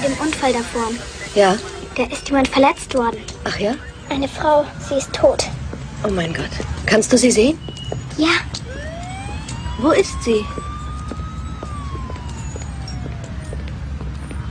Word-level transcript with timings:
bei 0.00 0.06
dem 0.08 0.16
Unfall 0.18 0.52
davor. 0.52 0.88
Ja? 1.34 1.56
Da 1.96 2.04
ist 2.04 2.28
jemand 2.28 2.48
verletzt 2.48 2.94
worden. 2.94 3.18
Ach 3.44 3.58
ja? 3.58 3.74
Eine 4.08 4.28
Frau, 4.28 4.64
sie 4.88 4.94
ist 4.96 5.12
tot. 5.12 5.44
Oh 6.06 6.10
mein 6.10 6.32
Gott. 6.32 6.50
Kannst 6.86 7.12
du 7.12 7.18
sie 7.18 7.30
sehen? 7.30 7.58
Ja, 8.16 8.28
Wo 9.78 9.90
ist 9.90 10.22
sie? 10.24 10.44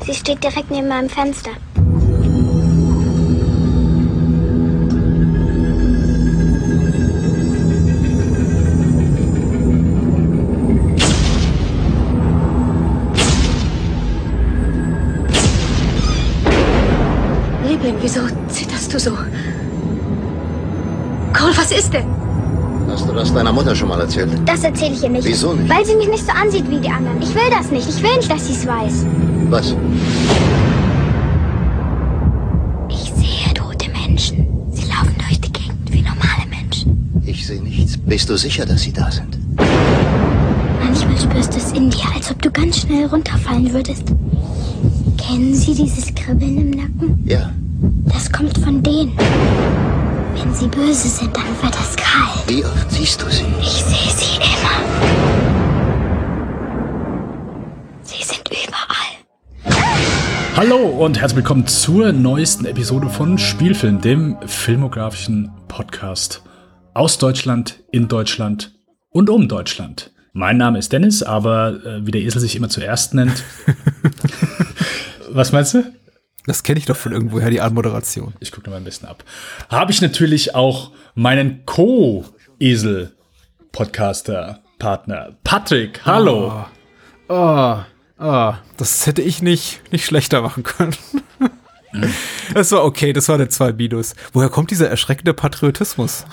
sie 0.05 0.15
steht 0.15 0.43
direkt 0.43 0.71
neben 0.71 0.87
meinem 0.87 1.09
Fenster. 1.09 1.51
Hast 23.29 23.35
deiner 23.35 23.53
Mutter 23.53 23.75
schon 23.75 23.89
mal 23.89 24.01
erzählt? 24.01 24.31
Das 24.47 24.63
erzähle 24.63 24.95
ich 24.95 25.03
ihr 25.03 25.09
nicht. 25.09 25.23
Wieso 25.23 25.53
nicht? 25.53 25.69
Weil 25.69 25.85
sie 25.85 25.95
mich 25.95 26.07
nicht 26.09 26.25
so 26.25 26.31
ansieht 26.31 26.67
wie 26.67 26.79
die 26.79 26.89
anderen. 26.89 27.21
Ich 27.21 27.35
will 27.35 27.47
das 27.51 27.69
nicht. 27.69 27.87
Ich 27.87 28.01
will 28.01 28.15
nicht, 28.17 28.31
dass 28.31 28.47
sie 28.47 28.53
es 28.53 28.65
weiß. 28.65 29.05
Was? 29.51 29.75
Ich 32.89 33.13
sehe 33.13 33.53
tote 33.53 33.91
Menschen. 33.91 34.47
Sie 34.71 34.81
laufen 34.85 35.13
durch 35.19 35.39
die 35.41 35.53
Gegend 35.53 35.93
wie 35.93 36.01
normale 36.01 36.47
Menschen. 36.49 37.21
Ich 37.23 37.45
sehe 37.45 37.61
nichts. 37.61 37.97
Bist 37.97 38.31
du 38.31 38.35
sicher, 38.35 38.65
dass 38.65 38.81
sie 38.81 38.93
da 38.93 39.11
sind? 39.11 39.37
Manchmal 40.83 41.15
spürst 41.19 41.53
du 41.53 41.57
es 41.57 41.71
in 41.73 41.91
dir, 41.91 42.05
als 42.15 42.31
ob 42.31 42.41
du 42.41 42.49
ganz 42.49 42.79
schnell 42.79 43.05
runterfallen 43.05 43.71
würdest. 43.71 44.05
Kennen 45.19 45.53
Sie 45.53 45.75
dieses 45.75 46.15
Kribbeln 46.15 46.57
im 46.57 46.71
Nacken? 46.71 47.23
Ja. 47.27 47.51
Das 48.11 48.31
kommt 48.31 48.57
von 48.57 48.81
denen. 48.81 49.11
Wenn 50.41 50.53
sie 50.53 50.67
böse 50.67 51.09
sind, 51.09 51.35
dann 51.35 51.61
wird 51.61 51.75
es 51.75 51.97
kalt. 51.97 52.47
Wie 52.47 52.63
oft 52.63 52.89
siehst 52.89 53.21
du 53.21 53.29
sie? 53.29 53.43
Ich 53.59 53.83
sehe 53.83 54.09
sie 54.09 54.37
immer. 54.37 54.71
Sie 58.03 58.23
sind 58.23 58.47
überall. 58.47 59.75
Hallo 60.55 60.77
und 60.77 61.19
herzlich 61.19 61.39
willkommen 61.39 61.67
zur 61.67 62.13
neuesten 62.13 62.63
Episode 62.63 63.09
von 63.09 63.37
Spielfilm, 63.37 63.99
dem 63.99 64.37
filmografischen 64.45 65.51
Podcast 65.67 66.41
aus 66.93 67.17
Deutschland, 67.17 67.83
in 67.91 68.07
Deutschland 68.07 68.79
und 69.09 69.29
um 69.29 69.49
Deutschland. 69.49 70.13
Mein 70.31 70.55
Name 70.55 70.79
ist 70.79 70.93
Dennis, 70.93 71.21
aber 71.21 71.83
äh, 71.83 72.05
wie 72.05 72.11
der 72.11 72.21
Esel 72.21 72.39
sich 72.39 72.55
immer 72.55 72.69
zuerst 72.69 73.13
nennt. 73.13 73.43
Was 75.31 75.51
meinst 75.51 75.73
du? 75.73 75.83
Das 76.45 76.63
kenne 76.63 76.79
ich 76.79 76.85
doch 76.85 76.95
von 76.95 77.11
irgendwoher, 77.11 77.49
die 77.49 77.59
Anmoderation. 77.61 78.33
Ich 78.39 78.51
gucke 78.51 78.69
mal 78.69 78.77
ein 78.77 78.83
bisschen 78.83 79.07
ab. 79.07 79.23
Habe 79.69 79.91
ich 79.91 80.01
natürlich 80.01 80.53
auch 80.55 80.91
meinen 81.15 81.65
Co-Esel-Podcaster, 81.65 84.61
Partner 84.79 85.35
Patrick. 85.43 86.01
Hallo. 86.05 86.65
Ah, 87.27 87.85
ah, 88.17 88.57
das 88.77 89.05
hätte 89.05 89.21
ich 89.21 89.41
nicht, 89.41 89.81
nicht 89.91 90.05
schlechter 90.05 90.41
machen 90.41 90.63
können. 90.63 90.95
Das 92.53 92.71
war 92.71 92.85
okay, 92.85 93.13
das 93.13 93.27
war 93.29 93.35
eine 93.35 93.49
2 93.49 93.73
Minus. 93.73 94.13
Woher 94.33 94.49
kommt 94.49 94.69
dieser 94.69 94.89
erschreckende 94.89 95.33
Patriotismus? 95.33 96.25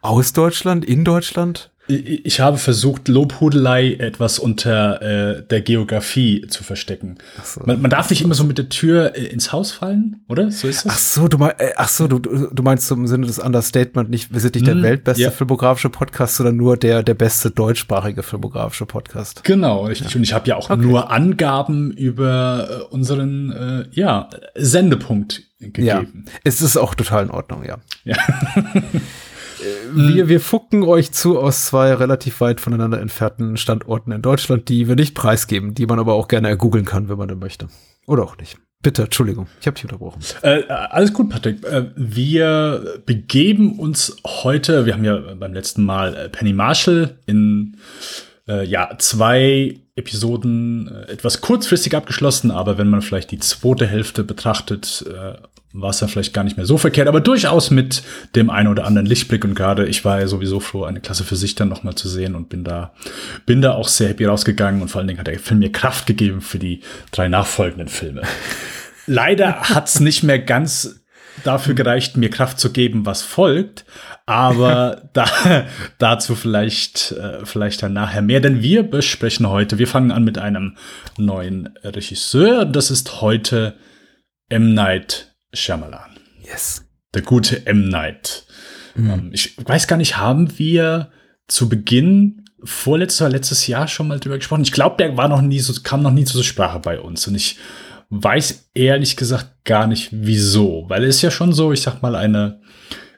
Aus 0.00 0.32
Deutschland, 0.32 0.84
in 0.84 1.04
Deutschland? 1.04 1.71
Ich 1.88 2.38
habe 2.38 2.58
versucht, 2.58 3.08
Lobhudelei 3.08 3.94
etwas 3.94 4.38
unter 4.38 5.02
äh, 5.02 5.42
der 5.44 5.62
Geografie 5.62 6.46
zu 6.48 6.62
verstecken. 6.62 7.18
so. 7.42 7.60
man, 7.66 7.82
man 7.82 7.90
darf 7.90 8.08
nicht 8.08 8.22
immer 8.22 8.34
so 8.34 8.44
mit 8.44 8.56
der 8.56 8.68
Tür 8.68 9.16
äh, 9.16 9.24
ins 9.24 9.50
Haus 9.52 9.72
fallen, 9.72 10.24
oder? 10.28 10.50
So 10.52 10.68
ist 10.68 10.86
Ach 10.86 10.92
das. 10.92 11.12
so, 11.14 11.26
du, 11.26 11.38
mein, 11.38 11.50
äh, 11.58 11.72
ach 11.76 11.88
so 11.88 12.06
du, 12.06 12.20
du 12.20 12.62
meinst 12.62 12.88
im 12.92 13.08
Sinne 13.08 13.26
des 13.26 13.40
Understatement 13.40 14.10
nicht, 14.10 14.32
wir 14.32 14.38
sind 14.38 14.54
nicht 14.54 14.66
der 14.66 14.76
Mhm, 14.76 14.82
weltbeste 14.84 15.22
ja. 15.24 15.30
filmografische 15.32 15.90
Podcast, 15.90 16.36
sondern 16.36 16.56
nur 16.56 16.76
der, 16.76 17.02
der 17.02 17.14
beste 17.14 17.50
deutschsprachige 17.50 18.22
filmografische 18.22 18.86
Podcast. 18.86 19.42
Genau, 19.42 19.84
richtig. 19.86 20.14
Und 20.14 20.22
ich 20.22 20.32
habe 20.34 20.48
ja 20.48 20.56
auch 20.56 20.74
nur 20.76 21.10
Angaben 21.10 21.90
über 21.90 22.68
äh, 22.70 22.94
unseren 22.94 23.50
äh, 23.50 23.84
ja, 23.90 24.30
Sendepunkt 24.54 25.42
Ja, 25.58 25.98
gegeben. 25.98 26.26
es 26.44 26.62
ist 26.62 26.76
auch 26.76 26.94
total 26.94 27.24
in 27.24 27.30
Ordnung, 27.30 27.64
ja. 27.64 27.78
Ja. 28.04 28.16
Wir, 29.94 30.28
wir 30.28 30.40
fucken 30.40 30.82
euch 30.82 31.12
zu 31.12 31.38
aus 31.38 31.66
zwei 31.66 31.94
relativ 31.94 32.40
weit 32.40 32.60
voneinander 32.60 33.00
entfernten 33.00 33.56
Standorten 33.56 34.12
in 34.12 34.22
Deutschland, 34.22 34.68
die 34.68 34.88
wir 34.88 34.96
nicht 34.96 35.14
preisgeben, 35.14 35.74
die 35.74 35.86
man 35.86 35.98
aber 35.98 36.14
auch 36.14 36.28
gerne 36.28 36.56
googeln 36.56 36.84
kann, 36.84 37.08
wenn 37.08 37.18
man 37.18 37.28
denn 37.28 37.38
möchte. 37.38 37.68
Oder 38.06 38.24
auch 38.24 38.36
nicht. 38.36 38.58
Bitte, 38.82 39.04
Entschuldigung, 39.04 39.46
ich 39.60 39.66
habe 39.68 39.76
dich 39.76 39.84
unterbrochen. 39.84 40.20
Äh, 40.42 40.64
alles 40.64 41.12
gut, 41.12 41.30
Patrick. 41.30 41.64
Äh, 41.64 41.90
wir 41.94 43.00
begeben 43.06 43.78
uns 43.78 44.16
heute, 44.26 44.86
wir 44.86 44.94
haben 44.94 45.04
ja 45.04 45.18
beim 45.38 45.54
letzten 45.54 45.84
Mal 45.84 46.16
äh, 46.16 46.28
Penny 46.28 46.52
Marshall 46.52 47.16
in 47.26 47.76
äh, 48.48 48.64
ja, 48.64 48.90
zwei 48.98 49.81
Episoden 49.94 50.88
äh, 50.88 51.12
etwas 51.12 51.40
kurzfristig 51.40 51.94
abgeschlossen, 51.94 52.50
aber 52.50 52.78
wenn 52.78 52.88
man 52.88 53.02
vielleicht 53.02 53.30
die 53.30 53.38
zweite 53.38 53.86
Hälfte 53.86 54.24
betrachtet, 54.24 55.04
äh, 55.08 55.34
war 55.74 55.90
es 55.90 55.98
dann 55.98 56.08
vielleicht 56.08 56.34
gar 56.34 56.44
nicht 56.44 56.56
mehr 56.56 56.66
so 56.66 56.76
verkehrt, 56.78 57.08
aber 57.08 57.20
durchaus 57.20 57.70
mit 57.70 58.02
dem 58.34 58.50
einen 58.50 58.68
oder 58.68 58.84
anderen 58.84 59.06
Lichtblick 59.06 59.44
und 59.44 59.54
gerade 59.54 59.86
ich 59.86 60.04
war 60.04 60.20
ja 60.20 60.26
sowieso 60.26 60.60
froh, 60.60 60.84
eine 60.84 61.00
Klasse 61.00 61.24
für 61.24 61.36
sich 61.36 61.54
dann 61.54 61.68
nochmal 61.68 61.94
zu 61.94 62.08
sehen 62.08 62.34
und 62.34 62.48
bin 62.48 62.64
da, 62.64 62.92
bin 63.46 63.62
da 63.62 63.72
auch 63.72 63.88
sehr 63.88 64.08
happy 64.08 64.24
rausgegangen 64.24 64.82
und 64.82 64.88
vor 64.88 65.00
allen 65.00 65.08
Dingen 65.08 65.20
hat 65.20 65.26
der 65.26 65.38
Film 65.38 65.60
mir 65.60 65.72
Kraft 65.72 66.06
gegeben 66.06 66.40
für 66.40 66.58
die 66.58 66.80
drei 67.10 67.28
nachfolgenden 67.28 67.88
Filme. 67.88 68.22
Leider 69.06 69.60
hat's 69.60 70.00
nicht 70.00 70.22
mehr 70.22 70.38
ganz 70.38 71.00
dafür 71.44 71.74
gereicht, 71.74 72.16
mir 72.16 72.30
Kraft 72.30 72.60
zu 72.60 72.72
geben, 72.72 73.06
was 73.06 73.22
folgt. 73.22 73.84
Aber 74.26 75.08
da, 75.12 75.26
dazu 75.98 76.34
vielleicht, 76.34 77.12
äh, 77.12 77.44
vielleicht 77.44 77.82
dann 77.82 77.92
nachher 77.92 78.22
mehr. 78.22 78.40
Denn 78.40 78.62
wir 78.62 78.82
besprechen 78.82 79.48
heute, 79.48 79.78
wir 79.78 79.88
fangen 79.88 80.12
an 80.12 80.24
mit 80.24 80.38
einem 80.38 80.76
neuen 81.18 81.68
Regisseur. 81.82 82.64
Das 82.64 82.90
ist 82.90 83.20
heute 83.20 83.74
M. 84.48 84.74
Night 84.74 85.34
Shyamalan. 85.52 86.18
Yes. 86.42 86.84
Der 87.14 87.22
gute 87.22 87.66
M. 87.66 87.88
Night. 87.88 88.46
Ähm, 88.96 89.30
ich 89.32 89.56
weiß 89.64 89.86
gar 89.86 89.96
nicht, 89.96 90.16
haben 90.16 90.58
wir 90.58 91.10
zu 91.48 91.68
Beginn 91.68 92.44
vorletztes 92.64 93.22
oder 93.22 93.30
letztes 93.30 93.66
Jahr 93.66 93.88
schon 93.88 94.08
mal 94.08 94.20
drüber 94.20 94.36
gesprochen? 94.36 94.62
Ich 94.62 94.72
glaube, 94.72 94.96
der 94.98 95.16
war 95.16 95.28
noch 95.28 95.42
nie 95.42 95.58
so, 95.60 95.72
kam 95.82 96.02
noch 96.02 96.10
nie 96.12 96.24
zur 96.24 96.44
Sprache 96.44 96.78
bei 96.78 97.00
uns. 97.00 97.26
Und 97.26 97.34
ich 97.34 97.58
weiß 98.10 98.70
ehrlich 98.74 99.16
gesagt 99.16 99.64
gar 99.64 99.86
nicht, 99.86 100.08
wieso. 100.12 100.84
Weil 100.88 101.02
er 101.02 101.08
ist 101.08 101.22
ja 101.22 101.30
schon 101.30 101.52
so, 101.52 101.72
ich 101.72 101.82
sag 101.82 102.02
mal, 102.02 102.14
eine, 102.14 102.60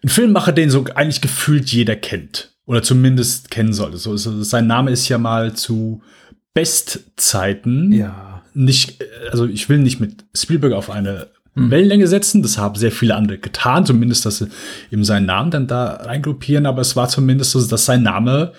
ein 0.05 0.09
Filmmacher, 0.09 0.53
den 0.53 0.71
so 0.71 0.85
eigentlich 0.95 1.21
gefühlt 1.21 1.71
jeder 1.71 1.97
kennt. 1.97 2.53
Oder 2.67 2.83
zumindest 2.83 3.51
kennen 3.51 3.73
sollte. 3.73 3.99
So, 3.99 4.17
so, 4.17 4.43
sein 4.43 4.67
Name 4.67 4.91
ist 4.91 5.09
ja 5.09 5.19
mal 5.19 5.55
zu 5.55 6.03
Bestzeiten 6.55 7.93
Ja. 7.93 8.43
nicht, 8.55 9.01
äh, 9.03 9.29
also 9.31 9.47
ich 9.47 9.69
will 9.69 9.79
nicht 9.79 10.01
mit 10.01 10.25
Spielberg 10.35 10.73
auf 10.73 10.89
eine 10.91 11.29
Wellenlänge 11.57 12.07
setzen. 12.09 12.43
Das 12.43 12.59
haben 12.59 12.75
sehr 12.75 12.91
viele 12.91 13.15
andere 13.15 13.39
getan, 13.39 13.87
zumindest, 13.87 14.27
dass 14.27 14.39
sie 14.39 14.49
eben 14.91 15.05
seinen 15.05 15.27
Namen 15.27 15.51
dann 15.51 15.67
da 15.67 15.95
reingruppieren, 15.95 16.67
aber 16.67 16.81
es 16.81 16.97
war 16.97 17.09
zumindest 17.09 17.53
so, 17.53 17.65
dass 17.65 17.85
sein 17.85 18.03
Name 18.03 18.53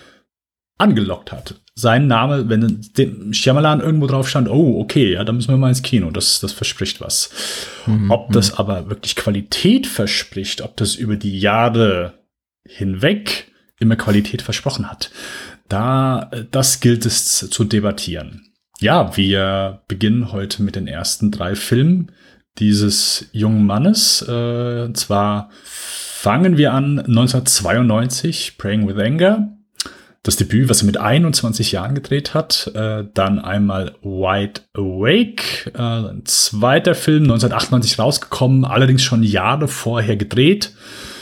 angelockt 0.78 1.32
hat. 1.32 1.56
Sein 1.78 2.08
Name, 2.08 2.48
wenn 2.48 2.82
dem 2.98 3.34
Shyamalan 3.34 3.82
irgendwo 3.82 4.08
drauf 4.08 4.30
stand, 4.30 4.48
oh, 4.50 4.80
okay, 4.80 5.14
ja, 5.14 5.26
da 5.26 5.34
müssen 5.34 5.50
wir 5.50 5.58
mal 5.58 5.70
ins 5.70 5.82
Kino, 5.82 6.10
das, 6.10 6.40
das 6.40 6.54
verspricht 6.54 7.02
was. 7.02 7.30
Ob 8.10 8.32
das 8.32 8.58
aber 8.58 8.90
wirklich 8.90 9.18
Qualität 9.18 9.86
verspricht, 9.86 10.62
ob 10.62 10.78
das 10.78 10.96
über 10.96 11.18
die 11.18 11.38
Jahre 11.38 12.14
hinweg 12.66 13.52
immer 13.78 13.98
Qualität 13.98 14.42
versprochen 14.42 14.90
hat, 14.90 15.12
da, 15.68 16.30
äh, 16.32 16.46
das 16.50 16.80
gilt 16.80 17.06
es 17.06 17.50
zu 17.50 17.64
debattieren. 17.64 18.54
Ja, 18.80 19.16
wir 19.16 19.82
beginnen 19.88 20.32
heute 20.32 20.64
mit 20.64 20.76
den 20.76 20.88
ersten 20.88 21.32
drei 21.32 21.56
Filmen 21.56 22.12
dieses 22.58 23.30
jungen 23.32 23.66
Mannes. 23.66 24.24
Äh, 24.28 24.84
und 24.84 24.98
zwar 24.98 25.50
fangen 25.64 26.58
wir 26.58 26.74
an 26.74 27.00
1992, 27.00 28.58
Praying 28.58 28.88
with 28.88 28.98
Anger. 28.98 29.55
Das 30.26 30.38
Debüt, 30.38 30.70
was 30.70 30.82
er 30.82 30.88
mit 30.88 30.98
21 30.98 31.72
Jahren 31.72 31.94
gedreht 31.94 32.34
hat. 32.34 32.72
Äh, 32.74 33.04
dann 33.14 33.38
einmal 33.38 33.94
Wide 34.02 34.62
Awake, 34.74 35.72
äh, 35.76 35.78
ein 35.78 36.24
zweiter 36.26 36.96
Film, 36.96 37.26
1998 37.26 38.00
rausgekommen, 38.00 38.66
allerdings 38.66 39.04
schon 39.04 39.22
Jahre 39.22 39.68
vorher 39.68 40.18
gedreht. 40.18 40.74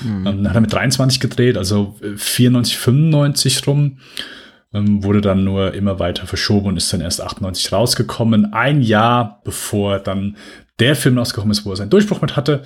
Ähm, 0.06 0.24
dann 0.24 0.48
hat 0.48 0.56
er 0.56 0.62
mit 0.62 0.72
23 0.72 1.20
gedreht, 1.20 1.58
also 1.58 1.96
äh, 2.02 2.16
94, 2.16 2.78
95 2.78 3.68
rum 3.68 3.98
ähm, 4.74 5.04
wurde 5.04 5.20
dann 5.20 5.44
nur 5.44 5.74
immer 5.74 6.00
weiter 6.00 6.26
verschoben 6.26 6.68
und 6.68 6.78
ist 6.78 6.92
dann 6.94 7.02
erst 7.02 7.22
98 7.22 7.74
rausgekommen. 7.74 8.54
Ein 8.54 8.82
Jahr 8.82 9.42
bevor 9.44 10.00
dann 10.00 10.38
der 10.80 10.96
Film 10.96 11.18
rausgekommen 11.18 11.52
ist, 11.52 11.66
wo 11.66 11.72
er 11.72 11.76
seinen 11.76 11.90
Durchbruch 11.90 12.22
mit 12.22 12.38
hatte. 12.38 12.64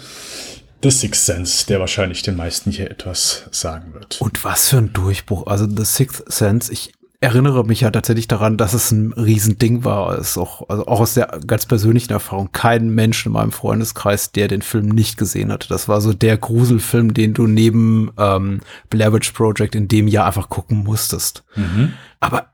The 0.84 0.92
Sixth 0.92 1.26
Sense, 1.26 1.66
der 1.66 1.80
wahrscheinlich 1.80 2.22
den 2.22 2.36
meisten 2.36 2.72
hier 2.72 2.92
etwas 2.92 3.46
sagen 3.52 3.94
wird. 3.94 4.22
Und 4.22 4.44
was 4.44 4.70
für 4.70 4.78
ein 4.78 4.94
Durchbruch. 4.94 5.48
Also 5.48 5.68
The 5.68 5.86
Sixth 5.86 6.32
Sense, 6.32 6.72
ich, 6.72 6.94
erinnere 7.20 7.66
mich 7.66 7.82
ja 7.82 7.90
tatsächlich 7.90 8.28
daran, 8.28 8.58
dass 8.58 8.74
es 8.74 8.92
ein 8.92 9.12
Riesending 9.14 9.84
war. 9.84 10.18
Es 10.18 10.32
ist 10.32 10.38
auch, 10.38 10.70
also 10.70 10.86
auch 10.86 11.00
aus 11.00 11.16
der 11.16 11.40
ganz 11.48 11.66
persönlichen 11.66 12.14
Erfahrung, 12.14 12.52
kein 12.52 12.90
Mensch 12.90 13.26
in 13.26 13.32
meinem 13.32 13.52
Freundeskreis, 13.52 14.32
der 14.32 14.48
den 14.48 14.62
Film 14.62 14.90
nicht 14.90 15.18
gesehen 15.18 15.52
hatte. 15.52 15.68
Das 15.68 15.88
war 15.88 16.00
so 16.00 16.14
der 16.14 16.38
Gruselfilm, 16.38 17.14
den 17.14 17.34
du 17.34 17.48
neben 17.48 18.12
ähm, 18.18 18.62
Blair 18.90 19.14
Witch 19.14 19.32
Project 19.32 19.74
in 19.74 19.88
dem 19.88 20.08
Jahr 20.08 20.28
einfach 20.28 20.50
gucken 20.50 20.84
musstest. 20.84 21.44
Mhm. 21.56 21.94
Aber 22.20 22.48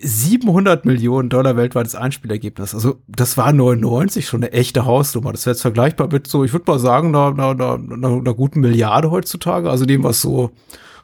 700 0.00 0.84
Millionen 0.84 1.28
Dollar 1.28 1.56
weltweites 1.56 1.94
Einspielergebnis. 1.94 2.74
Also 2.74 3.00
das 3.08 3.36
war 3.36 3.52
99 3.52 4.26
schon 4.26 4.42
eine 4.42 4.52
echte 4.52 4.84
Hausnummer. 4.84 5.32
Das 5.32 5.46
wäre 5.46 5.54
jetzt 5.54 5.62
vergleichbar 5.62 6.08
mit 6.12 6.26
so, 6.26 6.44
ich 6.44 6.52
würde 6.52 6.70
mal 6.70 6.78
sagen, 6.78 7.14
einer, 7.14 7.28
einer, 7.28 7.74
einer, 7.74 8.08
einer 8.08 8.34
guten 8.34 8.60
Milliarde 8.60 9.10
heutzutage. 9.10 9.70
Also 9.70 9.86
dem, 9.86 10.04
was 10.04 10.20
so 10.20 10.52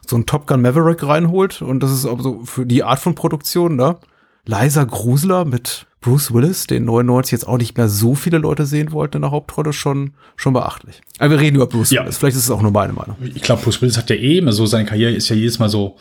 so 0.09 0.15
ein 0.15 0.25
Top 0.25 0.47
Gun 0.47 0.61
Maverick 0.61 1.03
reinholt. 1.03 1.61
Und 1.61 1.81
das 1.81 1.91
ist 1.91 2.05
auch 2.05 2.21
so 2.21 2.41
für 2.45 2.65
die 2.65 2.83
Art 2.83 2.99
von 2.99 3.15
Produktion, 3.15 3.75
ne? 3.75 3.97
Leiser 4.45 4.85
Grusler 4.85 5.43
mit 5.43 5.87
Bruce 6.01 6.31
Willis, 6.31 6.67
den 6.67 6.85
99 6.85 7.31
jetzt 7.31 7.47
auch 7.47 7.57
nicht 7.57 7.77
mehr 7.77 7.89
so 7.89 8.13
viele 8.13 8.37
Leute 8.37 8.67
sehen 8.67 8.91
wollten 8.91 9.17
in 9.17 9.21
der 9.23 9.31
Hauptrolle, 9.31 9.73
schon, 9.73 10.11
schon 10.35 10.53
beachtlich. 10.53 11.01
Aber 11.17 11.31
wir 11.31 11.39
reden 11.39 11.55
über 11.55 11.65
Bruce 11.65 11.89
ja. 11.89 12.03
Willis. 12.03 12.17
Vielleicht 12.17 12.37
ist 12.37 12.43
es 12.43 12.51
auch 12.51 12.61
nur 12.61 12.69
meine 12.69 12.93
Meinung. 12.93 13.15
Ich 13.21 13.41
glaube, 13.41 13.63
Bruce 13.63 13.81
Willis 13.81 13.97
hat 13.97 14.11
ja 14.11 14.15
eh 14.15 14.37
immer 14.37 14.51
so, 14.51 14.67
seine 14.67 14.85
Karriere 14.85 15.13
ist 15.13 15.29
ja 15.29 15.35
jedes 15.35 15.57
Mal 15.57 15.69
so, 15.69 15.97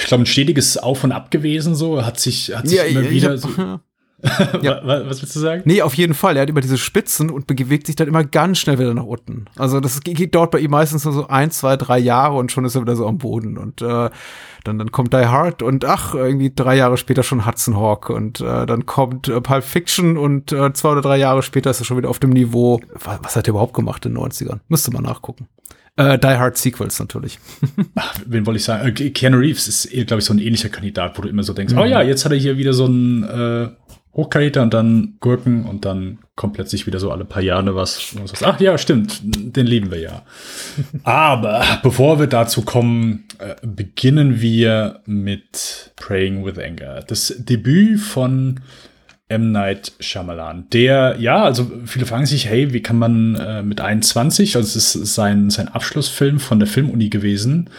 ich 0.00 0.06
glaube, 0.06 0.22
ein 0.22 0.26
stetiges 0.26 0.78
Auf 0.78 1.04
und 1.04 1.12
Ab 1.12 1.30
gewesen, 1.30 1.74
so, 1.74 2.04
hat 2.04 2.18
sich, 2.18 2.52
hat 2.56 2.68
sich 2.68 2.78
ja, 2.78 2.84
immer 2.84 3.10
wieder 3.10 3.30
hab, 3.32 3.38
so, 3.38 3.48
ja. 4.62 4.80
Was 4.84 5.20
willst 5.20 5.36
du 5.36 5.40
sagen? 5.40 5.62
Nee, 5.64 5.82
auf 5.82 5.94
jeden 5.94 6.14
Fall. 6.14 6.36
Er 6.36 6.42
hat 6.42 6.48
immer 6.48 6.60
diese 6.60 6.78
Spitzen 6.78 7.30
und 7.30 7.46
bewegt 7.46 7.86
sich 7.86 7.96
dann 7.96 8.08
immer 8.08 8.24
ganz 8.24 8.58
schnell 8.58 8.78
wieder 8.78 8.94
nach 8.94 9.04
unten. 9.04 9.46
Also 9.56 9.80
das 9.80 10.00
geht 10.00 10.34
dort 10.34 10.50
bei 10.50 10.58
ihm 10.58 10.70
meistens 10.70 11.04
nur 11.04 11.12
so 11.12 11.28
ein, 11.28 11.50
zwei, 11.50 11.76
drei 11.76 11.98
Jahre 11.98 12.36
und 12.36 12.50
schon 12.50 12.64
ist 12.64 12.74
er 12.74 12.82
wieder 12.82 12.96
so 12.96 13.06
am 13.06 13.18
Boden. 13.18 13.58
Und 13.58 13.82
äh, 13.82 14.10
dann, 14.64 14.78
dann 14.78 14.90
kommt 14.90 15.12
Die 15.12 15.26
Hard 15.26 15.62
und 15.62 15.84
ach, 15.84 16.14
irgendwie 16.14 16.52
drei 16.54 16.76
Jahre 16.76 16.96
später 16.96 17.22
schon 17.22 17.46
Hudson 17.46 17.76
Hawk. 17.76 18.10
Und 18.10 18.40
äh, 18.40 18.66
dann 18.66 18.86
kommt 18.86 19.28
äh, 19.28 19.40
Pulp 19.40 19.64
Fiction 19.64 20.16
und 20.16 20.52
äh, 20.52 20.72
zwei 20.72 20.90
oder 20.90 21.02
drei 21.02 21.18
Jahre 21.18 21.42
später 21.42 21.70
ist 21.70 21.80
er 21.80 21.84
schon 21.84 21.98
wieder 21.98 22.10
auf 22.10 22.18
dem 22.18 22.30
Niveau. 22.30 22.80
Was, 23.04 23.18
was 23.22 23.36
hat 23.36 23.46
er 23.46 23.50
überhaupt 23.50 23.74
gemacht 23.74 24.06
in 24.06 24.14
den 24.14 24.22
90ern? 24.22 24.60
Müsste 24.68 24.90
man 24.92 25.02
nachgucken. 25.02 25.48
Äh, 25.96 26.18
Die 26.18 26.26
Hard 26.26 26.56
Sequels 26.56 26.98
natürlich. 26.98 27.38
Ach, 27.94 28.14
wen 28.26 28.46
wollte 28.46 28.58
ich 28.58 28.64
sagen? 28.64 28.88
Äh, 28.88 29.10
Keanu 29.10 29.38
Reeves 29.38 29.66
ist, 29.68 29.90
glaube 30.06 30.20
ich, 30.20 30.24
so 30.24 30.34
ein 30.34 30.38
ähnlicher 30.38 30.68
Kandidat, 30.68 31.16
wo 31.16 31.22
du 31.22 31.28
immer 31.28 31.42
so 31.42 31.52
denkst, 31.52 31.74
mhm. 31.74 31.80
oh 31.80 31.84
ja, 31.84 32.02
jetzt 32.02 32.24
hat 32.24 32.32
er 32.32 32.38
hier 32.38 32.58
wieder 32.58 32.72
so 32.72 32.86
ein 32.86 33.24
äh, 33.24 33.68
Hochkaräter 34.16 34.62
und 34.62 34.72
dann 34.72 35.16
Gurken 35.20 35.64
und 35.64 35.84
dann 35.84 36.18
kommt 36.36 36.54
plötzlich 36.54 36.86
wieder 36.86 36.98
so 36.98 37.10
alle 37.10 37.26
paar 37.26 37.42
Jahre 37.42 37.74
was. 37.74 38.14
Ach 38.42 38.58
ja, 38.60 38.78
stimmt, 38.78 39.20
den 39.22 39.66
lieben 39.66 39.90
wir 39.90 40.00
ja. 40.00 40.22
Aber 41.02 41.62
bevor 41.82 42.18
wir 42.18 42.26
dazu 42.26 42.62
kommen, 42.62 43.24
äh, 43.38 43.54
beginnen 43.62 44.40
wir 44.40 45.00
mit 45.04 45.92
Praying 45.96 46.44
with 46.46 46.58
Anger. 46.58 47.02
Das 47.06 47.34
Debüt 47.38 48.00
von 48.00 48.60
M. 49.28 49.50
Night 49.50 49.92
Shyamalan. 49.98 50.68
Der, 50.72 51.16
ja, 51.18 51.42
also 51.42 51.70
viele 51.84 52.06
fragen 52.06 52.26
sich, 52.26 52.46
hey, 52.46 52.72
wie 52.72 52.82
kann 52.82 52.98
man 52.98 53.34
äh, 53.34 53.62
mit 53.62 53.80
21, 53.80 54.56
also 54.56 54.78
es 54.78 54.94
ist 54.94 55.14
sein, 55.14 55.50
sein 55.50 55.68
Abschlussfilm 55.68 56.38
von 56.38 56.60
der 56.60 56.68
Filmuni 56.68 57.08
gewesen. 57.08 57.70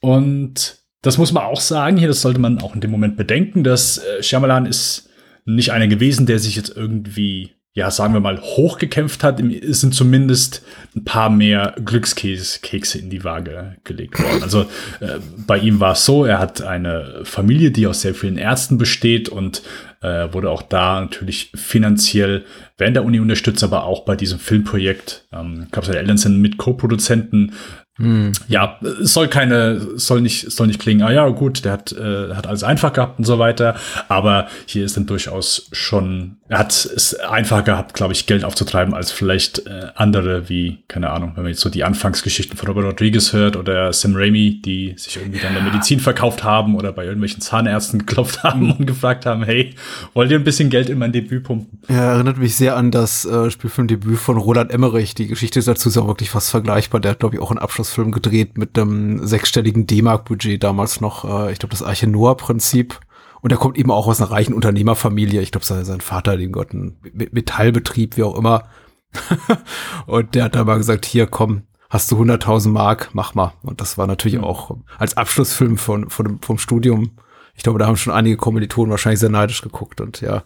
Und 0.00 0.78
das 1.02 1.16
muss 1.16 1.32
man 1.32 1.44
auch 1.44 1.60
sagen 1.60 1.96
hier, 1.96 2.08
das 2.08 2.22
sollte 2.22 2.40
man 2.40 2.60
auch 2.60 2.74
in 2.74 2.80
dem 2.80 2.90
Moment 2.90 3.16
bedenken, 3.16 3.62
dass 3.62 3.98
äh, 3.98 4.22
Shyamalan 4.22 4.66
ist 4.66 5.08
nicht 5.44 5.70
einer 5.70 5.86
gewesen, 5.86 6.26
der 6.26 6.38
sich 6.38 6.56
jetzt 6.56 6.76
irgendwie, 6.76 7.52
ja, 7.72 7.90
sagen 7.90 8.12
wir 8.12 8.20
mal, 8.20 8.40
hochgekämpft 8.40 9.22
hat. 9.22 9.40
Es 9.40 9.80
sind 9.80 9.94
zumindest 9.94 10.62
ein 10.94 11.04
paar 11.04 11.30
mehr 11.30 11.74
Glückskekse 11.84 12.98
in 12.98 13.10
die 13.10 13.24
Waage 13.24 13.76
gelegt 13.84 14.18
worden. 14.20 14.42
Also 14.42 14.62
äh, 15.00 15.18
bei 15.46 15.58
ihm 15.58 15.80
war 15.80 15.92
es 15.92 16.04
so, 16.04 16.24
er 16.24 16.38
hat 16.38 16.62
eine 16.62 17.20
Familie, 17.24 17.70
die 17.70 17.86
aus 17.86 18.02
sehr 18.02 18.14
vielen 18.14 18.38
Ärzten 18.38 18.76
besteht 18.76 19.28
und 19.28 19.62
äh, 20.00 20.32
wurde 20.32 20.50
auch 20.50 20.62
da 20.62 21.00
natürlich 21.00 21.52
finanziell 21.54 22.44
während 22.78 22.96
der 22.96 23.04
Uni 23.04 23.20
unterstützt, 23.20 23.62
aber 23.62 23.84
auch 23.84 24.04
bei 24.04 24.16
diesem 24.16 24.38
Filmprojekt. 24.38 25.26
Ähm, 25.32 25.68
seine 25.84 25.98
Eltern 25.98 26.16
sind 26.16 26.40
mit 26.40 26.56
Co-Produzenten 26.56 27.52
hm. 28.00 28.32
Ja, 28.48 28.78
es 29.02 29.12
soll 29.12 29.28
keine, 29.28 29.98
soll 29.98 30.22
nicht, 30.22 30.50
soll 30.50 30.68
nicht 30.68 30.80
klingen, 30.80 31.02
ah 31.02 31.12
ja, 31.12 31.28
gut, 31.28 31.64
der 31.66 31.72
hat, 31.72 31.92
äh, 31.92 32.34
hat 32.34 32.46
alles 32.46 32.64
einfach 32.64 32.92
gehabt 32.92 33.18
und 33.18 33.26
so 33.26 33.38
weiter. 33.38 33.76
Aber 34.08 34.48
hier 34.64 34.86
ist 34.86 34.96
dann 34.96 35.06
durchaus 35.06 35.68
schon, 35.72 36.38
er 36.48 36.60
hat 36.60 36.72
es 36.72 37.14
einfach 37.14 37.62
gehabt, 37.62 37.92
glaube 37.94 38.14
ich, 38.14 38.26
Geld 38.26 38.42
aufzutreiben 38.42 38.94
als 38.94 39.12
vielleicht 39.12 39.66
äh, 39.66 39.88
andere, 39.96 40.48
wie, 40.48 40.78
keine 40.88 41.10
Ahnung, 41.10 41.32
wenn 41.34 41.42
man 41.42 41.52
jetzt 41.52 41.60
so 41.60 41.68
die 41.68 41.84
Anfangsgeschichten 41.84 42.56
von 42.56 42.68
Robert 42.68 42.86
Rodriguez 42.86 43.34
hört 43.34 43.56
oder 43.56 43.92
Sam 43.92 44.16
Raimi, 44.16 44.62
die 44.64 44.94
sich 44.96 45.16
irgendwie 45.16 45.40
dann 45.40 45.52
der 45.52 45.62
Medizin 45.62 46.00
verkauft 46.00 46.42
haben 46.42 46.76
oder 46.76 46.92
bei 46.92 47.04
irgendwelchen 47.04 47.42
Zahnärzten 47.42 47.98
geklopft 48.06 48.42
haben 48.42 48.64
mhm. 48.64 48.72
und 48.72 48.86
gefragt 48.86 49.26
haben, 49.26 49.42
hey, 49.44 49.74
wollt 50.14 50.30
ihr 50.30 50.38
ein 50.38 50.44
bisschen 50.44 50.70
Geld 50.70 50.88
in 50.88 50.98
mein 50.98 51.12
Debüt 51.12 51.44
pumpen? 51.44 51.80
Ja, 51.88 52.14
erinnert 52.14 52.38
mich 52.38 52.56
sehr 52.56 52.76
an 52.76 52.90
das 52.90 53.26
äh, 53.26 53.50
Spielfilmdebüt 53.50 54.18
von 54.18 54.38
Roland 54.38 54.70
Emmerich. 54.72 55.14
Die 55.14 55.26
Geschichte 55.26 55.60
dazu 55.62 55.90
ist 55.90 55.98
auch 55.98 56.06
wirklich 56.06 56.30
fast 56.30 56.50
vergleichbar. 56.50 57.00
Der 57.00 57.12
hat, 57.12 57.20
glaube 57.20 57.36
ich, 57.36 57.42
auch 57.42 57.50
einen 57.50 57.58
Abschluss 57.58 57.89
Film 57.92 58.12
gedreht 58.12 58.58
mit 58.58 58.78
einem 58.78 59.26
sechsstelligen 59.26 59.86
D-Mark-Budget 59.86 60.62
damals 60.62 61.00
noch. 61.00 61.24
Äh, 61.24 61.52
ich 61.52 61.58
glaube, 61.58 61.72
das 61.72 61.82
Arche 61.82 62.06
Noah-Prinzip. 62.06 63.00
Und 63.42 63.52
er 63.52 63.58
kommt 63.58 63.78
eben 63.78 63.90
auch 63.90 64.06
aus 64.06 64.20
einer 64.20 64.30
reichen 64.30 64.54
Unternehmerfamilie. 64.54 65.40
Ich 65.40 65.52
glaube, 65.52 65.64
sein, 65.64 65.84
sein 65.84 66.00
Vater, 66.00 66.36
dem 66.36 66.52
Gott, 66.52 66.72
ein 66.72 66.96
Metallbetrieb, 67.32 68.16
wie 68.16 68.22
auch 68.22 68.36
immer. 68.36 68.64
und 70.06 70.34
der 70.34 70.44
hat 70.44 70.54
da 70.54 70.64
mal 70.64 70.76
gesagt, 70.76 71.06
hier, 71.06 71.26
komm, 71.26 71.62
hast 71.88 72.10
du 72.10 72.16
100.000 72.16 72.68
Mark, 72.68 73.10
mach 73.12 73.34
mal. 73.34 73.52
Und 73.62 73.80
das 73.80 73.98
war 73.98 74.06
natürlich 74.06 74.38
mhm. 74.38 74.44
auch 74.44 74.76
als 74.98 75.16
Abschlussfilm 75.16 75.78
von, 75.78 76.10
von 76.10 76.26
dem, 76.26 76.42
vom 76.42 76.58
Studium. 76.58 77.12
Ich 77.54 77.62
glaube, 77.62 77.78
da 77.78 77.86
haben 77.86 77.96
schon 77.96 78.12
einige 78.12 78.36
Kommilitonen 78.36 78.90
wahrscheinlich 78.90 79.20
sehr 79.20 79.28
neidisch 79.28 79.62
geguckt. 79.62 80.00
Und 80.00 80.20
ja, 80.20 80.44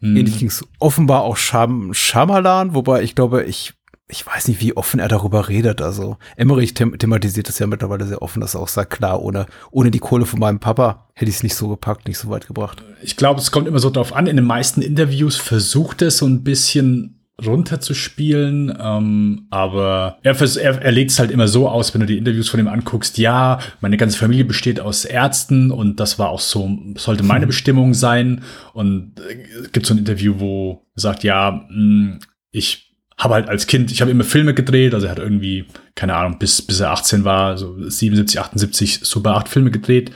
mhm. 0.00 0.16
ähnlich 0.16 0.38
ging 0.38 0.48
es 0.48 0.66
offenbar 0.78 1.22
auch 1.22 1.36
Scham 1.36 1.92
Schamalan, 1.92 2.74
wobei 2.74 3.02
ich 3.02 3.14
glaube, 3.14 3.44
ich 3.44 3.74
ich 4.08 4.24
weiß 4.24 4.48
nicht, 4.48 4.60
wie 4.60 4.76
offen 4.76 5.00
er 5.00 5.08
darüber 5.08 5.48
redet. 5.48 5.82
Also 5.82 6.16
Emmerich 6.36 6.74
them 6.74 6.96
thematisiert 6.96 7.48
es 7.48 7.58
ja 7.58 7.66
mittlerweile 7.66 8.06
sehr 8.06 8.22
offen, 8.22 8.40
dass 8.40 8.54
er 8.54 8.60
auch 8.60 8.68
sagt, 8.68 8.90
klar, 8.90 9.20
ohne, 9.20 9.46
ohne 9.70 9.90
die 9.90 9.98
Kohle 9.98 10.26
von 10.26 10.38
meinem 10.38 10.60
Papa 10.60 11.08
hätte 11.14 11.28
ich 11.28 11.36
es 11.36 11.42
nicht 11.42 11.56
so 11.56 11.68
gepackt, 11.68 12.06
nicht 12.06 12.18
so 12.18 12.30
weit 12.30 12.46
gebracht. 12.46 12.84
Ich 13.02 13.16
glaube, 13.16 13.40
es 13.40 13.50
kommt 13.50 13.66
immer 13.66 13.80
so 13.80 13.90
drauf 13.90 14.14
an. 14.14 14.26
In 14.26 14.36
den 14.36 14.44
meisten 14.44 14.80
Interviews 14.80 15.36
versucht 15.36 16.02
er 16.02 16.12
so 16.12 16.26
ein 16.26 16.44
bisschen 16.44 17.16
runterzuspielen, 17.44 18.74
ähm, 18.80 19.46
aber 19.50 20.18
er, 20.22 20.40
er, 20.40 20.82
er 20.82 20.92
legt 20.92 21.10
es 21.10 21.18
halt 21.18 21.30
immer 21.30 21.48
so 21.48 21.68
aus, 21.68 21.92
wenn 21.92 22.00
du 22.00 22.06
die 22.06 22.16
Interviews 22.16 22.48
von 22.48 22.60
ihm 22.60 22.68
anguckst, 22.68 23.18
ja, 23.18 23.58
meine 23.82 23.98
ganze 23.98 24.16
Familie 24.16 24.46
besteht 24.46 24.80
aus 24.80 25.04
Ärzten 25.04 25.70
und 25.70 26.00
das 26.00 26.18
war 26.18 26.30
auch 26.30 26.40
so, 26.40 26.78
sollte 26.94 27.24
meine 27.24 27.42
hm. 27.42 27.48
Bestimmung 27.48 27.92
sein 27.92 28.42
und 28.72 29.20
äh, 29.20 29.64
es 29.64 29.72
gibt 29.72 29.84
so 29.84 29.92
ein 29.92 29.98
Interview, 29.98 30.36
wo 30.38 30.86
er 30.96 31.00
sagt, 31.00 31.24
ja, 31.24 31.66
mh, 31.68 31.74
hm, 31.74 32.18
ich 32.52 32.85
habe 33.18 33.34
halt 33.34 33.48
als 33.48 33.66
Kind, 33.66 33.90
ich 33.90 34.00
habe 34.00 34.10
immer 34.10 34.24
Filme 34.24 34.52
gedreht, 34.52 34.94
also 34.94 35.06
er 35.06 35.12
hat 35.12 35.18
irgendwie, 35.18 35.64
keine 35.94 36.14
Ahnung, 36.14 36.38
bis, 36.38 36.60
bis 36.62 36.80
er 36.80 36.90
18 36.90 37.24
war, 37.24 37.56
so 37.56 37.74
77, 37.78 38.40
78, 38.40 39.00
Super 39.02 39.36
8 39.36 39.48
Filme 39.48 39.70
gedreht. 39.70 40.12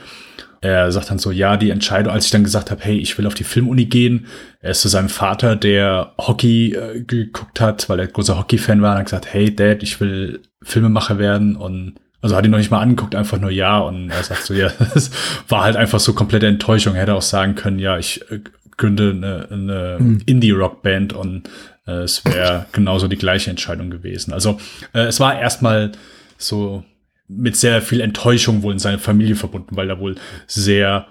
Er 0.63 0.91
sagt 0.91 1.09
dann 1.09 1.17
so, 1.17 1.31
ja, 1.31 1.57
die 1.57 1.71
Entscheidung, 1.71 2.13
als 2.13 2.25
ich 2.25 2.31
dann 2.31 2.43
gesagt 2.43 2.69
habe, 2.69 2.83
hey, 2.83 2.97
ich 2.99 3.17
will 3.17 3.25
auf 3.25 3.33
die 3.33 3.43
Filmuni 3.43 3.85
gehen, 3.85 4.27
er 4.59 4.71
ist 4.71 4.81
zu 4.81 4.89
seinem 4.89 5.09
Vater, 5.09 5.55
der 5.55 6.13
Hockey 6.19 6.75
äh, 6.75 7.01
geguckt 7.01 7.59
hat, 7.59 7.89
weil 7.89 7.99
er 7.99 8.05
großer 8.05 8.37
Hockey-Fan 8.37 8.83
war, 8.83 8.91
und 8.91 8.99
hat 8.99 9.05
gesagt, 9.05 9.33
hey 9.33 9.55
Dad, 9.55 9.81
ich 9.81 9.99
will 9.99 10.41
Filmemacher 10.61 11.17
werden 11.17 11.55
und 11.55 11.95
also 12.21 12.35
hat 12.35 12.45
ihn 12.45 12.51
noch 12.51 12.59
nicht 12.59 12.69
mal 12.69 12.79
angeguckt, 12.79 13.15
einfach 13.15 13.39
nur 13.39 13.49
ja. 13.49 13.79
Und 13.79 14.11
er 14.11 14.21
sagt 14.21 14.43
so, 14.43 14.53
ja, 14.53 14.69
das 14.93 15.09
war 15.47 15.63
halt 15.63 15.75
einfach 15.75 15.99
so 15.99 16.13
komplette 16.13 16.45
Enttäuschung. 16.45 16.93
Er 16.93 17.01
hätte 17.01 17.15
auch 17.15 17.23
sagen 17.23 17.55
können, 17.55 17.79
ja, 17.79 17.97
ich 17.97 18.21
äh, 18.29 18.41
gründe 18.77 19.11
eine, 19.11 19.47
eine 19.51 19.97
mhm. 19.99 20.21
Indie-Rock-Band 20.25 21.13
und 21.13 21.49
äh, 21.87 22.03
es 22.03 22.23
wäre 22.25 22.65
genauso 22.71 23.07
die 23.07 23.17
gleiche 23.17 23.49
Entscheidung 23.49 23.89
gewesen. 23.89 24.33
Also 24.33 24.59
äh, 24.93 25.01
es 25.01 25.19
war 25.19 25.39
erstmal 25.39 25.91
so 26.37 26.83
mit 27.27 27.55
sehr 27.55 27.81
viel 27.81 28.01
Enttäuschung 28.01 28.61
wohl 28.61 28.73
in 28.73 28.79
seine 28.79 28.99
Familie 28.99 29.35
verbunden, 29.35 29.75
weil 29.75 29.89
er 29.89 29.99
wohl 29.99 30.15
sehr 30.47 31.07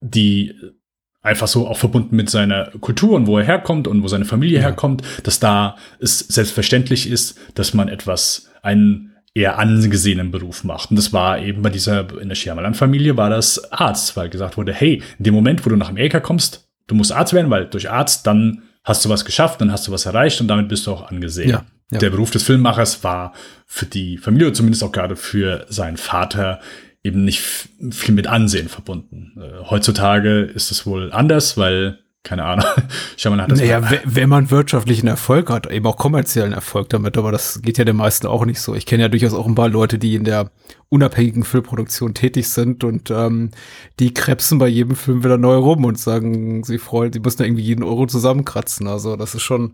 die 0.00 0.54
einfach 1.20 1.48
so 1.48 1.66
auch 1.66 1.76
verbunden 1.76 2.16
mit 2.16 2.30
seiner 2.30 2.66
Kultur 2.80 3.16
und 3.16 3.26
wo 3.26 3.38
er 3.38 3.44
herkommt 3.44 3.88
und 3.88 4.02
wo 4.02 4.08
seine 4.08 4.24
Familie 4.24 4.58
ja. 4.58 4.62
herkommt, 4.62 5.02
dass 5.24 5.40
da 5.40 5.76
es 5.98 6.20
selbstverständlich 6.20 7.10
ist, 7.10 7.38
dass 7.54 7.74
man 7.74 7.88
etwas, 7.88 8.48
einen 8.62 9.12
eher 9.34 9.58
angesehenen 9.58 10.30
Beruf 10.30 10.64
macht. 10.64 10.90
Und 10.90 10.96
das 10.96 11.12
war 11.12 11.38
eben 11.40 11.62
bei 11.62 11.70
dieser, 11.70 12.20
in 12.20 12.28
der 12.28 12.34
Shyamalan-Familie 12.34 13.16
war 13.16 13.30
das 13.30 13.72
Arzt, 13.72 14.16
weil 14.16 14.30
gesagt 14.30 14.56
wurde, 14.56 14.72
hey, 14.72 15.02
in 15.18 15.24
dem 15.24 15.34
Moment, 15.34 15.64
wo 15.64 15.70
du 15.70 15.76
nach 15.76 15.90
Amerika 15.90 16.20
kommst, 16.20 16.68
du 16.86 16.94
musst 16.94 17.12
Arzt 17.12 17.34
werden, 17.34 17.50
weil 17.50 17.66
durch 17.66 17.90
Arzt 17.90 18.26
dann 18.26 18.62
hast 18.88 19.04
du 19.04 19.08
was 19.08 19.24
geschafft, 19.24 19.60
dann 19.60 19.70
hast 19.70 19.86
du 19.86 19.92
was 19.92 20.06
erreicht 20.06 20.40
und 20.40 20.48
damit 20.48 20.68
bist 20.68 20.86
du 20.86 20.92
auch 20.92 21.10
angesehen. 21.10 21.50
Ja, 21.50 21.64
ja. 21.90 21.98
Der 21.98 22.10
Beruf 22.10 22.30
des 22.30 22.42
Filmemachers 22.42 23.04
war 23.04 23.32
für 23.66 23.86
die 23.86 24.18
Familie, 24.18 24.52
zumindest 24.52 24.82
auch 24.82 24.92
gerade 24.92 25.16
für 25.16 25.66
seinen 25.68 25.96
Vater, 25.96 26.60
eben 27.04 27.24
nicht 27.24 27.40
viel 27.40 28.14
mit 28.14 28.26
Ansehen 28.26 28.68
verbunden. 28.68 29.32
Äh, 29.36 29.64
heutzutage 29.70 30.40
ist 30.40 30.70
es 30.70 30.86
wohl 30.86 31.12
anders, 31.12 31.56
weil 31.56 31.98
keine 32.28 32.44
Ahnung. 32.44 32.64
Shyamalan 33.16 33.44
hat 33.44 33.52
das 33.52 33.58
Naja, 33.60 33.80
mal- 33.80 33.90
we- 33.90 34.00
wenn 34.04 34.28
man 34.28 34.50
wirtschaftlichen 34.50 35.06
Erfolg 35.06 35.50
hat, 35.50 35.70
eben 35.70 35.86
auch 35.86 35.96
kommerziellen 35.96 36.52
Erfolg 36.52 36.88
damit, 36.90 37.16
aber 37.16 37.32
das 37.32 37.62
geht 37.62 37.78
ja 37.78 37.84
den 37.84 37.96
meisten 37.96 38.26
auch 38.26 38.44
nicht 38.44 38.60
so. 38.60 38.74
Ich 38.74 38.86
kenne 38.86 39.02
ja 39.04 39.08
durchaus 39.08 39.34
auch 39.34 39.46
ein 39.46 39.54
paar 39.54 39.68
Leute, 39.68 39.98
die 39.98 40.14
in 40.14 40.24
der 40.24 40.50
unabhängigen 40.90 41.44
Filmproduktion 41.44 42.14
tätig 42.14 42.48
sind 42.48 42.84
und 42.84 43.10
ähm, 43.10 43.50
die 43.98 44.12
krebsen 44.14 44.58
bei 44.58 44.68
jedem 44.68 44.96
Film 44.96 45.24
wieder 45.24 45.38
neu 45.38 45.56
rum 45.56 45.84
und 45.84 45.98
sagen, 45.98 46.62
sie 46.64 46.78
freuen, 46.78 47.12
sie 47.12 47.20
müssen 47.20 47.38
da 47.38 47.44
irgendwie 47.44 47.62
jeden 47.64 47.82
Euro 47.82 48.06
zusammenkratzen. 48.06 48.86
Also 48.86 49.16
das 49.16 49.34
ist 49.34 49.42
schon. 49.42 49.72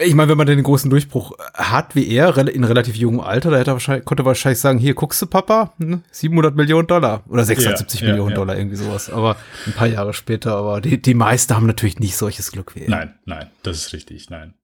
Ich 0.00 0.14
meine, 0.14 0.28
wenn 0.30 0.38
man 0.38 0.46
den 0.46 0.62
großen 0.62 0.88
Durchbruch 0.90 1.32
hat 1.54 1.96
wie 1.96 2.08
er, 2.08 2.36
in 2.38 2.62
relativ 2.62 2.94
jungem 2.94 3.18
Alter, 3.20 3.50
da 3.50 3.56
hätte 3.58 3.72
er 3.72 3.74
wahrscheinlich, 3.74 4.04
konnte 4.04 4.22
er 4.22 4.26
wahrscheinlich 4.26 4.60
sagen, 4.60 4.78
hier, 4.78 4.94
guckst 4.94 5.20
du, 5.20 5.26
Papa, 5.26 5.72
Hm, 5.78 6.02
700 6.12 6.54
Millionen 6.54 6.86
Dollar 6.86 7.24
oder 7.28 7.44
670 7.44 8.00
Ja, 8.00 8.06
ja, 8.06 8.12
Millionen 8.12 8.30
ja. 8.30 8.36
Dollar, 8.36 8.56
irgendwie 8.56 8.76
sowas. 8.76 9.10
Aber 9.10 9.36
ein 9.66 9.72
paar 9.72 9.88
Jahre 9.88 10.14
später, 10.14 10.54
aber 10.56 10.80
die, 10.80 11.02
die 11.02 11.14
meisten 11.14 11.52
haben 11.56 11.66
natürlich 11.66 11.98
nicht 11.98 12.16
solches 12.16 12.52
Glück 12.52 12.76
wie 12.76 12.82
er. 12.82 12.90
Nein, 12.90 13.14
nein, 13.24 13.48
das 13.64 13.78
ist 13.78 13.92
richtig, 13.92 14.30
nein. 14.30 14.54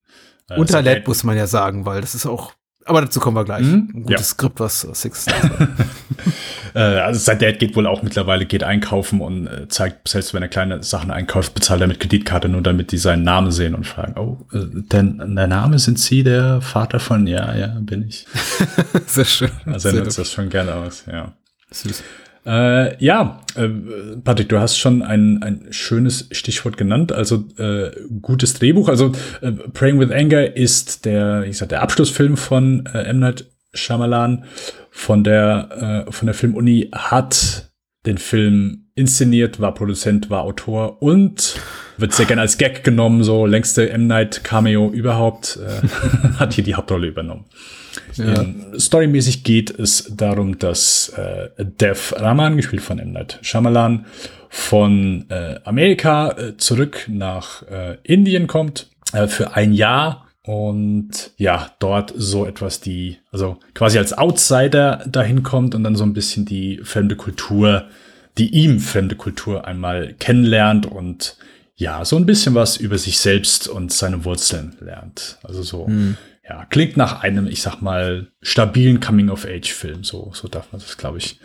Äh, 0.48 0.64
Talent 0.66 0.98
Seth 0.98 1.08
muss 1.08 1.24
man 1.24 1.36
ja 1.36 1.48
sagen, 1.48 1.84
weil 1.84 2.00
das 2.00 2.14
ist 2.14 2.26
auch, 2.26 2.52
aber 2.84 3.00
dazu 3.00 3.18
kommen 3.18 3.36
wir 3.36 3.44
gleich. 3.44 3.66
Mhm, 3.66 3.90
Ein 3.92 4.02
gutes. 4.04 4.28
Skript, 4.28 4.60
was 4.60 4.82
Six. 4.82 5.26
Äh, 6.74 6.80
also 6.80 7.20
sein 7.20 7.38
Dad 7.38 7.58
geht 7.58 7.76
wohl 7.76 7.86
auch 7.86 8.02
mittlerweile, 8.02 8.46
geht 8.46 8.64
einkaufen 8.64 9.20
und 9.20 9.46
äh, 9.46 9.68
zeigt, 9.68 10.08
selbst 10.08 10.34
wenn 10.34 10.42
er 10.42 10.48
kleine 10.48 10.82
Sachen 10.82 11.10
einkauft, 11.10 11.54
bezahlt 11.54 11.80
er 11.80 11.86
mit 11.86 12.00
Kreditkarte, 12.00 12.48
nur 12.48 12.62
damit 12.62 12.92
die 12.92 12.98
seinen 12.98 13.22
Namen 13.22 13.52
sehen 13.52 13.74
und 13.74 13.86
fragen, 13.86 14.18
oh, 14.18 14.44
äh, 14.52 14.66
denn 14.72 15.36
der 15.36 15.46
Name 15.46 15.78
sind 15.78 15.98
Sie 15.98 16.24
der 16.24 16.60
Vater 16.60 16.98
von, 16.98 17.26
ja, 17.26 17.54
ja, 17.54 17.68
bin 17.80 18.06
ich. 18.08 18.26
Sehr 19.06 19.24
schön. 19.24 19.50
Also 19.66 19.88
er 19.88 19.94
nutzt 19.94 20.18
das 20.18 20.32
schon 20.32 20.48
gerne 20.48 20.74
aus, 20.74 21.04
ja. 21.10 21.32
süß. 21.70 22.02
Äh, 22.46 23.02
ja, 23.02 23.40
äh, 23.54 23.68
Patrick, 24.22 24.50
du 24.50 24.58
hast 24.58 24.76
schon 24.76 25.02
ein, 25.02 25.42
ein 25.42 25.68
schönes 25.70 26.28
Stichwort 26.32 26.76
genannt, 26.76 27.10
also 27.10 27.44
äh, 27.56 27.90
gutes 28.20 28.54
Drehbuch. 28.54 28.88
Also 28.88 29.12
Praying 29.72 29.98
with 29.98 30.10
Anger 30.10 30.54
ist 30.54 31.06
der, 31.06 31.44
ich 31.44 31.56
sag, 31.56 31.70
der 31.70 31.82
Abschlussfilm 31.82 32.36
von 32.36 32.84
M. 32.84 33.20
Night 33.20 33.46
Shyamalan 33.74 34.44
von 34.96 35.24
der, 35.24 36.04
äh, 36.06 36.12
von 36.12 36.26
der 36.26 36.34
Filmuni, 36.36 36.88
hat 36.92 37.72
den 38.06 38.16
Film 38.16 38.86
inszeniert, 38.94 39.58
war 39.58 39.74
Produzent, 39.74 40.30
war 40.30 40.42
Autor 40.42 41.02
und 41.02 41.60
wird 41.98 42.12
sehr 42.12 42.26
gerne 42.26 42.42
als 42.42 42.58
Gag 42.58 42.84
genommen, 42.84 43.24
so 43.24 43.44
längste 43.44 43.90
M. 43.90 44.06
Night 44.06 44.44
Cameo 44.44 44.90
überhaupt, 44.90 45.58
äh, 45.58 45.88
hat 46.38 46.52
hier 46.54 46.62
die 46.62 46.76
Hauptrolle 46.76 47.08
übernommen. 47.08 47.44
Ähm, 48.18 48.66
storymäßig 48.78 49.42
geht 49.42 49.76
es 49.76 50.12
darum, 50.16 50.60
dass 50.60 51.08
äh, 51.16 51.48
Dev 51.58 52.14
Rahman, 52.16 52.56
gespielt 52.56 52.82
von 52.82 53.00
M. 53.00 53.12
Night 53.12 53.40
Shyamalan, 53.42 54.06
von 54.48 55.28
äh, 55.28 55.56
Amerika 55.64 56.30
äh, 56.30 56.56
zurück 56.56 57.06
nach 57.08 57.62
äh, 57.62 57.96
Indien 58.04 58.46
kommt 58.46 58.90
äh, 59.12 59.26
für 59.26 59.56
ein 59.56 59.72
Jahr 59.72 60.23
und 60.46 61.30
ja, 61.36 61.70
dort 61.78 62.12
so 62.16 62.44
etwas 62.46 62.80
die, 62.80 63.18
also 63.32 63.58
quasi 63.74 63.98
als 63.98 64.12
Outsider 64.12 65.04
dahin 65.06 65.42
kommt 65.42 65.74
und 65.74 65.84
dann 65.84 65.96
so 65.96 66.04
ein 66.04 66.12
bisschen 66.12 66.44
die 66.44 66.80
fremde 66.84 67.16
Kultur, 67.16 67.86
die 68.36 68.50
ihm 68.54 68.78
fremde 68.80 69.16
Kultur 69.16 69.66
einmal 69.66 70.14
kennenlernt 70.14 70.86
und 70.86 71.36
ja, 71.76 72.04
so 72.04 72.16
ein 72.16 72.26
bisschen 72.26 72.54
was 72.54 72.76
über 72.76 72.98
sich 72.98 73.18
selbst 73.18 73.68
und 73.68 73.92
seine 73.92 74.24
Wurzeln 74.24 74.76
lernt. 74.80 75.38
Also 75.42 75.62
so, 75.62 75.88
ja, 76.48 76.66
klingt 76.66 76.96
nach 76.96 77.22
einem, 77.22 77.46
ich 77.46 77.62
sag 77.62 77.80
mal, 77.80 78.28
stabilen 78.42 79.00
Coming-of-Age-Film. 79.00 80.04
So, 80.04 80.30
so 80.34 80.46
darf 80.46 80.70
man 80.72 80.80
das, 80.80 80.96
glaube 80.98 81.18
ich, 81.18 81.40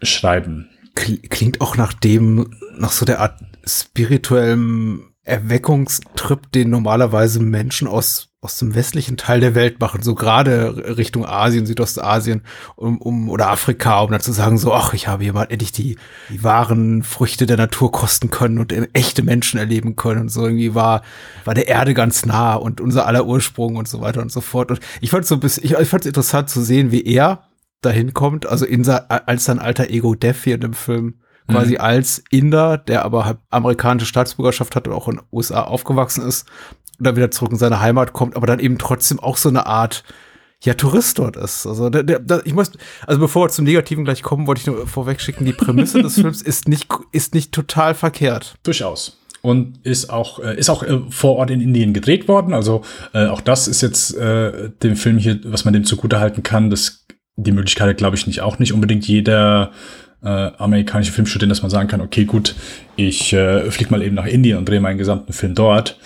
schreiben. 0.00 0.70
Kl- 0.94 1.28
Klingt 1.28 1.60
auch 1.60 1.76
nach 1.76 1.92
dem, 1.92 2.56
nach 2.76 2.92
so 2.92 3.04
der 3.04 3.20
Art 3.20 3.40
spirituellem 3.66 5.11
Erweckungstrip, 5.24 6.50
den 6.50 6.70
normalerweise 6.70 7.40
Menschen 7.40 7.86
aus, 7.86 8.30
aus 8.40 8.58
dem 8.58 8.74
westlichen 8.74 9.16
Teil 9.16 9.38
der 9.38 9.54
Welt 9.54 9.78
machen, 9.78 10.02
so 10.02 10.16
gerade 10.16 10.96
Richtung 10.96 11.24
Asien, 11.24 11.64
Südostasien 11.64 12.42
um, 12.74 12.98
um, 13.00 13.28
oder 13.28 13.48
Afrika, 13.48 14.00
um 14.00 14.10
dann 14.10 14.20
zu 14.20 14.32
sagen, 14.32 14.58
so, 14.58 14.72
ach, 14.74 14.94
ich 14.94 15.06
habe 15.06 15.22
hier 15.22 15.32
mal 15.32 15.46
endlich 15.48 15.70
die, 15.70 15.96
die 16.28 16.42
wahren 16.42 17.04
Früchte 17.04 17.46
der 17.46 17.56
Natur 17.56 17.92
kosten 17.92 18.30
können 18.30 18.58
und 18.58 18.74
echte 18.94 19.22
Menschen 19.22 19.60
erleben 19.60 19.94
können 19.94 20.22
und 20.22 20.28
so 20.28 20.44
irgendwie 20.44 20.74
war, 20.74 21.02
war 21.44 21.54
der 21.54 21.68
Erde 21.68 21.94
ganz 21.94 22.26
nah 22.26 22.54
und 22.54 22.80
unser 22.80 23.06
aller 23.06 23.24
Ursprung 23.24 23.76
und 23.76 23.86
so 23.86 24.00
weiter 24.00 24.22
und 24.22 24.32
so 24.32 24.40
fort. 24.40 24.72
Und 24.72 24.80
ich 25.00 25.10
fand 25.10 25.24
so 25.24 25.36
bisschen, 25.36 25.64
ich, 25.64 25.72
ich 25.72 25.88
fand 25.88 26.02
es 26.02 26.08
interessant 26.08 26.50
zu 26.50 26.62
sehen, 26.62 26.90
wie 26.90 27.04
er 27.04 27.44
dahin 27.80 28.12
kommt, 28.12 28.46
also 28.46 28.64
in 28.64 28.88
als 28.88 29.44
sein 29.44 29.60
alter 29.60 29.88
Ego 29.88 30.16
Dev 30.16 30.42
hier 30.42 30.56
in 30.56 30.62
dem 30.62 30.74
Film, 30.74 31.14
quasi 31.52 31.76
als 31.76 32.22
Inder, 32.30 32.78
der 32.78 33.04
aber 33.04 33.24
halt 33.24 33.38
amerikanische 33.50 34.06
Staatsbürgerschaft 34.06 34.76
hat 34.76 34.88
und 34.88 34.94
auch 34.94 35.08
in 35.08 35.16
den 35.16 35.24
USA 35.32 35.62
aufgewachsen 35.62 36.26
ist 36.26 36.48
und 36.98 37.06
dann 37.06 37.16
wieder 37.16 37.30
zurück 37.30 37.52
in 37.52 37.58
seine 37.58 37.80
Heimat 37.80 38.12
kommt, 38.12 38.36
aber 38.36 38.46
dann 38.46 38.60
eben 38.60 38.78
trotzdem 38.78 39.20
auch 39.20 39.36
so 39.36 39.48
eine 39.48 39.66
Art 39.66 40.04
ja, 40.64 40.74
Tourist 40.74 41.18
dort 41.18 41.36
ist. 41.36 41.66
Also 41.66 41.90
der, 41.90 42.02
der, 42.02 42.42
ich 42.44 42.54
muss, 42.54 42.70
also 43.06 43.20
bevor 43.20 43.46
wir 43.46 43.50
zum 43.50 43.64
Negativen 43.64 44.04
gleich 44.04 44.22
kommen, 44.22 44.46
wollte 44.46 44.60
ich 44.60 44.66
nur 44.66 44.86
vorweg 44.86 45.20
schicken, 45.20 45.44
die 45.44 45.52
Prämisse 45.52 46.02
des 46.02 46.14
Films 46.20 46.40
ist 46.40 46.68
nicht, 46.68 46.88
ist 47.10 47.34
nicht 47.34 47.52
total 47.52 47.94
verkehrt. 47.94 48.54
Durchaus. 48.62 49.18
Und 49.40 49.84
ist 49.84 50.08
auch, 50.08 50.38
äh, 50.38 50.56
ist 50.56 50.70
auch 50.70 50.84
äh, 50.84 51.00
vor 51.10 51.36
Ort 51.36 51.50
in 51.50 51.60
Indien 51.60 51.92
gedreht 51.92 52.28
worden. 52.28 52.54
Also 52.54 52.82
äh, 53.12 53.26
auch 53.26 53.40
das 53.40 53.66
ist 53.66 53.80
jetzt 53.80 54.16
äh, 54.16 54.70
dem 54.84 54.94
Film 54.94 55.18
hier, 55.18 55.40
was 55.44 55.64
man 55.64 55.74
dem 55.74 55.82
zugutehalten 55.84 56.44
kann. 56.44 56.70
Das, 56.70 57.06
die 57.34 57.50
Möglichkeit 57.50 57.96
glaube 57.96 58.16
ich, 58.16 58.28
nicht 58.28 58.40
auch 58.40 58.60
nicht 58.60 58.72
unbedingt 58.72 59.06
jeder 59.08 59.72
äh, 60.22 60.28
amerikanische 60.28 61.12
Filmstudent, 61.12 61.50
dass 61.50 61.62
man 61.62 61.70
sagen 61.70 61.88
kann, 61.88 62.00
okay, 62.00 62.24
gut, 62.24 62.54
ich 62.96 63.32
äh, 63.32 63.70
fliege 63.70 63.90
mal 63.90 64.02
eben 64.02 64.14
nach 64.14 64.26
Indien 64.26 64.58
und 64.58 64.68
drehe 64.68 64.80
meinen 64.80 64.98
gesamten 64.98 65.32
Film 65.32 65.54
dort. 65.54 65.98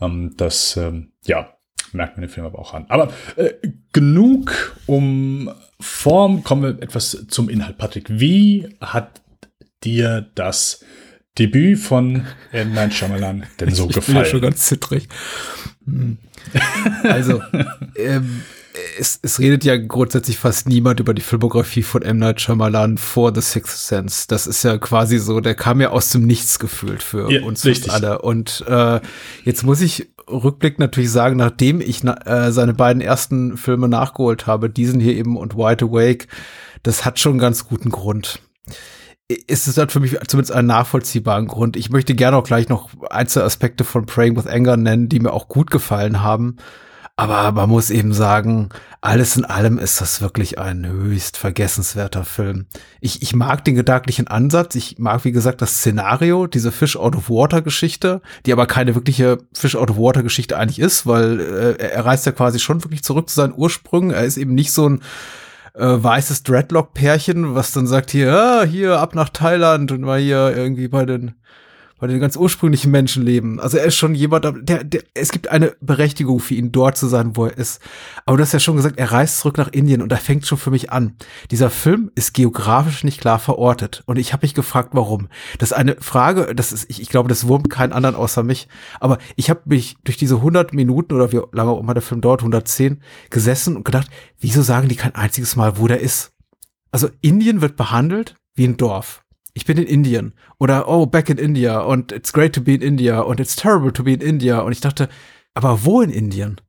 Ähm, 0.00 0.34
das, 0.36 0.76
ähm, 0.76 1.12
ja, 1.24 1.48
merkt 1.92 2.16
man 2.16 2.22
den 2.22 2.30
Film 2.30 2.46
aber 2.46 2.58
auch 2.58 2.74
an. 2.74 2.86
Aber 2.88 3.12
äh, 3.36 3.52
genug 3.92 4.76
um 4.86 5.50
Form, 5.80 6.42
kommen 6.44 6.62
wir 6.62 6.82
etwas 6.82 7.26
zum 7.28 7.48
Inhalt. 7.48 7.78
Patrick, 7.78 8.06
wie 8.08 8.68
hat 8.80 9.20
dir 9.84 10.30
das 10.34 10.84
Debüt 11.38 11.78
von 11.78 12.26
M. 12.52 12.72
Night 12.74 12.94
Shyamalan 12.94 13.44
denn 13.58 13.74
so 13.74 13.88
ich 13.90 13.94
bin 13.94 14.16
ja 14.16 14.24
schon 14.24 14.40
gefallen? 14.40 14.42
ganz 14.42 14.66
zittrig. 14.66 15.08
Hm. 15.86 16.18
Also, 17.04 17.42
ähm, 17.96 18.42
es, 18.98 19.18
es 19.22 19.38
redet 19.38 19.64
ja 19.64 19.76
grundsätzlich 19.76 20.38
fast 20.38 20.68
niemand 20.68 21.00
über 21.00 21.14
die 21.14 21.22
Filmografie 21.22 21.82
von 21.82 22.02
M. 22.02 22.18
Night 22.18 22.40
Shyamalan 22.40 22.96
vor 22.98 23.34
The 23.34 23.40
Sixth 23.40 23.76
Sense. 23.86 24.24
Das 24.28 24.46
ist 24.46 24.62
ja 24.62 24.78
quasi 24.78 25.18
so, 25.18 25.40
der 25.40 25.54
kam 25.54 25.80
ja 25.80 25.90
aus 25.90 26.10
dem 26.10 26.26
Nichts 26.26 26.58
gefühlt 26.58 27.02
für 27.02 27.30
Ja, 27.30 27.42
uns 27.42 27.64
richtig. 27.64 27.92
alle. 27.92 28.22
Und 28.22 28.64
äh, 28.66 29.00
jetzt 29.44 29.62
muss 29.62 29.80
ich 29.80 30.10
Rückblick 30.28 30.78
natürlich 30.78 31.10
sagen, 31.10 31.36
nachdem 31.36 31.80
ich 31.80 32.02
äh, 32.04 32.50
seine 32.52 32.74
beiden 32.74 33.02
ersten 33.02 33.56
Filme 33.56 33.88
nachgeholt 33.88 34.46
habe, 34.46 34.70
diesen 34.70 35.00
hier 35.00 35.14
eben 35.14 35.36
und 35.36 35.56
Wide 35.56 35.84
Awake, 35.84 36.26
das 36.82 37.04
hat 37.04 37.18
schon 37.18 37.32
einen 37.32 37.40
ganz 37.40 37.66
guten 37.66 37.90
Grund 37.90 38.40
ist 39.46 39.66
es 39.66 39.78
halt 39.78 39.92
für 39.92 40.00
mich 40.00 40.18
zumindest 40.26 40.52
einen 40.52 40.68
nachvollziehbaren 40.68 41.46
Grund. 41.46 41.76
Ich 41.78 41.88
möchte 41.88 42.14
gerne 42.14 42.36
auch 42.36 42.44
gleich 42.44 42.68
noch 42.68 42.90
einzelne 43.08 43.46
Aspekte 43.46 43.82
von 43.82 44.04
Praying 44.04 44.36
with 44.36 44.46
Anger 44.46 44.76
nennen, 44.76 45.08
die 45.08 45.20
mir 45.20 45.32
auch 45.32 45.48
gut 45.48 45.70
gefallen 45.70 46.22
haben. 46.22 46.56
Aber 47.22 47.52
man 47.52 47.70
muss 47.70 47.90
eben 47.90 48.12
sagen, 48.12 48.70
alles 49.00 49.36
in 49.36 49.44
allem 49.44 49.78
ist 49.78 50.00
das 50.00 50.20
wirklich 50.20 50.58
ein 50.58 50.84
höchst 50.84 51.36
vergessenswerter 51.36 52.24
Film. 52.24 52.66
Ich, 53.00 53.22
ich 53.22 53.32
mag 53.32 53.64
den 53.64 53.76
gedanklichen 53.76 54.26
Ansatz. 54.26 54.74
Ich 54.74 54.98
mag, 54.98 55.24
wie 55.24 55.30
gesagt, 55.30 55.62
das 55.62 55.76
Szenario, 55.76 56.48
diese 56.48 56.72
Fish 56.72 56.96
out 56.96 57.14
of 57.14 57.30
Water 57.30 57.62
Geschichte, 57.62 58.22
die 58.44 58.52
aber 58.52 58.66
keine 58.66 58.96
wirkliche 58.96 59.38
Fish 59.52 59.76
out 59.76 59.92
of 59.92 59.98
Water 59.98 60.24
Geschichte 60.24 60.58
eigentlich 60.58 60.80
ist, 60.80 61.06
weil 61.06 61.38
äh, 61.38 61.90
er 61.90 62.04
reist 62.04 62.26
ja 62.26 62.32
quasi 62.32 62.58
schon 62.58 62.82
wirklich 62.82 63.04
zurück 63.04 63.28
zu 63.28 63.36
seinen 63.36 63.54
Ursprüngen. 63.56 64.10
Er 64.10 64.24
ist 64.24 64.36
eben 64.36 64.54
nicht 64.54 64.72
so 64.72 64.88
ein 64.88 65.00
äh, 65.74 65.84
weißes 65.86 66.42
Dreadlock-Pärchen, 66.42 67.54
was 67.54 67.70
dann 67.70 67.86
sagt 67.86 68.10
hier, 68.10 68.32
ah, 68.32 68.64
hier 68.64 68.98
ab 68.98 69.14
nach 69.14 69.28
Thailand 69.28 69.92
und 69.92 70.00
mal 70.00 70.18
hier 70.18 70.56
irgendwie 70.56 70.88
bei 70.88 71.06
den 71.06 71.36
bei 72.02 72.08
den 72.08 72.18
ganz 72.18 72.34
ursprünglichen 72.34 72.90
Menschen 72.90 73.22
leben. 73.22 73.60
Also 73.60 73.78
er 73.78 73.84
ist 73.84 73.94
schon 73.94 74.16
jemand, 74.16 74.44
der, 74.68 74.82
der, 74.82 75.04
es 75.14 75.30
gibt 75.30 75.46
eine 75.46 75.76
Berechtigung 75.80 76.40
für 76.40 76.54
ihn, 76.54 76.72
dort 76.72 76.96
zu 76.96 77.06
sein, 77.06 77.36
wo 77.36 77.44
er 77.44 77.56
ist. 77.56 77.80
Aber 78.26 78.36
du 78.36 78.42
hast 78.42 78.50
ja 78.50 78.58
schon 78.58 78.74
gesagt, 78.74 78.98
er 78.98 79.12
reist 79.12 79.38
zurück 79.38 79.56
nach 79.56 79.68
Indien 79.68 80.02
und 80.02 80.10
da 80.10 80.16
fängt 80.16 80.44
schon 80.44 80.58
für 80.58 80.72
mich 80.72 80.90
an. 80.90 81.14
Dieser 81.52 81.70
Film 81.70 82.10
ist 82.16 82.34
geografisch 82.34 83.04
nicht 83.04 83.20
klar 83.20 83.38
verortet. 83.38 84.02
Und 84.06 84.18
ich 84.18 84.32
habe 84.32 84.44
mich 84.44 84.52
gefragt, 84.52 84.88
warum. 84.94 85.28
Das 85.58 85.70
ist 85.70 85.76
eine 85.76 85.94
Frage, 86.00 86.56
das 86.56 86.72
ist, 86.72 86.90
ich, 86.90 87.00
ich 87.00 87.08
glaube, 87.08 87.28
das 87.28 87.46
wurmt 87.46 87.70
keinen 87.70 87.92
anderen 87.92 88.16
außer 88.16 88.42
mich. 88.42 88.66
Aber 88.98 89.18
ich 89.36 89.48
habe 89.48 89.60
mich 89.66 89.94
durch 90.02 90.16
diese 90.16 90.34
100 90.34 90.74
Minuten 90.74 91.14
oder 91.14 91.30
wie 91.30 91.40
lange 91.52 91.70
auch 91.70 91.78
immer 91.78 91.94
der 91.94 92.02
Film 92.02 92.20
dauert, 92.20 92.40
110, 92.40 93.00
gesessen 93.30 93.76
und 93.76 93.84
gedacht, 93.84 94.08
wieso 94.40 94.62
sagen 94.62 94.88
die 94.88 94.96
kein 94.96 95.14
einziges 95.14 95.54
Mal, 95.54 95.78
wo 95.78 95.86
der 95.86 96.00
ist? 96.00 96.32
Also 96.90 97.10
Indien 97.20 97.60
wird 97.60 97.76
behandelt 97.76 98.34
wie 98.56 98.64
ein 98.66 98.76
Dorf 98.76 99.22
ich 99.54 99.64
bin 99.66 99.76
in 99.78 99.86
Indien 99.86 100.32
oder 100.58 100.88
oh, 100.88 101.06
back 101.06 101.28
in 101.28 101.38
India 101.38 101.80
und 101.80 102.12
it's 102.12 102.32
great 102.32 102.54
to 102.54 102.60
be 102.62 102.74
in 102.74 102.80
India 102.82 103.20
und 103.20 103.40
it's 103.40 103.56
terrible 103.56 103.92
to 103.92 104.02
be 104.04 104.12
in 104.12 104.20
India 104.20 104.60
und 104.60 104.72
ich 104.72 104.80
dachte, 104.80 105.08
aber 105.54 105.84
wo 105.84 106.00
in 106.00 106.10
Indien? 106.10 106.60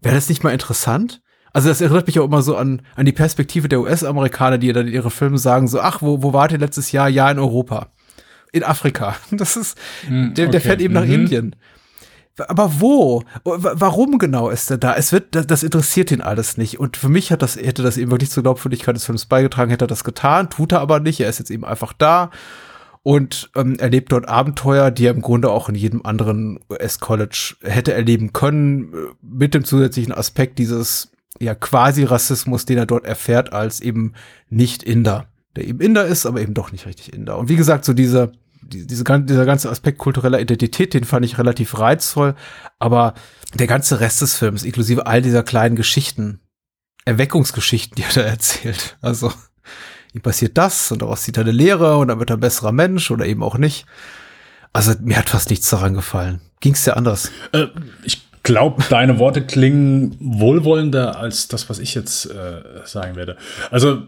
Wäre 0.00 0.14
das 0.16 0.28
nicht 0.28 0.42
mal 0.42 0.52
interessant? 0.52 1.22
Also 1.52 1.68
das 1.68 1.80
erinnert 1.80 2.06
mich 2.06 2.18
auch 2.18 2.24
immer 2.24 2.42
so 2.42 2.56
an, 2.56 2.82
an 2.96 3.06
die 3.06 3.12
Perspektive 3.12 3.68
der 3.68 3.80
US-Amerikaner, 3.80 4.58
die 4.58 4.72
dann 4.72 4.88
in 4.88 4.92
ihre 4.94 5.10
Filme 5.10 5.38
sagen 5.38 5.68
so, 5.68 5.80
ach, 5.80 6.00
wo, 6.02 6.22
wo 6.22 6.32
wart 6.32 6.50
ihr 6.52 6.58
letztes 6.58 6.92
Jahr? 6.92 7.08
Ja, 7.08 7.30
in 7.30 7.38
Europa. 7.38 7.88
in 8.52 8.64
Afrika. 8.64 9.16
Das 9.30 9.56
ist, 9.56 9.78
Hm, 10.06 10.34
der, 10.34 10.46
der 10.48 10.58
okay. 10.60 10.68
fährt 10.68 10.80
eben 10.80 10.94
nach 10.94 11.04
Mhm. 11.06 11.12
Indien. 11.12 11.56
Aber 12.48 12.80
wo? 12.80 13.22
Warum 13.44 14.18
genau 14.18 14.48
ist 14.48 14.70
er 14.70 14.78
da? 14.78 14.94
Es 14.94 15.12
wird, 15.12 15.34
das, 15.34 15.46
das 15.46 15.62
interessiert 15.62 16.10
ihn 16.10 16.22
alles 16.22 16.56
nicht. 16.56 16.80
Und 16.80 16.96
für 16.96 17.10
mich 17.10 17.30
hat 17.30 17.42
das, 17.42 17.56
hätte 17.56 17.82
das 17.82 17.98
eben 17.98 18.10
wirklich 18.10 18.30
zur 18.30 18.42
Glaubwürdigkeit 18.42 18.96
des 18.96 19.04
Films 19.04 19.26
beigetragen, 19.26 19.70
hätte 19.70 19.84
er 19.84 19.88
das 19.88 20.04
getan, 20.04 20.48
tut 20.48 20.72
er 20.72 20.80
aber 20.80 21.00
nicht. 21.00 21.20
Er 21.20 21.28
ist 21.28 21.38
jetzt 21.38 21.50
eben 21.50 21.64
einfach 21.64 21.92
da 21.92 22.30
und 23.02 23.50
ähm, 23.56 23.78
erlebt 23.78 24.12
dort 24.12 24.28
Abenteuer, 24.28 24.90
die 24.90 25.06
er 25.06 25.14
im 25.14 25.22
Grunde 25.22 25.50
auch 25.50 25.68
in 25.68 25.74
jedem 25.74 26.06
anderen 26.06 26.60
US-College 26.70 27.56
hätte 27.62 27.92
erleben 27.92 28.32
können, 28.32 28.92
äh, 28.94 28.96
mit 29.20 29.54
dem 29.54 29.64
zusätzlichen 29.64 30.12
Aspekt 30.12 30.58
dieses 30.58 31.10
ja 31.40 31.54
quasi 31.54 32.04
Rassismus, 32.04 32.64
den 32.64 32.78
er 32.78 32.86
dort 32.86 33.04
erfährt 33.04 33.52
als 33.52 33.80
eben 33.80 34.14
nicht 34.50 34.82
Inder, 34.82 35.26
der 35.56 35.66
eben 35.66 35.80
Inder 35.80 36.06
ist, 36.06 36.26
aber 36.26 36.40
eben 36.40 36.54
doch 36.54 36.70
nicht 36.70 36.86
richtig 36.86 37.12
Inder. 37.12 37.38
Und 37.38 37.48
wie 37.48 37.56
gesagt, 37.56 37.84
so 37.84 37.92
diese 37.92 38.32
die- 38.62 38.86
diese, 38.86 39.04
dieser 39.04 39.44
ganze 39.46 39.70
Aspekt 39.70 39.98
kultureller 39.98 40.40
Identität, 40.40 40.94
den 40.94 41.04
fand 41.04 41.24
ich 41.24 41.38
relativ 41.38 41.78
reizvoll, 41.78 42.34
aber 42.78 43.14
der 43.54 43.66
ganze 43.66 44.00
Rest 44.00 44.22
des 44.22 44.36
Films, 44.36 44.62
inklusive 44.64 45.06
all 45.06 45.22
dieser 45.22 45.42
kleinen 45.42 45.76
Geschichten, 45.76 46.40
Erweckungsgeschichten, 47.04 47.96
die 47.96 48.02
er 48.02 48.12
da 48.14 48.20
erzählt, 48.22 48.96
also 49.00 49.32
ihm 50.14 50.20
passiert 50.22 50.56
das 50.58 50.92
und 50.92 51.02
daraus 51.02 51.22
zieht 51.22 51.36
er 51.36 51.42
eine 51.42 51.52
Lehre 51.52 51.96
und 51.98 52.08
dann 52.08 52.18
wird 52.18 52.30
er 52.30 52.36
ein 52.36 52.40
besserer 52.40 52.72
Mensch 52.72 53.10
oder 53.10 53.26
eben 53.26 53.42
auch 53.42 53.58
nicht. 53.58 53.86
Also 54.72 54.92
mir 55.00 55.18
hat 55.18 55.28
fast 55.30 55.50
nichts 55.50 55.68
daran 55.70 55.94
gefallen. 55.94 56.40
Ging's 56.60 56.84
dir 56.84 56.96
anders? 56.96 57.30
Äh, 57.52 57.66
ich 58.04 58.22
glaube, 58.42 58.82
deine 58.88 59.18
Worte 59.18 59.44
klingen 59.44 60.16
wohlwollender 60.20 61.18
als 61.18 61.48
das, 61.48 61.68
was 61.68 61.78
ich 61.78 61.94
jetzt 61.94 62.26
äh, 62.26 62.62
sagen 62.84 63.16
werde. 63.16 63.36
Also, 63.70 64.02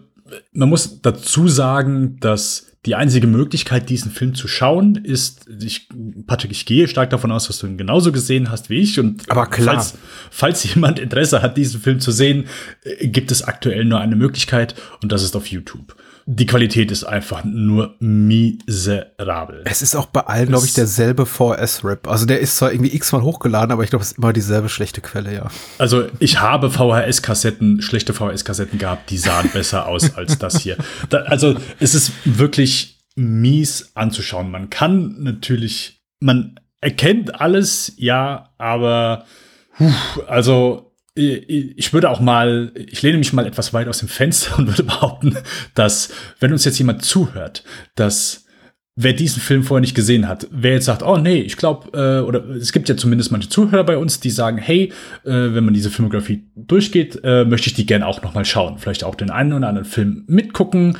man 0.52 0.69
muss 0.69 1.00
dazu 1.02 1.49
sagen, 1.49 2.19
dass 2.21 2.66
die 2.87 2.95
einzige 2.95 3.26
Möglichkeit, 3.26 3.88
diesen 3.88 4.11
Film 4.11 4.35
zu 4.35 4.47
schauen, 4.47 4.97
ist, 4.97 5.47
ich, 5.62 5.88
Patrick, 6.26 6.50
ich 6.50 6.66
gehe 6.66 6.87
stark 6.87 7.11
davon 7.11 7.33
aus, 7.33 7.47
dass 7.47 7.59
du 7.59 7.66
ihn 7.66 7.78
genauso 7.78 8.12
gesehen 8.12 8.50
hast 8.50 8.69
wie 8.69 8.81
ich. 8.81 9.00
Und 9.00 9.31
Aber 9.31 9.47
klar. 9.47 9.76
Falls, 9.76 9.95
falls 10.31 10.75
jemand 10.75 10.99
Interesse 10.99 11.40
hat, 11.40 11.57
diesen 11.57 11.81
Film 11.81 12.00
zu 12.00 12.11
sehen, 12.11 12.45
äh, 12.83 13.09
gibt 13.09 13.31
es 13.31 13.43
aktuell 13.43 13.85
nur 13.85 14.00
eine 14.00 14.16
Möglichkeit 14.16 14.75
und 15.02 15.12
das 15.12 15.23
ist 15.23 15.35
auf 15.35 15.47
YouTube. 15.47 15.97
Die 16.26 16.47
Qualität 16.47 16.90
ist 16.90 17.04
einfach 17.04 17.45
nur 17.45 17.97
miserabel. 18.00 19.62
Es 19.66 19.83
ist 19.83 19.95
auch 19.95 20.07
bei 20.07 20.23
allen, 20.23 20.49
glaube 20.49 20.64
ich, 20.64 20.73
derselbe 20.73 21.26
VS-Rip. 21.26 22.09
Also 22.09 22.25
der 22.25 22.40
ist 22.40 22.57
zwar 22.57 22.73
irgendwie 22.73 22.95
x-mal 22.95 23.23
hochgeladen, 23.23 23.73
aber 23.73 23.85
ich 23.85 23.90
glaube, 23.90 24.02
es 24.02 24.12
ist 24.12 24.19
immer 24.19 24.33
dieselbe 24.33 24.71
schlechte 24.71 25.02
Quelle, 25.02 25.35
ja. 25.35 25.50
Also 25.78 26.07
ich 26.21 26.40
habe 26.40 26.71
VHS-Kassetten, 26.71 27.83
schlechte 27.83 28.14
VHS-Kassetten 28.14 28.78
gehabt, 28.78 29.11
die 29.11 29.19
sahen 29.19 29.50
besser 29.52 29.87
aus 29.87 30.14
als 30.16 30.38
das 30.38 30.61
hier. 30.61 30.78
Da, 31.11 31.19
also 31.25 31.57
es 31.78 31.95
ist 31.95 32.12
wirklich 32.25 33.04
mies 33.16 33.90
anzuschauen. 33.95 34.50
Man 34.50 34.71
kann 34.71 35.23
natürlich, 35.23 36.02
man 36.21 36.59
erkennt 36.81 37.40
alles, 37.40 37.93
ja, 37.97 38.50
aber 38.59 39.26
also 40.26 40.84
ich 41.14 41.92
würde 41.92 42.11
auch 42.11 42.21
mal, 42.21 42.73
ich 42.75 43.02
lehne 43.02 43.18
mich 43.18 43.33
mal 43.33 43.47
etwas 43.47 43.73
weit 43.73 43.87
aus 43.87 43.99
dem 43.99 44.09
Fenster 44.09 44.59
und 44.59 44.66
würde 44.66 44.83
behaupten, 44.85 45.37
dass 45.75 46.12
wenn 46.40 46.52
uns 46.52 46.64
jetzt 46.64 46.78
jemand 46.78 47.04
zuhört, 47.04 47.62
dass 47.94 48.44
wer 48.97 49.12
diesen 49.12 49.40
Film 49.40 49.64
vorher 49.64 49.80
nicht 49.80 49.94
gesehen 49.94 50.28
hat, 50.28 50.47
wer 50.50 50.73
jetzt 50.73 50.85
sagt, 50.87 51.02
oh 51.02 51.16
nee, 51.16 51.40
ich 51.40 51.56
glaube, 51.56 51.90
äh, 51.99 52.26
oder 52.26 52.49
es 52.50 52.73
gibt 52.73 52.88
ja 52.88 52.97
zumindest 52.97 53.33
manche 53.33 53.49
Zuhörer 53.49 53.85
bei 53.85 53.97
uns, 53.97 54.21
die 54.21 54.30
sagen, 54.30 54.59
hey, 54.59 54.92
äh, 55.25 55.30
wenn 55.30 55.64
man 55.64 55.75
diese 55.75 55.90
Filmografie 55.90 56.44
durchgeht, 56.54 57.21
äh, 57.25 57.44
möchte 57.44 57.68
ich 57.68 57.75
die 57.75 57.87
gerne 57.87 58.06
auch 58.06 58.23
noch 58.23 58.35
mal 58.35 58.44
schauen. 58.44 58.78
Vielleicht 58.78 59.04
auch 59.04 59.14
den 59.14 59.30
einen 59.30 59.52
oder 59.52 59.68
anderen 59.68 59.88
Film 59.88 60.25
mitgucken. 60.26 60.97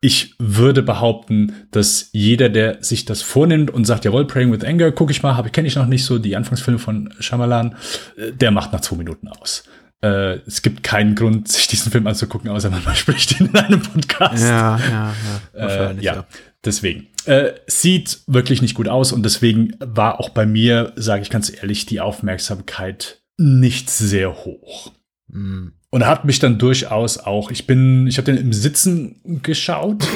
Ich 0.00 0.34
würde 0.38 0.82
behaupten, 0.82 1.54
dass 1.70 2.10
jeder, 2.12 2.48
der 2.48 2.82
sich 2.82 3.06
das 3.06 3.22
vornimmt 3.22 3.70
und 3.70 3.86
sagt, 3.86 4.04
jawohl, 4.04 4.26
Praying 4.26 4.52
with 4.52 4.64
Anger, 4.64 4.92
gucke 4.92 5.10
ich 5.10 5.22
mal, 5.22 5.36
habe 5.36 5.50
kenne 5.50 5.68
ich 5.68 5.76
noch 5.76 5.86
nicht 5.86 6.04
so 6.04 6.18
die 6.18 6.36
Anfangsfilme 6.36 6.78
von 6.78 7.14
Shyamalan, 7.18 7.76
äh, 8.16 8.32
der 8.32 8.50
macht 8.50 8.72
nach 8.72 8.80
zwei 8.80 8.96
Minuten 8.96 9.28
aus. 9.28 9.64
Äh, 10.02 10.40
es 10.46 10.60
gibt 10.62 10.82
keinen 10.82 11.14
Grund, 11.14 11.48
sich 11.48 11.66
diesen 11.66 11.90
Film 11.90 12.06
anzugucken, 12.06 12.50
außer 12.50 12.70
man 12.70 12.82
spricht 12.94 13.40
ihn 13.40 13.46
in 13.46 13.56
einem 13.56 13.82
Podcast. 13.82 14.42
Ja, 14.42 14.78
ja, 14.78 15.14
ja. 15.56 15.90
Äh, 15.90 16.00
ja, 16.00 16.26
deswegen. 16.64 17.08
Äh, 17.24 17.54
sieht 17.66 18.20
wirklich 18.28 18.62
nicht 18.62 18.74
gut 18.74 18.86
aus 18.86 19.10
und 19.12 19.24
deswegen 19.24 19.74
war 19.80 20.20
auch 20.20 20.28
bei 20.28 20.46
mir, 20.46 20.92
sage 20.94 21.22
ich 21.22 21.30
ganz 21.30 21.52
ehrlich, 21.52 21.86
die 21.86 22.00
Aufmerksamkeit 22.00 23.22
nicht 23.36 23.90
sehr 23.90 24.44
hoch. 24.44 24.92
Hm. 25.32 25.72
Und 25.96 26.06
hat 26.06 26.26
mich 26.26 26.38
dann 26.40 26.58
durchaus 26.58 27.16
auch, 27.16 27.50
ich 27.50 27.66
bin, 27.66 28.06
ich 28.06 28.18
habe 28.18 28.26
den 28.26 28.36
im 28.36 28.52
Sitzen 28.52 29.16
geschaut. 29.42 30.06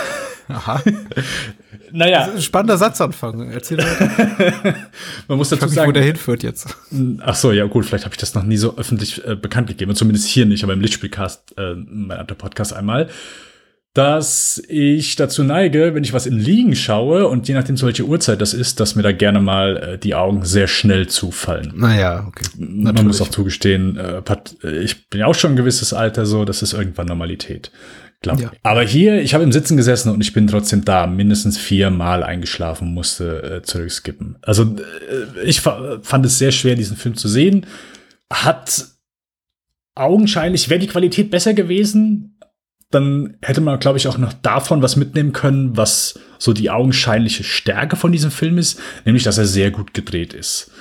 Aha. 0.48 0.82
Naja, 1.92 2.38
Spannender 2.38 2.76
Satzanfang. 2.76 3.50
Erzähl 3.50 3.78
mal. 3.78 4.76
man 5.28 5.38
muss 5.38 5.50
Ich 5.50 5.58
dazu 5.58 5.60
frag 5.60 5.70
mich, 5.70 5.70
wo 5.70 5.74
sagen, 5.76 5.94
der 5.94 6.02
hinführt 6.02 6.42
jetzt. 6.42 6.76
Ach 7.20 7.34
so, 7.34 7.52
ja 7.52 7.64
gut, 7.64 7.86
vielleicht 7.86 8.04
habe 8.04 8.12
ich 8.12 8.20
das 8.20 8.34
noch 8.34 8.42
nie 8.42 8.58
so 8.58 8.76
öffentlich 8.76 9.24
äh, 9.24 9.34
bekannt 9.34 9.68
gegeben, 9.68 9.94
zumindest 9.94 10.28
hier 10.28 10.44
nicht, 10.44 10.62
aber 10.62 10.74
im 10.74 10.82
Lichtspielcast, 10.82 11.56
äh, 11.56 11.74
mein 11.74 12.18
anderer 12.18 12.36
Podcast 12.36 12.74
einmal, 12.74 13.08
dass 13.92 14.62
ich 14.68 15.16
dazu 15.16 15.42
neige, 15.42 15.94
wenn 15.94 16.04
ich 16.04 16.12
was 16.12 16.26
im 16.26 16.38
Liegen 16.38 16.76
schaue 16.76 17.26
und 17.26 17.48
je 17.48 17.54
nachdem, 17.54 17.76
zu 17.76 17.86
welche 17.86 18.04
Uhrzeit 18.04 18.40
das 18.40 18.54
ist, 18.54 18.78
dass 18.78 18.94
mir 18.94 19.02
da 19.02 19.10
gerne 19.10 19.40
mal 19.40 19.76
äh, 19.76 19.98
die 19.98 20.14
Augen 20.14 20.44
sehr 20.44 20.68
schnell 20.68 21.08
zufallen. 21.08 21.72
Naja, 21.74 22.24
okay. 22.28 22.44
Man 22.56 23.04
muss 23.04 23.20
auch 23.20 23.28
zugestehen, 23.28 23.96
äh, 23.96 24.22
äh, 24.62 24.78
ich 24.78 25.08
bin 25.08 25.20
ja 25.20 25.26
auch 25.26 25.34
schon 25.34 25.52
ein 25.52 25.56
gewisses 25.56 25.92
Alter 25.92 26.24
so, 26.24 26.44
das 26.44 26.62
ist 26.62 26.72
irgendwann 26.72 27.06
Normalität. 27.06 27.72
Glaub. 28.22 28.38
Ja. 28.38 28.52
Aber 28.62 28.82
hier, 28.82 29.22
ich 29.22 29.32
habe 29.34 29.44
im 29.44 29.50
Sitzen 29.50 29.76
gesessen 29.76 30.10
und 30.10 30.20
ich 30.20 30.34
bin 30.34 30.46
trotzdem 30.46 30.84
da, 30.84 31.06
mindestens 31.06 31.56
viermal 31.58 32.22
eingeschlafen, 32.22 32.92
musste 32.92 33.42
äh, 33.42 33.62
zurückskippen. 33.62 34.36
Also 34.42 34.64
äh, 34.64 35.42
ich 35.42 35.62
fa 35.62 35.98
fand 36.02 36.26
es 36.26 36.38
sehr 36.38 36.52
schwer, 36.52 36.76
diesen 36.76 36.98
Film 36.98 37.16
zu 37.16 37.28
sehen. 37.28 37.66
Hat 38.30 38.86
augenscheinlich, 39.94 40.68
wäre 40.68 40.80
die 40.80 40.86
Qualität 40.86 41.30
besser 41.30 41.54
gewesen, 41.54 42.36
dann 42.90 43.36
hätte 43.40 43.60
man, 43.60 43.78
glaube 43.78 43.98
ich, 43.98 44.08
auch 44.08 44.18
noch 44.18 44.32
davon 44.32 44.82
was 44.82 44.96
mitnehmen 44.96 45.32
können, 45.32 45.76
was 45.76 46.18
so 46.38 46.52
die 46.52 46.70
augenscheinliche 46.70 47.44
Stärke 47.44 47.96
von 47.96 48.10
diesem 48.10 48.30
Film 48.30 48.58
ist, 48.58 48.80
nämlich, 49.04 49.22
dass 49.22 49.38
er 49.38 49.46
sehr 49.46 49.70
gut 49.70 49.94
gedreht 49.94 50.32
ist. 50.32 50.72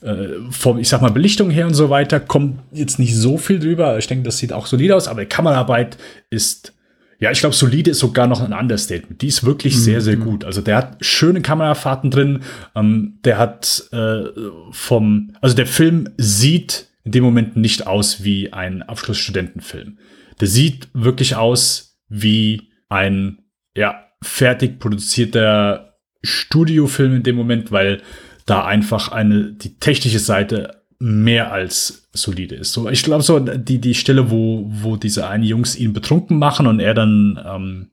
Äh, 0.00 0.28
vom, 0.50 0.78
ich 0.78 0.88
sag 0.88 1.02
mal, 1.02 1.10
Belichtung 1.10 1.50
her 1.50 1.66
und 1.66 1.74
so 1.74 1.90
weiter 1.90 2.20
kommt 2.20 2.60
jetzt 2.72 2.98
nicht 2.98 3.14
so 3.14 3.36
viel 3.36 3.58
drüber. 3.58 3.98
Ich 3.98 4.06
denke, 4.06 4.24
das 4.24 4.38
sieht 4.38 4.52
auch 4.52 4.66
solide 4.66 4.96
aus, 4.96 5.08
aber 5.08 5.22
die 5.22 5.26
Kameraarbeit 5.26 5.98
ist, 6.30 6.72
ja, 7.18 7.32
ich 7.32 7.40
glaube, 7.40 7.54
solide 7.54 7.90
ist 7.90 7.98
sogar 7.98 8.28
noch 8.28 8.40
ein 8.40 8.52
Understatement. 8.52 9.20
Die 9.20 9.26
ist 9.26 9.44
wirklich 9.44 9.76
sehr, 9.76 10.00
sehr 10.00 10.16
gut. 10.16 10.44
Also 10.44 10.60
der 10.60 10.76
hat 10.76 11.04
schöne 11.04 11.42
Kamerafahrten 11.42 12.10
drin. 12.10 12.40
Ähm, 12.76 13.18
der 13.24 13.38
hat 13.38 13.88
äh, 13.92 14.22
vom, 14.70 15.32
also 15.40 15.56
der 15.56 15.66
Film 15.66 16.08
sieht 16.16 16.86
in 17.02 17.12
dem 17.12 17.24
Moment 17.24 17.56
nicht 17.56 17.86
aus 17.86 18.22
wie 18.22 18.52
ein 18.52 18.82
Abschlussstudentenfilm. 18.82 19.98
Der 20.40 20.48
sieht 20.48 20.88
wirklich 20.92 21.36
aus 21.36 21.98
wie 22.08 22.70
ein, 22.88 23.38
ja, 23.76 24.04
fertig 24.22 24.78
produzierter 24.78 25.98
Studiofilm 26.22 27.16
in 27.16 27.22
dem 27.22 27.36
Moment, 27.36 27.70
weil 27.70 28.02
da 28.46 28.64
einfach 28.64 29.12
eine, 29.12 29.52
die 29.52 29.78
technische 29.78 30.18
Seite 30.18 30.82
mehr 30.98 31.52
als 31.52 32.08
solide 32.12 32.56
ist. 32.56 32.72
So, 32.72 32.88
ich 32.88 33.04
glaube 33.04 33.22
so, 33.22 33.38
die, 33.38 33.80
die 33.80 33.94
Stelle, 33.94 34.30
wo, 34.30 34.66
wo 34.68 34.96
diese 34.96 35.28
einen 35.28 35.44
Jungs 35.44 35.76
ihn 35.76 35.92
betrunken 35.92 36.38
machen 36.38 36.66
und 36.66 36.80
er 36.80 36.94
dann, 36.94 37.38
ähm, 37.44 37.90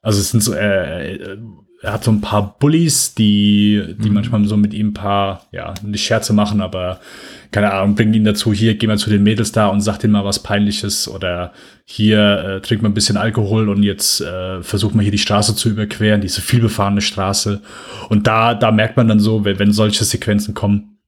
also 0.00 0.20
es 0.20 0.30
sind 0.30 0.42
so, 0.42 0.54
äh, 0.54 1.36
er 1.82 1.94
hat 1.94 2.04
so 2.04 2.10
ein 2.10 2.20
paar 2.20 2.58
Bullies, 2.58 3.14
die, 3.14 3.94
die 3.98 4.10
manchmal 4.10 4.44
so 4.44 4.56
mit 4.56 4.74
ihm 4.74 4.88
ein 4.88 4.94
paar, 4.94 5.46
ja, 5.50 5.72
nicht 5.82 6.04
Scherze 6.04 6.34
machen, 6.34 6.60
aber 6.60 7.00
keine 7.52 7.72
Ahnung, 7.72 7.94
bringen 7.94 8.12
ihn 8.12 8.24
dazu, 8.24 8.52
hier, 8.52 8.76
geh 8.76 8.86
mal 8.86 8.98
zu 8.98 9.08
den 9.08 9.22
Mädels 9.22 9.50
da 9.52 9.68
und 9.68 9.80
sag 9.80 9.98
denen 9.98 10.12
mal 10.12 10.24
was 10.24 10.42
Peinliches 10.42 11.08
oder 11.08 11.52
hier, 11.86 12.44
äh, 12.44 12.60
trink 12.60 12.82
mal 12.82 12.90
ein 12.90 12.94
bisschen 12.94 13.16
Alkohol 13.16 13.70
und 13.70 13.82
jetzt 13.82 14.20
äh, 14.20 14.62
versuch 14.62 14.92
mal 14.92 15.02
hier 15.02 15.10
die 15.10 15.18
Straße 15.18 15.56
zu 15.56 15.70
überqueren, 15.70 16.20
diese 16.20 16.42
vielbefahrene 16.42 17.00
Straße. 17.00 17.62
Und 18.10 18.26
da, 18.26 18.54
da 18.54 18.72
merkt 18.72 18.98
man 18.98 19.08
dann 19.08 19.18
so, 19.18 19.46
wenn, 19.46 19.58
wenn 19.58 19.72
solche 19.72 20.04
Sequenzen 20.04 20.52
kommen, 20.52 20.98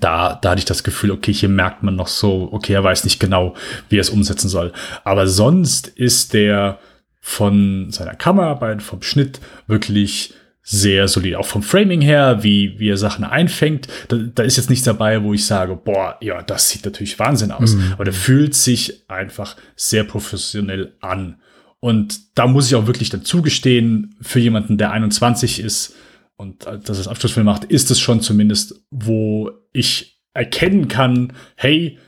da, 0.00 0.38
da 0.40 0.50
hatte 0.50 0.60
ich 0.60 0.64
das 0.64 0.84
Gefühl, 0.84 1.10
okay, 1.10 1.32
hier 1.32 1.48
merkt 1.48 1.82
man 1.82 1.96
noch 1.96 2.08
so, 2.08 2.48
okay, 2.52 2.74
er 2.74 2.84
weiß 2.84 3.04
nicht 3.04 3.18
genau, 3.18 3.54
wie 3.88 3.98
er 3.98 4.02
es 4.02 4.10
umsetzen 4.10 4.48
soll. 4.48 4.72
Aber 5.04 5.26
sonst 5.26 5.88
ist 5.88 6.32
der 6.32 6.78
von 7.26 7.90
seiner 7.90 8.14
Kameraarbeit, 8.14 8.84
vom 8.84 9.02
Schnitt 9.02 9.40
wirklich 9.66 10.32
sehr 10.62 11.08
solid. 11.08 11.34
Auch 11.34 11.46
vom 11.46 11.64
Framing 11.64 12.00
her, 12.00 12.44
wie, 12.44 12.78
wie 12.78 12.88
er 12.88 12.96
Sachen 12.96 13.24
einfängt. 13.24 13.88
Da, 14.06 14.16
da 14.16 14.44
ist 14.44 14.56
jetzt 14.56 14.70
nichts 14.70 14.84
dabei, 14.84 15.24
wo 15.24 15.34
ich 15.34 15.44
sage, 15.44 15.74
boah, 15.74 16.16
ja, 16.20 16.40
das 16.42 16.70
sieht 16.70 16.84
natürlich 16.84 17.18
Wahnsinn 17.18 17.50
aus. 17.50 17.74
Mhm. 17.74 17.94
Aber 17.94 18.04
der 18.04 18.14
fühlt 18.14 18.54
sich 18.54 19.10
einfach 19.10 19.56
sehr 19.74 20.04
professionell 20.04 20.94
an. 21.00 21.40
Und 21.80 22.38
da 22.38 22.46
muss 22.46 22.68
ich 22.68 22.76
auch 22.76 22.86
wirklich 22.86 23.10
dann 23.10 23.24
zugestehen, 23.24 24.14
für 24.20 24.38
jemanden, 24.38 24.78
der 24.78 24.92
21 24.92 25.58
ist 25.58 25.96
und 26.36 26.64
das 26.64 26.96
als 26.96 27.08
Abschlussfilm 27.08 27.44
macht, 27.44 27.64
ist 27.64 27.90
es 27.90 27.98
schon 27.98 28.20
zumindest, 28.20 28.84
wo 28.90 29.50
ich 29.72 30.22
erkennen 30.32 30.86
kann, 30.86 31.32
hey, 31.56 31.98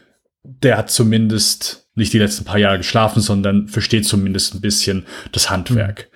der 0.44 0.78
hat 0.78 0.90
zumindest 0.90 1.87
nicht 1.98 2.12
die 2.12 2.18
letzten 2.18 2.44
paar 2.44 2.58
Jahre 2.58 2.78
geschlafen, 2.78 3.20
sondern 3.20 3.68
versteht 3.68 4.06
zumindest 4.06 4.54
ein 4.54 4.60
bisschen 4.60 5.04
das 5.32 5.50
Handwerk. 5.50 6.08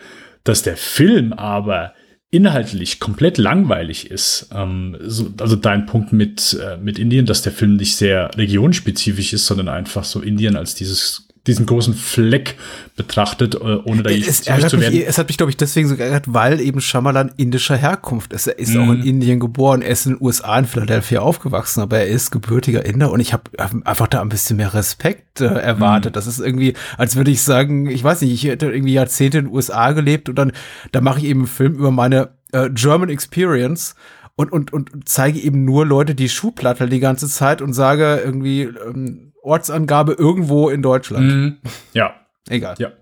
Dass 0.44 0.62
der 0.62 0.76
Film 0.76 1.32
aber 1.32 1.94
inhaltlich 2.30 2.98
komplett 2.98 3.36
langweilig 3.36 4.10
ist. 4.10 4.48
Ähm, 4.54 4.96
so, 5.02 5.32
also 5.38 5.54
dein 5.54 5.84
Punkt 5.84 6.12
mit, 6.14 6.58
äh, 6.60 6.78
mit 6.78 6.98
Indien, 6.98 7.26
dass 7.26 7.42
der 7.42 7.52
Film 7.52 7.76
nicht 7.76 7.94
sehr 7.96 8.30
regionspezifisch 8.36 9.34
ist, 9.34 9.46
sondern 9.46 9.68
einfach 9.68 10.04
so 10.04 10.20
Indien 10.20 10.56
als 10.56 10.74
dieses 10.74 11.28
diesen 11.46 11.66
großen 11.66 11.94
Fleck 11.94 12.56
betrachtet, 12.96 13.56
äh, 13.56 13.58
ohne 13.58 14.02
da 14.02 14.10
es, 14.10 14.42
zu 14.42 14.48
werden. 14.50 14.78
Mich, 14.78 15.06
es 15.06 15.18
hat 15.18 15.28
mich, 15.28 15.36
glaube 15.36 15.50
ich, 15.50 15.56
deswegen 15.56 15.88
so 15.88 15.96
geärgert, 15.96 16.26
weil 16.28 16.60
eben 16.60 16.80
Shyamalan 16.80 17.32
indischer 17.36 17.76
Herkunft 17.76 18.32
ist. 18.32 18.46
Er 18.46 18.58
ist 18.58 18.74
mhm. 18.74 18.80
auch 18.80 18.92
in 18.92 19.00
mhm. 19.00 19.06
Indien 19.06 19.40
geboren, 19.40 19.82
er 19.82 19.90
ist 19.90 20.06
in 20.06 20.14
den 20.14 20.22
USA 20.22 20.58
in 20.58 20.66
Philadelphia 20.66 21.20
aufgewachsen, 21.20 21.80
aber 21.80 21.98
er 21.98 22.06
ist 22.06 22.30
gebürtiger 22.30 22.84
Inder 22.84 23.10
und 23.10 23.20
ich 23.20 23.32
habe 23.32 23.50
einfach 23.58 24.06
da 24.06 24.20
ein 24.20 24.28
bisschen 24.28 24.56
mehr 24.56 24.72
Respekt 24.72 25.40
äh, 25.40 25.46
erwartet. 25.46 26.12
Mhm. 26.12 26.14
Das 26.14 26.26
ist 26.26 26.38
irgendwie, 26.38 26.74
als 26.96 27.16
würde 27.16 27.32
ich 27.32 27.42
sagen, 27.42 27.88
ich 27.88 28.04
weiß 28.04 28.20
nicht, 28.22 28.32
ich 28.32 28.44
hätte 28.44 28.70
irgendwie 28.70 28.94
Jahrzehnte 28.94 29.38
in 29.38 29.46
den 29.46 29.54
USA 29.54 29.92
gelebt 29.92 30.28
und 30.28 30.36
dann, 30.36 30.52
da 30.92 31.00
mache 31.00 31.18
ich 31.18 31.24
eben 31.24 31.40
einen 31.40 31.48
Film 31.48 31.74
über 31.74 31.90
meine 31.90 32.30
äh, 32.52 32.70
German 32.70 33.08
Experience 33.08 33.96
und, 34.36 34.52
und, 34.52 34.72
und 34.72 34.90
zeige 35.06 35.40
eben 35.40 35.64
nur 35.64 35.86
Leute 35.86 36.14
die 36.14 36.28
Schuhplatte 36.28 36.88
die 36.88 37.00
ganze 37.00 37.28
Zeit 37.28 37.60
und 37.60 37.72
sage 37.72 38.20
irgendwie, 38.24 38.62
ähm, 38.62 39.31
Ortsangabe 39.42 40.12
irgendwo 40.12 40.70
in 40.70 40.82
Deutschland. 40.82 41.26
Mhm. 41.26 41.58
Ja. 41.92 42.14
Egal. 42.48 42.76
Ja. 42.78 42.92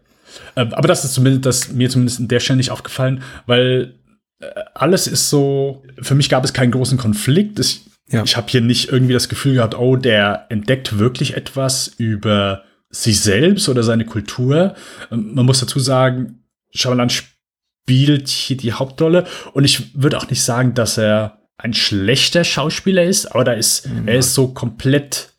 Ähm, 0.57 0.73
aber 0.75 0.89
das 0.89 1.05
ist 1.05 1.15
zumindest, 1.15 1.47
das 1.47 1.73
mir 1.73 1.91
zumindest 1.91 2.21
in 2.21 2.29
der 2.29 2.41
Stelle 2.41 2.59
nicht 2.59 2.71
aufgefallen, 2.71 3.23
weil 3.47 3.95
äh, 4.41 4.47
alles 4.75 5.07
ist 5.07 5.29
so, 5.29 5.83
für 6.01 6.15
mich 6.15 6.29
gab 6.29 6.45
es 6.45 6.53
keinen 6.53 6.71
großen 6.73 6.99
Konflikt. 6.99 7.59
Ich, 7.59 7.87
ja. 8.09 8.23
ich 8.23 8.37
habe 8.37 8.49
hier 8.49 8.61
nicht 8.61 8.91
irgendwie 8.91 9.13
das 9.13 9.29
Gefühl 9.29 9.55
gehabt, 9.55 9.79
oh, 9.79 9.97
der 9.97 10.47
entdeckt 10.49 10.99
wirklich 10.99 11.37
etwas 11.37 11.89
über 11.99 12.65
sich 12.91 13.21
selbst 13.21 13.69
oder 13.69 13.83
seine 13.83 14.05
Kultur. 14.05 14.75
Ähm, 15.11 15.35
man 15.35 15.47
muss 15.47 15.61
dazu 15.61 15.79
sagen, 15.79 16.45
Shyamalan 16.73 17.11
spielt 17.11 18.29
hier 18.29 18.57
die 18.57 18.73
Hauptrolle 18.73 19.27
und 19.53 19.65
ich 19.65 20.01
würde 20.01 20.19
auch 20.19 20.29
nicht 20.29 20.43
sagen, 20.43 20.75
dass 20.75 20.99
er 20.99 21.39
ein 21.59 21.75
schlechter 21.75 22.45
Schauspieler 22.45 23.05
ist, 23.05 23.27
aber 23.27 23.45
da 23.45 23.53
ist, 23.53 23.87
mhm. 23.87 24.09
er 24.09 24.19
ist 24.19 24.35
so 24.35 24.49
komplett 24.49 25.30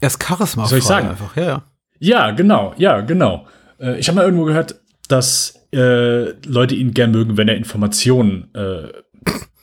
er 0.00 0.06
ist 0.06 0.22
Charisma. 0.22 0.66
Soll 0.66 0.78
ich 0.78 0.84
sagen? 0.84 1.08
Einfach. 1.08 1.36
Ja, 1.36 1.42
ja. 1.44 1.62
ja, 1.98 2.30
genau, 2.32 2.74
ja, 2.76 3.00
genau. 3.00 3.46
Äh, 3.78 3.98
ich 3.98 4.08
habe 4.08 4.16
mal 4.16 4.24
irgendwo 4.24 4.44
gehört, 4.44 4.80
dass 5.08 5.60
äh, 5.72 6.30
Leute 6.46 6.74
ihn 6.74 6.94
gern 6.94 7.10
mögen, 7.10 7.36
wenn 7.36 7.48
er 7.48 7.56
Informationen 7.56 8.52
äh, 8.54 8.88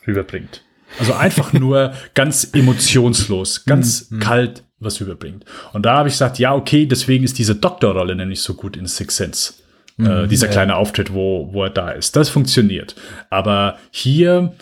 rüberbringt. 0.07 0.63
Also 0.99 1.13
einfach 1.13 1.53
nur 1.53 1.93
ganz 2.13 2.49
emotionslos, 2.53 3.65
ganz 3.65 4.09
mhm. 4.09 4.19
kalt 4.19 4.63
was 4.79 5.01
rüberbringt. 5.01 5.43
Und 5.73 5.85
da 5.85 5.97
habe 5.97 6.07
ich 6.07 6.13
gesagt, 6.13 6.39
ja, 6.39 6.53
okay, 6.53 6.85
deswegen 6.85 7.23
ist 7.23 7.39
diese 7.39 7.55
Doktorrolle 7.55 8.15
nämlich 8.15 8.41
so 8.41 8.53
gut 8.53 8.77
in 8.77 8.85
Six 8.85 9.17
Sense. 9.17 9.53
Äh, 9.97 10.01
mhm, 10.01 10.07
äh, 10.07 10.27
dieser 10.27 10.47
ja. 10.47 10.53
kleine 10.53 10.75
Auftritt, 10.75 11.13
wo, 11.13 11.49
wo 11.51 11.63
er 11.63 11.69
da 11.69 11.89
ist. 11.89 12.15
Das 12.15 12.29
funktioniert. 12.29 12.95
Aber 13.29 13.77
hier, 13.91 14.53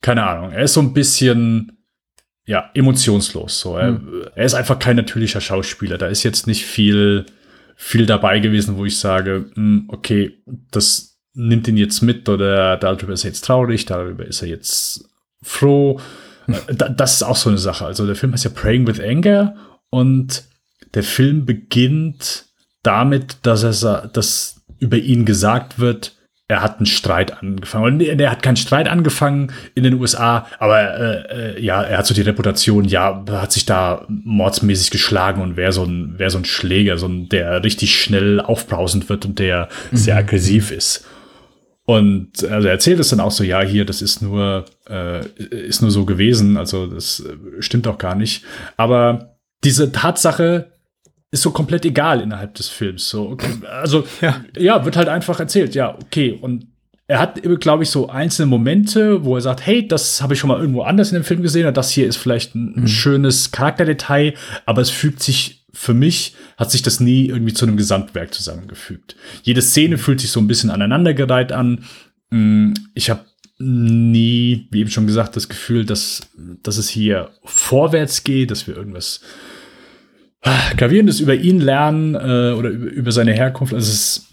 keine 0.00 0.26
Ahnung, 0.26 0.52
er 0.52 0.62
ist 0.62 0.74
so 0.74 0.80
ein 0.80 0.94
bisschen 0.94 1.77
ja, 2.48 2.70
emotionslos. 2.72 3.60
So. 3.60 3.76
Er, 3.76 3.88
hm. 3.88 4.24
er, 4.34 4.44
ist 4.44 4.54
einfach 4.54 4.78
kein 4.78 4.96
natürlicher 4.96 5.40
Schauspieler. 5.40 5.98
Da 5.98 6.06
ist 6.06 6.22
jetzt 6.22 6.46
nicht 6.46 6.64
viel, 6.64 7.26
viel 7.76 8.06
dabei 8.06 8.40
gewesen, 8.40 8.78
wo 8.78 8.86
ich 8.86 8.98
sage, 8.98 9.50
mh, 9.50 9.54
hm, 9.54 9.84
okay, 9.88 10.42
das 10.70 11.18
nimmt 11.34 11.68
ihn 11.68 11.76
jetzt 11.76 12.00
mit 12.00 12.26
oder 12.26 12.78
darüber 12.78 13.12
ist 13.12 13.24
er 13.24 13.30
jetzt 13.30 13.44
traurig, 13.44 13.84
darüber 13.84 14.24
ist 14.24 14.40
er 14.40 14.48
jetzt 14.48 15.04
froh. 15.42 16.00
Äh, 16.46 16.74
das 16.74 17.16
ist 17.16 17.22
auch 17.22 17.36
so 17.36 17.50
eine 17.50 17.58
Sache. 17.58 17.84
Also 17.84 18.06
der 18.06 18.16
Film 18.16 18.32
heißt 18.32 18.44
ja 18.44 18.50
Praying 18.50 18.86
with 18.86 18.98
Anger 18.98 19.54
und 19.90 20.44
der 20.94 21.02
Film 21.02 21.44
beginnt 21.44 22.46
damit, 22.82 23.36
dass 23.42 23.62
er, 23.62 24.08
dass 24.08 24.62
über 24.78 24.96
ihn 24.96 25.26
gesagt 25.26 25.78
wird, 25.78 26.16
er 26.48 26.62
hat 26.62 26.78
einen 26.78 26.86
Streit 26.86 27.42
angefangen. 27.42 27.84
Und 27.84 28.00
er 28.00 28.30
hat 28.30 28.42
keinen 28.42 28.56
Streit 28.56 28.88
angefangen 28.88 29.52
in 29.74 29.84
den 29.84 29.94
USA, 29.94 30.46
aber 30.58 30.80
äh, 30.80 31.56
äh, 31.56 31.62
ja, 31.62 31.82
er 31.82 31.98
hat 31.98 32.06
so 32.06 32.14
die 32.14 32.22
Reputation, 32.22 32.86
ja, 32.86 33.22
hat 33.30 33.52
sich 33.52 33.66
da 33.66 34.06
mordsmäßig 34.08 34.90
geschlagen 34.90 35.42
und 35.42 35.58
wäre 35.58 35.72
so 35.72 35.84
ein, 35.84 36.18
wäre 36.18 36.30
so 36.30 36.38
ein 36.38 36.46
Schläger, 36.46 36.96
so 36.96 37.06
ein, 37.06 37.28
der 37.28 37.62
richtig 37.62 38.00
schnell 38.00 38.40
aufbrausend 38.40 39.10
wird 39.10 39.26
und 39.26 39.38
der 39.38 39.68
mhm. 39.90 39.96
sehr 39.96 40.16
aggressiv 40.16 40.70
ist. 40.70 41.06
Und 41.84 42.44
also 42.44 42.66
er 42.66 42.72
erzählt 42.72 43.00
es 43.00 43.08
dann 43.10 43.20
auch 43.20 43.30
so, 43.30 43.44
ja, 43.44 43.60
hier, 43.60 43.84
das 43.84 44.00
ist 44.00 44.22
nur, 44.22 44.64
äh, 44.88 45.26
ist 45.50 45.82
nur 45.82 45.90
so 45.90 46.06
gewesen, 46.06 46.56
also 46.56 46.86
das 46.86 47.20
äh, 47.20 47.62
stimmt 47.62 47.86
auch 47.86 47.98
gar 47.98 48.14
nicht. 48.14 48.44
Aber 48.78 49.36
diese 49.64 49.92
Tatsache, 49.92 50.72
ist 51.30 51.42
so 51.42 51.50
komplett 51.50 51.84
egal 51.84 52.20
innerhalb 52.20 52.54
des 52.54 52.68
Films. 52.68 53.08
So, 53.08 53.28
okay. 53.28 53.50
Also, 53.70 54.04
ja. 54.20 54.44
ja, 54.56 54.84
wird 54.84 54.96
halt 54.96 55.08
einfach 55.08 55.40
erzählt, 55.40 55.74
ja, 55.74 55.94
okay. 55.94 56.38
Und 56.40 56.66
er 57.06 57.20
hat, 57.20 57.40
glaube 57.60 57.84
ich, 57.84 57.90
so 57.90 58.08
einzelne 58.08 58.46
Momente, 58.46 59.24
wo 59.24 59.36
er 59.36 59.40
sagt, 59.40 59.64
hey, 59.64 59.88
das 59.88 60.20
habe 60.20 60.34
ich 60.34 60.40
schon 60.40 60.48
mal 60.48 60.60
irgendwo 60.60 60.82
anders 60.82 61.10
in 61.10 61.14
dem 61.14 61.24
Film 61.24 61.42
gesehen, 61.42 61.62
oder 61.62 61.72
das 61.72 61.90
hier 61.90 62.06
ist 62.06 62.16
vielleicht 62.16 62.54
ein, 62.54 62.82
mhm. 62.82 62.86
schönes 62.86 63.50
Charakterdetail, 63.50 64.34
aber 64.66 64.82
es 64.82 64.90
fügt 64.90 65.22
sich 65.22 65.66
für 65.72 65.94
mich, 65.94 66.34
hat 66.56 66.70
sich 66.70 66.82
das 66.82 67.00
nie 67.00 67.26
irgendwie 67.26 67.54
zu 67.54 67.64
einem 67.64 67.76
Gesamtwerk 67.76 68.34
zusammengefügt. 68.34 69.16
Jede 69.42 69.62
Szene 69.62 69.96
mhm. 69.96 70.00
fühlt 70.00 70.20
sich 70.20 70.30
so 70.30 70.40
ein 70.40 70.48
bisschen 70.48 70.70
aneinandergereiht 70.70 71.52
an. 71.52 71.84
Mm, 72.30 72.72
ich 72.94 73.08
habe 73.08 73.24
nie, 73.58 74.68
wie 74.70 74.80
eben 74.80 74.90
schon 74.90 75.06
gesagt, 75.06 75.34
das 75.34 75.48
Gefühl, 75.48 75.84
dass, 75.84 76.22
dass 76.62 76.76
es 76.76 76.88
hier 76.88 77.30
vorwärts 77.44 78.22
geht, 78.22 78.50
dass 78.50 78.66
wir 78.66 78.76
irgendwas 78.76 79.20
Gravierendes 80.76 81.20
über 81.20 81.34
ihn 81.34 81.60
lernen 81.60 82.14
äh, 82.14 82.52
oder 82.52 82.70
über, 82.70 82.86
über, 82.86 83.12
seine 83.12 83.32
Herkunft. 83.32 83.74
Also 83.74 83.90
es 83.90 84.28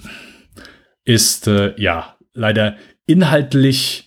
ist 1.03 1.47
äh, 1.47 1.73
ja 1.79 2.15
leider 2.33 2.77
inhaltlich 3.05 4.05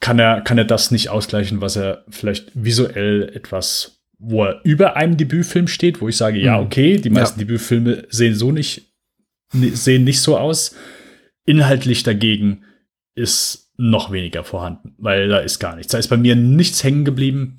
kann 0.00 0.18
er, 0.18 0.40
kann 0.42 0.58
er 0.58 0.64
das 0.64 0.90
nicht 0.90 1.08
ausgleichen, 1.08 1.60
was 1.60 1.76
er 1.76 2.04
vielleicht 2.08 2.50
visuell 2.54 3.30
etwas, 3.34 4.00
wo 4.18 4.44
er 4.44 4.60
über 4.64 4.96
einem 4.96 5.16
Debütfilm 5.16 5.68
steht, 5.68 6.00
wo 6.00 6.08
ich 6.08 6.16
sage, 6.16 6.38
ja, 6.38 6.58
mhm. 6.58 6.66
okay, 6.66 6.96
die 6.96 7.10
meisten 7.10 7.40
ja. 7.40 7.44
Debütfilme 7.44 8.04
sehen 8.08 8.34
so 8.34 8.52
nicht, 8.52 8.82
sehen 9.52 10.04
nicht 10.04 10.20
so 10.20 10.38
aus. 10.38 10.76
Inhaltlich 11.44 12.02
dagegen 12.02 12.64
ist 13.14 13.72
noch 13.76 14.12
weniger 14.12 14.44
vorhanden, 14.44 14.94
weil 14.98 15.28
da 15.28 15.38
ist 15.38 15.58
gar 15.58 15.76
nichts. 15.76 15.92
Da 15.92 15.98
ist 15.98 16.08
bei 16.08 16.16
mir 16.16 16.36
nichts 16.36 16.82
hängen 16.84 17.04
geblieben. 17.04 17.57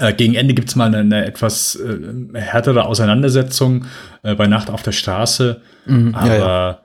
Äh, 0.00 0.12
gegen 0.14 0.34
Ende 0.34 0.54
gibt 0.54 0.68
es 0.68 0.76
mal 0.76 0.86
eine, 0.86 0.98
eine 0.98 1.24
etwas 1.24 1.76
äh, 1.76 1.98
härtere 2.34 2.84
Auseinandersetzung 2.84 3.86
äh, 4.22 4.34
bei 4.34 4.46
Nacht 4.46 4.70
auf 4.70 4.82
der 4.82 4.92
Straße. 4.92 5.60
Mhm, 5.86 6.14
aber 6.14 6.28
ja, 6.28 6.70
ja. 6.70 6.80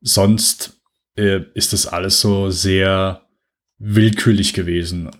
sonst 0.00 0.80
äh, 1.16 1.40
ist 1.54 1.72
das 1.72 1.86
alles 1.86 2.20
so 2.20 2.50
sehr 2.50 3.22
willkürlich 3.78 4.54
gewesen. 4.54 5.10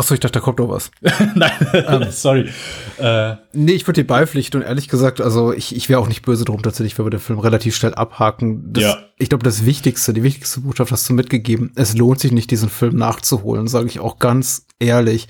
Achso, 0.00 0.14
ich 0.14 0.20
dachte, 0.20 0.38
da 0.38 0.40
kommt 0.40 0.58
noch 0.58 0.70
was. 0.70 0.90
Nein, 1.34 1.52
ähm, 1.74 2.06
sorry. 2.10 2.48
Äh, 2.96 3.34
nee, 3.52 3.72
ich 3.72 3.86
würde 3.86 4.00
dir 4.00 4.06
beipflichten 4.06 4.62
und 4.62 4.66
ehrlich 4.66 4.88
gesagt, 4.88 5.20
also 5.20 5.52
ich, 5.52 5.76
ich 5.76 5.90
wäre 5.90 6.00
auch 6.00 6.08
nicht 6.08 6.22
böse 6.22 6.46
drum 6.46 6.62
tatsächlich, 6.62 6.96
wenn 6.96 7.04
wir 7.04 7.10
den 7.10 7.20
Film 7.20 7.38
relativ 7.38 7.76
schnell 7.76 7.94
abhaken. 7.94 8.72
Das, 8.72 8.82
ja. 8.82 8.98
Ich 9.18 9.28
glaube, 9.28 9.44
das 9.44 9.66
Wichtigste, 9.66 10.14
die 10.14 10.22
wichtigste 10.22 10.60
Botschaft 10.60 10.90
hast 10.90 11.06
du 11.10 11.12
mitgegeben. 11.12 11.72
Es 11.74 11.94
lohnt 11.94 12.18
sich 12.18 12.32
nicht, 12.32 12.50
diesen 12.50 12.70
Film 12.70 12.96
nachzuholen, 12.96 13.68
sage 13.68 13.88
ich 13.88 14.00
auch 14.00 14.18
ganz 14.18 14.64
ehrlich. 14.78 15.28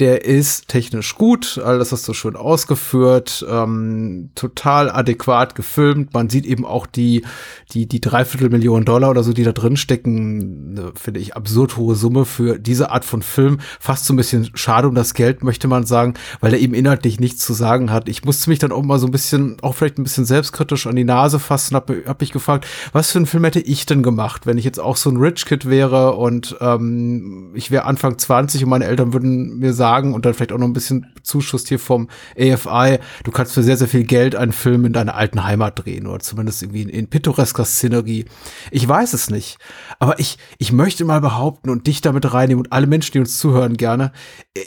Der 0.00 0.24
ist 0.24 0.66
technisch 0.66 1.14
gut, 1.14 1.60
alles 1.64 1.92
hast 1.92 2.08
du 2.08 2.14
schön 2.14 2.34
ausgeführt, 2.34 3.46
ähm, 3.48 4.30
total 4.34 4.90
adäquat 4.90 5.54
gefilmt. 5.54 6.12
Man 6.12 6.28
sieht 6.28 6.44
eben 6.44 6.66
auch 6.66 6.86
die, 6.86 7.24
die, 7.72 7.86
die 7.86 8.00
Dreiviertel 8.00 8.50
Millionen 8.50 8.84
Dollar 8.84 9.10
oder 9.10 9.22
so, 9.22 9.32
die 9.32 9.44
da 9.44 9.52
drin 9.52 9.76
stecken, 9.76 10.74
ne, 10.74 10.92
finde 10.96 11.20
ich 11.20 11.36
absurd 11.36 11.76
hohe 11.76 11.94
Summe 11.94 12.24
für 12.24 12.58
diese 12.58 12.90
Art 12.90 13.04
von 13.04 13.22
Film. 13.22 13.60
Fast 13.78 14.04
so 14.08 14.14
ein 14.14 14.16
bisschen 14.16 14.50
schade 14.54 14.88
um 14.88 14.94
das 14.94 15.14
Geld, 15.14 15.44
möchte 15.44 15.68
man 15.68 15.86
sagen, 15.86 16.14
weil 16.40 16.52
er 16.52 16.58
eben 16.58 16.74
inhaltlich 16.74 17.20
nichts 17.20 17.44
zu 17.44 17.52
sagen 17.52 17.92
hat. 17.92 18.08
Ich 18.08 18.24
musste 18.24 18.50
mich 18.50 18.58
dann 18.58 18.72
auch 18.72 18.82
mal 18.82 18.98
so 18.98 19.06
ein 19.06 19.12
bisschen, 19.12 19.56
auch 19.62 19.74
vielleicht 19.74 19.98
ein 19.98 20.02
bisschen 20.02 20.24
selbstkritisch 20.24 20.86
an 20.86 20.96
die 20.96 21.04
Nase 21.04 21.38
fassen, 21.38 21.76
hab, 21.76 21.90
hab 22.06 22.20
mich 22.20 22.32
gefragt, 22.32 22.66
was 22.92 23.12
für 23.12 23.18
einen 23.18 23.26
Film 23.26 23.44
hätte 23.44 23.60
ich 23.60 23.86
denn 23.86 24.02
gemacht, 24.02 24.46
wenn 24.46 24.58
ich 24.58 24.64
jetzt 24.64 24.80
auch 24.80 24.96
so 24.96 25.10
ein 25.10 25.16
Rich 25.16 25.46
Kid 25.46 25.68
wäre 25.68 26.14
und 26.14 26.56
ähm, 26.60 27.52
ich 27.54 27.70
wäre 27.70 27.84
Anfang 27.84 28.18
20 28.18 28.64
und 28.64 28.70
meine 28.70 28.86
Eltern 28.86 29.12
würden 29.12 29.58
mir 29.58 29.72
sagen 29.72 30.14
und 30.14 30.26
dann 30.26 30.34
vielleicht 30.34 30.52
auch 30.52 30.58
noch 30.58 30.66
ein 30.66 30.72
bisschen 30.72 31.06
Zuschuss 31.22 31.66
hier 31.66 31.78
vom 31.78 32.08
AFI, 32.38 32.98
du 33.24 33.30
kannst 33.30 33.54
für 33.54 33.62
sehr, 33.62 33.76
sehr 33.76 33.88
viel 33.88 34.04
Geld 34.04 34.34
einen 34.34 34.52
Film 34.52 34.84
in 34.84 34.92
deiner 34.92 35.14
alten 35.14 35.44
Heimat 35.44 35.84
drehen 35.84 36.06
oder 36.06 36.20
zumindest 36.20 36.62
irgendwie 36.62 36.82
in, 36.82 36.88
in 36.88 37.08
pittoresker 37.08 37.64
Szenerie. 37.64 38.24
Ich 38.70 38.88
weiß 38.88 39.12
es 39.12 39.30
nicht, 39.30 39.58
aber 39.98 40.18
ich, 40.18 40.38
ich 40.58 40.72
möchte 40.72 41.04
mal 41.04 41.20
behaupten 41.20 41.70
und 41.70 41.86
dich 41.86 42.00
damit 42.00 42.32
reinnehmen 42.32 42.64
und 42.64 42.72
alle 42.72 42.86
Menschen, 42.86 43.12
die 43.12 43.18
uns 43.20 43.38
zuhören, 43.38 43.76
gerne, 43.76 43.97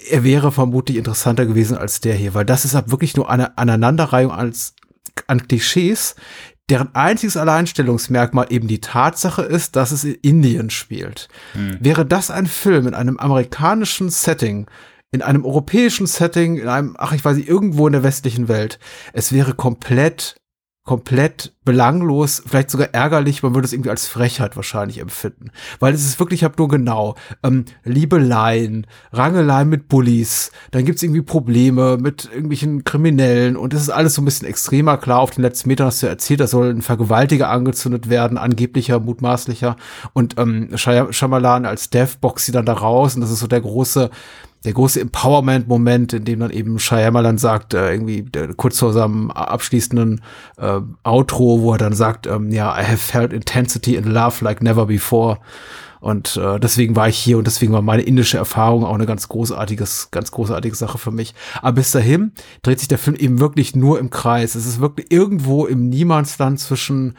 er 0.09 0.23
wäre 0.23 0.51
vermutlich 0.51 0.97
interessanter 0.97 1.45
gewesen 1.45 1.77
als 1.77 2.01
der 2.01 2.15
hier, 2.15 2.33
weil 2.33 2.45
das 2.45 2.65
ist 2.65 2.75
halt 2.75 2.91
wirklich 2.91 3.15
nur 3.15 3.29
eine 3.29 3.57
Aneinanderreihung 3.57 4.31
als 4.31 4.75
an 5.27 5.47
Klischees, 5.47 6.15
deren 6.69 6.95
einziges 6.95 7.35
Alleinstellungsmerkmal 7.35 8.47
eben 8.49 8.67
die 8.67 8.79
Tatsache 8.79 9.41
ist, 9.41 9.75
dass 9.75 9.91
es 9.91 10.03
in 10.03 10.15
Indien 10.15 10.69
spielt. 10.69 11.27
Hm. 11.53 11.77
Wäre 11.81 12.05
das 12.05 12.31
ein 12.31 12.47
Film 12.47 12.87
in 12.87 12.93
einem 12.93 13.17
amerikanischen 13.17 14.09
Setting, 14.09 14.67
in 15.11 15.21
einem 15.21 15.43
europäischen 15.43 16.07
Setting, 16.07 16.57
in 16.57 16.69
einem, 16.69 16.95
ach, 16.97 17.11
ich 17.11 17.25
weiß 17.25 17.37
nicht, 17.37 17.49
irgendwo 17.49 17.87
in 17.87 17.93
der 17.93 18.03
westlichen 18.03 18.47
Welt, 18.47 18.79
es 19.11 19.33
wäre 19.33 19.53
komplett 19.53 20.40
komplett 20.83 21.53
belanglos, 21.63 22.41
vielleicht 22.43 22.71
sogar 22.71 22.89
ärgerlich, 22.91 23.43
man 23.43 23.53
würde 23.53 23.67
es 23.67 23.73
irgendwie 23.73 23.91
als 23.91 24.07
Frechheit 24.07 24.55
wahrscheinlich 24.55 24.97
empfinden. 24.97 25.51
Weil 25.79 25.93
es 25.93 26.03
ist 26.03 26.19
wirklich, 26.19 26.39
ich 26.39 26.43
habe 26.43 26.55
nur 26.57 26.69
genau, 26.69 27.15
ähm, 27.43 27.65
Liebeleien, 27.83 28.87
Rangeleien 29.11 29.69
mit 29.69 29.87
Bullies, 29.87 30.51
dann 30.71 30.83
gibt's 30.83 31.03
irgendwie 31.03 31.21
Probleme 31.21 31.97
mit 31.97 32.29
irgendwelchen 32.31 32.83
Kriminellen 32.83 33.57
und 33.57 33.75
es 33.75 33.83
ist 33.83 33.89
alles 33.89 34.15
so 34.15 34.23
ein 34.23 34.25
bisschen 34.25 34.47
extremer. 34.47 34.97
Klar, 34.97 35.19
auf 35.19 35.29
den 35.29 35.43
letzten 35.43 35.69
Metern 35.69 35.85
hast 35.85 36.01
du 36.01 36.07
erzählt, 36.07 36.39
da 36.39 36.47
soll 36.47 36.71
ein 36.71 36.81
Vergewaltiger 36.81 37.49
angezündet 37.49 38.09
werden, 38.09 38.39
angeblicher, 38.39 38.99
mutmaßlicher 38.99 39.75
und 40.13 40.39
ähm, 40.39 40.69
Shyamalan 40.75 41.67
als 41.67 41.91
Dev 41.91 42.17
boxt 42.19 42.47
sie 42.47 42.51
dann 42.51 42.65
da 42.65 42.73
raus 42.73 43.13
und 43.13 43.21
das 43.21 43.29
ist 43.29 43.39
so 43.39 43.47
der 43.47 43.61
große 43.61 44.09
der 44.63 44.73
große 44.73 45.01
Empowerment-Moment, 45.01 46.13
in 46.13 46.25
dem 46.25 46.39
dann 46.39 46.51
eben 46.51 46.77
Shyamalan 46.77 47.37
sagt, 47.37 47.73
äh, 47.73 47.91
irgendwie 47.91 48.23
der, 48.23 48.53
kurz 48.53 48.79
vor 48.79 48.93
seinem 48.93 49.31
abschließenden 49.31 50.21
äh, 50.57 50.79
Outro, 51.03 51.61
wo 51.61 51.73
er 51.73 51.77
dann 51.79 51.93
sagt, 51.93 52.27
ähm, 52.27 52.51
ja, 52.51 52.79
I 52.79 52.83
have 52.83 52.97
felt 52.97 53.33
intensity 53.33 53.95
in 53.95 54.05
love 54.05 54.43
like 54.43 54.61
never 54.61 54.85
before. 54.85 55.39
Und 55.99 56.35
äh, 56.37 56.59
deswegen 56.59 56.95
war 56.95 57.07
ich 57.07 57.17
hier 57.17 57.37
und 57.37 57.45
deswegen 57.45 57.73
war 57.73 57.83
meine 57.83 58.01
indische 58.01 58.37
Erfahrung 58.37 58.83
auch 58.83 58.95
eine 58.95 59.05
ganz 59.05 59.29
großartiges, 59.29 60.09
ganz 60.09 60.31
großartige 60.31 60.75
Sache 60.75 60.97
für 60.97 61.11
mich. 61.11 61.35
Aber 61.61 61.73
bis 61.73 61.91
dahin 61.91 62.31
dreht 62.63 62.79
sich 62.79 62.87
der 62.87 62.97
Film 62.97 63.15
eben 63.15 63.39
wirklich 63.39 63.75
nur 63.75 63.99
im 63.99 64.09
Kreis. 64.09 64.55
Es 64.55 64.65
ist 64.65 64.79
wirklich 64.79 65.11
irgendwo 65.11 65.67
im 65.67 65.89
Niemandsland 65.89 66.59
zwischen 66.59 67.15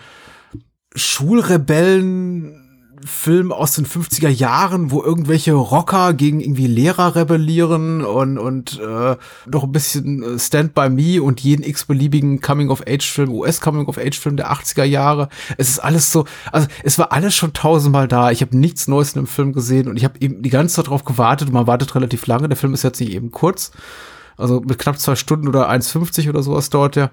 Schulrebellen, 0.96 2.61
Film 3.04 3.52
aus 3.52 3.72
den 3.72 3.86
50er 3.86 4.28
Jahren, 4.28 4.90
wo 4.90 5.02
irgendwelche 5.02 5.52
Rocker 5.52 6.14
gegen 6.14 6.40
irgendwie 6.40 6.66
Lehrer 6.66 7.14
rebellieren 7.16 8.04
und, 8.04 8.38
und 8.38 8.80
äh, 8.80 9.16
noch 9.46 9.64
ein 9.64 9.72
bisschen 9.72 10.22
äh, 10.22 10.38
Stand 10.38 10.74
by 10.74 10.88
Me 10.88 11.22
und 11.22 11.40
jeden 11.40 11.62
x-beliebigen 11.62 12.40
Coming-of-Age-Film, 12.40 13.30
US-Coming-of-Age-Film 13.32 14.36
der 14.36 14.52
80er 14.52 14.84
Jahre. 14.84 15.28
Es 15.56 15.68
ist 15.68 15.78
alles 15.78 16.12
so, 16.12 16.24
also 16.50 16.66
es 16.82 16.98
war 16.98 17.12
alles 17.12 17.34
schon 17.34 17.52
tausendmal 17.52 18.08
da. 18.08 18.30
Ich 18.30 18.42
habe 18.42 18.56
nichts 18.56 18.88
Neues 18.88 19.14
in 19.14 19.22
dem 19.22 19.26
Film 19.26 19.52
gesehen 19.52 19.88
und 19.88 19.96
ich 19.96 20.04
habe 20.04 20.20
eben 20.20 20.42
die 20.42 20.50
ganze 20.50 20.76
Zeit 20.76 20.86
darauf 20.86 21.04
gewartet 21.04 21.48
und 21.48 21.54
man 21.54 21.66
wartet 21.66 21.94
relativ 21.94 22.26
lange. 22.26 22.48
Der 22.48 22.56
Film 22.56 22.74
ist 22.74 22.82
jetzt 22.82 23.00
nicht 23.00 23.12
eben 23.12 23.30
kurz. 23.30 23.72
Also 24.36 24.60
mit 24.60 24.78
knapp 24.78 24.98
zwei 24.98 25.14
Stunden 25.14 25.48
oder 25.48 25.70
1,50 25.70 26.28
oder 26.28 26.42
sowas 26.42 26.70
dauert 26.70 26.96
der, 26.96 27.10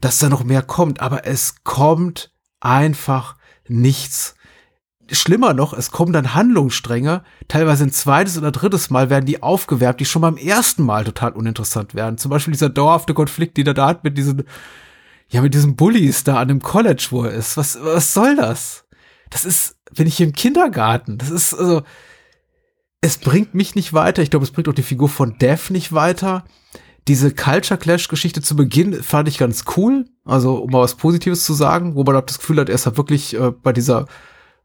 dass 0.00 0.18
da 0.18 0.28
noch 0.28 0.44
mehr 0.44 0.62
kommt. 0.62 1.00
Aber 1.00 1.26
es 1.26 1.56
kommt 1.64 2.30
einfach 2.60 3.36
nichts 3.68 4.35
schlimmer 5.10 5.54
noch, 5.54 5.72
es 5.72 5.90
kommen 5.90 6.12
dann 6.12 6.34
Handlungsstränge, 6.34 7.22
teilweise 7.48 7.84
ein 7.84 7.92
zweites 7.92 8.36
oder 8.38 8.50
drittes 8.50 8.90
Mal 8.90 9.10
werden 9.10 9.26
die 9.26 9.42
aufgewerbt, 9.42 10.00
die 10.00 10.04
schon 10.04 10.22
beim 10.22 10.36
ersten 10.36 10.82
Mal 10.82 11.04
total 11.04 11.32
uninteressant 11.32 11.94
werden. 11.94 12.18
Zum 12.18 12.30
Beispiel 12.30 12.52
dieser 12.52 12.68
dauerhafte 12.68 13.14
Konflikt, 13.14 13.56
den 13.56 13.66
er 13.66 13.74
da 13.74 13.86
hat 13.86 14.04
mit 14.04 14.18
diesen, 14.18 14.44
ja, 15.28 15.42
mit 15.42 15.54
diesen 15.54 15.76
Bullies 15.76 16.24
da 16.24 16.36
an 16.36 16.48
dem 16.48 16.62
College, 16.62 17.08
wo 17.10 17.24
er 17.24 17.32
ist. 17.32 17.56
Was, 17.56 17.78
was 17.80 18.14
soll 18.14 18.36
das? 18.36 18.84
Das 19.30 19.44
ist, 19.44 19.76
bin 19.94 20.06
ich 20.06 20.16
hier 20.16 20.26
im 20.26 20.32
Kindergarten. 20.32 21.18
Das 21.18 21.30
ist, 21.30 21.54
also, 21.54 21.82
es 23.00 23.18
bringt 23.18 23.54
mich 23.54 23.74
nicht 23.74 23.92
weiter. 23.92 24.22
Ich 24.22 24.30
glaube, 24.30 24.44
es 24.44 24.50
bringt 24.50 24.68
auch 24.68 24.74
die 24.74 24.82
Figur 24.82 25.08
von 25.08 25.38
Dev 25.38 25.72
nicht 25.72 25.92
weiter. 25.92 26.44
Diese 27.08 27.32
Culture 27.32 27.78
Clash 27.78 28.08
Geschichte 28.08 28.42
zu 28.42 28.56
Beginn 28.56 29.02
fand 29.02 29.28
ich 29.28 29.38
ganz 29.38 29.64
cool. 29.76 30.06
Also, 30.24 30.56
um 30.56 30.70
mal 30.70 30.80
was 30.80 30.96
Positives 30.96 31.44
zu 31.44 31.54
sagen, 31.54 31.94
wo 31.94 32.02
man 32.02 32.20
das 32.26 32.38
Gefühl 32.38 32.58
hat, 32.58 32.68
er 32.68 32.74
ist 32.74 32.86
halt 32.86 32.96
wirklich 32.96 33.38
äh, 33.38 33.50
bei 33.50 33.72
dieser 33.72 34.06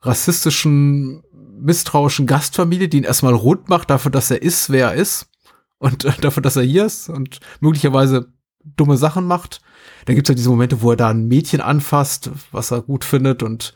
rassistischen, 0.01 1.23
misstrauischen 1.59 2.25
Gastfamilie, 2.25 2.89
die 2.89 2.97
ihn 2.97 3.03
erstmal 3.03 3.33
rund 3.33 3.69
macht 3.69 3.89
dafür, 3.89 4.11
dass 4.11 4.31
er 4.31 4.41
ist, 4.41 4.69
wer 4.69 4.89
er 4.89 4.93
ist 4.95 5.27
und 5.79 6.05
äh, 6.05 6.11
dafür, 6.21 6.41
dass 6.41 6.55
er 6.55 6.63
hier 6.63 6.85
ist 6.85 7.09
und 7.09 7.39
möglicherweise 7.59 8.31
dumme 8.63 8.97
Sachen 8.97 9.25
macht. 9.25 9.61
Dann 10.05 10.15
gibt's 10.15 10.29
ja 10.29 10.35
diese 10.35 10.49
Momente, 10.49 10.81
wo 10.81 10.91
er 10.91 10.97
da 10.97 11.09
ein 11.09 11.27
Mädchen 11.27 11.61
anfasst, 11.61 12.31
was 12.51 12.71
er 12.71 12.81
gut 12.81 13.03
findet 13.03 13.43
und 13.43 13.73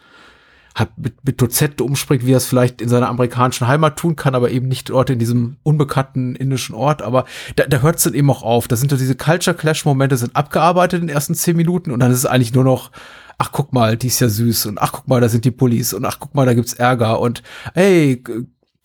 hat 0.75 0.97
mit, 0.97 1.23
mit 1.23 1.41
Dozent 1.41 1.79
umspringt, 1.79 2.25
wie 2.25 2.33
er 2.33 2.37
es 2.37 2.47
vielleicht 2.47 2.81
in 2.81 2.89
seiner 2.89 3.07
amerikanischen 3.07 3.65
Heimat 3.65 3.97
tun 3.97 4.17
kann, 4.17 4.35
aber 4.35 4.51
eben 4.51 4.67
nicht 4.67 4.89
dort 4.89 5.09
in 5.09 5.19
diesem 5.19 5.55
unbekannten 5.63 6.35
indischen 6.35 6.75
Ort. 6.75 7.01
Aber 7.01 7.25
da, 7.55 7.65
da 7.65 7.79
hört 7.79 7.97
es 7.97 8.03
dann 8.03 8.13
eben 8.13 8.29
auch 8.29 8.43
auf. 8.43 8.67
Da 8.67 8.75
sind 8.75 8.91
ja 8.91 8.97
diese 8.97 9.15
Culture 9.15 9.55
Clash 9.55 9.85
Momente 9.85 10.17
sind 10.17 10.35
abgearbeitet 10.35 10.99
in 11.01 11.07
den 11.07 11.15
ersten 11.15 11.33
zehn 11.33 11.55
Minuten 11.55 11.91
und 11.91 12.01
dann 12.01 12.11
ist 12.11 12.17
es 12.17 12.25
eigentlich 12.25 12.53
nur 12.53 12.65
noch 12.65 12.91
ach 13.37 13.51
guck 13.51 13.73
mal, 13.73 13.97
die 13.97 14.07
ist 14.07 14.19
ja 14.19 14.29
süß 14.29 14.67
und 14.67 14.77
ach 14.77 14.91
guck 14.91 15.07
mal, 15.07 15.21
da 15.21 15.29
sind 15.29 15.45
die 15.45 15.51
Pullis 15.51 15.93
und 15.93 16.05
ach 16.05 16.19
guck 16.19 16.35
mal, 16.35 16.45
da 16.45 16.53
gibt's 16.53 16.73
Ärger 16.73 17.19
und 17.19 17.43
hey, 17.73 18.23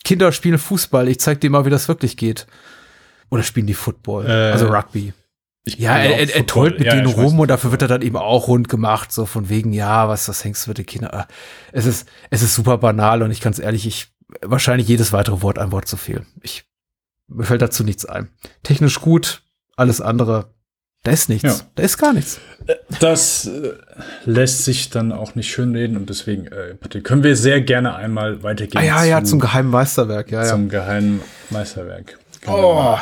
Kinder 0.03 0.31
spielen 0.31 0.57
Fußball, 0.57 1.07
ich 1.07 1.19
zeig 1.19 1.41
dir 1.41 1.49
mal, 1.49 1.65
wie 1.65 1.69
das 1.69 1.87
wirklich 1.87 2.17
geht. 2.17 2.47
Oder 3.29 3.43
spielen 3.43 3.67
die 3.67 3.73
Football, 3.73 4.25
äh, 4.25 4.51
also 4.51 4.67
Rugby. 4.67 5.13
ja, 5.65 5.97
er, 5.97 6.19
er, 6.19 6.35
er 6.35 6.45
tollt 6.45 6.79
mit 6.79 6.87
ja, 6.87 6.95
denen 6.95 7.07
rum 7.07 7.39
und 7.39 7.47
dafür 7.47 7.71
wird 7.71 7.81
er 7.81 7.87
dann 7.87 8.01
eben 8.01 8.17
auch 8.17 8.47
rund 8.47 8.67
gemacht, 8.67 9.11
so 9.11 9.25
von 9.25 9.47
wegen, 9.47 9.71
ja, 9.71 10.09
was, 10.09 10.27
was 10.27 10.43
hängst 10.43 10.65
du 10.65 10.71
mit 10.71 10.79
den 10.79 10.85
Kindern? 10.85 11.25
Es 11.71 11.85
ist, 11.85 12.09
es 12.29 12.41
ist 12.41 12.55
super 12.55 12.77
banal 12.77 13.21
und 13.21 13.31
ich 13.31 13.39
ganz 13.39 13.59
ehrlich, 13.59 13.87
ich, 13.87 14.07
wahrscheinlich 14.41 14.87
jedes 14.87 15.13
weitere 15.13 15.41
Wort 15.41 15.59
ein 15.59 15.71
Wort 15.71 15.87
zu 15.87 15.97
viel. 15.97 16.25
Ich, 16.41 16.65
mir 17.27 17.45
fällt 17.45 17.61
dazu 17.61 17.83
nichts 17.83 18.05
ein. 18.05 18.29
Technisch 18.63 18.99
gut, 18.99 19.43
alles 19.77 20.01
andere 20.01 20.53
da 21.03 21.11
ist 21.11 21.29
nichts. 21.29 21.43
Ja. 21.43 21.55
Da 21.75 21.83
ist 21.83 21.97
gar 21.97 22.13
nichts. 22.13 22.39
Das 22.99 23.47
äh, 23.47 23.73
lässt 24.25 24.65
sich 24.65 24.91
dann 24.91 25.11
auch 25.11 25.33
nicht 25.33 25.51
schönreden 25.51 25.97
und 25.97 26.09
deswegen 26.09 26.47
äh, 26.47 26.75
können 27.01 27.23
wir 27.23 27.35
sehr 27.35 27.61
gerne 27.61 27.95
einmal 27.95 28.43
weitergehen. 28.43 28.81
Ah, 28.81 28.85
ja, 28.85 29.03
ja, 29.03 29.23
zum 29.23 29.39
geheimen 29.39 29.71
Meisterwerk. 29.71 30.31
Ja, 30.31 30.43
zum 30.43 30.65
ja. 30.65 30.79
geheimen 30.79 31.21
Meisterwerk. 31.49 32.19
Oh. 32.47 32.95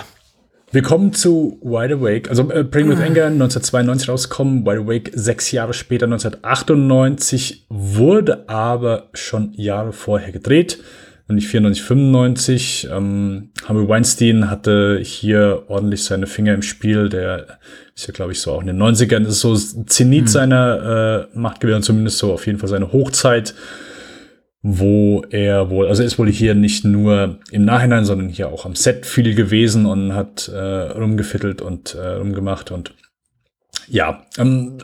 Wir 0.71 0.83
kommen 0.83 1.13
zu 1.13 1.59
Wide 1.61 1.95
Awake, 1.95 2.29
also 2.29 2.49
äh, 2.51 2.63
Bring 2.63 2.89
With 2.89 2.99
Anger 2.99 3.25
1992 3.25 4.07
rausgekommen, 4.07 4.65
Wide 4.65 4.81
Awake 4.81 5.11
sechs 5.15 5.51
Jahre 5.51 5.73
später 5.73 6.05
1998, 6.05 7.65
wurde 7.69 8.47
aber 8.47 9.09
schon 9.13 9.51
Jahre 9.53 9.93
vorher 9.93 10.31
gedreht 10.31 10.79
nämlich 11.29 11.47
94, 11.47 11.83
95. 11.83 12.89
Ähm, 12.91 13.51
Harvey 13.65 13.87
Weinstein 13.87 14.49
hatte 14.49 14.99
hier 15.01 15.63
ordentlich 15.67 16.03
seine 16.03 16.27
Finger 16.27 16.53
im 16.53 16.61
Spiel. 16.61 17.09
Der 17.09 17.59
ist 17.95 18.07
ja, 18.07 18.13
glaube 18.13 18.31
ich, 18.31 18.41
so 18.41 18.51
auch 18.51 18.61
in 18.61 18.67
den 18.67 18.81
90ern 18.81 19.25
ist 19.25 19.39
so 19.39 19.55
Zenit 19.55 20.23
mhm. 20.23 20.27
seiner 20.27 21.27
äh, 21.33 21.37
Macht 21.37 21.61
gewesen, 21.61 21.83
zumindest 21.83 22.17
so 22.17 22.33
auf 22.33 22.45
jeden 22.45 22.59
Fall 22.59 22.69
seine 22.69 22.91
Hochzeit, 22.91 23.53
wo 24.61 25.23
er 25.29 25.69
wohl, 25.69 25.87
also 25.87 26.01
er 26.01 26.07
ist 26.07 26.19
wohl 26.19 26.29
hier 26.29 26.55
nicht 26.55 26.83
nur 26.83 27.39
im 27.51 27.63
Nachhinein, 27.63 28.05
sondern 28.05 28.29
hier 28.29 28.49
auch 28.49 28.65
am 28.65 28.75
Set 28.75 29.05
viel 29.05 29.35
gewesen 29.35 29.85
und 29.85 30.13
hat 30.13 30.49
äh, 30.49 30.57
rumgefittelt 30.57 31.61
und 31.61 31.95
äh, 31.95 32.15
rumgemacht 32.15 32.71
und 32.71 32.93
ja, 33.87 34.25
ähm, 34.37 34.79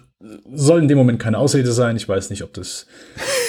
soll 0.54 0.82
in 0.82 0.88
dem 0.88 0.98
Moment 0.98 1.20
keine 1.20 1.38
Ausrede 1.38 1.72
sein. 1.72 1.98
Ich 1.98 2.08
weiß 2.08 2.30
nicht, 2.30 2.44
ob 2.44 2.54
das 2.54 2.88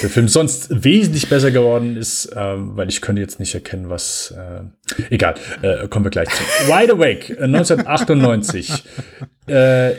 der 0.02 0.10
Film 0.10 0.28
sonst 0.28 0.84
wesentlich 0.84 1.28
besser 1.28 1.50
geworden 1.50 1.96
ist, 1.96 2.30
ähm, 2.36 2.76
weil 2.76 2.88
ich 2.88 3.00
könnte 3.00 3.22
jetzt 3.22 3.40
nicht 3.40 3.54
erkennen, 3.54 3.88
was. 3.88 4.34
Äh, 4.36 5.04
egal, 5.14 5.34
äh, 5.62 5.88
kommen 5.88 6.04
wir 6.04 6.10
gleich 6.10 6.28
zu. 6.28 6.42
Wide 6.66 6.92
Awake, 6.92 7.40
1998. 7.40 8.84
Äh, 9.48 9.90
äh, 9.90 9.96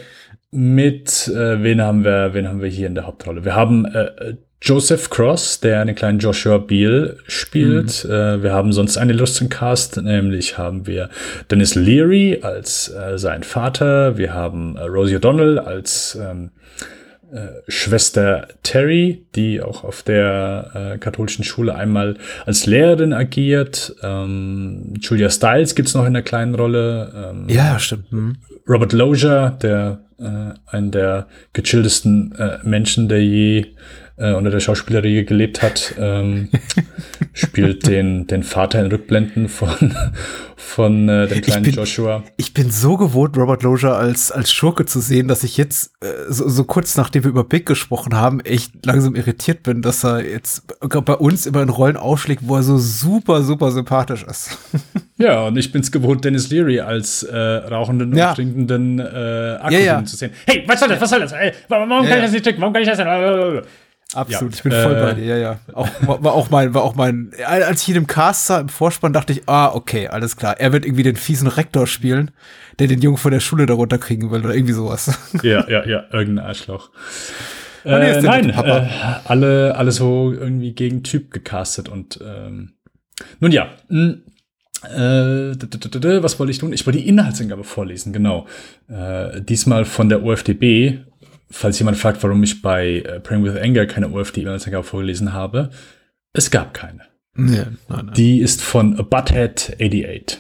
mit 0.52 1.28
äh, 1.28 1.62
wen 1.62 1.82
haben 1.82 2.04
wir, 2.06 2.34
wen 2.34 2.48
haben 2.48 2.62
wir 2.62 2.70
hier 2.70 2.88
in 2.88 2.96
der 2.96 3.06
Hauptrolle? 3.06 3.44
Wir 3.44 3.56
haben 3.56 3.86
äh, 3.86 4.36
Joseph 4.62 5.10
Cross, 5.10 5.60
der 5.60 5.82
einen 5.82 5.94
kleinen 5.94 6.20
Joshua 6.20 6.58
Beale 6.58 7.18
spielt. 7.28 8.06
Mhm. 8.06 8.12
Äh, 8.12 8.44
wir 8.44 8.54
haben 8.54 8.74
sonst 8.74 8.98
einen 8.98 9.12
illustren 9.12 9.50
Cast, 9.50 10.02
nämlich 10.02 10.58
haben 10.58 10.88
wir 10.88 11.10
Dennis 11.52 11.76
Leary 11.76 12.40
als 12.42 12.90
äh, 12.90 13.18
sein 13.18 13.44
Vater. 13.44 14.18
Wir 14.18 14.34
haben 14.34 14.76
äh, 14.78 14.82
Rosie 14.84 15.18
O'Donnell 15.18 15.60
als 15.60 16.18
ähm, 16.20 16.52
äh, 16.56 16.97
Schwester 17.68 18.48
Terry, 18.64 19.26
die 19.36 19.62
auch 19.62 19.84
auf 19.84 20.04
der 20.04 20.94
äh, 20.94 20.98
katholischen 20.98 21.44
Schule 21.44 21.76
einmal 21.76 22.18
als 22.46 22.66
Lehrerin 22.66 23.14
agiert. 23.14 23.96
Ähm, 24.02 24.94
Julia 25.00 25.30
Stiles 25.30 25.76
gibt's 25.76 25.94
noch 25.94 26.04
in 26.04 26.08
einer 26.08 26.22
kleinen 26.22 26.56
Rolle. 26.56 27.32
Ähm, 27.34 27.50
ja, 27.50 27.80
stimmt. 27.80 28.12
Mhm. 28.12 28.38
Robert 28.68 28.94
Lozier, 28.94 29.58
der 29.62 30.00
äh, 30.20 30.54
einen 30.66 30.92
der 30.92 31.28
gechilltesten 31.54 32.34
äh, 32.36 32.60
Menschen, 32.64 33.10
der 33.10 33.24
je 33.24 33.66
äh, 34.18 34.34
unter 34.34 34.50
der 34.50 34.60
Schauspieleriege 34.60 35.26
gelebt 35.26 35.62
hat, 35.62 35.94
ähm, 36.00 36.50
spielt 37.34 37.86
den, 37.86 38.26
den 38.26 38.42
Vater 38.42 38.84
in 38.84 38.88
Rückblenden 38.88 39.48
von, 39.48 39.96
von 40.56 41.08
äh, 41.08 41.28
dem 41.28 41.42
kleinen 41.42 41.66
ich 41.66 41.72
bin, 41.72 41.76
Joshua. 41.76 42.24
Ich 42.36 42.52
bin 42.54 42.72
so 42.72 42.98
gewohnt, 42.98 43.38
Robert 43.38 43.62
Loja 43.62 43.94
als, 43.94 44.32
als 44.32 44.52
Schurke 44.52 44.86
zu 44.86 45.02
sehen, 45.02 45.28
dass 45.28 45.44
ich 45.44 45.56
jetzt, 45.56 45.92
äh, 46.02 46.08
so, 46.30 46.50
so 46.50 46.64
kurz 46.64 46.98
nachdem 46.98 47.26
wir 47.26 47.30
über 47.30 47.44
Big 47.44 47.68
gesprochen 47.68 48.16
haben, 48.16 48.40
echt 48.40 48.84
langsam 48.88 49.16
irritiert 49.16 49.62
bin, 49.62 49.84
dass 49.84 50.04
er 50.04 50.26
jetzt 50.26 50.64
bei 50.80 51.14
uns 51.14 51.46
immer 51.46 51.62
in 51.62 51.70
Rollen 51.70 51.96
aufschlägt, 51.96 52.42
wo 52.46 52.56
er 52.56 52.64
so 52.64 52.80
super, 52.80 53.44
super 53.44 53.70
sympathisch 53.70 54.24
ist. 54.24 54.58
ja, 55.18 55.44
und 55.44 55.58
ich 55.58 55.72
bin's 55.72 55.92
gewohnt, 55.92 56.26
Dennis 56.26 56.50
Leary 56.50 56.80
als 56.80 57.22
äh, 57.22 57.38
rauchenden 57.38 58.14
und 58.14 58.18
ja. 58.18 58.34
trinkenden 58.34 58.98
äh, 58.98 59.60
Akku 59.62 59.74
ja, 59.74 59.80
ja. 59.80 60.06
zu 60.06 60.16
sehen. 60.16 60.32
Hey, 60.48 60.64
was 60.66 60.80
soll 60.80 60.90
das? 60.90 61.02
Was 61.02 61.10
soll 61.12 61.20
das? 61.20 61.34
Ey, 61.34 61.52
warum 61.68 61.88
kann 61.88 62.04
ich 62.04 62.24
das 62.24 62.32
nicht 62.32 62.44
trinken? 62.44 62.62
Warum 62.62 62.74
kann 62.74 62.82
ich 62.82 62.90
das 62.90 62.98
denn? 62.98 63.62
Absolut, 64.16 64.54
Ja, 64.54 64.58
ich 64.58 64.64
bin 64.64 64.72
voll 64.72 64.96
äh, 64.96 65.02
bei 65.02 65.14
dir, 65.16 65.26
ja, 65.26 65.38
ja. 65.38 65.60
Auch, 65.74 65.90
war, 66.08 66.34
auch 66.34 66.50
mein, 66.50 66.74
war 66.74 66.84
auch 66.84 66.96
mein, 66.96 67.32
als 67.46 67.82
ich 67.84 67.90
ihn 67.90 67.96
im 67.98 68.08
Cast 68.08 68.46
sah, 68.46 68.60
im 68.62 68.70
Vorspann, 68.70 69.12
dachte 69.12 69.34
ich, 69.34 69.44
ah, 69.50 69.74
okay, 69.74 70.08
alles 70.08 70.38
klar. 70.38 70.58
Er 70.60 70.72
wird 70.72 70.86
irgendwie 70.86 71.04
den 71.04 71.18
fiesen 71.18 71.48
Rektor 71.50 71.88
spielen, 71.88 72.32
der 72.80 72.88
den 72.88 73.02
Jungen 73.02 73.18
von 73.18 73.32
der 73.32 73.42
Schule 73.42 73.66
darunter 73.66 73.98
kriegen 73.98 74.32
will 74.32 74.46
oder 74.46 74.56
irgendwie 74.56 74.74
sowas. 74.74 75.12
Ja, 75.44 75.70
ja, 75.70 75.86
ja, 75.86 76.06
irgendein 76.14 76.46
Arschloch. 76.46 76.90
Nee, 77.84 77.92
Äh, 77.92 78.22
der 78.22 78.22
nein, 78.24 78.50
äh, 78.50 78.88
alle, 79.26 79.76
alle 79.76 79.92
so 79.92 80.32
irgendwie 80.32 80.74
gegen 80.74 81.04
Typ 81.04 81.32
gecastet 81.32 81.90
und 81.90 82.20
ähm, 82.26 82.74
nun 83.40 83.52
ja. 83.52 83.68
mh, 83.90 84.16
Äh, 84.84 85.56
d- 85.58 85.68
d- 86.00 86.24
was 86.24 86.40
wollte 86.40 86.52
ich 86.52 86.60
tun? 86.60 86.72
Ich 86.72 86.86
wollte 86.86 87.00
die 87.00 87.08
Inhaltsangabe 87.08 87.64
vorlesen, 87.64 88.14
genau. 88.14 88.46
Äh, 88.88 89.42
diesmal 89.42 89.86
von 89.86 90.08
der 90.08 90.24
OFDB. 90.24 91.00
Falls 91.50 91.80
jemand 91.80 91.98
fragt, 91.98 92.22
warum 92.24 92.44
ich 92.44 92.62
bei 92.62 93.00
äh, 93.00 93.20
Praying 93.20 93.44
with 93.44 93.56
Anger 93.56 93.86
keine 93.86 94.10
OFDB-Inhaltsangabe 94.10 94.84
vorgelesen 94.84 95.34
habe. 95.34 95.70
Es 96.34 96.52
gab 96.52 96.74
keine. 96.74 97.04
Nee, 97.36 97.58
nein, 97.58 98.06
nein. 98.06 98.14
Die 98.16 98.40
ist 98.40 98.62
von 98.62 98.98
Butthead88. 98.98 100.38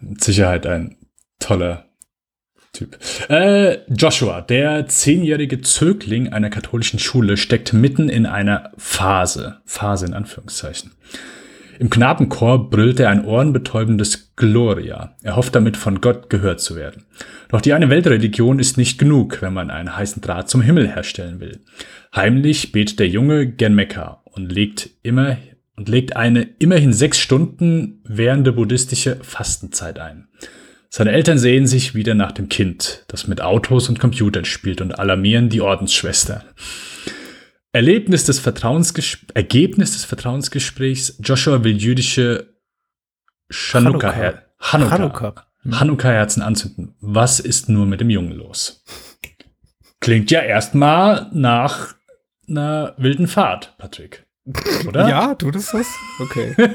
Mit 0.00 0.24
Sicherheit 0.24 0.66
ein 0.66 0.96
toller 1.38 1.86
Typ. 2.72 2.98
Äh, 3.28 3.80
Joshua, 3.92 4.40
der 4.40 4.86
zehnjährige 4.86 5.60
Zögling 5.60 6.32
einer 6.32 6.48
katholischen 6.48 6.98
Schule, 6.98 7.36
steckt 7.36 7.74
mitten 7.74 8.08
in 8.08 8.24
einer 8.24 8.72
Phase. 8.78 9.58
Phase 9.66 10.06
in 10.06 10.14
Anführungszeichen. 10.14 10.92
Im 11.78 11.90
Knabenchor 11.90 12.70
brüllt 12.70 13.00
er 13.00 13.10
ein 13.10 13.24
ohrenbetäubendes 13.24 14.34
Gloria. 14.36 15.16
Er 15.22 15.36
hofft 15.36 15.54
damit 15.54 15.76
von 15.76 16.00
Gott 16.00 16.30
gehört 16.30 16.60
zu 16.60 16.76
werden. 16.76 17.04
Doch 17.52 17.60
die 17.60 17.74
eine 17.74 17.90
Weltreligion 17.90 18.58
ist 18.58 18.78
nicht 18.78 18.98
genug, 18.98 19.42
wenn 19.42 19.52
man 19.52 19.70
einen 19.70 19.94
heißen 19.94 20.22
Draht 20.22 20.48
zum 20.48 20.62
Himmel 20.62 20.88
herstellen 20.88 21.38
will. 21.38 21.60
Heimlich 22.16 22.72
betet 22.72 22.98
der 22.98 23.08
Junge 23.08 23.46
gen 23.46 23.74
Mekka 23.74 24.22
und 24.24 24.50
legt 24.50 24.88
immer 25.02 25.36
und 25.76 25.86
legt 25.90 26.16
eine 26.16 26.44
immerhin 26.58 26.94
sechs 26.94 27.18
Stunden 27.18 28.00
währende 28.04 28.52
buddhistische 28.52 29.18
Fastenzeit 29.22 29.98
ein. 29.98 30.28
Seine 30.88 31.12
Eltern 31.12 31.36
sehen 31.38 31.66
sich 31.66 31.94
wieder 31.94 32.14
nach 32.14 32.32
dem 32.32 32.48
Kind, 32.48 33.04
das 33.08 33.28
mit 33.28 33.42
Autos 33.42 33.90
und 33.90 34.00
Computern 34.00 34.46
spielt 34.46 34.80
und 34.80 34.98
alarmieren 34.98 35.50
die 35.50 35.60
Ordensschwester. 35.60 36.44
Erlebnis 37.72 38.24
des 38.24 38.38
Vertrauensges 38.38 39.18
Ergebnis 39.34 39.92
des 39.92 40.06
Vertrauensgesprächs, 40.06 41.18
Joshua 41.22 41.62
will 41.64 41.76
jüdische 41.76 42.54
Chanukka 43.50 44.10
Her 44.10 44.46
Hanukkah, 44.58 44.90
Hanukkah. 44.90 45.51
Hanukkah-Herzen 45.70 46.42
anzünden. 46.42 46.94
Was 47.00 47.40
ist 47.40 47.68
nur 47.68 47.86
mit 47.86 48.00
dem 48.00 48.10
Jungen 48.10 48.32
los? 48.32 48.82
Klingt 50.00 50.30
ja 50.30 50.40
erstmal 50.40 51.30
nach 51.32 51.94
einer 52.48 52.94
wilden 52.98 53.28
Fahrt, 53.28 53.76
Patrick. 53.78 54.26
Oder? 54.88 55.08
Ja, 55.08 55.34
tut 55.34 55.54
es 55.54 55.70
das? 55.70 55.86
Okay. 56.18 56.56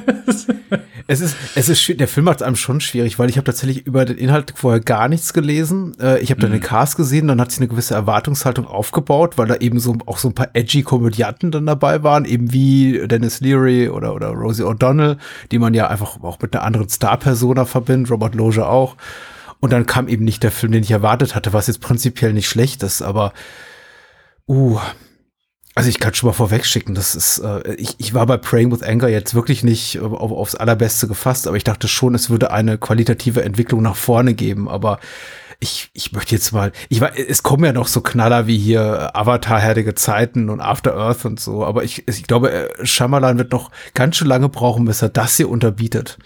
es 1.08 1.20
ist, 1.20 1.36
es 1.56 1.68
ist, 1.68 2.00
der 2.00 2.08
Film 2.08 2.24
macht 2.24 2.38
es 2.38 2.42
einem 2.42 2.56
schon 2.56 2.80
schwierig, 2.80 3.20
weil 3.20 3.30
ich 3.30 3.36
habe 3.36 3.44
tatsächlich 3.44 3.86
über 3.86 4.06
den 4.06 4.18
Inhalt 4.18 4.54
vorher 4.56 4.80
gar 4.80 5.10
nichts 5.10 5.34
gelesen. 5.34 5.94
Äh, 6.00 6.20
ich 6.20 6.32
habe 6.32 6.40
dann 6.40 6.52
den 6.52 6.62
Cast 6.62 6.96
gesehen, 6.96 7.28
dann 7.28 7.42
hat 7.42 7.52
sich 7.52 7.60
eine 7.60 7.68
gewisse 7.68 7.94
Erwartungshaltung 7.94 8.66
aufgebaut, 8.66 9.38
weil 9.38 9.48
da 9.48 9.56
eben 9.58 9.80
so 9.80 9.98
auch 10.06 10.18
so 10.18 10.30
ein 10.30 10.34
paar 10.34 10.50
edgy 10.54 10.84
Komödianten 10.84 11.52
dann 11.52 11.66
dabei 11.66 12.04
waren, 12.04 12.24
eben 12.24 12.54
wie 12.54 13.06
Dennis 13.06 13.42
Leary 13.42 13.90
oder, 13.90 14.16
oder 14.16 14.30
Rosie 14.30 14.64
O'Donnell, 14.64 15.18
die 15.52 15.60
man 15.60 15.74
ja 15.74 15.88
einfach 15.88 16.24
auch 16.24 16.40
mit 16.40 16.56
einer 16.56 16.64
anderen 16.64 16.88
Star-Persona 16.88 17.66
verbindet, 17.66 18.12
Robert 18.12 18.34
Loge 18.34 18.66
auch. 18.66 18.96
Und 19.60 19.74
dann 19.74 19.86
kam 19.86 20.08
eben 20.08 20.24
nicht 20.24 20.42
der 20.42 20.52
Film, 20.52 20.72
den 20.72 20.84
ich 20.84 20.92
erwartet 20.92 21.36
hatte, 21.36 21.52
was 21.52 21.68
jetzt 21.68 21.82
prinzipiell 21.82 22.32
nicht 22.32 22.48
schlecht 22.48 22.82
ist, 22.84 23.02
aber 23.02 23.34
uh, 24.48 24.80
also 25.78 25.90
ich 25.90 26.00
kann 26.00 26.16
schon 26.16 26.26
mal 26.26 26.34
vorwegschicken, 26.34 26.96
das 26.96 27.14
ist, 27.14 27.38
äh, 27.38 27.76
ich, 27.76 27.94
ich 28.00 28.16
war 28.16 28.26
bei 28.26 28.38
Praying 28.38 28.72
with 28.72 28.82
Anger 28.82 29.10
jetzt 29.10 29.36
wirklich 29.36 29.64
nicht 29.64 29.98
äh, 29.98 30.00
auf, 30.00 30.32
aufs 30.32 30.56
allerbeste 30.56 31.08
gefasst, 31.08 31.48
aber 31.48 31.56
ich 31.56 31.64
dachte 31.64 31.88
schon, 31.88 32.16
es 32.16 32.32
würde 32.32 32.50
eine 32.50 32.80
qualitative 32.80 33.44
Entwicklung 33.44 33.84
nach 33.84 33.96
vorne 33.96 34.34
geben, 34.34 34.68
aber 34.68 35.00
ich, 35.60 35.92
ich 35.94 36.14
möchte 36.14 36.34
jetzt 36.34 36.52
mal, 36.52 36.72
ich 36.90 37.00
war, 37.00 37.16
es 37.16 37.44
kommen 37.44 37.64
ja 37.64 37.74
noch 37.74 37.86
so 37.86 38.02
Knaller 38.02 38.48
wie 38.48 38.58
hier 38.58 39.16
Avatar, 39.16 39.60
Herrliche 39.60 39.94
Zeiten 39.94 40.50
und 40.50 40.62
After 40.62 40.96
Earth 40.96 41.26
und 41.26 41.40
so, 41.40 41.64
aber 41.64 41.84
ich, 41.84 42.08
ich 42.08 42.24
glaube, 42.24 42.52
äh, 42.52 42.84
Shyamalan 42.84 43.38
wird 43.38 43.52
noch 43.52 43.70
ganz 43.94 44.16
schön 44.16 44.28
lange 44.28 44.50
brauchen, 44.50 44.86
bis 44.86 45.04
er 45.04 45.10
das 45.10 45.38
hier 45.38 45.48
unterbietet. 45.48 46.18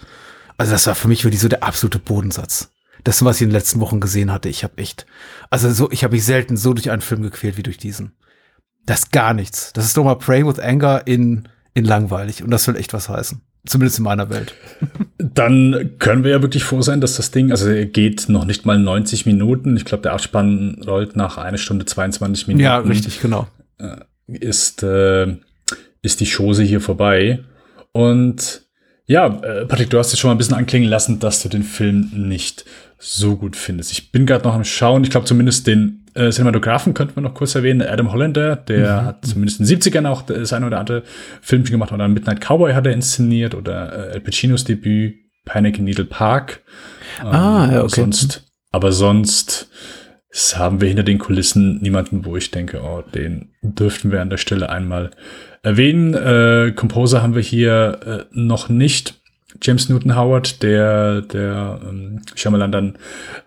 Also 0.56 0.72
das 0.72 0.86
war 0.86 0.94
für 0.94 1.08
mich 1.08 1.24
wirklich 1.24 1.42
so 1.42 1.48
der 1.48 1.62
absolute 1.62 1.98
Bodensatz. 1.98 2.70
Das, 3.04 3.22
was 3.22 3.36
ich 3.36 3.42
in 3.42 3.48
den 3.50 3.56
letzten 3.56 3.80
Wochen 3.80 4.00
gesehen 4.00 4.32
hatte, 4.32 4.48
ich 4.48 4.64
habe 4.64 4.78
echt, 4.78 5.04
also 5.50 5.70
so, 5.70 5.90
ich 5.90 6.04
habe 6.04 6.14
mich 6.14 6.24
selten 6.24 6.56
so 6.56 6.72
durch 6.72 6.90
einen 6.90 7.02
Film 7.02 7.20
gequält 7.20 7.58
wie 7.58 7.62
durch 7.62 7.76
diesen. 7.76 8.12
Das 8.86 9.00
ist 9.00 9.12
gar 9.12 9.34
nichts. 9.34 9.72
Das 9.72 9.84
ist 9.84 9.96
doch 9.96 10.04
mal 10.04 10.16
Praying 10.16 10.46
with 10.46 10.58
Anger 10.58 11.02
in, 11.06 11.48
in 11.74 11.84
langweilig. 11.84 12.42
Und 12.42 12.50
das 12.50 12.64
soll 12.64 12.76
echt 12.76 12.92
was 12.92 13.08
heißen. 13.08 13.40
Zumindest 13.64 13.98
in 13.98 14.04
meiner 14.04 14.28
Welt. 14.28 14.54
Dann 15.18 15.92
können 15.98 16.24
wir 16.24 16.32
ja 16.32 16.42
wirklich 16.42 16.64
froh 16.64 16.82
sein, 16.82 17.00
dass 17.00 17.16
das 17.16 17.30
Ding, 17.30 17.52
also 17.52 17.68
er 17.68 17.86
geht 17.86 18.28
noch 18.28 18.44
nicht 18.44 18.66
mal 18.66 18.78
90 18.78 19.24
Minuten. 19.24 19.76
Ich 19.76 19.84
glaube, 19.84 20.02
der 20.02 20.12
Abspann 20.12 20.82
rollt 20.84 21.14
nach 21.14 21.38
einer 21.38 21.58
Stunde 21.58 21.84
22 21.84 22.48
Minuten. 22.48 22.62
genau. 23.20 23.46
Ist, 24.26 24.82
äh, 24.82 25.36
ist 26.02 26.20
die 26.20 26.26
Chose 26.26 26.64
hier 26.64 26.80
vorbei. 26.80 27.44
Und 27.92 28.62
ja, 29.06 29.26
äh, 29.26 29.66
Patrick, 29.66 29.90
du 29.90 29.98
hast 29.98 30.12
es 30.12 30.18
schon 30.18 30.28
mal 30.28 30.34
ein 30.34 30.38
bisschen 30.38 30.56
anklingen 30.56 30.88
lassen, 30.88 31.20
dass 31.20 31.42
du 31.42 31.48
den 31.48 31.62
Film 31.62 32.10
nicht 32.14 32.64
so 32.98 33.36
gut 33.36 33.56
findest. 33.56 33.92
Ich 33.92 34.10
bin 34.10 34.26
gerade 34.26 34.44
noch 34.44 34.54
am 34.54 34.64
Schauen. 34.64 35.04
Ich 35.04 35.10
glaube, 35.10 35.26
zumindest 35.26 35.66
den 35.66 36.01
äh, 36.14 36.30
Cinematografen 36.30 36.94
könnten 36.94 37.16
wir 37.16 37.22
noch 37.22 37.34
kurz 37.34 37.54
erwähnen. 37.54 37.82
Adam 37.82 38.12
Hollander, 38.12 38.56
der 38.56 39.04
hat 39.04 39.24
zumindest 39.24 39.60
in 39.60 39.66
den 39.66 39.80
70ern 39.80 40.06
auch 40.06 40.22
das 40.22 40.52
eine 40.52 40.66
oder 40.66 40.80
andere 40.80 41.02
Filmchen 41.40 41.72
gemacht. 41.72 41.92
Oder 41.92 42.08
Midnight 42.08 42.40
Cowboy 42.40 42.74
hat 42.74 42.86
er 42.86 42.92
inszeniert. 42.92 43.54
Oder 43.54 44.10
äh, 44.10 44.12
Al 44.12 44.20
Pacinos 44.20 44.64
Debüt, 44.64 45.14
Panic 45.44 45.78
in 45.78 45.84
Needle 45.84 46.04
Park. 46.04 46.62
Ah, 47.22 47.68
ja, 47.70 47.82
okay. 47.82 48.00
Sonst, 48.00 48.44
aber 48.70 48.92
sonst 48.92 49.68
haben 50.54 50.80
wir 50.80 50.88
hinter 50.88 51.02
den 51.02 51.18
Kulissen 51.18 51.80
niemanden, 51.82 52.24
wo 52.24 52.36
ich 52.36 52.50
denke, 52.50 52.80
oh, 52.82 53.02
den 53.02 53.50
dürften 53.62 54.10
wir 54.10 54.22
an 54.22 54.30
der 54.30 54.38
Stelle 54.38 54.70
einmal 54.70 55.10
erwähnen. 55.62 56.14
Äh, 56.14 56.72
Composer 56.72 57.22
haben 57.22 57.34
wir 57.34 57.42
hier 57.42 58.00
äh, 58.04 58.24
noch 58.32 58.68
nicht. 58.68 59.21
James 59.60 59.88
Newton 59.88 60.16
Howard, 60.16 60.62
der, 60.62 61.22
der 61.22 61.80
ähm, 61.86 62.22
Shyamalan 62.34 62.72
dann 62.72 62.98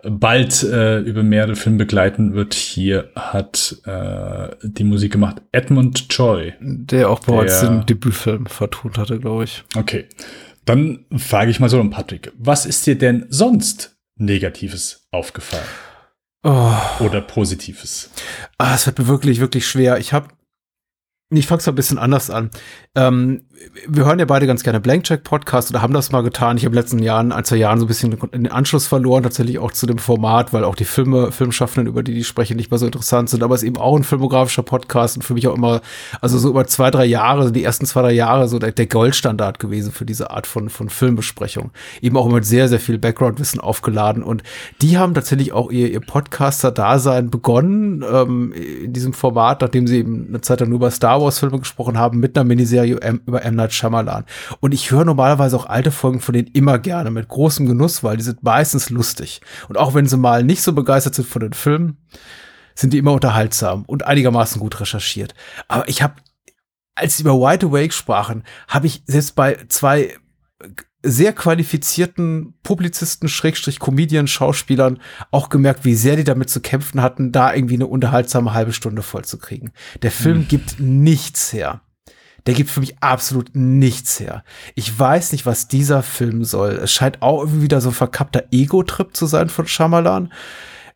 bald 0.02 0.62
äh, 0.62 1.00
über 1.00 1.22
mehrere 1.22 1.56
Filme 1.56 1.78
begleiten 1.78 2.34
wird, 2.34 2.54
hier 2.54 3.10
hat 3.16 3.76
äh, 3.84 4.48
die 4.62 4.84
Musik 4.84 5.12
gemacht. 5.12 5.42
Edmund 5.52 6.08
Choi. 6.08 6.52
Der 6.60 7.10
auch 7.10 7.20
bereits 7.20 7.60
Der- 7.60 7.70
den 7.70 7.86
Debütfilm 7.86 8.46
vertont 8.46 8.98
hatte, 8.98 9.18
glaube 9.18 9.44
ich. 9.44 9.64
Okay. 9.76 10.06
Dann 10.64 11.04
frage 11.16 11.50
ich 11.50 11.60
mal 11.60 11.68
so, 11.68 11.82
Patrick, 11.90 12.32
was 12.38 12.66
ist 12.66 12.86
dir 12.86 12.96
denn 12.98 13.26
sonst 13.28 13.96
Negatives 14.18 15.06
aufgefallen? 15.12 15.62
Oh, 16.42 16.72
Oder 17.00 17.20
Positives? 17.20 18.10
ah, 18.58 18.74
es 18.74 18.86
wird 18.86 18.98
mir 18.98 19.08
wirklich, 19.08 19.40
wirklich 19.40 19.66
schwer. 19.66 19.98
Ich 19.98 20.12
habe 20.12 20.28
ich 21.30 21.46
fange 21.48 21.58
es 21.60 21.66
ein 21.66 21.74
bisschen 21.74 21.98
anders 21.98 22.30
an. 22.30 22.50
Ähm, 22.94 23.46
wir 23.88 24.04
hören 24.04 24.18
ja 24.18 24.24
beide 24.24 24.46
ganz 24.46 24.62
gerne 24.62 24.80
Blankcheck 24.80 25.24
Podcast 25.24 25.70
oder 25.70 25.82
haben 25.82 25.92
das 25.92 26.12
mal 26.12 26.22
getan. 26.22 26.56
Ich 26.56 26.64
habe 26.64 26.74
in 26.74 26.76
den 26.76 26.82
letzten 26.82 26.98
Jahren, 27.00 27.32
ein, 27.32 27.44
zwei 27.44 27.56
Jahren 27.56 27.78
so 27.78 27.84
ein 27.84 27.88
bisschen 27.88 28.16
den 28.32 28.50
Anschluss 28.50 28.86
verloren, 28.86 29.22
tatsächlich 29.22 29.58
auch 29.58 29.72
zu 29.72 29.86
dem 29.86 29.98
Format, 29.98 30.52
weil 30.52 30.64
auch 30.64 30.74
die 30.74 30.84
Filme, 30.84 31.32
Filmschaffenden, 31.32 31.86
über 31.86 32.02
die 32.02 32.14
die 32.14 32.24
sprechen, 32.24 32.56
nicht 32.56 32.70
mehr 32.70 32.78
so 32.78 32.86
interessant 32.86 33.30
sind. 33.30 33.42
Aber 33.42 33.54
es 33.54 33.62
ist 33.62 33.68
eben 33.68 33.76
auch 33.78 33.96
ein 33.96 34.04
filmografischer 34.04 34.62
Podcast 34.62 35.16
und 35.16 35.22
für 35.22 35.34
mich 35.34 35.48
auch 35.48 35.54
immer, 35.54 35.80
also 36.20 36.38
so 36.38 36.50
über 36.50 36.66
zwei, 36.66 36.90
drei 36.90 37.06
Jahre, 37.06 37.52
die 37.52 37.64
ersten 37.64 37.86
zwei, 37.86 38.02
drei 38.02 38.12
Jahre 38.12 38.48
so 38.48 38.58
der, 38.58 38.72
der 38.72 38.86
Goldstandard 38.86 39.58
gewesen 39.58 39.92
für 39.92 40.04
diese 40.04 40.30
Art 40.30 40.46
von, 40.46 40.68
von 40.68 40.88
Filmbesprechung. 40.88 41.70
Eben 42.02 42.16
auch 42.16 42.26
immer 42.26 42.36
mit 42.36 42.44
sehr, 42.44 42.68
sehr 42.68 42.80
viel 42.80 42.98
Background-Wissen 42.98 43.60
aufgeladen. 43.60 44.22
Und 44.22 44.42
die 44.82 44.98
haben 44.98 45.14
tatsächlich 45.14 45.52
auch 45.52 45.70
ihr, 45.70 45.90
ihr 45.90 46.00
Podcaster-Dasein 46.00 47.30
begonnen, 47.30 48.04
ähm, 48.10 48.52
in 48.52 48.92
diesem 48.92 49.12
Format, 49.12 49.62
nachdem 49.62 49.86
sie 49.86 49.98
eben 49.98 50.26
eine 50.28 50.40
Zeit 50.40 50.60
lang 50.60 50.68
nur 50.68 50.76
über 50.76 50.90
Star 50.90 51.20
Wars-Filme 51.22 51.58
gesprochen 51.58 51.98
haben, 51.98 52.18
mit 52.20 52.36
einer 52.36 52.44
Miniserie 52.44 52.98
M- 53.00 53.20
über 53.26 53.45
M. 53.46 53.54
Night 53.54 53.72
Shyamalan. 53.72 54.24
Und 54.60 54.74
ich 54.74 54.90
höre 54.90 55.04
normalerweise 55.04 55.56
auch 55.56 55.66
alte 55.66 55.90
Folgen 55.90 56.20
von 56.20 56.32
denen 56.32 56.48
immer 56.48 56.78
gerne, 56.78 57.10
mit 57.10 57.28
großem 57.28 57.66
Genuss, 57.66 58.02
weil 58.02 58.16
die 58.16 58.22
sind 58.24 58.42
meistens 58.42 58.90
lustig. 58.90 59.40
Und 59.68 59.78
auch 59.78 59.94
wenn 59.94 60.06
sie 60.06 60.16
mal 60.16 60.44
nicht 60.44 60.62
so 60.62 60.72
begeistert 60.72 61.14
sind 61.14 61.28
von 61.28 61.40
den 61.40 61.52
Filmen, 61.52 61.98
sind 62.74 62.92
die 62.92 62.98
immer 62.98 63.12
unterhaltsam 63.12 63.84
und 63.86 64.06
einigermaßen 64.06 64.60
gut 64.60 64.80
recherchiert. 64.80 65.34
Aber 65.68 65.88
ich 65.88 66.02
habe, 66.02 66.14
als 66.94 67.16
sie 67.16 67.22
über 67.22 67.34
Wide 67.34 67.66
Awake 67.66 67.92
sprachen, 67.92 68.44
habe 68.68 68.86
ich 68.86 69.02
selbst 69.06 69.34
bei 69.34 69.64
zwei 69.68 70.14
sehr 71.02 71.32
qualifizierten 71.32 72.54
Publizisten, 72.62 73.28
Schrägstrich 73.28 73.78
Comedian, 73.78 74.26
Schauspielern 74.26 74.98
auch 75.30 75.48
gemerkt, 75.48 75.84
wie 75.84 75.94
sehr 75.94 76.16
die 76.16 76.24
damit 76.24 76.50
zu 76.50 76.60
kämpfen 76.60 77.00
hatten, 77.00 77.32
da 77.32 77.54
irgendwie 77.54 77.74
eine 77.74 77.86
unterhaltsame 77.86 78.52
halbe 78.52 78.72
Stunde 78.72 79.02
vollzukriegen. 79.02 79.72
Der 80.02 80.10
Film 80.10 80.48
gibt 80.48 80.80
nichts 80.80 81.52
her. 81.52 81.80
Der 82.46 82.54
gibt 82.54 82.70
für 82.70 82.80
mich 82.80 82.96
absolut 83.00 83.50
nichts 83.54 84.20
her. 84.20 84.44
Ich 84.74 84.96
weiß 84.96 85.32
nicht, 85.32 85.46
was 85.46 85.68
dieser 85.68 86.02
Film 86.02 86.44
soll. 86.44 86.72
Es 86.82 86.92
scheint 86.92 87.22
auch 87.22 87.40
irgendwie 87.40 87.62
wieder 87.62 87.80
so 87.80 87.88
ein 87.90 87.94
verkappter 87.94 88.44
Ego-Trip 88.52 89.16
zu 89.16 89.26
sein 89.26 89.48
von 89.48 89.66
Shyamalan. 89.66 90.32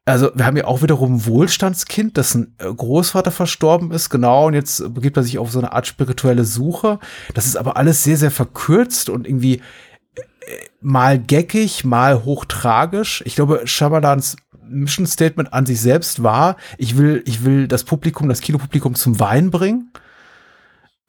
also 0.04 0.30
wir 0.34 0.46
haben 0.46 0.56
ja 0.56 0.64
auch 0.64 0.82
wiederum 0.82 1.16
ein 1.16 1.26
Wohlstandskind, 1.26 2.16
dessen 2.16 2.54
äh, 2.58 2.72
Großvater 2.72 3.30
verstorben 3.30 3.90
ist, 3.90 4.10
genau, 4.10 4.46
und 4.46 4.54
jetzt 4.54 4.94
begibt 4.94 5.16
er 5.16 5.22
sich 5.22 5.38
auf 5.38 5.50
so 5.50 5.58
eine 5.58 5.72
Art 5.72 5.86
spirituelle 5.86 6.44
Suche. 6.44 6.98
Das 7.34 7.46
ist 7.46 7.56
aber 7.56 7.76
alles 7.76 8.04
sehr, 8.04 8.16
sehr 8.16 8.30
verkürzt 8.30 9.10
und 9.10 9.26
irgendwie 9.26 9.56
äh, 9.56 10.52
mal 10.80 11.18
geckig, 11.18 11.84
mal 11.84 12.24
hochtragisch. 12.24 13.22
Ich 13.26 13.34
glaube, 13.34 13.62
Shyamalan's 13.64 14.36
Mission 14.70 15.06
Statement 15.06 15.52
an 15.52 15.66
sich 15.66 15.80
selbst 15.80 16.22
war, 16.22 16.56
ich 16.78 16.96
will, 16.96 17.22
ich 17.26 17.44
will 17.44 17.68
das 17.68 17.84
Publikum, 17.84 18.28
das 18.28 18.40
Kinopublikum 18.40 18.94
zum 18.94 19.18
Wein 19.18 19.50
bringen. 19.50 19.90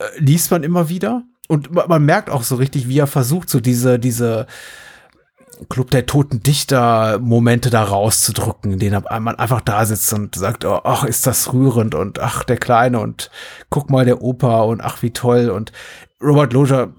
Äh, 0.01 0.19
liest 0.19 0.51
man 0.51 0.63
immer 0.63 0.89
wieder. 0.89 1.23
Und 1.47 1.71
man, 1.71 1.87
man 1.89 2.05
merkt 2.05 2.29
auch 2.29 2.43
so 2.43 2.55
richtig, 2.55 2.87
wie 2.87 2.99
er 2.99 3.07
versucht, 3.07 3.49
so 3.49 3.59
diese, 3.59 3.99
diese, 3.99 4.47
Club 5.69 5.91
der 5.91 6.05
toten 6.05 6.41
Dichter 6.41 7.19
Momente 7.19 7.69
da 7.69 7.83
rauszudrücken, 7.83 8.71
in 8.73 8.79
denen 8.79 9.03
man 9.19 9.35
einfach 9.35 9.61
da 9.61 9.85
sitzt 9.85 10.11
und 10.13 10.35
sagt, 10.35 10.65
oh, 10.65 10.81
ach, 10.83 11.03
ist 11.03 11.27
das 11.27 11.53
rührend 11.53 11.93
und 11.93 12.19
ach, 12.19 12.43
der 12.43 12.57
Kleine 12.57 12.99
und 12.99 13.29
guck 13.69 13.89
mal 13.89 14.05
der 14.05 14.21
Opa 14.21 14.61
und 14.61 14.81
ach, 14.81 15.01
wie 15.03 15.11
toll 15.11 15.49
und 15.49 15.71
Robert 16.21 16.53
Loger 16.53 16.93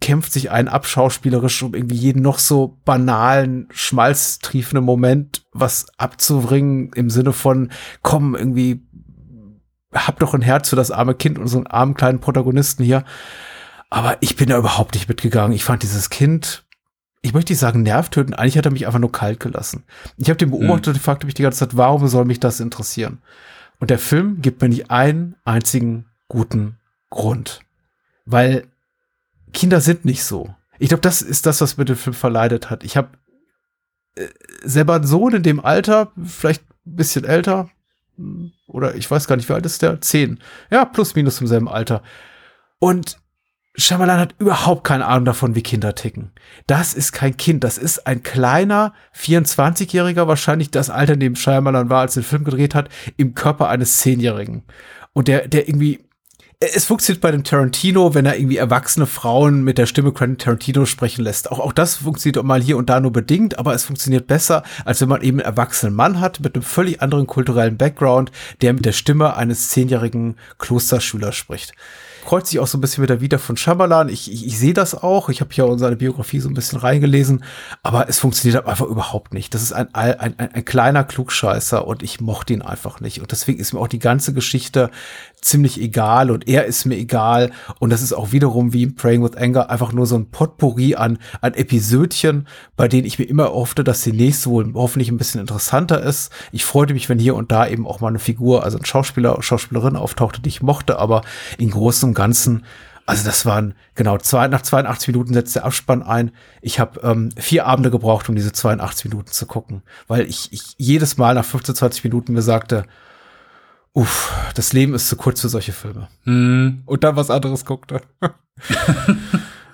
kämpft 0.00 0.32
sich 0.32 0.50
einen 0.50 0.68
ab 0.68 0.86
schauspielerisch, 0.86 1.62
um 1.62 1.74
irgendwie 1.74 1.96
jeden 1.96 2.22
noch 2.22 2.38
so 2.38 2.78
banalen, 2.84 3.68
schmalztriefenden 3.70 4.84
Moment 4.84 5.44
was 5.52 5.86
abzubringen 5.98 6.90
im 6.94 7.10
Sinne 7.10 7.32
von, 7.32 7.70
komm, 8.02 8.34
irgendwie, 8.34 8.86
hab 9.92 10.18
doch 10.18 10.34
ein 10.34 10.42
Herz 10.42 10.68
für 10.68 10.76
das 10.76 10.90
arme 10.90 11.14
Kind 11.14 11.38
und 11.38 11.48
so 11.48 11.58
einen 11.58 11.66
armen 11.66 11.94
kleinen 11.94 12.20
Protagonisten 12.20 12.84
hier. 12.84 13.04
Aber 13.88 14.16
ich 14.20 14.36
bin 14.36 14.48
da 14.48 14.58
überhaupt 14.58 14.94
nicht 14.94 15.08
mitgegangen. 15.08 15.52
Ich 15.52 15.64
fand 15.64 15.82
dieses 15.82 16.10
Kind 16.10 16.64
ich 17.22 17.34
möchte 17.34 17.52
nicht 17.52 17.60
sagen 17.60 17.82
nervtöten, 17.82 18.34
eigentlich 18.34 18.56
hat 18.56 18.64
er 18.64 18.72
mich 18.72 18.86
einfach 18.86 18.98
nur 18.98 19.12
kalt 19.12 19.40
gelassen. 19.40 19.84
Ich 20.16 20.28
habe 20.28 20.38
den 20.38 20.50
beobachtet 20.50 20.88
mhm. 20.88 20.92
und 20.94 21.02
fragte 21.02 21.26
mich 21.26 21.34
die 21.34 21.42
ganze 21.42 21.58
Zeit, 21.58 21.76
warum 21.76 22.06
soll 22.08 22.24
mich 22.24 22.40
das 22.40 22.60
interessieren? 22.60 23.20
Und 23.78 23.90
der 23.90 23.98
Film 23.98 24.40
gibt 24.40 24.62
mir 24.62 24.68
nicht 24.68 24.90
einen 24.90 25.36
einzigen 25.44 26.06
guten 26.28 26.78
Grund. 27.10 27.60
Weil 28.24 28.66
Kinder 29.52 29.80
sind 29.80 30.04
nicht 30.04 30.24
so. 30.24 30.54
Ich 30.78 30.88
glaube, 30.88 31.02
das 31.02 31.20
ist 31.20 31.46
das, 31.46 31.60
was 31.60 31.76
mir 31.76 31.84
den 31.84 31.96
Film 31.96 32.14
verleidet 32.14 32.70
hat. 32.70 32.84
Ich 32.84 32.96
habe 32.96 33.08
äh, 34.14 34.28
selber 34.62 34.94
einen 34.94 35.06
Sohn 35.06 35.34
in 35.34 35.42
dem 35.42 35.60
Alter, 35.60 36.12
vielleicht 36.24 36.62
ein 36.86 36.96
bisschen 36.96 37.24
älter, 37.24 37.68
oder 38.70 38.94
ich 38.94 39.10
weiß 39.10 39.26
gar 39.26 39.36
nicht, 39.36 39.48
wie 39.48 39.52
alt 39.54 39.66
ist 39.66 39.82
der? 39.82 40.00
Zehn. 40.00 40.38
Ja, 40.70 40.84
plus 40.84 41.14
minus 41.14 41.40
im 41.40 41.46
selben 41.46 41.68
Alter. 41.68 42.02
Und 42.78 43.18
Shyamalan 43.76 44.18
hat 44.18 44.34
überhaupt 44.38 44.84
keine 44.84 45.06
Ahnung 45.06 45.24
davon, 45.24 45.54
wie 45.54 45.62
Kinder 45.62 45.94
ticken. 45.94 46.32
Das 46.66 46.92
ist 46.92 47.12
kein 47.12 47.36
Kind, 47.36 47.62
das 47.62 47.78
ist 47.78 48.06
ein 48.06 48.22
kleiner 48.22 48.94
24-Jähriger, 49.16 50.26
wahrscheinlich 50.26 50.70
das 50.70 50.90
Alter, 50.90 51.14
in 51.14 51.20
dem 51.20 51.36
Shyamalan 51.36 51.88
war, 51.88 52.00
als 52.00 52.16
er 52.16 52.22
den 52.22 52.28
Film 52.28 52.44
gedreht 52.44 52.74
hat, 52.74 52.88
im 53.16 53.34
Körper 53.34 53.68
eines 53.68 53.98
Zehnjährigen. 53.98 54.64
Und 55.12 55.28
der, 55.28 55.46
der 55.48 55.68
irgendwie, 55.68 56.00
es 56.62 56.84
funktioniert 56.84 57.22
bei 57.22 57.30
dem 57.30 57.42
Tarantino, 57.42 58.12
wenn 58.14 58.26
er 58.26 58.36
irgendwie 58.36 58.58
erwachsene 58.58 59.06
Frauen 59.06 59.64
mit 59.64 59.78
der 59.78 59.86
Stimme 59.86 60.12
Quentin 60.12 60.36
Tarantino 60.36 60.84
sprechen 60.84 61.24
lässt. 61.24 61.50
Auch, 61.50 61.58
auch 61.58 61.72
das 61.72 61.96
funktioniert 61.96 62.44
mal 62.44 62.60
hier 62.60 62.76
und 62.76 62.90
da 62.90 63.00
nur 63.00 63.12
bedingt, 63.12 63.58
aber 63.58 63.72
es 63.72 63.84
funktioniert 63.84 64.26
besser, 64.26 64.62
als 64.84 65.00
wenn 65.00 65.08
man 65.08 65.22
eben 65.22 65.40
einen 65.40 65.46
erwachsenen 65.46 65.94
Mann 65.94 66.20
hat 66.20 66.40
mit 66.40 66.54
einem 66.54 66.62
völlig 66.62 67.00
anderen 67.00 67.26
kulturellen 67.26 67.78
Background, 67.78 68.30
der 68.60 68.74
mit 68.74 68.84
der 68.84 68.92
Stimme 68.92 69.36
eines 69.36 69.70
zehnjährigen 69.70 70.36
Klosterschülers 70.58 71.34
spricht 71.34 71.72
kreuzt 72.24 72.48
sich 72.48 72.60
auch 72.60 72.66
so 72.66 72.78
ein 72.78 72.80
bisschen 72.80 73.02
wieder 73.02 73.20
wieder 73.20 73.38
von 73.38 73.56
Shyamalan. 73.56 74.08
Ich, 74.08 74.30
ich, 74.30 74.46
ich 74.46 74.58
sehe 74.58 74.72
das 74.72 74.94
auch. 74.94 75.28
Ich 75.28 75.40
habe 75.40 75.52
in 75.54 75.78
seine 75.78 75.96
Biografie 75.96 76.40
so 76.40 76.48
ein 76.48 76.54
bisschen 76.54 76.78
reingelesen, 76.78 77.44
aber 77.82 78.08
es 78.08 78.18
funktioniert 78.18 78.66
einfach 78.66 78.86
überhaupt 78.86 79.34
nicht. 79.34 79.54
Das 79.54 79.62
ist 79.62 79.72
ein, 79.72 79.92
ein, 79.94 80.18
ein, 80.18 80.38
ein 80.38 80.64
kleiner 80.64 81.04
Klugscheißer 81.04 81.86
und 81.86 82.02
ich 82.02 82.20
mochte 82.20 82.52
ihn 82.52 82.62
einfach 82.62 83.00
nicht. 83.00 83.20
Und 83.20 83.32
deswegen 83.32 83.58
ist 83.58 83.72
mir 83.72 83.80
auch 83.80 83.88
die 83.88 83.98
ganze 83.98 84.32
Geschichte 84.32 84.90
ziemlich 85.40 85.80
egal 85.80 86.30
und 86.30 86.48
er 86.48 86.66
ist 86.66 86.84
mir 86.84 86.96
egal. 86.96 87.50
Und 87.78 87.90
das 87.90 88.02
ist 88.02 88.12
auch 88.12 88.32
wiederum 88.32 88.72
wie 88.72 88.82
in 88.82 88.94
Praying 88.94 89.22
with 89.22 89.36
Anger 89.36 89.70
einfach 89.70 89.92
nur 89.92 90.06
so 90.06 90.16
ein 90.16 90.30
Potpourri 90.30 90.94
an, 90.94 91.18
an 91.40 91.54
Episödchen, 91.54 92.46
bei 92.76 92.88
denen 92.88 93.06
ich 93.06 93.18
mir 93.18 93.24
immer 93.24 93.52
hoffte, 93.52 93.84
dass 93.84 94.02
die 94.02 94.12
nächste 94.12 94.50
wohl 94.50 94.72
hoffentlich 94.74 95.10
ein 95.10 95.18
bisschen 95.18 95.40
interessanter 95.40 96.00
ist. 96.02 96.32
Ich 96.52 96.64
freute 96.64 96.94
mich, 96.94 97.08
wenn 97.08 97.18
hier 97.18 97.34
und 97.34 97.52
da 97.52 97.66
eben 97.66 97.86
auch 97.86 98.00
mal 98.00 98.08
eine 98.08 98.18
Figur, 98.18 98.64
also 98.64 98.78
ein 98.78 98.84
Schauspieler, 98.84 99.42
Schauspielerin 99.42 99.96
auftauchte, 99.96 100.40
die 100.40 100.48
ich 100.48 100.62
mochte, 100.62 100.98
aber 100.98 101.22
in 101.58 101.70
Großen 101.70 102.08
und 102.08 102.14
Ganzen 102.14 102.64
also 103.06 103.24
das 103.24 103.44
waren 103.44 103.74
genau 103.96 104.18
zwei, 104.18 104.46
nach 104.46 104.62
82 104.62 105.08
Minuten 105.08 105.34
setzt 105.34 105.56
der 105.56 105.64
Abspann 105.64 106.04
ein. 106.04 106.30
Ich 106.62 106.78
habe 106.78 107.00
ähm, 107.02 107.30
vier 107.36 107.66
Abende 107.66 107.90
gebraucht, 107.90 108.28
um 108.28 108.36
diese 108.36 108.52
82 108.52 109.06
Minuten 109.06 109.32
zu 109.32 109.46
gucken, 109.46 109.82
weil 110.06 110.28
ich, 110.28 110.52
ich 110.52 110.74
jedes 110.76 111.16
Mal 111.16 111.34
nach 111.34 111.44
15, 111.44 111.74
20 111.74 112.04
Minuten 112.04 112.34
mir 112.34 112.42
sagte, 112.42 112.84
uff, 113.92 114.32
das 114.54 114.72
Leben 114.72 114.94
ist 114.94 115.08
zu 115.08 115.16
kurz 115.16 115.40
für 115.40 115.48
solche 115.48 115.72
Filme. 115.72 116.08
Mm. 116.24 116.82
Und 116.86 117.04
dann 117.04 117.16
was 117.16 117.30
anderes 117.30 117.64
guckte. 117.64 118.00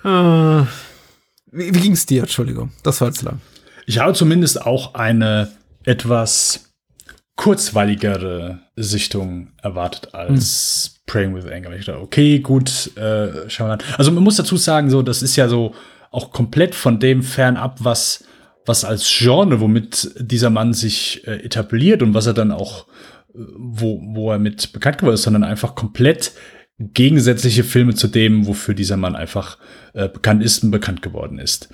äh, 0.03 0.07
wie, 1.51 1.73
wie 1.73 1.81
ging's 1.81 2.05
dir? 2.05 2.21
Entschuldigung, 2.21 2.71
das 2.83 3.01
war 3.01 3.11
zu 3.11 3.25
lang. 3.25 3.41
Ich 3.85 3.99
habe 3.99 4.13
zumindest 4.13 4.61
auch 4.65 4.95
eine 4.95 5.51
etwas 5.83 6.67
kurzweiligere 7.37 8.59
Sichtung 8.75 9.49
erwartet 9.61 10.13
als 10.13 10.91
hm. 10.91 11.01
Praying 11.05 11.35
with 11.35 11.45
Anger. 11.45 11.71
Ich 11.77 11.85
dachte, 11.85 12.01
okay, 12.01 12.39
gut, 12.39 12.97
äh, 12.97 13.49
schauen 13.49 13.69
wir 13.69 13.73
an. 13.73 13.79
Also 13.97 14.11
man 14.11 14.23
muss 14.23 14.35
dazu 14.35 14.57
sagen, 14.57 14.89
so, 14.89 15.01
das 15.01 15.21
ist 15.21 15.35
ja 15.35 15.47
so 15.47 15.73
auch 16.11 16.31
komplett 16.31 16.75
von 16.75 16.99
dem 16.99 17.23
fernab, 17.23 17.77
was, 17.79 18.25
was 18.65 18.83
als 18.83 19.07
Genre, 19.07 19.61
womit 19.61 20.11
dieser 20.19 20.49
Mann 20.49 20.73
sich 20.73 21.25
äh, 21.27 21.43
etabliert 21.43 22.01
und 22.01 22.13
was 22.13 22.25
er 22.25 22.33
dann 22.33 22.51
auch 22.51 22.87
wo, 23.33 24.01
wo 24.03 24.31
er 24.31 24.39
mit 24.39 24.73
bekannt 24.73 24.97
geworden 24.97 25.15
ist, 25.15 25.23
sondern 25.23 25.43
einfach 25.43 25.75
komplett 25.75 26.33
gegensätzliche 26.79 27.63
Filme 27.63 27.95
zu 27.95 28.07
dem, 28.07 28.45
wofür 28.45 28.73
dieser 28.73 28.97
Mann 28.97 29.15
einfach 29.15 29.57
äh, 29.93 30.07
bekannt 30.09 30.43
ist 30.43 30.63
und 30.63 30.71
bekannt 30.71 31.01
geworden 31.01 31.39
ist. 31.39 31.69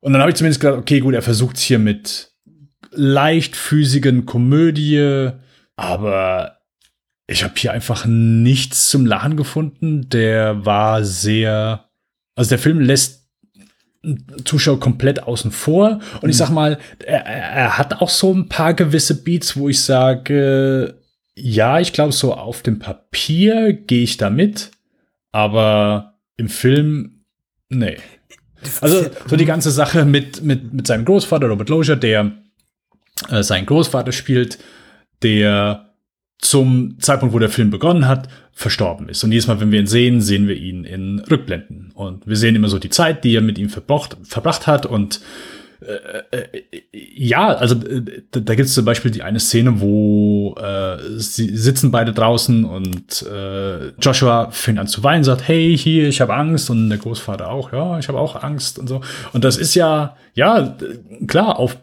Und 0.00 0.12
dann 0.12 0.20
habe 0.20 0.30
ich 0.30 0.36
zumindest 0.36 0.60
gedacht, 0.60 0.78
okay, 0.78 1.00
gut, 1.00 1.14
er 1.14 1.22
versucht 1.22 1.56
es 1.56 1.62
hier 1.62 1.78
mit 1.78 2.32
leichtfüßigen 2.90 4.26
Komödie, 4.26 5.30
aber 5.76 6.58
ich 7.26 7.44
habe 7.44 7.54
hier 7.56 7.72
einfach 7.72 8.06
nichts 8.06 8.90
zum 8.90 9.06
Lachen 9.06 9.36
gefunden. 9.36 10.08
Der 10.08 10.64
war 10.64 11.04
sehr, 11.04 11.90
also 12.34 12.48
der 12.48 12.58
Film 12.58 12.80
lässt 12.80 13.17
Zuschauer 14.44 14.78
komplett 14.80 15.22
außen 15.22 15.50
vor. 15.50 16.00
Und 16.20 16.30
ich 16.30 16.36
mhm. 16.36 16.38
sag 16.38 16.50
mal, 16.50 16.78
er, 17.04 17.26
er, 17.26 17.78
hat 17.78 18.00
auch 18.00 18.08
so 18.08 18.32
ein 18.32 18.48
paar 18.48 18.74
gewisse 18.74 19.22
Beats, 19.22 19.56
wo 19.56 19.68
ich 19.68 19.82
sage, 19.82 20.94
ja, 21.34 21.80
ich 21.80 21.92
glaube, 21.92 22.12
so 22.12 22.34
auf 22.34 22.62
dem 22.62 22.78
Papier 22.78 23.72
gehe 23.72 24.02
ich 24.02 24.16
da 24.16 24.30
mit, 24.30 24.70
aber 25.32 26.18
im 26.36 26.48
Film, 26.48 27.24
nee. 27.68 27.98
Also, 28.80 29.06
so 29.26 29.36
die 29.36 29.44
ganze 29.44 29.70
Sache 29.70 30.04
mit, 30.04 30.42
mit, 30.42 30.72
mit 30.72 30.86
seinem 30.86 31.04
Großvater, 31.04 31.46
Robert 31.46 31.68
Lozier, 31.68 31.96
der 31.96 32.32
äh, 33.30 33.42
seinen 33.42 33.66
Großvater 33.66 34.12
spielt, 34.12 34.58
der 35.22 35.87
zum 36.38 36.98
Zeitpunkt, 37.00 37.34
wo 37.34 37.38
der 37.38 37.48
Film 37.48 37.70
begonnen 37.70 38.06
hat, 38.06 38.28
verstorben 38.52 39.08
ist. 39.08 39.22
Und 39.24 39.32
jedes 39.32 39.46
Mal, 39.46 39.60
wenn 39.60 39.72
wir 39.72 39.80
ihn 39.80 39.86
sehen, 39.86 40.20
sehen 40.20 40.48
wir 40.48 40.56
ihn 40.56 40.84
in 40.84 41.20
Rückblenden. 41.20 41.92
Und 41.94 42.26
wir 42.26 42.36
sehen 42.36 42.56
immer 42.56 42.68
so 42.68 42.78
die 42.78 42.90
Zeit, 42.90 43.24
die 43.24 43.34
er 43.34 43.40
mit 43.40 43.58
ihm 43.58 43.68
verbracht, 43.68 44.16
verbracht 44.22 44.66
hat. 44.66 44.86
Und 44.86 45.20
äh, 45.80 46.36
äh, 46.36 46.82
ja, 46.92 47.48
also 47.48 47.76
äh, 47.76 48.02
da 48.30 48.54
gibt 48.54 48.68
es 48.68 48.74
zum 48.74 48.84
Beispiel 48.84 49.12
die 49.12 49.22
eine 49.22 49.38
Szene, 49.38 49.80
wo 49.80 50.56
äh, 50.60 50.96
sie 51.18 51.56
sitzen 51.56 51.92
beide 51.92 52.12
draußen 52.12 52.64
und 52.64 53.22
äh, 53.22 53.90
Joshua 54.00 54.50
fängt 54.50 54.80
an 54.80 54.88
zu 54.88 55.04
weinen, 55.04 55.22
sagt, 55.22 55.46
hey, 55.46 55.78
hier, 55.78 56.08
ich 56.08 56.20
habe 56.20 56.34
Angst. 56.34 56.68
Und 56.70 56.88
der 56.88 56.98
Großvater 56.98 57.48
auch, 57.48 57.72
ja, 57.72 57.98
ich 57.98 58.08
habe 58.08 58.18
auch 58.18 58.42
Angst 58.42 58.78
und 58.78 58.88
so. 58.88 59.02
Und 59.32 59.44
das 59.44 59.56
ist 59.56 59.74
ja, 59.74 60.16
ja, 60.34 60.76
klar, 61.26 61.58
auf 61.58 61.76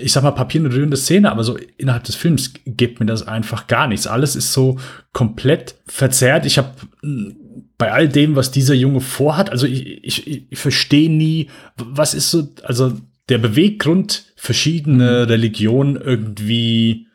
ich 0.00 0.12
sag 0.12 0.22
mal, 0.22 0.32
Papier 0.32 0.60
eine 0.60 0.72
rührende 0.72 0.96
Szene, 0.96 1.30
aber 1.30 1.44
so 1.44 1.58
innerhalb 1.76 2.04
des 2.04 2.14
Films 2.14 2.52
gibt 2.64 3.00
mir 3.00 3.06
das 3.06 3.26
einfach 3.26 3.66
gar 3.66 3.86
nichts. 3.86 4.06
Alles 4.06 4.36
ist 4.36 4.52
so 4.52 4.78
komplett 5.12 5.76
verzerrt. 5.86 6.46
Ich 6.46 6.58
habe 6.58 6.70
hm, 7.02 7.36
bei 7.76 7.92
all 7.92 8.08
dem, 8.08 8.36
was 8.36 8.50
dieser 8.50 8.74
Junge 8.74 9.00
vorhat, 9.00 9.50
also 9.50 9.66
ich, 9.66 10.04
ich, 10.04 10.50
ich 10.52 10.58
verstehe 10.58 11.10
nie, 11.10 11.48
was 11.76 12.14
ist 12.14 12.30
so, 12.30 12.48
also 12.64 12.92
der 13.28 13.38
Beweggrund, 13.38 14.24
verschiedene 14.36 15.22
mhm. 15.24 15.28
Religionen 15.30 15.96
irgendwie 15.96 17.06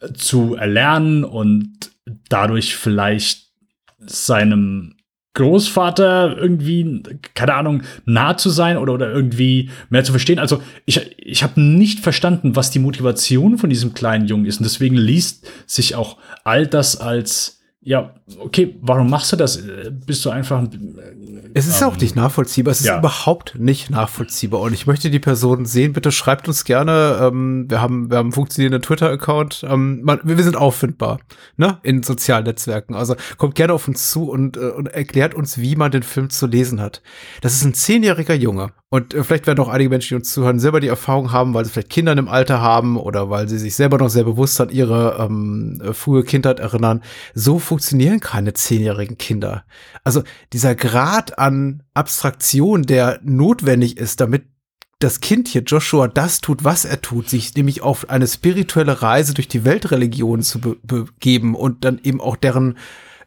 äh, 0.00 0.12
zu 0.12 0.54
erlernen 0.54 1.24
und 1.24 1.90
dadurch 2.28 2.76
vielleicht 2.76 3.46
seinem 3.98 4.95
Großvater 5.36 6.36
irgendwie, 6.38 7.02
keine 7.34 7.54
Ahnung, 7.54 7.82
nah 8.06 8.38
zu 8.38 8.48
sein 8.48 8.78
oder, 8.78 8.94
oder 8.94 9.12
irgendwie 9.12 9.70
mehr 9.90 10.02
zu 10.02 10.12
verstehen. 10.12 10.38
Also 10.38 10.62
ich, 10.86 11.14
ich 11.18 11.42
habe 11.42 11.60
nicht 11.60 12.00
verstanden, 12.00 12.56
was 12.56 12.70
die 12.70 12.78
Motivation 12.78 13.58
von 13.58 13.68
diesem 13.68 13.92
kleinen 13.92 14.26
Jungen 14.26 14.46
ist. 14.46 14.58
Und 14.58 14.64
deswegen 14.64 14.96
liest 14.96 15.46
sich 15.66 15.94
auch 15.94 16.16
all 16.42 16.66
das 16.66 16.96
als, 16.96 17.55
ja, 17.86 18.14
okay, 18.40 18.76
warum 18.82 19.08
machst 19.08 19.30
du 19.30 19.36
das? 19.36 19.62
Bist 20.06 20.24
du 20.24 20.30
einfach, 20.30 20.66
Es 21.54 21.68
ist 21.68 21.80
Ähm, 21.80 21.86
auch 21.86 21.96
nicht 21.96 22.16
nachvollziehbar. 22.16 22.72
Es 22.72 22.80
ist 22.80 22.86
ja. 22.86 22.98
überhaupt 22.98 23.54
nicht 23.60 23.90
nachvollziehbar. 23.90 24.60
Und 24.60 24.72
ich 24.72 24.88
möchte 24.88 25.08
die 25.08 25.20
Person 25.20 25.66
sehen. 25.66 25.92
Bitte 25.92 26.10
schreibt 26.10 26.48
uns 26.48 26.64
gerne. 26.64 27.16
Ähm, 27.22 27.70
wir 27.70 27.80
haben, 27.80 28.10
wir 28.10 28.18
haben 28.18 28.26
einen 28.26 28.32
funktionierenden 28.32 28.82
Twitter-Account. 28.82 29.64
Ähm, 29.70 30.02
man, 30.02 30.18
wir 30.24 30.42
sind 30.42 30.56
auffindbar, 30.56 31.20
ne, 31.56 31.78
in 31.84 32.02
sozialen 32.02 32.44
Netzwerken. 32.44 32.96
Also 32.96 33.14
kommt 33.36 33.54
gerne 33.54 33.72
auf 33.72 33.86
uns 33.86 34.10
zu 34.10 34.28
und, 34.28 34.56
äh, 34.56 34.70
und 34.70 34.88
erklärt 34.88 35.34
uns, 35.34 35.58
wie 35.58 35.76
man 35.76 35.92
den 35.92 36.02
Film 36.02 36.28
zu 36.28 36.48
lesen 36.48 36.80
hat. 36.80 37.02
Das 37.40 37.54
ist 37.54 37.62
ein 37.62 37.74
zehnjähriger 37.74 38.34
Junge. 38.34 38.72
Und 38.88 39.14
äh, 39.14 39.24
vielleicht 39.24 39.46
werden 39.46 39.60
auch 39.60 39.68
einige 39.68 39.90
Menschen, 39.90 40.10
die 40.10 40.14
uns 40.16 40.32
zuhören, 40.32 40.60
selber 40.60 40.80
die 40.80 40.86
Erfahrung 40.88 41.32
haben, 41.32 41.54
weil 41.54 41.64
sie 41.64 41.72
vielleicht 41.72 41.90
Kinder 41.90 42.12
im 42.12 42.28
Alter 42.28 42.60
haben 42.60 42.96
oder 42.96 43.30
weil 43.30 43.48
sie 43.48 43.58
sich 43.58 43.74
selber 43.74 43.98
noch 43.98 44.08
sehr 44.08 44.24
bewusst 44.24 44.60
an 44.60 44.68
ihre 44.68 45.16
ähm, 45.18 45.80
äh, 45.82 45.92
frühe 45.92 46.22
Kindheit 46.22 46.60
erinnern. 46.60 47.02
So 47.34 47.58
funktionieren 47.58 48.20
keine 48.20 48.54
zehnjährigen 48.54 49.18
Kinder. 49.18 49.64
Also 50.04 50.22
dieser 50.52 50.74
Grad 50.76 51.38
an 51.38 51.82
Abstraktion, 51.94 52.82
der 52.82 53.20
notwendig 53.24 53.96
ist, 53.96 54.20
damit 54.20 54.44
das 55.00 55.20
Kind 55.20 55.48
hier, 55.48 55.62
Joshua, 55.62 56.08
das 56.08 56.40
tut, 56.40 56.64
was 56.64 56.84
er 56.84 57.02
tut, 57.02 57.28
sich 57.28 57.54
nämlich 57.54 57.82
auf 57.82 58.08
eine 58.08 58.26
spirituelle 58.26 59.02
Reise 59.02 59.34
durch 59.34 59.48
die 59.48 59.64
Weltreligionen 59.64 60.42
zu 60.42 60.60
be 60.60 60.76
begeben 60.82 61.54
und 61.54 61.84
dann 61.84 62.00
eben 62.02 62.20
auch 62.20 62.36
deren 62.36 62.78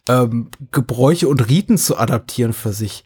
ähm, 0.07 0.49
Gebräuche 0.72 1.28
und 1.28 1.47
Riten 1.47 1.78
zu 1.78 1.97
adaptieren 1.97 2.53
für 2.53 2.74
sich. 2.74 3.03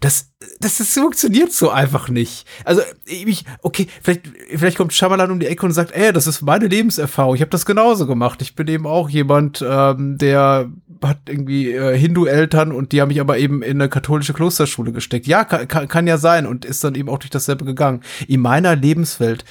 Das, 0.00 0.32
das, 0.60 0.78
das 0.78 0.90
funktioniert 0.90 1.52
so 1.52 1.70
einfach 1.70 2.08
nicht. 2.08 2.46
Also 2.64 2.82
ich, 3.06 3.44
okay, 3.62 3.86
vielleicht, 4.02 4.22
vielleicht 4.54 4.76
kommt 4.76 4.92
Shyamalan 4.92 5.30
um 5.30 5.40
die 5.40 5.46
Ecke 5.46 5.64
und 5.64 5.72
sagt, 5.72 5.92
ey, 5.92 6.12
das 6.12 6.26
ist 6.26 6.42
meine 6.42 6.66
Lebenserfahrung. 6.66 7.34
Ich 7.34 7.40
habe 7.40 7.50
das 7.50 7.66
genauso 7.66 8.06
gemacht. 8.06 8.42
Ich 8.42 8.54
bin 8.54 8.68
eben 8.68 8.86
auch 8.86 9.08
jemand, 9.08 9.64
ähm, 9.66 10.18
der 10.18 10.70
hat 11.02 11.18
irgendwie 11.28 11.72
äh, 11.72 11.96
Hindu-Eltern 11.96 12.72
und 12.72 12.92
die 12.92 13.00
haben 13.00 13.08
mich 13.08 13.20
aber 13.20 13.38
eben 13.38 13.62
in 13.62 13.80
eine 13.80 13.88
katholische 13.88 14.32
Klosterschule 14.32 14.92
gesteckt. 14.92 15.26
Ja, 15.26 15.44
kann, 15.44 15.68
kann, 15.68 15.88
kann 15.88 16.06
ja 16.06 16.18
sein 16.18 16.46
und 16.46 16.64
ist 16.64 16.84
dann 16.84 16.94
eben 16.94 17.08
auch 17.08 17.18
durch 17.18 17.30
dasselbe 17.30 17.64
gegangen. 17.64 18.02
In 18.28 18.40
meiner 18.40 18.76
Lebenswelt 18.76 19.44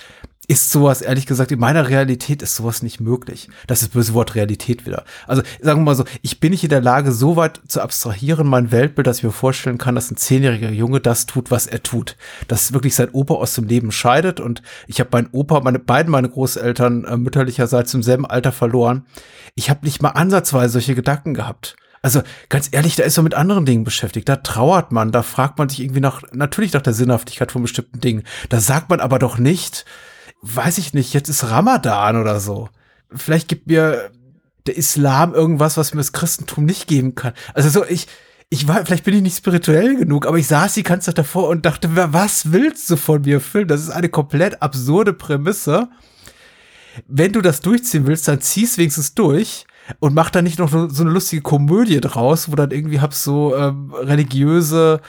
ist 0.47 0.71
sowas, 0.71 1.01
ehrlich 1.01 1.25
gesagt, 1.25 1.51
in 1.51 1.59
meiner 1.59 1.89
Realität 1.89 2.41
ist 2.41 2.55
sowas 2.55 2.83
nicht 2.83 2.99
möglich. 2.99 3.49
Das 3.67 3.81
ist 3.81 3.93
böse 3.93 4.13
Wort 4.13 4.35
Realität 4.35 4.85
wieder. 4.85 5.03
Also 5.27 5.41
sagen 5.61 5.81
wir 5.81 5.85
mal 5.85 5.95
so, 5.95 6.05
ich 6.21 6.39
bin 6.39 6.51
nicht 6.51 6.63
in 6.63 6.69
der 6.69 6.81
Lage, 6.81 7.11
so 7.11 7.35
weit 7.35 7.61
zu 7.67 7.81
abstrahieren, 7.81 8.47
mein 8.47 8.71
Weltbild, 8.71 9.07
dass 9.07 9.19
ich 9.19 9.23
mir 9.23 9.31
vorstellen 9.31 9.77
kann, 9.77 9.95
dass 9.95 10.11
ein 10.11 10.17
zehnjähriger 10.17 10.71
Junge 10.71 10.99
das 10.99 11.25
tut, 11.25 11.51
was 11.51 11.67
er 11.67 11.83
tut. 11.83 12.17
Dass 12.47 12.73
wirklich 12.73 12.95
sein 12.95 13.09
Opa 13.11 13.35
aus 13.35 13.55
dem 13.55 13.65
Leben 13.65 13.91
scheidet 13.91 14.39
und 14.39 14.61
ich 14.87 14.99
habe 14.99 15.09
meinen 15.13 15.29
Opa, 15.31 15.61
meine 15.61 15.79
beiden 15.79 16.11
meine 16.11 16.29
Großeltern 16.29 17.05
äh, 17.05 17.17
mütterlicherseits 17.17 17.93
im 17.93 18.03
selben 18.03 18.25
Alter 18.25 18.51
verloren. 18.51 19.05
Ich 19.55 19.69
habe 19.69 19.85
nicht 19.85 20.01
mal 20.01 20.09
ansatzweise 20.09 20.73
solche 20.73 20.95
Gedanken 20.95 21.33
gehabt. 21.33 21.75
Also 22.01 22.21
ganz 22.49 22.69
ehrlich, 22.71 22.95
da 22.95 23.03
ist 23.03 23.17
man 23.17 23.23
mit 23.23 23.33
anderen 23.33 23.65
Dingen 23.65 23.83
beschäftigt. 23.83 24.29
Da 24.29 24.35
trauert 24.35 24.91
man, 24.91 25.11
da 25.11 25.23
fragt 25.23 25.57
man 25.57 25.69
sich 25.69 25.79
irgendwie 25.79 26.01
nach, 26.01 26.21
natürlich 26.33 26.73
nach 26.73 26.83
der 26.83 26.93
Sinnhaftigkeit 26.93 27.51
von 27.51 27.63
bestimmten 27.63 27.99
Dingen. 27.99 28.23
Da 28.49 28.59
sagt 28.59 28.91
man 28.91 28.99
aber 28.99 29.17
doch 29.17 29.39
nicht, 29.39 29.85
weiß 30.45 30.77
ich 30.77 30.93
nicht, 30.93 31.13
jetzt 31.13 31.29
ist 31.29 31.49
Ramadan 31.49 32.17
oder 32.17 32.39
so. 32.39 32.69
Vielleicht 33.13 33.47
gibt 33.47 33.67
mir 33.67 34.11
der 34.67 34.77
Islam 34.77 35.33
irgendwas, 35.33 35.77
was 35.77 35.93
mir 35.93 35.99
das 35.99 36.11
Christentum 36.11 36.65
nicht 36.65 36.87
geben 36.87 37.15
kann. 37.15 37.33
Also 37.53 37.69
so, 37.69 37.85
ich, 37.85 38.07
ich 38.49 38.67
war, 38.67 38.85
vielleicht 38.85 39.03
bin 39.03 39.15
ich 39.15 39.21
nicht 39.21 39.37
spirituell 39.37 39.95
genug, 39.95 40.25
aber 40.25 40.37
ich 40.37 40.47
saß 40.47 40.73
die 40.73 40.83
ganze 40.83 41.07
Zeit 41.07 41.17
davor 41.17 41.49
und 41.49 41.65
dachte, 41.65 41.89
was 41.95 42.51
willst 42.51 42.89
du 42.89 42.95
von 42.95 43.21
mir, 43.21 43.41
Film? 43.41 43.67
Das 43.67 43.81
ist 43.81 43.89
eine 43.89 44.09
komplett 44.09 44.61
absurde 44.61 45.13
Prämisse. 45.13 45.89
Wenn 47.07 47.33
du 47.33 47.41
das 47.41 47.59
durchziehen 47.61 48.07
willst, 48.07 48.27
dann 48.27 48.41
zieh's 48.41 48.77
wenigstens 48.77 49.15
durch 49.15 49.65
und 49.99 50.13
mach 50.13 50.29
da 50.29 50.41
nicht 50.41 50.59
noch 50.59 50.71
so 50.71 50.89
so 50.89 51.03
eine 51.03 51.11
lustige 51.11 51.41
Komödie 51.41 51.99
draus, 52.01 52.49
wo 52.49 52.55
dann 52.55 52.71
irgendwie 52.71 53.01
hab 53.01 53.13
so 53.13 53.55
ähm, 53.55 53.93
religiöse 53.93 55.01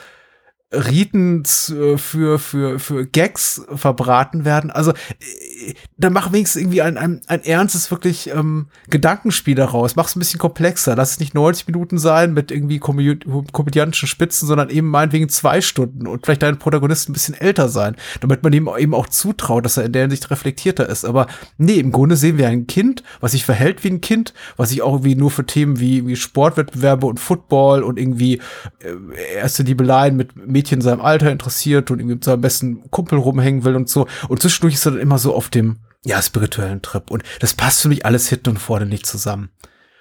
Riten 0.72 1.44
z- 1.44 1.98
für, 2.00 2.38
für, 2.40 2.78
für 2.80 3.06
Gags 3.06 3.62
verbraten 3.74 4.44
werden. 4.44 4.70
Also, 4.70 4.90
äh, 4.92 5.74
dann 5.96 6.12
mach 6.12 6.32
wenigstens 6.32 6.60
irgendwie 6.62 6.82
ein, 6.82 6.96
ein, 6.98 7.20
ein 7.28 7.44
ernstes, 7.44 7.90
wirklich 7.90 8.30
ähm, 8.30 8.66
Gedankenspiel 8.90 9.54
daraus. 9.54 9.94
Mach's 9.94 10.16
ein 10.16 10.18
bisschen 10.18 10.40
komplexer. 10.40 10.96
Lass 10.96 11.12
es 11.12 11.20
nicht 11.20 11.34
90 11.34 11.68
Minuten 11.68 11.98
sein 11.98 12.34
mit 12.34 12.50
irgendwie 12.50 12.80
komö- 12.80 13.50
komödiantischen 13.52 14.08
Spitzen, 14.08 14.48
sondern 14.48 14.68
eben 14.70 14.88
meinetwegen 14.88 15.28
zwei 15.28 15.60
Stunden 15.60 16.06
und 16.08 16.24
vielleicht 16.24 16.42
dein 16.42 16.58
Protagonist 16.58 17.08
ein 17.08 17.12
bisschen 17.12 17.34
älter 17.34 17.68
sein, 17.68 17.94
damit 18.20 18.42
man 18.42 18.52
ihm 18.52 18.68
eben 18.76 18.94
auch 18.94 19.06
zutraut, 19.06 19.64
dass 19.64 19.76
er 19.76 19.84
in 19.84 19.92
der 19.92 20.02
Hinsicht 20.02 20.30
reflektierter 20.30 20.88
ist. 20.88 21.04
Aber 21.04 21.28
nee, 21.58 21.74
im 21.78 21.92
Grunde 21.92 22.16
sehen 22.16 22.38
wir 22.38 22.48
ein 22.48 22.66
Kind, 22.66 23.04
was 23.20 23.32
sich 23.32 23.44
verhält 23.44 23.84
wie 23.84 23.90
ein 23.90 24.00
Kind, 24.00 24.34
was 24.56 24.70
sich 24.70 24.82
auch 24.82 24.94
irgendwie 24.94 25.14
nur 25.14 25.30
für 25.30 25.46
Themen 25.46 25.78
wie, 25.78 26.06
wie 26.08 26.16
Sportwettbewerbe 26.16 27.06
und 27.06 27.20
Football 27.20 27.84
und 27.84 27.98
irgendwie 28.00 28.40
äh, 28.80 29.34
erste 29.36 29.62
Liebeleien 29.62 30.16
mit 30.16 30.36
Mädchen 30.56 30.78
in 30.78 30.82
seinem 30.82 31.02
Alter 31.02 31.30
interessiert 31.30 31.90
und 31.90 31.98
irgendwie 31.98 32.14
mit 32.14 32.24
seinem 32.24 32.40
besten 32.40 32.90
Kumpel 32.90 33.18
rumhängen 33.18 33.64
will 33.64 33.76
und 33.76 33.88
so. 33.88 34.06
Und 34.28 34.40
zwischendurch 34.40 34.74
ist 34.74 34.86
er 34.86 34.92
dann 34.92 35.00
immer 35.00 35.18
so 35.18 35.34
auf 35.34 35.50
dem, 35.50 35.76
ja, 36.04 36.22
spirituellen 36.22 36.80
Trip. 36.80 37.10
Und 37.10 37.22
das 37.40 37.54
passt 37.54 37.82
für 37.82 37.88
mich 37.88 38.06
alles 38.06 38.28
hinten 38.28 38.50
und 38.50 38.58
vorne 38.58 38.86
nicht 38.86 39.06
zusammen. 39.06 39.50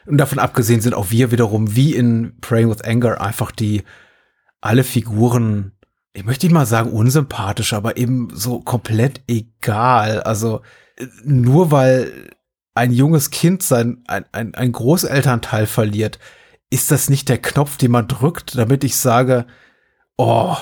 Und 0.05 0.17
davon 0.17 0.39
abgesehen 0.39 0.81
sind 0.81 0.93
auch 0.93 1.09
wir 1.09 1.31
wiederum, 1.31 1.75
wie 1.75 1.93
in 1.93 2.39
Praying 2.39 2.69
with 2.69 2.83
Anger, 2.83 3.19
einfach 3.19 3.51
die, 3.51 3.83
alle 4.61 4.83
Figuren, 4.83 5.73
ich 6.13 6.23
möchte 6.23 6.45
nicht 6.45 6.53
mal 6.53 6.65
sagen 6.65 6.91
unsympathisch, 6.91 7.73
aber 7.73 7.97
eben 7.97 8.29
so 8.33 8.61
komplett 8.61 9.21
egal. 9.27 10.21
Also, 10.21 10.61
nur 11.23 11.71
weil 11.71 12.29
ein 12.73 12.91
junges 12.91 13.31
Kind 13.31 13.63
sein, 13.63 14.03
ein, 14.07 14.25
ein, 14.31 14.55
ein 14.55 14.71
Großelternteil 14.71 15.65
verliert, 15.65 16.19
ist 16.69 16.91
das 16.91 17.09
nicht 17.09 17.29
der 17.29 17.37
Knopf, 17.37 17.77
den 17.77 17.91
man 17.91 18.07
drückt, 18.07 18.57
damit 18.57 18.83
ich 18.83 18.95
sage, 18.95 19.45
oh, 20.17 20.55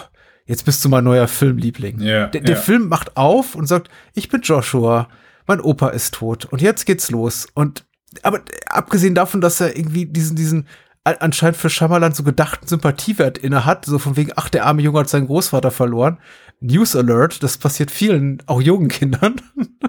jetzt 0.45 0.65
bist 0.65 0.83
du 0.83 0.89
mein 0.89 1.03
neuer 1.03 1.27
Filmliebling. 1.27 1.99
Ja, 2.01 2.27
der, 2.27 2.41
der 2.41 2.55
ja. 2.55 2.61
Film 2.61 2.87
macht 2.87 3.17
auf 3.17 3.55
und 3.55 3.67
sagt, 3.67 3.89
ich 4.13 4.29
bin 4.29 4.41
Joshua, 4.41 5.07
mein 5.47 5.61
Opa 5.61 5.89
ist 5.89 6.13
tot 6.13 6.45
und 6.45 6.61
jetzt 6.61 6.85
geht's 6.85 7.11
los. 7.11 7.47
Und 7.53 7.85
aber 8.21 8.41
abgesehen 8.67 9.15
davon, 9.15 9.41
dass 9.41 9.59
er 9.59 9.75
irgendwie 9.75 10.05
diesen, 10.05 10.35
diesen 10.35 10.67
anscheinend 11.03 11.57
für 11.57 11.69
Shyamalan 11.69 12.13
so 12.13 12.23
gedachten 12.23 12.67
Sympathiewert 12.67 13.37
inne 13.37 13.65
hat, 13.65 13.85
so 13.85 13.99
von 13.99 14.15
wegen, 14.15 14.31
ach, 14.35 14.49
der 14.49 14.65
arme 14.65 14.81
Junge 14.81 14.99
hat 14.99 15.09
seinen 15.09 15.27
Großvater 15.27 15.71
verloren. 15.71 16.19
News 16.61 16.95
Alert, 16.95 17.43
das 17.43 17.57
passiert 17.57 17.91
vielen, 17.91 18.41
auch 18.45 18.61
jungen 18.61 18.87
Kindern. 18.87 19.41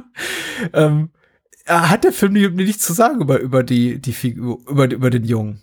ähm, 0.73 1.11
hat 1.67 2.05
der 2.05 2.13
Film 2.13 2.33
mir 2.33 2.51
nichts 2.51 2.85
zu 2.85 2.93
sagen 2.95 3.21
über, 3.21 3.39
über 3.39 3.63
die, 3.63 4.01
die 4.01 4.13
Figur, 4.13 4.59
über, 4.69 4.91
über 4.91 5.11
den 5.11 5.25
Jungen. 5.25 5.61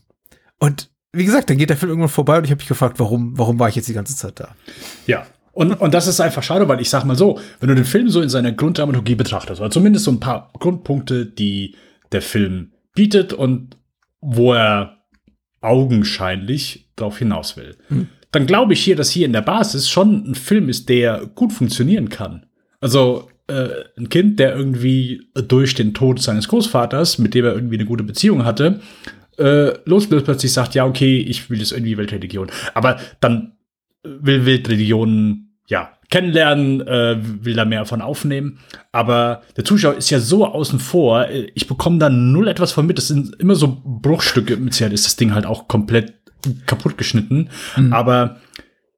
Und 0.57 0.90
wie 1.13 1.25
gesagt, 1.25 1.49
dann 1.49 1.57
geht 1.57 1.69
der 1.69 1.77
Film 1.77 1.89
irgendwann 1.89 2.09
vorbei 2.09 2.37
und 2.37 2.45
ich 2.45 2.51
habe 2.51 2.59
mich 2.59 2.67
gefragt, 2.67 2.99
warum, 2.99 3.37
warum 3.37 3.59
war 3.59 3.69
ich 3.69 3.75
jetzt 3.75 3.89
die 3.89 3.93
ganze 3.93 4.15
Zeit 4.15 4.39
da? 4.39 4.55
Ja. 5.07 5.25
Und, 5.53 5.73
und 5.73 5.93
das 5.93 6.07
ist 6.07 6.21
einfach 6.21 6.43
schade, 6.43 6.67
weil 6.69 6.79
ich 6.79 6.89
sag 6.89 7.03
mal 7.03 7.17
so, 7.17 7.39
wenn 7.59 7.67
du 7.67 7.75
den 7.75 7.85
Film 7.85 8.09
so 8.09 8.21
in 8.21 8.29
seiner 8.29 8.53
Grunddramaturgie 8.53 9.15
betrachtest, 9.15 9.59
oder 9.59 9.69
zumindest 9.69 10.05
so 10.05 10.11
ein 10.11 10.21
paar 10.21 10.51
Grundpunkte, 10.57 11.25
die 11.25 11.75
der 12.13 12.21
Film 12.21 12.71
bietet 12.93 13.33
und 13.33 13.77
wo 14.21 14.53
er 14.53 14.99
augenscheinlich 15.59 16.91
darauf 16.95 17.17
hinaus 17.17 17.57
will, 17.57 17.75
dann 18.31 18.45
glaube 18.45 18.73
ich 18.73 18.83
hier, 18.83 18.95
dass 18.95 19.09
hier 19.09 19.25
in 19.25 19.33
der 19.33 19.41
Basis 19.41 19.89
schon 19.89 20.31
ein 20.31 20.35
Film 20.35 20.69
ist, 20.69 20.87
der 20.87 21.25
gut 21.35 21.51
funktionieren 21.51 22.07
kann. 22.07 22.45
Also 22.79 23.29
äh, 23.47 23.69
ein 23.97 24.09
Kind, 24.09 24.39
der 24.39 24.55
irgendwie 24.55 25.27
durch 25.33 25.75
den 25.75 25.93
Tod 25.93 26.21
seines 26.21 26.47
Großvaters, 26.47 27.19
mit 27.19 27.33
dem 27.33 27.45
er 27.45 27.53
irgendwie 27.53 27.75
eine 27.75 27.85
gute 27.85 28.03
Beziehung 28.03 28.45
hatte, 28.45 28.79
äh, 29.41 30.21
plötzlich 30.21 30.53
sagt, 30.53 30.75
ja, 30.75 30.85
okay, 30.85 31.19
ich 31.19 31.49
will 31.49 31.59
jetzt 31.59 31.71
irgendwie 31.71 31.97
Weltreligion. 31.97 32.47
Aber 32.73 32.99
dann 33.19 33.53
will 34.03 34.45
Weltreligionen 34.45 35.57
ja 35.67 35.91
kennenlernen, 36.09 36.81
äh, 36.81 37.17
will 37.21 37.55
da 37.55 37.65
mehr 37.65 37.79
davon 37.79 38.01
aufnehmen. 38.01 38.59
Aber 38.91 39.43
der 39.55 39.63
Zuschauer 39.63 39.95
ist 39.95 40.09
ja 40.09 40.19
so 40.19 40.45
außen 40.45 40.79
vor, 40.79 41.27
äh, 41.27 41.47
ich 41.55 41.67
bekomme 41.67 41.99
da 41.99 42.09
null 42.09 42.47
etwas 42.47 42.71
von 42.73 42.85
mit. 42.85 42.97
Das 42.97 43.07
sind 43.07 43.35
immer 43.39 43.55
so 43.55 43.81
Bruchstücke. 43.83 44.57
Mit 44.57 44.73
Sicherheit 44.73 44.93
ist 44.93 45.05
das 45.05 45.15
Ding 45.15 45.33
halt 45.33 45.45
auch 45.45 45.67
komplett 45.67 46.13
kaputt 46.65 46.97
geschnitten. 46.97 47.49
Aber 47.91 48.37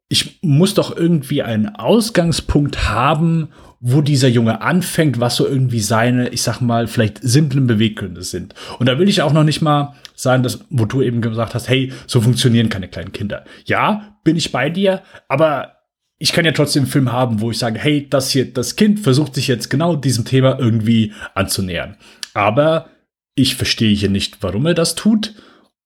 ich 0.09 0.39
muss 0.41 0.73
doch 0.73 0.95
irgendwie 0.95 1.43
einen 1.43 1.75
Ausgangspunkt 1.75 2.89
haben, 2.89 3.49
wo 3.79 4.01
dieser 4.01 4.29
Junge 4.29 4.61
anfängt, 4.61 5.19
was 5.19 5.35
so 5.35 5.45
irgendwie 5.45 5.81
seine, 5.81 6.29
ich 6.29 6.41
sag 6.41 6.61
mal, 6.61 6.87
vielleicht 6.87 7.19
simplen 7.21 7.67
Beweggründe 7.67 8.23
sind. 8.23 8.55
Und 8.79 8.87
da 8.87 8.97
will 8.97 9.09
ich 9.09 9.21
auch 9.21 9.33
noch 9.33 9.43
nicht 9.43 9.61
mal 9.61 9.95
sagen, 10.23 10.43
dass, 10.43 10.65
wo 10.69 10.85
du 10.85 11.01
eben 11.01 11.21
gesagt 11.21 11.53
hast, 11.53 11.69
hey, 11.69 11.91
so 12.07 12.21
funktionieren 12.21 12.69
keine 12.69 12.87
kleinen 12.87 13.11
Kinder. 13.11 13.45
Ja, 13.65 14.17
bin 14.23 14.35
ich 14.35 14.51
bei 14.51 14.69
dir, 14.69 15.03
aber 15.27 15.73
ich 16.17 16.31
kann 16.31 16.45
ja 16.45 16.51
trotzdem 16.51 16.83
einen 16.83 16.91
Film 16.91 17.11
haben, 17.11 17.41
wo 17.41 17.51
ich 17.51 17.57
sage, 17.57 17.79
hey, 17.79 18.07
das 18.09 18.31
hier, 18.31 18.51
das 18.51 18.75
Kind 18.75 18.99
versucht 18.99 19.35
sich 19.35 19.47
jetzt 19.47 19.69
genau 19.69 19.95
diesem 19.95 20.25
Thema 20.25 20.57
irgendwie 20.57 21.13
anzunähern. 21.35 21.97
Aber 22.33 22.89
ich 23.35 23.55
verstehe 23.55 23.93
hier 23.95 24.09
nicht, 24.09 24.41
warum 24.41 24.65
er 24.65 24.73
das 24.73 24.95
tut. 24.95 25.35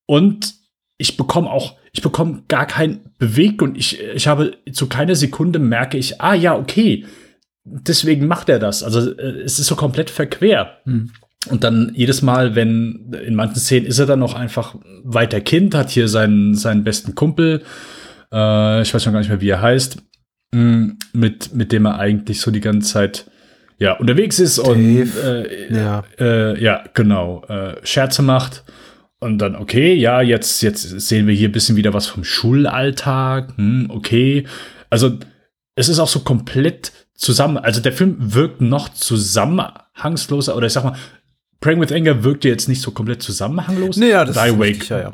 Und 0.05 0.55
ich 0.97 1.17
bekomme 1.17 1.49
auch, 1.49 1.77
ich 1.91 2.01
bekomme 2.01 2.43
gar 2.47 2.65
keinen 2.65 3.13
Beweggrund. 3.17 3.77
Ich, 3.77 3.99
ich 3.99 4.27
habe 4.27 4.57
zu 4.71 4.87
keiner 4.87 5.15
Sekunde 5.15 5.59
merke 5.59 5.97
ich, 5.97 6.21
ah 6.21 6.33
ja, 6.33 6.55
okay, 6.55 7.05
deswegen 7.63 8.27
macht 8.27 8.49
er 8.49 8.59
das. 8.59 8.83
Also 8.83 9.17
äh, 9.17 9.41
es 9.41 9.59
ist 9.59 9.67
so 9.67 9.75
komplett 9.75 10.09
verquer. 10.09 10.77
Und 11.49 11.63
dann 11.63 11.91
jedes 11.95 12.21
Mal, 12.21 12.55
wenn 12.55 13.13
in 13.25 13.35
manchen 13.35 13.59
Szenen 13.59 13.85
ist 13.85 13.99
er 13.99 14.05
dann 14.05 14.19
noch 14.19 14.33
einfach 14.33 14.75
weiter 15.03 15.41
Kind, 15.41 15.75
hat 15.75 15.89
hier 15.89 16.07
seinen, 16.07 16.55
seinen 16.55 16.83
besten 16.83 17.15
Kumpel 17.15 17.63
äh, 18.31 18.81
ich 18.81 18.93
weiß 18.93 19.03
schon 19.03 19.13
gar 19.13 19.19
nicht 19.19 19.29
mehr, 19.29 19.41
wie 19.41 19.49
er 19.49 19.61
heißt, 19.61 19.97
mh, 20.53 20.93
mit, 21.13 21.53
mit 21.53 21.71
dem 21.71 21.85
er 21.85 21.99
eigentlich 21.99 22.41
so 22.41 22.51
die 22.51 22.59
ganze 22.61 22.91
Zeit 22.93 23.29
ja, 23.79 23.93
unterwegs 23.93 24.39
ist 24.39 24.57
und 24.59 25.07
äh, 25.23 25.73
Ja. 25.73 26.03
äh, 26.19 26.61
ja, 26.61 26.83
genau, 26.93 27.43
äh, 27.47 27.75
Scherze 27.83 28.23
macht. 28.23 28.63
Und 29.19 29.39
dann, 29.39 29.55
okay, 29.55 29.93
ja, 29.95 30.21
jetzt, 30.21 30.61
jetzt 30.61 30.81
sehen 30.81 31.27
wir 31.27 31.33
hier 31.33 31.49
ein 31.49 31.53
bisschen 31.53 31.75
wieder 31.75 31.93
was 31.93 32.05
vom 32.07 32.23
Schulalltag. 32.23 33.55
Hm, 33.57 33.87
okay. 33.89 34.45
Also, 34.91 35.17
es 35.75 35.89
ist 35.89 35.97
auch 35.99 36.07
so 36.07 36.19
komplett 36.19 36.91
zusammen. 37.15 37.57
Also, 37.57 37.81
der 37.81 37.93
Film 37.93 38.15
wirkt 38.19 38.61
noch 38.61 38.89
zusammenhangsloser. 38.89 40.55
Oder 40.55 40.67
ich 40.67 40.73
sag 40.73 40.83
mal, 40.83 40.95
Praying 41.59 41.81
with 41.81 41.91
Anger 41.91 42.23
wirkt 42.23 42.45
jetzt 42.45 42.69
nicht 42.69 42.81
so 42.81 42.91
komplett 42.91 43.21
zusammenhanglos. 43.23 43.97
Nee, 43.97 44.09
ja, 44.09 44.25
das 44.25 44.35
Die 44.35 44.41
ist 44.41 44.53
Awake, 44.55 44.69
richtig, 44.69 44.89
ja, 44.89 44.99
ja. 44.99 45.09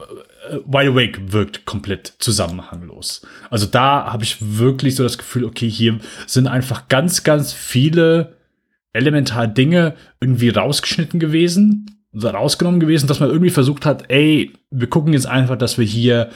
äh, 0.49 0.59
Wide 0.65 0.91
Awake 0.91 1.31
wirkt 1.31 1.65
komplett 1.65 2.13
zusammenhanglos. 2.19 3.21
Also 3.49 3.65
da 3.65 4.11
habe 4.11 4.23
ich 4.23 4.37
wirklich 4.39 4.95
so 4.95 5.03
das 5.03 5.17
Gefühl, 5.17 5.45
okay, 5.45 5.69
hier 5.69 5.99
sind 6.27 6.47
einfach 6.47 6.87
ganz, 6.89 7.23
ganz 7.23 7.53
viele 7.53 8.35
elementar 8.91 9.47
Dinge 9.47 9.95
irgendwie 10.19 10.49
rausgeschnitten 10.49 11.19
gewesen, 11.19 11.87
oder 12.13 12.31
rausgenommen 12.31 12.79
gewesen, 12.79 13.07
dass 13.07 13.19
man 13.19 13.29
irgendwie 13.29 13.49
versucht 13.49 13.85
hat, 13.85 14.09
ey, 14.09 14.53
wir 14.69 14.87
gucken 14.87 15.13
jetzt 15.13 15.25
einfach, 15.25 15.57
dass 15.57 15.77
wir 15.77 15.85
hier 15.85 16.29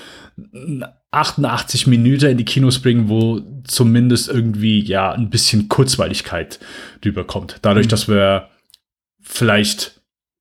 88 1.12 1.88
Minuten 1.88 2.26
in 2.26 2.38
die 2.38 2.46
Kinos 2.46 2.80
bringen, 2.80 3.10
wo 3.10 3.42
zumindest 3.64 4.28
irgendwie 4.28 4.80
ja 4.84 5.12
ein 5.12 5.30
bisschen 5.30 5.70
Kurzweiligkeit 5.70 6.60
rüberkommt. 7.06 7.58
Dadurch, 7.62 7.88
dass 7.88 8.08
wir 8.08 8.48
vielleicht 9.22 9.97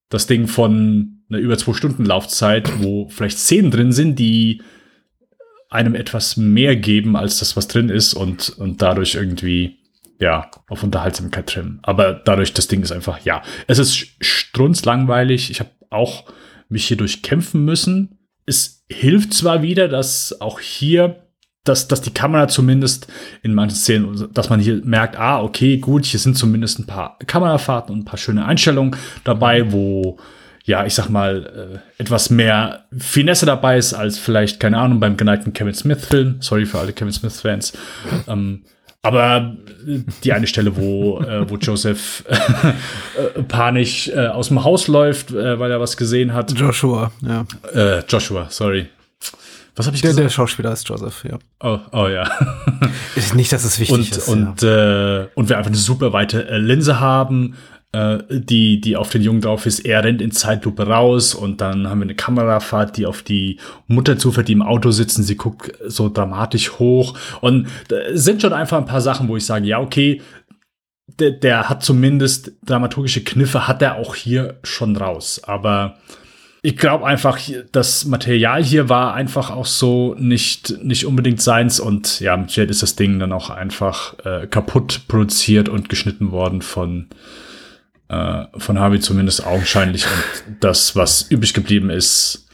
das 0.08 0.26
Ding 0.26 0.46
von 0.46 1.22
einer 1.28 1.38
über 1.38 1.58
zwei 1.58 1.72
Stunden 1.72 2.04
Laufzeit, 2.04 2.82
wo 2.82 3.08
vielleicht 3.08 3.38
Szenen 3.38 3.70
drin 3.70 3.92
sind, 3.92 4.18
die 4.18 4.62
einem 5.68 5.94
etwas 5.94 6.36
mehr 6.36 6.76
geben 6.76 7.16
als 7.16 7.40
das, 7.40 7.56
was 7.56 7.68
drin 7.68 7.88
ist 7.88 8.14
und, 8.14 8.50
und 8.50 8.82
dadurch 8.82 9.16
irgendwie, 9.16 9.78
ja, 10.20 10.50
auf 10.68 10.82
Unterhaltsamkeit 10.82 11.48
trimmen. 11.48 11.80
Aber 11.82 12.12
dadurch, 12.14 12.52
das 12.52 12.68
Ding 12.68 12.82
ist 12.82 12.92
einfach, 12.92 13.20
ja, 13.24 13.42
es 13.66 13.78
ist 13.78 13.96
strunzlangweilig. 14.20 15.50
Ich 15.50 15.60
habe 15.60 15.70
auch 15.90 16.24
mich 16.68 16.86
hier 16.86 16.96
durchkämpfen 16.96 17.64
müssen. 17.64 18.18
Es 18.46 18.84
hilft 18.88 19.34
zwar 19.34 19.62
wieder, 19.62 19.88
dass 19.88 20.40
auch 20.40 20.60
hier 20.60 21.25
dass, 21.68 21.88
dass 21.88 22.00
die 22.00 22.12
Kamera 22.12 22.48
zumindest 22.48 23.06
in 23.42 23.54
manchen 23.54 23.76
Szenen, 23.76 24.28
dass 24.32 24.50
man 24.50 24.60
hier 24.60 24.80
merkt, 24.84 25.18
ah, 25.18 25.42
okay, 25.42 25.78
gut, 25.78 26.04
hier 26.04 26.20
sind 26.20 26.36
zumindest 26.36 26.78
ein 26.78 26.86
paar 26.86 27.18
Kamerafahrten 27.26 27.94
und 27.94 28.00
ein 28.00 28.04
paar 28.04 28.18
schöne 28.18 28.44
Einstellungen 28.44 28.96
dabei, 29.24 29.72
wo, 29.72 30.18
ja, 30.64 30.84
ich 30.86 30.94
sag 30.94 31.08
mal, 31.08 31.80
äh, 31.98 32.02
etwas 32.02 32.30
mehr 32.30 32.84
Finesse 32.96 33.46
dabei 33.46 33.78
ist, 33.78 33.94
als 33.94 34.18
vielleicht, 34.18 34.60
keine 34.60 34.78
Ahnung, 34.78 35.00
beim 35.00 35.16
geneigten 35.16 35.52
Kevin 35.52 35.74
Smith-Film. 35.74 36.36
Sorry 36.40 36.66
für 36.66 36.78
alle 36.78 36.92
Kevin 36.92 37.12
Smith-Fans. 37.12 37.72
ähm, 38.28 38.62
aber 39.02 39.54
die 40.24 40.32
eine 40.32 40.48
Stelle, 40.48 40.76
wo, 40.76 41.20
äh, 41.20 41.48
wo 41.48 41.56
Joseph 41.56 42.24
äh, 42.28 43.42
panisch 43.42 44.08
äh, 44.08 44.26
aus 44.26 44.48
dem 44.48 44.64
Haus 44.64 44.88
läuft, 44.88 45.30
äh, 45.30 45.60
weil 45.60 45.70
er 45.70 45.78
was 45.78 45.96
gesehen 45.96 46.34
hat. 46.34 46.58
Joshua, 46.58 47.12
ja. 47.22 47.46
Äh, 47.72 48.02
Joshua, 48.08 48.48
sorry. 48.50 48.88
Was 49.76 49.86
habe 49.86 49.94
ich 49.94 50.02
Der, 50.02 50.10
gesagt? 50.10 50.24
der 50.24 50.30
Schauspieler 50.30 50.72
ist 50.72 50.88
Joseph, 50.88 51.24
ja. 51.24 51.38
Oh, 51.60 51.78
oh 51.92 52.08
ja. 52.08 52.30
Ist 53.14 53.34
nicht, 53.34 53.52
dass 53.52 53.64
es 53.64 53.78
wichtig 53.78 53.94
und, 53.96 54.10
ist. 54.16 54.28
und, 54.28 54.62
äh, 54.62 55.28
und 55.34 55.48
wir 55.48 55.58
einfach 55.58 55.70
eine 55.70 55.76
super 55.76 56.12
weite 56.12 56.48
äh, 56.48 56.56
Linse 56.58 56.98
haben, 56.98 57.56
äh, 57.92 58.18
die, 58.30 58.80
die 58.80 58.96
auf 58.96 59.10
den 59.10 59.22
Jungen 59.22 59.40
drauf 59.40 59.66
ist. 59.66 59.80
Er 59.80 60.04
rennt 60.04 60.20
in 60.20 60.30
Zeitlupe 60.30 60.86
raus 60.86 61.34
und 61.34 61.60
dann 61.60 61.88
haben 61.88 62.00
wir 62.00 62.04
eine 62.04 62.14
Kamerafahrt, 62.14 62.96
die 62.96 63.06
auf 63.06 63.22
die 63.22 63.58
Mutter 63.86 64.18
zufährt, 64.18 64.48
die 64.48 64.52
im 64.52 64.62
Auto 64.62 64.90
sitzen. 64.90 65.22
Sie 65.22 65.36
guckt 65.36 65.72
so 65.86 66.08
dramatisch 66.08 66.72
hoch. 66.78 67.16
Und 67.40 67.68
da 67.88 67.96
sind 68.12 68.42
schon 68.42 68.52
einfach 68.52 68.78
ein 68.78 68.86
paar 68.86 69.00
Sachen, 69.00 69.28
wo 69.28 69.36
ich 69.36 69.46
sage, 69.46 69.66
ja, 69.66 69.78
okay, 69.78 70.20
der, 71.18 71.30
der 71.30 71.68
hat 71.68 71.82
zumindest 71.82 72.52
dramaturgische 72.64 73.24
Kniffe, 73.24 73.68
hat 73.68 73.80
er 73.82 73.96
auch 73.96 74.14
hier 74.14 74.58
schon 74.62 74.96
raus. 74.96 75.40
Aber 75.44 75.96
ich 76.62 76.76
glaube 76.76 77.06
einfach, 77.06 77.38
das 77.72 78.04
Material 78.04 78.62
hier 78.62 78.88
war 78.88 79.14
einfach 79.14 79.50
auch 79.50 79.66
so 79.66 80.14
nicht, 80.18 80.82
nicht 80.82 81.06
unbedingt 81.06 81.40
seins 81.40 81.78
und 81.80 82.20
ja, 82.20 82.36
Jet 82.48 82.70
ist 82.70 82.82
das 82.82 82.96
Ding 82.96 83.18
dann 83.18 83.32
auch 83.32 83.50
einfach 83.50 84.14
äh, 84.24 84.46
kaputt 84.46 85.02
produziert 85.08 85.68
und 85.68 85.88
geschnitten 85.88 86.32
worden 86.32 86.62
von, 86.62 87.08
äh, 88.08 88.44
von 88.56 88.78
Harvey 88.78 89.00
zumindest 89.00 89.46
augenscheinlich. 89.46 90.06
Und 90.48 90.62
das, 90.64 90.96
was 90.96 91.22
übrig 91.30 91.54
geblieben 91.54 91.90
ist, 91.90 92.48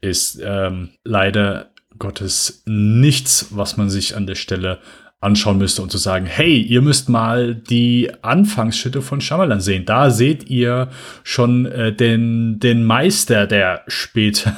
ist 0.00 0.40
ähm, 0.42 0.90
leider 1.04 1.70
Gottes 1.98 2.62
nichts, 2.64 3.48
was 3.50 3.76
man 3.76 3.90
sich 3.90 4.16
an 4.16 4.26
der 4.26 4.34
Stelle 4.34 4.80
anschauen 5.20 5.58
müsste 5.58 5.82
und 5.82 5.92
zu 5.92 5.98
sagen, 5.98 6.24
hey, 6.24 6.60
ihr 6.60 6.80
müsst 6.80 7.10
mal 7.10 7.54
die 7.54 8.10
Anfangsschritte 8.22 9.02
von 9.02 9.20
Shyamalan 9.20 9.60
sehen. 9.60 9.84
Da 9.84 10.10
seht 10.10 10.48
ihr 10.48 10.88
schon 11.24 11.66
äh, 11.66 11.94
den, 11.94 12.58
den 12.58 12.84
Meister, 12.84 13.46
der 13.46 13.82
spielt. 13.86 14.50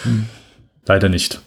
Leider 0.86 1.08
nicht. 1.08 1.40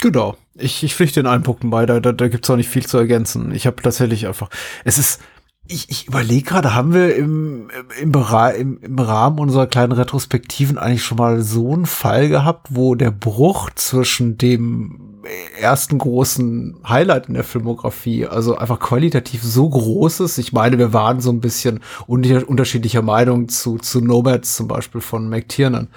Genau. 0.00 0.36
Ich, 0.54 0.82
ich 0.82 0.94
pflichte 0.94 1.20
in 1.20 1.26
allen 1.26 1.42
Punkten 1.42 1.70
bei, 1.70 1.86
da, 1.86 2.00
da, 2.00 2.12
da 2.12 2.28
gibt's 2.28 2.50
auch 2.50 2.56
nicht 2.56 2.68
viel 2.68 2.86
zu 2.86 2.98
ergänzen. 2.98 3.54
Ich 3.54 3.66
habe 3.66 3.80
tatsächlich 3.82 4.26
einfach, 4.26 4.50
es 4.84 4.98
ist, 4.98 5.20
ich, 5.66 5.88
ich 5.88 6.08
überlege 6.08 6.42
gerade, 6.42 6.74
haben 6.74 6.92
wir 6.92 7.14
im, 7.16 7.70
im, 8.00 8.12
im, 8.12 8.78
im 8.82 8.98
Rahmen 8.98 9.38
unserer 9.38 9.66
kleinen 9.66 9.92
Retrospektiven 9.92 10.78
eigentlich 10.78 11.04
schon 11.04 11.18
mal 11.18 11.42
so 11.42 11.72
einen 11.72 11.86
Fall 11.86 12.28
gehabt, 12.28 12.68
wo 12.70 12.94
der 12.94 13.12
Bruch 13.12 13.70
zwischen 13.74 14.36
dem 14.36 15.17
ersten 15.60 15.98
großen 15.98 16.76
Highlight 16.88 17.28
in 17.28 17.34
der 17.34 17.44
Filmografie, 17.44 18.26
also 18.26 18.56
einfach 18.56 18.78
qualitativ 18.78 19.42
so 19.42 19.68
groß 19.68 20.20
ist. 20.20 20.38
Ich 20.38 20.52
meine, 20.52 20.78
wir 20.78 20.92
waren 20.92 21.20
so 21.20 21.30
ein 21.30 21.40
bisschen 21.40 21.80
unter 22.06 22.48
unterschiedlicher 22.48 23.02
Meinung 23.02 23.48
zu, 23.48 23.78
zu 23.78 24.00
Nomads 24.00 24.56
zum 24.56 24.68
Beispiel 24.68 25.00
von 25.00 25.28
McTiernan 25.28 25.88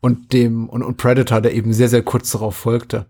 und 0.00 0.32
dem 0.32 0.68
und, 0.68 0.82
und 0.82 0.96
Predator, 0.96 1.40
der 1.40 1.54
eben 1.54 1.72
sehr, 1.72 1.88
sehr 1.88 2.02
kurz 2.02 2.30
darauf 2.32 2.56
folgte. 2.56 3.06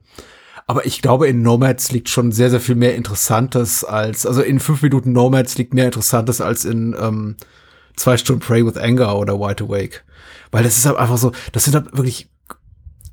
Aber 0.66 0.86
ich 0.86 1.02
glaube, 1.02 1.26
in 1.26 1.42
Nomads 1.42 1.90
liegt 1.90 2.08
schon 2.08 2.30
sehr, 2.30 2.50
sehr 2.50 2.60
viel 2.60 2.76
mehr 2.76 2.94
Interessantes 2.94 3.84
als, 3.84 4.24
also 4.24 4.42
in 4.42 4.60
fünf 4.60 4.82
Minuten 4.82 5.12
Nomads 5.12 5.58
liegt 5.58 5.74
mehr 5.74 5.86
Interessantes 5.86 6.40
als 6.40 6.64
in 6.64 6.94
ähm, 7.00 7.36
zwei 7.96 8.16
Stunden 8.16 8.40
Pray 8.40 8.64
with 8.64 8.76
Anger 8.76 9.16
oder 9.16 9.40
Wide 9.40 9.64
Awake. 9.64 10.02
Weil 10.52 10.62
das 10.62 10.78
ist 10.78 10.86
halt 10.86 10.96
einfach 10.96 11.16
so, 11.16 11.32
das 11.52 11.64
sind 11.64 11.74
halt 11.74 11.96
wirklich 11.96 12.28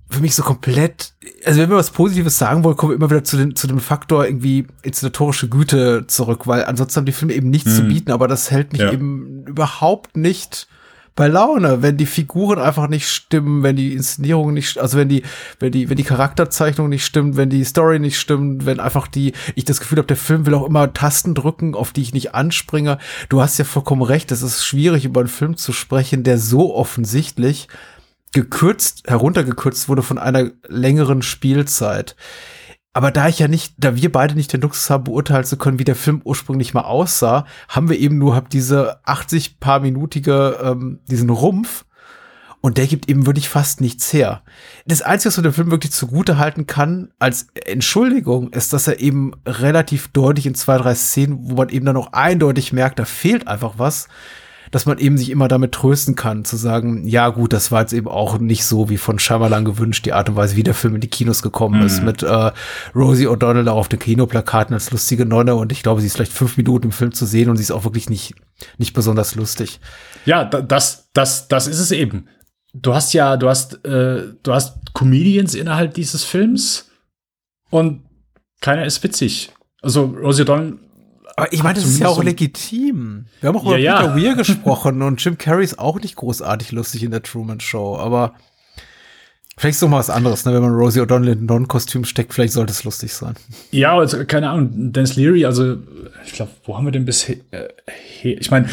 für 0.10 0.22
mich 0.22 0.36
so 0.36 0.44
komplett, 0.44 1.14
also 1.46 1.60
wenn 1.60 1.70
wir 1.70 1.76
was 1.78 1.92
Positives 1.92 2.38
sagen 2.38 2.64
wollen, 2.64 2.78
kommen 2.78 2.92
wir 2.94 2.96
immer 2.98 3.10
wieder 3.10 3.24
zu, 3.24 3.38
den, 3.38 3.56
zu 3.56 3.68
dem 3.68 3.80
Faktor 3.80 4.26
irgendwie 4.26 4.66
inszenatorische 4.84 5.50
Güte 5.50 6.06
zurück, 6.08 6.48
weil 6.48 6.64
ansonsten 6.66 6.98
haben 6.98 7.06
die 7.06 7.12
Filme 7.12 7.34
eben 7.34 7.50
nichts 7.50 7.76
zu 7.76 7.84
bieten, 7.84 8.12
aber 8.12 8.28
das 8.28 8.50
hält 8.52 8.72
mich 8.72 8.82
Ja. 8.82 8.92
eben 8.92 9.44
überhaupt 9.46 10.16
nicht 10.16 10.68
bei 11.16 11.28
Laune, 11.28 11.82
wenn 11.82 11.98
die 11.98 12.06
Figuren 12.06 12.60
einfach 12.60 12.88
nicht 12.88 13.10
stimmen, 13.10 13.64
wenn 13.64 13.76
die 13.76 13.94
Inszenierung 13.94 14.54
nicht, 14.54 14.78
also 14.78 15.00
wenn 15.00 15.10
die, 15.10 15.24
wenn 15.60 15.72
die, 15.72 15.90
wenn 15.90 15.98
die 15.98 16.04
Charakterzeichnung 16.04 16.90
nicht 16.90 17.04
stimmt, 17.06 17.36
wenn 17.38 17.50
die 17.50 17.64
Story 17.64 17.98
nicht 18.00 18.20
stimmt, 18.20 18.68
wenn 18.68 18.80
einfach 18.80 19.08
die, 19.08 19.34
ich 19.56 19.66
das 19.66 19.80
Gefühl 19.80 19.98
habe, 19.98 20.08
der 20.08 20.16
Film 20.16 20.46
will 20.46 20.54
auch 20.54 20.68
immer 20.68 20.94
Tasten 20.94 21.34
drücken, 21.34 21.74
auf 21.74 21.92
die 21.92 22.04
ich 22.04 22.14
nicht 22.14 22.36
anspringe. 22.36 23.00
Du 23.30 23.42
hast 23.42 23.58
ja 23.58 23.66
vollkommen 23.66 24.04
recht, 24.04 24.32
es 24.32 24.44
ist 24.44 24.64
schwierig, 24.64 25.06
über 25.06 25.22
einen 25.22 25.28
Film 25.28 25.58
zu 25.58 25.74
sprechen, 25.74 26.22
der 26.24 26.38
so 26.38 26.76
offensichtlich 26.76 27.68
gekürzt, 28.34 29.04
heruntergekürzt 29.08 29.90
wurde 29.90 30.04
von 30.04 30.18
einer 30.18 30.52
längeren 30.68 31.22
Spielzeit. 31.22 32.16
Aber 32.98 33.12
da 33.12 33.28
ich 33.28 33.38
ja 33.38 33.48
nicht, 33.48 33.76
da 33.78 33.96
wir 33.96 34.12
beide 34.12 34.34
nicht 34.34 34.52
den 34.54 34.62
Luxus 34.62 34.90
haben, 34.90 35.04
beurteilen 35.04 35.44
zu 35.44 35.58
können, 35.58 35.78
wie 35.78 35.84
der 35.84 35.96
Film 35.96 36.20
ursprünglich 36.24 36.74
mal 36.74 36.82
aussah, 36.82 37.46
haben 37.70 37.90
wir 37.90 38.00
eben 38.00 38.18
nur 38.18 38.36
hab 38.36 38.50
diese 38.50 39.06
80 39.06 39.60
paar 39.60 39.80
minutige, 39.80 40.58
ähm, 40.64 41.02
diesen 41.08 41.30
Rumpf. 41.30 41.86
Und 42.60 42.80
der 42.80 42.88
gibt 42.88 43.08
eben 43.08 43.28
wirklich 43.28 43.50
fast 43.50 43.82
nichts 43.82 44.12
her. 44.14 44.42
Das 44.88 45.04
Einzige, 45.04 45.30
was 45.30 45.38
man 45.38 45.44
dem 45.44 45.54
Film 45.54 45.70
wirklich 45.70 45.92
zugute 45.92 46.40
halten 46.40 46.66
kann, 46.66 47.12
als 47.20 47.50
Entschuldigung, 47.66 48.50
ist, 48.50 48.74
dass 48.74 48.88
er 48.88 49.00
eben 49.00 49.34
relativ 49.46 50.08
deutlich 50.08 50.48
in 50.48 50.56
zwei, 50.56 50.80
drei 50.80 50.96
Szenen, 50.96 51.38
wo 51.42 51.54
man 51.54 51.70
eben 51.70 51.86
dann 51.86 51.98
auch 51.98 52.14
eindeutig 52.14 52.74
merkt, 52.74 52.98
da 52.98 53.06
fehlt 53.06 53.48
einfach 53.48 53.76
was, 53.78 54.08
dass 54.72 54.86
man 54.86 54.98
eben 54.98 55.18
sich 55.18 55.30
immer 55.30 55.48
damit 55.48 55.72
trösten 55.74 56.16
kann, 56.16 56.46
zu 56.46 56.56
sagen, 56.58 57.08
ja 57.08 57.30
gut, 57.30 57.54
das 57.54 57.72
war 57.72 57.82
jetzt 57.82 57.94
eben 57.94 58.08
auch 58.08 58.38
nicht 58.40 58.66
so 58.66 58.90
wie 58.90 58.98
von 58.98 59.20
Shyamalan 59.20 59.66
gewünscht, 59.66 60.06
die 60.06 60.14
Art 60.14 60.30
und 60.30 60.36
Weise, 60.36 60.56
wie 60.56 60.64
der 60.64 60.74
Film 60.74 60.96
in 60.96 61.02
die 61.02 61.08
Kinos 61.10 61.42
gekommen 61.42 61.82
ist, 61.84 62.04
mit 62.04 62.24
äh, 62.24 62.52
Rosie 62.96 63.28
O'Donnell 63.28 63.68
auf 63.70 63.88
den 63.88 64.00
Kinoplakaten 64.00 64.74
als 64.74 64.92
lustige 64.92 65.26
Nonne 65.26 65.56
und 65.56 65.72
ich 65.72 65.84
glaube, 65.84 66.02
sie 66.02 66.08
ist 66.08 66.16
vielleicht 66.16 66.34
fünf 66.34 66.58
Minuten 66.58 66.88
im 66.88 66.92
Film 66.92 67.14
zu 67.14 67.26
sehen 67.26 67.50
und 67.50 67.58
sie 67.58 67.64
ist 67.64 67.72
auch 67.72 67.84
wirklich 67.84 68.10
nicht, 68.10 68.34
nicht 68.78 68.94
besonders 68.94 69.36
lustig. 69.36 69.80
Ja, 70.26 70.44
da- 70.46 70.62
das, 70.62 71.10
das, 71.14 71.48
das 71.48 71.68
ist 71.68 71.80
es 71.80 71.92
eben. 71.92 72.28
Du 72.74 72.94
hast 72.94 73.14
ja, 73.14 73.38
du 73.38 73.50
hast, 73.50 73.86
äh, 73.86 74.34
du 74.44 74.54
hast 74.54 74.94
Comedians 74.94 75.56
innerhalb 75.56 75.94
dieses 75.94 76.24
Films 76.24 76.90
und 77.70 78.04
keiner 78.62 78.86
ist 78.86 79.04
witzig. 79.04 79.52
Also 79.82 80.04
Rosie 80.06 80.44
O'Donnell 80.44 80.78
Aber 81.38 81.54
ich 81.54 81.64
meine, 81.64 81.76
das 81.76 81.86
ist 81.88 82.00
ja 82.00 82.08
auch 82.08 82.22
legitim. 82.22 83.28
Wir 83.40 83.48
haben 83.50 83.58
auch 83.58 83.64
über 83.66 83.78
Ja. 83.78 84.02
Peter 84.02 84.16
Weir 84.18 84.36
gesprochen 84.38 85.02
und 85.04 85.24
Jim 85.24 85.38
Carrey 85.38 85.64
ist 85.64 85.80
auch 85.80 86.02
nicht 86.02 86.16
großartig 86.18 86.72
lustig 86.74 87.04
in 87.04 87.12
der 87.12 87.24
Truman 87.24 87.60
Show, 87.62 87.96
aber 87.98 88.34
Vielleicht 89.60 89.72
ist 89.72 89.78
es 89.78 89.82
doch 89.82 89.90
mal 89.90 89.98
was 89.98 90.12
anderes, 90.12 90.46
ne? 90.46 90.54
wenn 90.54 90.62
man 90.62 90.72
Rosie 90.72 91.00
O'Donnell 91.02 91.32
in 91.32 91.40
ein 91.40 91.46
Non-Kostüm 91.46 92.06
steckt, 92.06 92.32
vielleicht 92.32 92.54
sollte 92.54 92.72
es 92.74 92.84
lustig 92.84 93.12
sein. 93.12 93.34
Ja, 93.72 93.98
also, 93.98 94.24
keine 94.24 94.52
Ahnung, 94.52 94.92
Dennis 94.94 95.16
Leary, 95.16 95.46
also 95.46 95.78
ich 96.28 96.34
glaube, 96.34 96.52
wo 96.66 96.78
haben 96.78 96.86
wir 96.86 96.92
denn 96.92 97.06
bisher? 97.06 97.38
Äh, 97.50 97.70
ich 98.22 98.52
meine, 98.52 98.70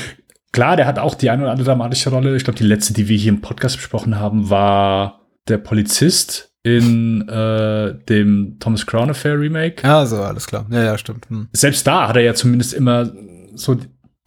klar, 0.52 0.76
der 0.76 0.86
hat 0.86 0.98
auch 0.98 1.14
die 1.14 1.30
eine 1.30 1.40
oder 1.42 1.52
andere 1.52 1.64
dramatische 1.64 2.10
Rolle. 2.10 2.36
Ich 2.36 2.44
glaube, 2.44 2.58
die 2.58 2.66
letzte, 2.66 2.92
die 2.92 3.08
wir 3.08 3.16
hier 3.16 3.32
im 3.32 3.40
Podcast 3.40 3.76
besprochen 3.76 4.20
haben, 4.20 4.50
war 4.50 5.20
der 5.48 5.56
Polizist 5.56 6.50
in 6.64 7.28
äh, 7.28 7.94
dem 8.08 8.56
Thomas 8.58 8.86
Crown 8.86 9.10
Affair 9.10 9.38
Remake. 9.38 9.82
Ja, 9.86 10.04
so, 10.06 10.16
alles 10.16 10.46
klar. 10.46 10.66
Ja, 10.70 10.82
ja, 10.82 10.98
stimmt. 10.98 11.28
Hm. 11.28 11.48
Selbst 11.52 11.86
da 11.86 12.08
hat 12.08 12.16
er 12.16 12.22
ja 12.22 12.34
zumindest 12.34 12.72
immer 12.72 13.12
so 13.54 13.78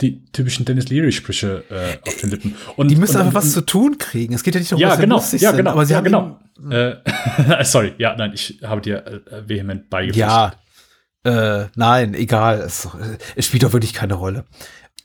die 0.01 0.23
typischen 0.31 0.63
Dennis 0.63 0.88
Leary-Sprüche 0.89 1.63
äh, 1.71 2.07
auf 2.07 2.15
den 2.17 2.29
Lippen. 2.29 2.55
Und, 2.75 2.89
die 2.89 2.95
müssen 2.95 3.15
und, 3.15 3.23
einfach 3.23 3.41
und, 3.41 3.47
was 3.47 3.53
zu 3.53 3.61
tun 3.61 3.97
kriegen. 3.97 4.35
Es 4.35 4.43
geht 4.43 4.53
ja 4.53 4.59
nicht 4.59 4.71
darum, 4.71 4.81
ja, 4.81 4.89
dass 4.89 4.99
genau, 4.99 5.15
lustig 5.15 5.41
ja, 5.41 5.49
sind, 5.49 5.57
genau, 5.57 5.71
aber 5.71 5.85
sie 5.88 5.93
ja, 5.93 5.97
haben 5.97 6.05
genau. 6.05 6.39
Äh, 6.69 6.95
sorry, 7.63 7.93
ja, 7.97 8.15
nein, 8.15 8.31
ich 8.35 8.59
habe 8.63 8.81
dir 8.81 9.03
äh, 9.07 9.49
vehement 9.49 9.89
beigepflichtet. 9.89 10.29
Ja, 10.29 10.53
äh, 11.23 11.67
nein, 11.75 12.13
egal. 12.13 12.59
Es, 12.59 12.88
es 13.35 13.47
spielt 13.47 13.63
doch 13.63 13.73
wirklich 13.73 13.93
keine 13.93 14.13
Rolle. 14.13 14.45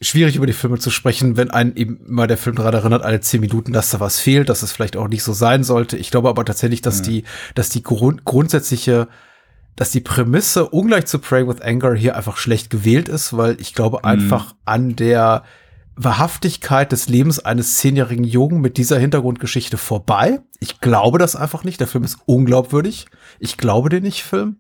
Schwierig 0.03 0.37
über 0.37 0.47
die 0.47 0.53
Filme 0.53 0.79
zu 0.79 0.91
sprechen, 0.91 1.37
wenn 1.37 1.51
einen 1.51 1.77
eben 1.77 2.05
immer 2.07 2.27
der 2.27 2.37
Film 2.37 2.57
daran 2.57 2.75
erinnert, 2.75 3.03
alle 3.03 3.21
zehn 3.21 3.41
Minuten, 3.41 3.73
dass 3.73 3.91
da 3.91 4.01
was 4.01 4.19
fehlt, 4.19 4.49
dass 4.49 4.63
es 4.63 4.73
vielleicht 4.73 4.97
auch 4.97 5.09
nicht 5.09 5.23
so 5.23 5.33
sein 5.33 5.65
sollte. 5.65 5.97
Ich 5.97 6.11
glaube 6.11 6.29
aber 6.29 6.45
tatsächlich, 6.45 6.83
dass 6.83 7.01
mhm. 7.01 7.05
die, 7.05 7.25
dass 7.55 7.69
die 7.69 7.83
Grund, 7.83 8.25
grundsätzliche 8.25 9.09
dass 9.77 9.91
die 9.91 10.01
Prämisse 10.01 10.69
ungleich 10.69 11.07
zu 11.07 11.19
Pray 11.19 11.49
with 11.49 11.63
Anger 11.63 11.95
hier 11.95 12.17
einfach 12.17 12.37
schlecht 12.37 12.71
gewählt 12.71 13.09
ist, 13.09 13.37
weil 13.37 13.61
ich 13.61 13.75
glaube 13.75 13.99
mhm. 13.99 14.05
einfach 14.05 14.55
an 14.65 14.97
der 14.97 15.45
Wahrhaftigkeit 15.97 16.93
des 16.93 17.09
Lebens 17.09 17.39
eines 17.39 17.77
zehnjährigen 17.77 18.25
Jungen 18.25 18.61
mit 18.61 18.77
dieser 18.77 18.99
Hintergrundgeschichte 18.99 19.77
vorbei. 19.77 20.41
Ich 20.59 20.81
glaube 20.81 21.19
das 21.19 21.37
einfach 21.37 21.65
nicht. 21.65 21.81
Der 21.81 21.87
Film 21.87 22.05
ist 22.05 22.19
unglaubwürdig. 22.25 23.07
Ich 23.39 23.57
glaube 23.57 23.89
den 23.89 24.03
nicht, 24.03 24.23
Film. 24.23 24.57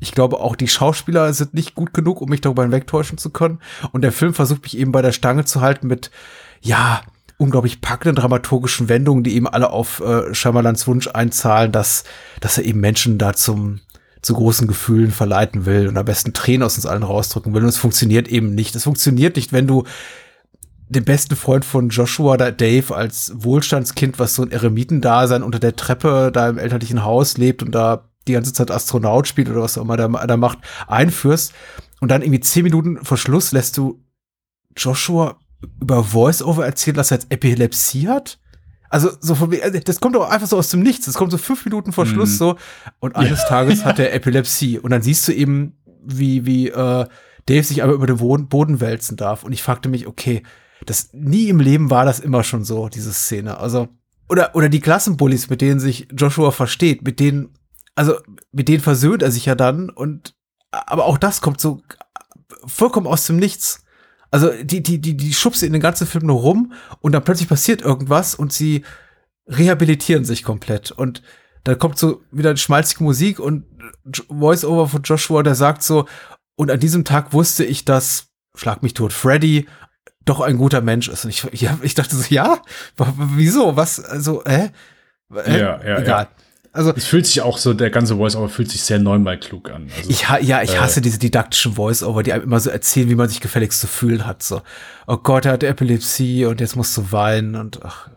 Ich 0.00 0.12
glaube 0.12 0.40
auch 0.40 0.56
die 0.56 0.68
Schauspieler 0.68 1.32
sind 1.32 1.54
nicht 1.54 1.74
gut 1.74 1.92
genug, 1.92 2.20
um 2.20 2.28
mich 2.28 2.40
darüber 2.40 2.62
hinwegtäuschen 2.62 3.18
zu 3.18 3.30
können. 3.30 3.60
Und 3.92 4.02
der 4.02 4.12
Film 4.12 4.34
versucht 4.34 4.62
mich 4.62 4.78
eben 4.78 4.92
bei 4.92 5.02
der 5.02 5.12
Stange 5.12 5.44
zu 5.44 5.60
halten 5.60 5.88
mit, 5.88 6.10
ja, 6.60 7.02
unglaublich 7.38 7.80
packenden 7.80 8.16
dramaturgischen 8.16 8.88
Wendungen, 8.88 9.22
die 9.22 9.34
eben 9.34 9.46
alle 9.46 9.70
auf 9.70 10.00
äh, 10.00 10.34
Schamalans 10.34 10.86
Wunsch 10.86 11.08
einzahlen, 11.08 11.72
dass, 11.72 12.04
dass 12.40 12.58
er 12.58 12.64
eben 12.64 12.80
Menschen 12.80 13.16
da 13.16 13.32
zum, 13.32 13.80
zu 14.22 14.34
großen 14.34 14.66
Gefühlen 14.66 15.12
verleiten 15.12 15.64
will 15.64 15.88
und 15.88 15.96
am 15.96 16.04
besten 16.04 16.32
Tränen 16.32 16.64
aus 16.64 16.76
uns 16.76 16.86
allen 16.86 17.04
rausdrücken 17.04 17.54
will. 17.54 17.62
Und 17.62 17.68
es 17.68 17.76
funktioniert 17.76 18.28
eben 18.28 18.54
nicht. 18.54 18.74
Es 18.74 18.84
funktioniert 18.84 19.36
nicht, 19.36 19.52
wenn 19.52 19.68
du 19.68 19.84
den 20.88 21.04
besten 21.04 21.36
Freund 21.36 21.64
von 21.64 21.90
Joshua, 21.90 22.36
da 22.36 22.50
Dave, 22.50 22.94
als 22.94 23.32
Wohlstandskind, 23.36 24.18
was 24.18 24.34
so 24.34 24.42
ein 24.42 24.50
Eremitendasein 24.50 25.42
unter 25.42 25.58
der 25.58 25.76
Treppe 25.76 26.30
da 26.32 26.48
im 26.48 26.58
elterlichen 26.58 27.04
Haus 27.04 27.36
lebt 27.36 27.62
und 27.62 27.72
da 27.72 28.07
die 28.28 28.34
ganze 28.34 28.52
Zeit 28.52 28.70
Astronaut 28.70 29.26
spielt 29.26 29.48
oder 29.48 29.62
was 29.62 29.76
auch 29.76 29.82
immer 29.82 29.96
da, 29.96 30.08
da 30.08 30.36
macht, 30.36 30.58
einführst. 30.86 31.52
Und 32.00 32.10
dann 32.10 32.22
irgendwie 32.22 32.40
zehn 32.40 32.62
Minuten 32.62 33.04
vor 33.04 33.16
Schluss 33.16 33.52
lässt 33.52 33.76
du 33.76 34.02
Joshua 34.76 35.38
über 35.80 36.04
Voice-Over 36.04 36.64
erzählen, 36.64 36.96
dass 36.96 37.10
er 37.10 37.18
jetzt 37.18 37.32
Epilepsie 37.32 38.08
hat. 38.08 38.38
Also 38.90 39.10
so 39.20 39.34
von 39.34 39.52
also 39.60 39.78
das 39.80 40.00
kommt 40.00 40.14
doch 40.14 40.30
einfach 40.30 40.46
so 40.46 40.56
aus 40.56 40.70
dem 40.70 40.80
Nichts. 40.80 41.06
Das 41.06 41.14
kommt 41.14 41.30
so 41.30 41.38
fünf 41.38 41.64
Minuten 41.64 41.92
vor 41.92 42.06
Schluss 42.06 42.30
mhm. 42.32 42.36
so 42.36 42.56
und 43.00 43.16
eines 43.16 43.42
ja. 43.42 43.48
Tages 43.48 43.84
hat 43.84 43.98
er 43.98 44.14
Epilepsie 44.14 44.78
und 44.78 44.90
dann 44.90 45.02
siehst 45.02 45.28
du 45.28 45.32
eben, 45.32 45.76
wie 46.02 46.46
wie 46.46 46.68
äh, 46.68 47.06
Dave 47.46 47.64
sich 47.64 47.82
aber 47.82 47.92
über 47.92 48.06
den 48.06 48.48
Boden 48.48 48.80
wälzen 48.80 49.16
darf 49.16 49.42
und 49.42 49.52
ich 49.52 49.62
fragte 49.62 49.88
mich, 49.88 50.06
okay, 50.06 50.42
das 50.86 51.10
nie 51.12 51.48
im 51.48 51.60
Leben 51.60 51.90
war 51.90 52.04
das 52.04 52.20
immer 52.20 52.44
schon 52.44 52.64
so 52.64 52.88
diese 52.88 53.12
Szene. 53.12 53.58
Also 53.58 53.88
oder 54.28 54.54
oder 54.54 54.68
die 54.68 54.80
Klassenbullies, 54.80 55.50
mit 55.50 55.60
denen 55.60 55.80
sich 55.80 56.08
Joshua 56.16 56.50
versteht, 56.50 57.02
mit 57.02 57.20
denen 57.20 57.50
also 57.98 58.20
mit 58.52 58.68
denen 58.68 58.80
versöhnt 58.80 59.22
er 59.22 59.32
sich 59.32 59.44
ja 59.46 59.56
dann 59.56 59.90
und 59.90 60.36
aber 60.70 61.04
auch 61.04 61.18
das 61.18 61.40
kommt 61.40 61.60
so 61.60 61.82
vollkommen 62.64 63.08
aus 63.08 63.26
dem 63.26 63.38
Nichts. 63.38 63.84
Also 64.30 64.52
die, 64.62 64.84
die, 64.84 65.00
die, 65.00 65.16
die 65.16 65.34
schubsen 65.34 65.66
in 65.66 65.72
den 65.72 65.82
ganzen 65.82 66.06
Film 66.06 66.26
nur 66.26 66.40
rum 66.40 66.72
und 67.00 67.10
dann 67.10 67.24
plötzlich 67.24 67.48
passiert 67.48 67.82
irgendwas 67.82 68.36
und 68.36 68.52
sie 68.52 68.84
rehabilitieren 69.48 70.24
sich 70.24 70.44
komplett. 70.44 70.92
Und 70.92 71.22
dann 71.64 71.76
kommt 71.80 71.98
so 71.98 72.22
wieder 72.30 72.56
schmalzige 72.56 73.02
Musik 73.02 73.40
und 73.40 73.64
Voice-Over 74.28 74.86
von 74.86 75.02
Joshua, 75.02 75.42
der 75.42 75.56
sagt 75.56 75.82
so, 75.82 76.06
und 76.54 76.70
an 76.70 76.78
diesem 76.78 77.04
Tag 77.04 77.32
wusste 77.32 77.64
ich, 77.64 77.84
dass, 77.84 78.28
schlag 78.54 78.84
mich 78.84 78.94
tot, 78.94 79.12
Freddy 79.12 79.66
doch 80.24 80.40
ein 80.40 80.58
guter 80.58 80.82
Mensch 80.82 81.08
ist. 81.08 81.24
Und 81.24 81.30
ich, 81.30 81.42
ja, 81.60 81.78
ich 81.82 81.94
dachte 81.94 82.14
so, 82.14 82.32
ja, 82.32 82.62
wieso? 83.34 83.74
Was? 83.74 83.98
Also, 83.98 84.44
hä? 84.46 84.70
äh? 85.34 85.58
Ja, 85.58 85.84
ja, 85.84 85.98
egal. 85.98 86.24
Ja. 86.24 86.47
Also 86.72 86.92
es 86.94 87.06
fühlt 87.06 87.26
sich 87.26 87.40
auch 87.40 87.58
so, 87.58 87.74
der 87.74 87.90
ganze 87.90 88.16
Voice-Over 88.16 88.48
fühlt 88.48 88.70
sich 88.70 88.82
sehr 88.82 88.98
neunmal 88.98 89.38
klug 89.38 89.70
an. 89.70 89.88
Also, 89.96 90.10
ich 90.10 90.26
ja, 90.42 90.62
ich 90.62 90.80
hasse 90.80 91.00
äh, 91.00 91.02
diese 91.02 91.18
didaktischen 91.18 91.74
Voice-Over, 91.74 92.22
die 92.22 92.32
einem 92.32 92.44
immer 92.44 92.60
so 92.60 92.70
erzählen, 92.70 93.08
wie 93.08 93.14
man 93.14 93.28
sich 93.28 93.40
gefälligst 93.40 93.80
zu 93.80 93.86
fühlen 93.86 94.26
hat. 94.26 94.42
So, 94.42 94.62
oh 95.06 95.16
Gott, 95.16 95.46
er 95.46 95.52
hat 95.52 95.62
Epilepsie 95.62 96.44
und 96.44 96.60
jetzt 96.60 96.76
musst 96.76 96.96
du 96.96 97.10
weinen 97.12 97.56
und 97.56 97.84
ach. 97.84 98.10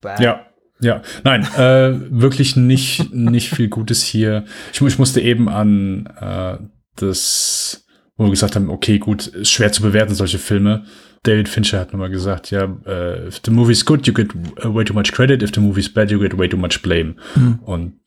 Bäh. 0.00 0.22
Ja, 0.22 0.46
ja, 0.80 1.02
nein, 1.24 1.42
äh, 1.56 1.98
wirklich 2.10 2.54
nicht, 2.54 3.12
nicht 3.12 3.50
viel 3.50 3.68
Gutes 3.68 4.02
hier. 4.02 4.44
Ich, 4.72 4.80
ich 4.80 4.98
musste 4.98 5.20
eben 5.20 5.48
an 5.48 6.06
äh, 6.20 6.58
das, 6.94 7.84
wo 8.16 8.24
wir 8.24 8.30
gesagt 8.30 8.54
haben, 8.54 8.70
okay, 8.70 8.98
gut, 8.98 9.26
ist 9.26 9.50
schwer 9.50 9.72
zu 9.72 9.82
bewerten, 9.82 10.14
solche 10.14 10.38
Filme. 10.38 10.84
David 11.22 11.48
Fincher 11.48 11.80
hat 11.80 11.92
nochmal 11.92 12.10
gesagt, 12.10 12.50
ja, 12.50 12.64
uh, 12.64 13.26
if 13.26 13.40
the 13.44 13.50
movie 13.50 13.72
is 13.72 13.84
good, 13.84 14.06
you 14.06 14.14
get 14.14 14.28
way 14.64 14.84
too 14.84 14.94
much 14.94 15.12
credit. 15.12 15.42
If 15.42 15.52
the 15.54 15.60
movie 15.60 15.80
is 15.80 15.92
bad, 15.92 16.10
you 16.10 16.18
get 16.18 16.38
way 16.38 16.48
too 16.48 16.56
much 16.56 16.82
blame. 16.82 17.16
Mhm. 17.34 17.58
Und 17.64 18.00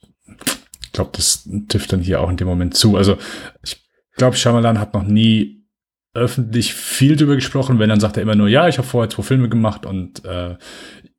ich 0.83 0.91
glaube, 0.93 1.11
das 1.13 1.47
trifft 1.67 1.93
dann 1.93 2.01
hier 2.01 2.21
auch 2.21 2.29
in 2.29 2.37
dem 2.37 2.47
Moment 2.47 2.75
zu. 2.75 2.97
Also 2.97 3.17
ich 3.63 3.81
glaube, 4.17 4.35
Shyamalan 4.35 4.79
hat 4.79 4.93
noch 4.93 5.03
nie 5.03 5.61
öffentlich 6.13 6.73
viel 6.73 7.15
drüber 7.15 7.35
gesprochen, 7.35 7.79
wenn 7.79 7.89
dann 7.89 7.99
sagt 7.99 8.17
er 8.17 8.23
immer 8.23 8.35
nur, 8.35 8.49
ja, 8.49 8.67
ich 8.67 8.77
habe 8.77 8.87
vorher 8.87 9.09
zwei 9.09 9.23
Filme 9.23 9.47
gemacht 9.47 9.85
und 9.85 10.25
äh, 10.25 10.57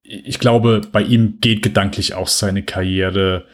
ich 0.03 0.39
glaube, 0.39 0.83
bei 0.93 1.03
ihm 1.03 1.39
geht 1.41 1.63
gedanklich 1.63 2.15
auch 2.15 2.29
seine 2.29 2.63
Karriere 2.63 3.47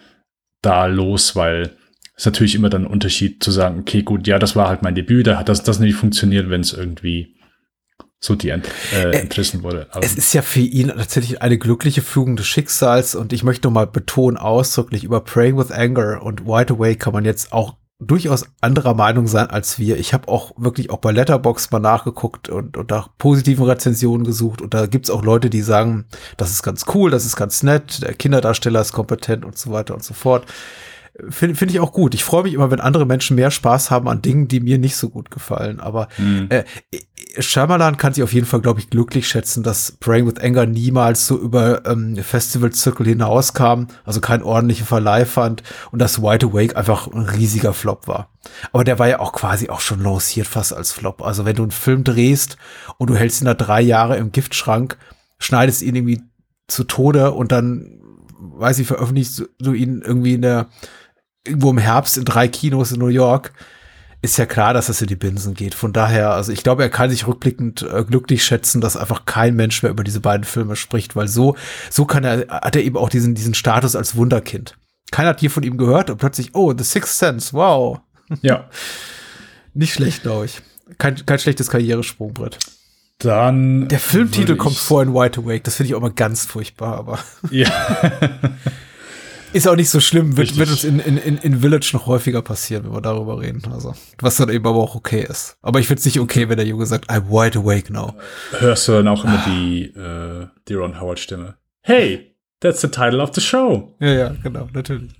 da 0.62 0.86
los, 0.86 1.36
weil 1.36 1.76
es 2.16 2.26
natürlich 2.26 2.56
immer 2.56 2.70
dann 2.70 2.84
ein 2.84 2.90
Unterschied 2.90 3.42
zu 3.44 3.52
sagen, 3.52 3.78
okay, 3.78 4.02
gut, 4.02 4.26
ja, 4.26 4.40
das 4.40 4.56
war 4.56 4.68
halt 4.68 4.82
mein 4.82 4.96
Debüt, 4.96 5.28
da 5.28 5.38
hat 5.38 5.48
das, 5.48 5.62
das 5.62 5.78
nicht 5.78 5.94
funktioniert, 5.94 6.50
wenn 6.50 6.62
es 6.62 6.72
irgendwie 6.72 7.36
so 8.20 8.34
die 8.34 8.50
ent, 8.50 8.68
äh, 8.92 9.10
äh, 9.10 9.20
entrissen 9.20 9.62
wurde. 9.62 9.86
Aber 9.90 10.04
es 10.04 10.14
ist 10.14 10.32
ja 10.32 10.42
für 10.42 10.60
ihn 10.60 10.88
tatsächlich 10.88 11.40
eine 11.40 11.58
glückliche 11.58 12.02
Fügung 12.02 12.36
des 12.36 12.46
Schicksals 12.46 13.14
und 13.14 13.32
ich 13.32 13.44
möchte 13.44 13.68
noch 13.68 13.74
mal 13.74 13.86
betonen 13.86 14.36
ausdrücklich 14.36 15.04
über 15.04 15.20
Praying 15.20 15.56
with 15.56 15.70
Anger 15.70 16.22
und 16.22 16.46
Wide 16.46 16.74
Away 16.74 16.96
kann 16.96 17.12
man 17.12 17.24
jetzt 17.24 17.52
auch 17.52 17.76
durchaus 18.00 18.46
anderer 18.60 18.94
Meinung 18.94 19.26
sein 19.26 19.50
als 19.50 19.78
wir. 19.78 19.98
Ich 19.98 20.14
habe 20.14 20.28
auch 20.28 20.52
wirklich 20.56 20.90
auch 20.90 20.98
bei 20.98 21.10
Letterbox 21.10 21.70
mal 21.72 21.80
nachgeguckt 21.80 22.48
und, 22.48 22.76
und 22.76 22.90
nach 22.90 23.08
positiven 23.18 23.64
Rezensionen 23.64 24.24
gesucht 24.24 24.62
und 24.62 24.72
da 24.72 24.86
gibt's 24.86 25.10
auch 25.10 25.22
Leute, 25.24 25.50
die 25.50 25.62
sagen, 25.62 26.06
das 26.36 26.50
ist 26.50 26.62
ganz 26.62 26.86
cool, 26.94 27.10
das 27.10 27.24
ist 27.24 27.36
ganz 27.36 27.62
nett, 27.62 28.02
der 28.02 28.14
Kinderdarsteller 28.14 28.80
ist 28.80 28.92
kompetent 28.92 29.44
und 29.44 29.58
so 29.58 29.72
weiter 29.72 29.94
und 29.94 30.04
so 30.04 30.14
fort. 30.14 30.46
Finde 31.30 31.56
find 31.56 31.70
ich 31.70 31.80
auch 31.80 31.92
gut. 31.92 32.14
Ich 32.14 32.22
freue 32.22 32.44
mich 32.44 32.54
immer, 32.54 32.70
wenn 32.70 32.80
andere 32.80 33.04
Menschen 33.04 33.34
mehr 33.34 33.50
Spaß 33.50 33.90
haben 33.90 34.08
an 34.08 34.22
Dingen, 34.22 34.46
die 34.46 34.60
mir 34.60 34.78
nicht 34.78 34.96
so 34.96 35.08
gut 35.08 35.30
gefallen. 35.30 35.80
Aber 35.80 36.08
mhm. 36.16 36.46
äh, 36.48 36.64
Shyamalan 37.38 37.96
kann 37.96 38.12
sich 38.12 38.22
auf 38.22 38.32
jeden 38.32 38.46
Fall, 38.46 38.60
glaube 38.60 38.80
ich, 38.80 38.90
glücklich 38.90 39.28
schätzen, 39.28 39.62
dass 39.62 39.92
Praying 39.92 40.26
with 40.26 40.40
Anger 40.40 40.66
niemals 40.66 41.26
so 41.26 41.38
über 41.38 41.84
ähm, 41.86 42.16
Festival-Zirkel 42.16 43.06
hinauskam, 43.06 43.86
also 44.04 44.20
kein 44.20 44.42
ordentlicher 44.42 44.84
Verleih 44.84 45.24
fand 45.24 45.62
und 45.90 45.98
dass 45.98 46.22
Wide 46.22 46.46
Awake 46.46 46.76
einfach 46.76 47.08
ein 47.08 47.22
riesiger 47.22 47.74
Flop 47.74 48.08
war. 48.08 48.30
Aber 48.72 48.84
der 48.84 48.98
war 48.98 49.08
ja 49.08 49.20
auch 49.20 49.32
quasi 49.32 49.68
auch 49.68 49.80
schon 49.80 50.02
lanciert 50.02 50.46
fast 50.46 50.72
als 50.72 50.92
Flop. 50.92 51.22
Also 51.22 51.44
wenn 51.44 51.56
du 51.56 51.62
einen 51.62 51.70
Film 51.70 52.04
drehst 52.04 52.56
und 52.96 53.10
du 53.10 53.16
hältst 53.16 53.42
ihn 53.42 53.46
da 53.46 53.54
drei 53.54 53.80
Jahre 53.80 54.16
im 54.16 54.32
Giftschrank, 54.32 54.96
schneidest 55.38 55.82
ihn 55.82 55.94
irgendwie 55.94 56.22
zu 56.66 56.84
Tode 56.84 57.32
und 57.32 57.52
dann, 57.52 58.00
weiß 58.38 58.78
ich, 58.78 58.86
veröffentlichst 58.86 59.48
du 59.58 59.72
ihn 59.72 60.02
irgendwie 60.04 60.34
in 60.34 60.42
der 60.42 60.68
irgendwo 61.48 61.70
im 61.70 61.78
Herbst 61.78 62.16
in 62.16 62.24
drei 62.24 62.48
Kinos 62.48 62.92
in 62.92 62.98
New 62.98 63.08
York, 63.08 63.52
ist 64.20 64.36
ja 64.36 64.46
klar, 64.46 64.74
dass 64.74 64.88
es 64.88 65.00
in 65.00 65.06
die 65.06 65.16
Binsen 65.16 65.54
geht. 65.54 65.74
Von 65.74 65.92
daher, 65.92 66.30
also 66.30 66.50
ich 66.50 66.62
glaube, 66.62 66.82
er 66.82 66.90
kann 66.90 67.10
sich 67.10 67.26
rückblickend 67.26 67.82
äh, 67.82 68.04
glücklich 68.04 68.44
schätzen, 68.44 68.80
dass 68.80 68.96
einfach 68.96 69.26
kein 69.26 69.54
Mensch 69.54 69.82
mehr 69.82 69.92
über 69.92 70.02
diese 70.02 70.20
beiden 70.20 70.44
Filme 70.44 70.74
spricht, 70.74 71.14
weil 71.14 71.28
so, 71.28 71.56
so 71.90 72.04
kann 72.04 72.24
er, 72.24 72.48
hat 72.48 72.74
er 72.74 72.82
eben 72.82 72.96
auch 72.96 73.08
diesen, 73.08 73.34
diesen 73.34 73.54
Status 73.54 73.94
als 73.94 74.16
Wunderkind. 74.16 74.76
Keiner 75.10 75.30
hat 75.30 75.40
hier 75.40 75.50
von 75.50 75.62
ihm 75.62 75.78
gehört 75.78 76.10
und 76.10 76.18
plötzlich, 76.18 76.54
oh, 76.54 76.74
The 76.76 76.84
Sixth 76.84 77.18
Sense, 77.18 77.52
wow. 77.52 78.00
Ja. 78.42 78.68
Nicht 79.74 79.94
schlecht, 79.94 80.22
glaube 80.22 80.46
ich. 80.46 80.60
Kein, 80.98 81.24
kein 81.24 81.38
schlechtes 81.38 81.70
Karrieresprungbrett. 81.70 82.58
Dann. 83.18 83.88
Der 83.88 83.98
Filmtitel 83.98 84.56
kommt 84.56 84.76
vor 84.76 85.02
in 85.02 85.14
White 85.14 85.40
Awake. 85.40 85.62
Das 85.62 85.76
finde 85.76 85.88
ich 85.88 85.94
auch 85.94 86.00
mal 86.00 86.12
ganz 86.12 86.46
furchtbar, 86.46 86.96
aber. 86.96 87.18
Ja. 87.50 87.68
Ist 89.52 89.66
auch 89.66 89.76
nicht 89.76 89.88
so 89.88 90.00
schlimm, 90.00 90.36
wird, 90.36 90.56
wird 90.58 90.68
uns 90.70 90.84
in, 90.84 90.98
in, 91.00 91.16
in 91.38 91.60
Village 91.60 91.90
noch 91.94 92.06
häufiger 92.06 92.42
passieren, 92.42 92.84
wenn 92.84 92.92
wir 92.92 93.00
darüber 93.00 93.40
reden. 93.40 93.62
Also, 93.72 93.94
was 94.20 94.36
dann 94.36 94.50
eben 94.50 94.66
aber 94.66 94.78
auch 94.78 94.94
okay 94.94 95.26
ist. 95.28 95.56
Aber 95.62 95.80
ich 95.80 95.86
finde 95.86 96.00
es 96.00 96.04
nicht 96.04 96.20
okay, 96.20 96.48
wenn 96.48 96.56
der 96.58 96.66
Junge 96.66 96.84
sagt, 96.86 97.08
I'm 97.10 97.28
wide 97.30 97.58
awake 97.58 97.92
now. 97.92 98.14
Hörst 98.58 98.86
du 98.88 98.92
dann 98.92 99.08
auch 99.08 99.24
immer 99.24 99.42
die, 99.46 99.84
äh, 99.96 100.46
die 100.68 100.74
Ron 100.74 101.00
Howard 101.00 101.18
Stimme? 101.18 101.54
Hey, 101.82 102.34
That's 102.60 102.80
the 102.80 102.88
title 102.88 103.22
of 103.22 103.30
the 103.34 103.40
show. 103.40 103.94
Ja, 104.00 104.08
ja, 104.12 104.34
genau, 104.42 104.68
natürlich. 104.74 105.12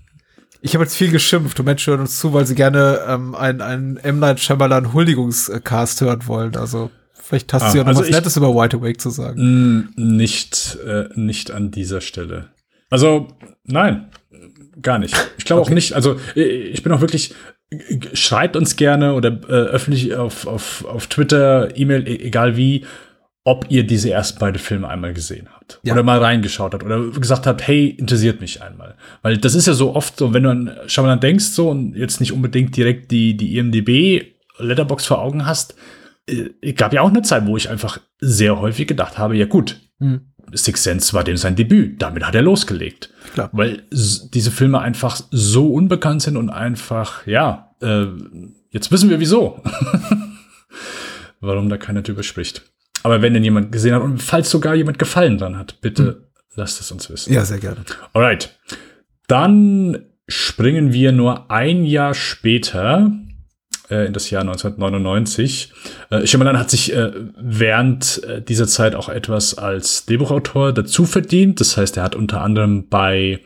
Ich 0.61 0.74
habe 0.74 0.83
jetzt 0.83 0.97
viel 0.97 1.12
geschimpft 1.12 1.57
und 1.61 1.66
Menschen 1.66 1.93
hören 1.93 2.01
uns 2.01 2.18
zu, 2.18 2.33
weil 2.33 2.45
sie 2.49 2.57
gerne 2.57 2.99
ähm, 3.07 3.37
einen, 3.37 3.61
einen 3.61 3.97
M. 3.99 4.18
Night 4.18 4.41
Shyamalan 4.41 4.93
Huldigungscast 4.93 6.01
hören 6.01 6.26
wollen. 6.26 6.57
Also 6.57 6.91
vielleicht 7.14 7.53
hast 7.53 7.62
Ah, 7.62 7.70
du 7.70 7.76
ja 7.79 7.85
noch 7.85 7.89
also 7.91 8.01
was 8.01 8.09
ich- 8.09 8.14
Nettes 8.14 8.37
über 8.37 8.49
Wide 8.55 8.76
Awake 8.79 8.97
zu 8.97 9.11
sagen. 9.11 9.93
Nicht, 9.95 10.79
äh, 10.85 11.05
nicht 11.14 11.53
an 11.53 11.70
dieser 11.70 12.01
Stelle. 12.01 12.49
Also, 12.91 13.28
nein, 13.64 14.09
gar 14.80 14.99
nicht. 14.99 15.14
Ich 15.39 15.45
glaube 15.45 15.62
auch 15.62 15.70
nicht. 15.70 15.93
Also, 15.95 16.18
ich 16.34 16.82
bin 16.82 16.93
auch 16.93 17.01
wirklich, 17.01 17.34
schreibt 18.14 18.57
uns 18.57 18.76
gerne 18.76 19.14
oder 19.14 19.28
äh, 19.49 19.53
öffentlich 19.53 20.14
auf, 20.14 20.47
auf, 20.47 20.84
auf 20.86 21.07
Twitter, 21.09 21.76
E-Mail, 21.76 22.07
e- 22.09 22.16
egal 22.26 22.57
wie, 22.57 22.86
ob 23.45 23.66
ihr 23.70 23.84
diese 23.86 24.11
ersten 24.11 24.39
beiden 24.39 24.59
Filme 24.59 24.89
einmal 24.89 25.14
gesehen 25.14 25.49
habt. 25.55 25.80
Ja. 25.82 25.95
Oder 25.95 26.03
mal 26.03 26.18
reingeschaut 26.18 26.74
habt 26.74 26.84
oder 26.84 27.03
gesagt 27.11 27.47
habt, 27.47 27.66
hey, 27.66 27.89
interessiert 27.89 28.41
mich 28.41 28.62
einmal. 28.62 28.97
Weil 29.22 29.39
das 29.39 29.55
ist 29.55 29.66
ja 29.66 29.72
so 29.74 29.95
oft 29.95 30.16
so, 30.18 30.34
wenn 30.34 30.43
du 30.43 30.51
an 30.51 30.70
Shyamalan 30.86 31.20
denkst 31.20 31.47
so 31.47 31.70
und 31.70 31.95
jetzt 31.95 32.20
nicht 32.20 32.32
unbedingt 32.32 32.76
direkt 32.76 33.11
die, 33.11 33.36
die 33.36 33.57
IMDB 33.57 34.34
Letterbox 34.59 35.07
vor 35.07 35.20
Augen 35.20 35.47
hast, 35.47 35.76
äh, 36.26 36.72
gab 36.72 36.93
ja 36.93 37.01
auch 37.03 37.09
eine 37.09 37.22
Zeit, 37.22 37.47
wo 37.47 37.57
ich 37.57 37.70
einfach 37.70 38.01
sehr 38.18 38.59
häufig 38.61 38.86
gedacht 38.86 39.18
habe, 39.18 39.36
ja 39.36 39.47
gut, 39.47 39.80
Hm. 40.01 40.28
Six 40.53 40.82
Sense 40.82 41.12
war 41.12 41.24
dem 41.24 41.36
sein 41.36 41.57
Debüt. 41.57 42.01
Damit 42.01 42.24
hat 42.24 42.34
er 42.34 42.42
losgelegt. 42.42 43.11
Klar. 43.34 43.51
Weil 43.53 43.82
diese 43.90 44.51
Filme 44.51 44.80
einfach 44.80 45.20
so 45.30 45.72
unbekannt 45.72 46.22
sind 46.22 46.36
und 46.36 46.51
einfach, 46.51 47.26
ja, 47.26 47.74
äh, 47.80 48.07
jetzt 48.70 48.90
wissen 48.90 49.11
wir 49.11 49.20
wieso. 49.20 49.62
Warum 51.40 51.68
da 51.68 51.76
keiner 51.76 52.03
drüber 52.03 52.22
spricht. 52.22 52.62
Aber 53.03 53.22
wenn 53.22 53.34
denn 53.34 53.44
jemand 53.44 53.70
gesehen 53.70 53.94
hat 53.94 54.03
und 54.03 54.22
falls 54.22 54.51
sogar 54.51 54.74
jemand 54.74 54.99
Gefallen 54.99 55.38
dran 55.38 55.57
hat, 55.57 55.80
bitte 55.80 56.28
lasst 56.55 56.80
es 56.80 56.90
uns 56.90 57.09
wissen. 57.11 57.32
Ja, 57.32 57.44
sehr 57.44 57.59
gerne. 57.59 57.78
Alright. 58.12 58.59
Dann 59.28 60.07
springen 60.26 60.92
wir 60.92 61.12
nur 61.12 61.51
ein 61.51 61.84
Jahr 61.84 62.14
später 62.14 63.12
äh, 63.91 64.07
in 64.07 64.12
das 64.12 64.30
Jahr 64.30 64.43
1999. 64.43 65.72
Äh, 66.11 66.26
Shyamalan 66.26 66.59
hat 66.59 66.70
sich 66.70 66.95
äh, 66.95 67.11
während 67.41 68.22
äh, 68.24 68.43
dieser 68.43 68.66
Zeit 68.66 68.95
auch 68.95 69.09
etwas 69.09 69.57
als 69.57 70.07
Drehbuchautor 70.07 70.72
dazu 70.72 71.05
verdient. 71.05 71.61
Das 71.61 71.76
heißt, 71.76 71.97
er 71.97 72.03
hat 72.03 72.14
unter 72.14 72.43
anderem 72.43 72.89
bei 72.89 73.41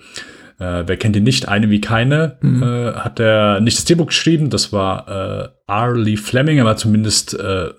äh, 0.59 0.85
Wer 0.87 0.97
kennt 0.97 1.17
ihn 1.17 1.25
nicht? 1.25 1.49
Eine 1.49 1.71
wie 1.71 1.81
keine. 1.81 2.39
Äh, 2.43 2.99
hat 2.99 3.19
er 3.19 3.61
nicht 3.61 3.79
das 3.79 3.85
Drehbuch 3.85 4.07
geschrieben. 4.07 4.51
Das 4.51 4.73
war 4.73 5.09
äh, 5.09 5.49
R. 5.67 5.97
Lee 5.97 6.17
Fleming. 6.17 6.59
Er 6.59 6.65
war 6.65 6.77
zumindest 6.77 7.35
äh, 7.35 7.71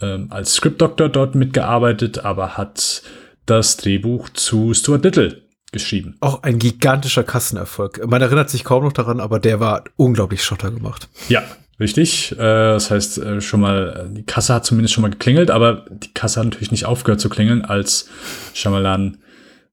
ähm, 0.00 0.26
als 0.30 0.54
Script-Doktor 0.54 1.08
dort 1.08 1.34
mitgearbeitet, 1.34 2.24
aber 2.24 2.56
hat 2.56 3.02
das 3.46 3.76
Drehbuch 3.76 4.28
zu 4.30 4.74
Stuart 4.74 5.04
Little 5.04 5.42
geschrieben. 5.72 6.16
Auch 6.20 6.42
ein 6.42 6.58
gigantischer 6.58 7.24
Kassenerfolg. 7.24 8.04
Man 8.06 8.22
erinnert 8.22 8.50
sich 8.50 8.64
kaum 8.64 8.84
noch 8.84 8.92
daran, 8.92 9.20
aber 9.20 9.38
der 9.38 9.60
war 9.60 9.84
unglaublich 9.96 10.42
schotter 10.42 10.70
gemacht. 10.70 11.08
Ja, 11.28 11.42
richtig. 11.80 12.32
Äh, 12.32 12.36
das 12.36 12.90
heißt, 12.90 13.18
äh, 13.18 13.40
schon 13.40 13.60
mal, 13.60 14.06
äh, 14.10 14.14
die 14.14 14.24
Kasse 14.24 14.54
hat 14.54 14.64
zumindest 14.64 14.94
schon 14.94 15.02
mal 15.02 15.10
geklingelt, 15.10 15.50
aber 15.50 15.84
die 15.90 16.12
Kasse 16.12 16.40
hat 16.40 16.46
natürlich 16.46 16.70
nicht 16.70 16.86
aufgehört 16.86 17.20
zu 17.20 17.28
klingeln, 17.28 17.64
als 17.64 18.08
Shyamalan 18.54 19.18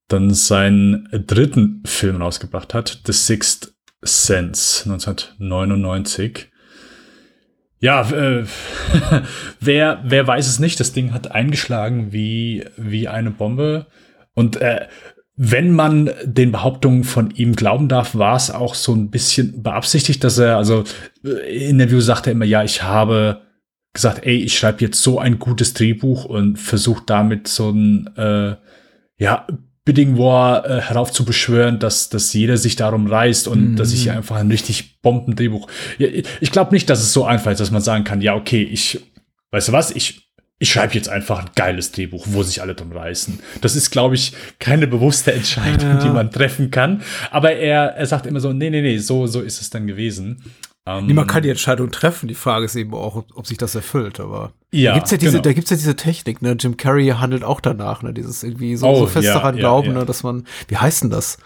dann 0.08 0.34
seinen 0.34 1.08
dritten 1.12 1.84
Film 1.86 2.22
rausgebracht 2.22 2.74
hat, 2.74 3.02
The 3.06 3.14
Sixth 3.14 3.74
Sense, 4.02 4.90
1999. 4.90 6.50
Ja, 7.80 8.10
äh, 8.12 8.46
wer, 9.60 10.02
wer 10.04 10.28
weiß 10.28 10.48
es 10.48 10.60
nicht, 10.60 10.80
das 10.80 10.94
Ding 10.94 11.14
hat 11.14 11.32
eingeschlagen 11.32 12.12
wie, 12.14 12.66
wie 12.78 13.08
eine 13.08 13.32
Bombe. 13.32 13.88
Und 14.34 14.58
äh, 14.58 14.88
wenn 15.36 15.72
man 15.72 16.12
den 16.24 16.52
Behauptungen 16.52 17.04
von 17.04 17.32
ihm 17.32 17.56
glauben 17.56 17.88
darf, 17.88 18.16
war 18.16 18.36
es 18.36 18.52
auch 18.52 18.76
so 18.76 18.94
ein 18.94 19.10
bisschen 19.10 19.64
beabsichtigt, 19.64 20.24
dass 20.24 20.38
er, 20.38 20.58
also 20.58 20.84
äh, 21.24 21.66
in 21.66 21.72
Interview 21.72 22.00
sagt 22.02 22.28
er 22.28 22.34
immer, 22.34 22.46
ja, 22.46 22.64
ich 22.64 22.84
habe 22.84 23.42
gesagt, 23.94 24.26
ey, 24.26 24.38
ich 24.38 24.58
schreibe 24.58 24.82
jetzt 24.82 25.02
so 25.02 25.20
ein 25.20 25.40
gutes 25.40 25.74
Drehbuch 25.74 26.26
und 26.26 26.58
versuche 26.58 27.04
damit 27.06 27.48
so 27.48 27.70
ein, 27.72 28.10
äh, 28.16 28.56
ja, 29.18 29.48
Bidding 29.84 30.18
War 30.18 30.70
äh, 30.70 30.80
heraufzubeschwören, 30.80 31.80
dass, 31.80 32.10
dass 32.10 32.34
jeder 32.34 32.58
sich 32.58 32.76
darum 32.76 33.08
reißt 33.08 33.48
und 33.48 33.78
dass 33.78 33.92
ich 33.92 34.04
hier 34.04 34.14
einfach 34.14 34.36
ein 34.36 34.52
richtig 34.52 35.02
Bombendrehbuch. 35.02 35.68
Ja, 35.98 36.08
ich 36.40 36.52
glaube 36.52 36.72
nicht, 36.72 36.90
dass 36.90 37.02
es 37.02 37.14
so 37.14 37.26
einfach 37.26 37.52
ist, 37.52 37.62
dass 37.62 37.72
man 37.72 37.82
sagen 37.82 38.04
kann, 38.04 38.22
ja, 38.22 38.36
okay, 38.36 38.62
ich, 38.62 39.00
weißt 39.50 39.70
du 39.70 39.72
was, 39.72 39.92
ich, 39.92 40.31
ich 40.62 40.72
schreibe 40.72 40.94
jetzt 40.94 41.10
einfach 41.10 41.40
ein 41.40 41.50
geiles 41.56 41.92
Drehbuch, 41.92 42.26
wo 42.30 42.44
sich 42.44 42.62
alle 42.62 42.76
drum 42.76 42.92
reißen. 42.92 43.40
Das 43.62 43.76
ist, 43.76 43.90
glaube 43.90 44.14
ich, 44.14 44.34
keine 44.60 44.86
bewusste 44.86 45.34
Entscheidung, 45.34 45.98
die 45.98 46.10
man 46.10 46.30
treffen 46.30 46.70
kann. 46.70 47.02
Aber 47.32 47.52
er, 47.54 47.96
er 47.96 48.06
sagt 48.06 48.28
immer 48.28 48.40
so, 48.40 48.54
nee, 48.54 48.70
nee, 48.70 48.82
nee, 48.84 49.00
so, 49.00 49.26
so 49.26 49.42
ist 49.42 49.60
es 49.60 49.72
dann 49.72 49.88
gewesen. 49.88 50.44
Ähm, 50.86 51.08
Niemand 51.08 51.30
kann 51.30 51.42
die 51.42 51.50
Entscheidung 51.50 51.90
treffen. 51.90 52.28
Die 52.28 52.36
Frage 52.36 52.66
ist 52.66 52.76
eben 52.76 52.94
auch, 52.94 53.16
ob, 53.16 53.26
ob 53.36 53.48
sich 53.48 53.58
das 53.58 53.74
erfüllt. 53.74 54.20
Aber 54.20 54.52
Ja, 54.72 54.92
da 54.92 54.98
gibt's 55.00 55.10
ja 55.10 55.18
diese, 55.18 55.32
genau. 55.32 55.42
da 55.42 55.54
gibt's 55.54 55.72
ja 55.72 55.78
diese 55.78 55.96
Technik. 55.96 56.44
Ne? 56.44 56.56
Jim 56.60 56.78
Carrey 56.78 57.08
handelt 57.08 57.44
auch 57.44 57.60
danach. 57.60 58.04
Ne? 58.04 58.14
Dieses 58.14 58.44
irgendwie 58.44 58.76
so, 58.76 58.86
Oh, 58.88 58.96
so 59.00 59.08
fest 59.08 59.26
ja, 59.26 59.34
daran 59.34 59.56
ja, 59.56 59.62
glauben, 59.62 59.88
ja. 59.88 59.94
Ne? 60.00 60.06
dass 60.06 60.22
man, 60.22 60.46
wie 60.68 60.78
heißt 60.78 61.02
denn 61.04 61.10
das? 61.10 61.40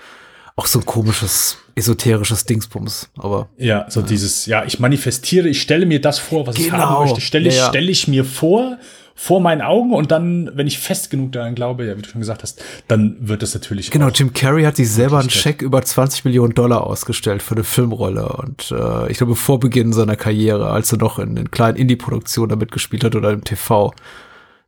Auch 0.58 0.68
so 0.68 0.80
ein 0.80 0.86
komisches 0.86 1.58
esoterisches 1.76 2.46
Dingsbums. 2.46 3.10
Aber 3.18 3.48
Ja, 3.58 3.86
so 3.90 4.02
dieses, 4.02 4.46
ja, 4.46 4.64
ich 4.66 4.80
manifestiere, 4.80 5.48
ich 5.50 5.62
stelle 5.62 5.86
mir 5.86 6.02
das 6.02 6.20
vor, 6.20 6.48
was 6.48 6.58
ich 6.58 6.66
Genau. 6.66 6.78
haben 6.80 7.06
möchte. 7.06 7.22
Stelle 7.22 7.48
ich, 7.50 7.56
Ja, 7.56 7.64
ja. 7.64 7.70
stelle 7.70 7.92
ich 7.92 8.08
mir 8.08 8.24
vor, 8.26 8.78
vor 9.18 9.40
meinen 9.40 9.62
Augen 9.62 9.94
und 9.94 10.12
dann, 10.12 10.52
wenn 10.56 10.68
ich 10.68 10.78
fest 10.78 11.10
genug 11.10 11.32
daran 11.32 11.56
glaube, 11.56 11.86
ja, 11.86 11.98
wie 11.98 12.02
du 12.02 12.10
schon 12.10 12.20
gesagt 12.20 12.44
hast, 12.44 12.62
dann 12.90 13.16
wird 13.22 13.42
das 13.42 13.54
natürlich 13.54 13.90
Genau, 13.90 14.10
Jim 14.10 14.34
Carrey 14.34 14.64
hat 14.64 14.76
sich 14.76 14.92
selber 14.92 15.20
einen. 15.20 15.30
Scheck 15.30 15.62
über 15.62 15.82
20 15.82 16.26
Millionen 16.26 16.54
Dollar 16.54 16.86
ausgestellt 16.86 17.42
für 17.42 17.56
eine 17.56 17.64
Filmrolle 17.64 18.28
und 18.28 18.72
äh, 18.72 19.10
ich 19.10 19.18
glaube 19.18 19.36
vor 19.38 19.60
Beginn 19.60 19.94
seiner 19.94 20.18
Karriere, 20.18 20.70
als 20.70 20.92
er 20.92 20.98
noch 20.98 21.18
in 21.18 21.36
den 21.36 21.50
kleinen 21.50 21.78
Indie-Produktionen 21.78 22.50
damit 22.50 22.72
gespielt 22.74 23.06
hat 23.06 23.16
oder 23.16 23.32
im 23.32 23.44
TV. 23.44 23.94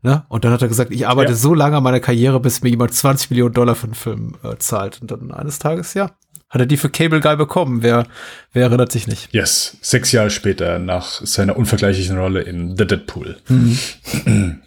Ne? 0.03 0.23
Und 0.29 0.45
dann 0.45 0.53
hat 0.53 0.61
er 0.61 0.67
gesagt, 0.69 0.91
ich 0.91 1.07
arbeite 1.07 1.31
Ja. 1.31 1.37
so 1.37 1.53
lange 1.53 1.75
an 1.77 1.83
meiner 1.83 1.99
Karriere, 1.99 2.39
bis 2.39 2.61
mir 2.61 2.69
jemand 2.69 2.93
20 2.93 3.31
Millionen 3.31 3.53
Dollar 3.53 3.75
für 3.75 3.85
einen 3.87 3.95
Film 3.95 4.35
äh, 4.43 4.55
zahlt. 4.57 5.01
Und 5.01 5.11
dann 5.11 5.31
eines 5.31 5.59
Tages, 5.59 5.93
ja, 5.95 6.11
hat 6.49 6.61
er 6.61 6.65
die 6.65 6.77
für 6.77 6.89
Cable 6.89 7.19
Guy 7.19 7.35
bekommen. 7.35 7.83
Wer, 7.83 8.05
wer 8.53 8.63
erinnert 8.63 8.91
sich 8.91 9.07
nicht? 9.07 9.33
Yes, 9.33 9.77
sechs 9.81 10.11
Jahre 10.11 10.29
später, 10.29 10.79
nach 10.79 11.21
seiner 11.21 11.57
unvergleichlichen 11.57 12.17
Rolle 12.17 12.41
in 12.41 12.77
The 12.77 12.87
Deadpool. 12.87 13.37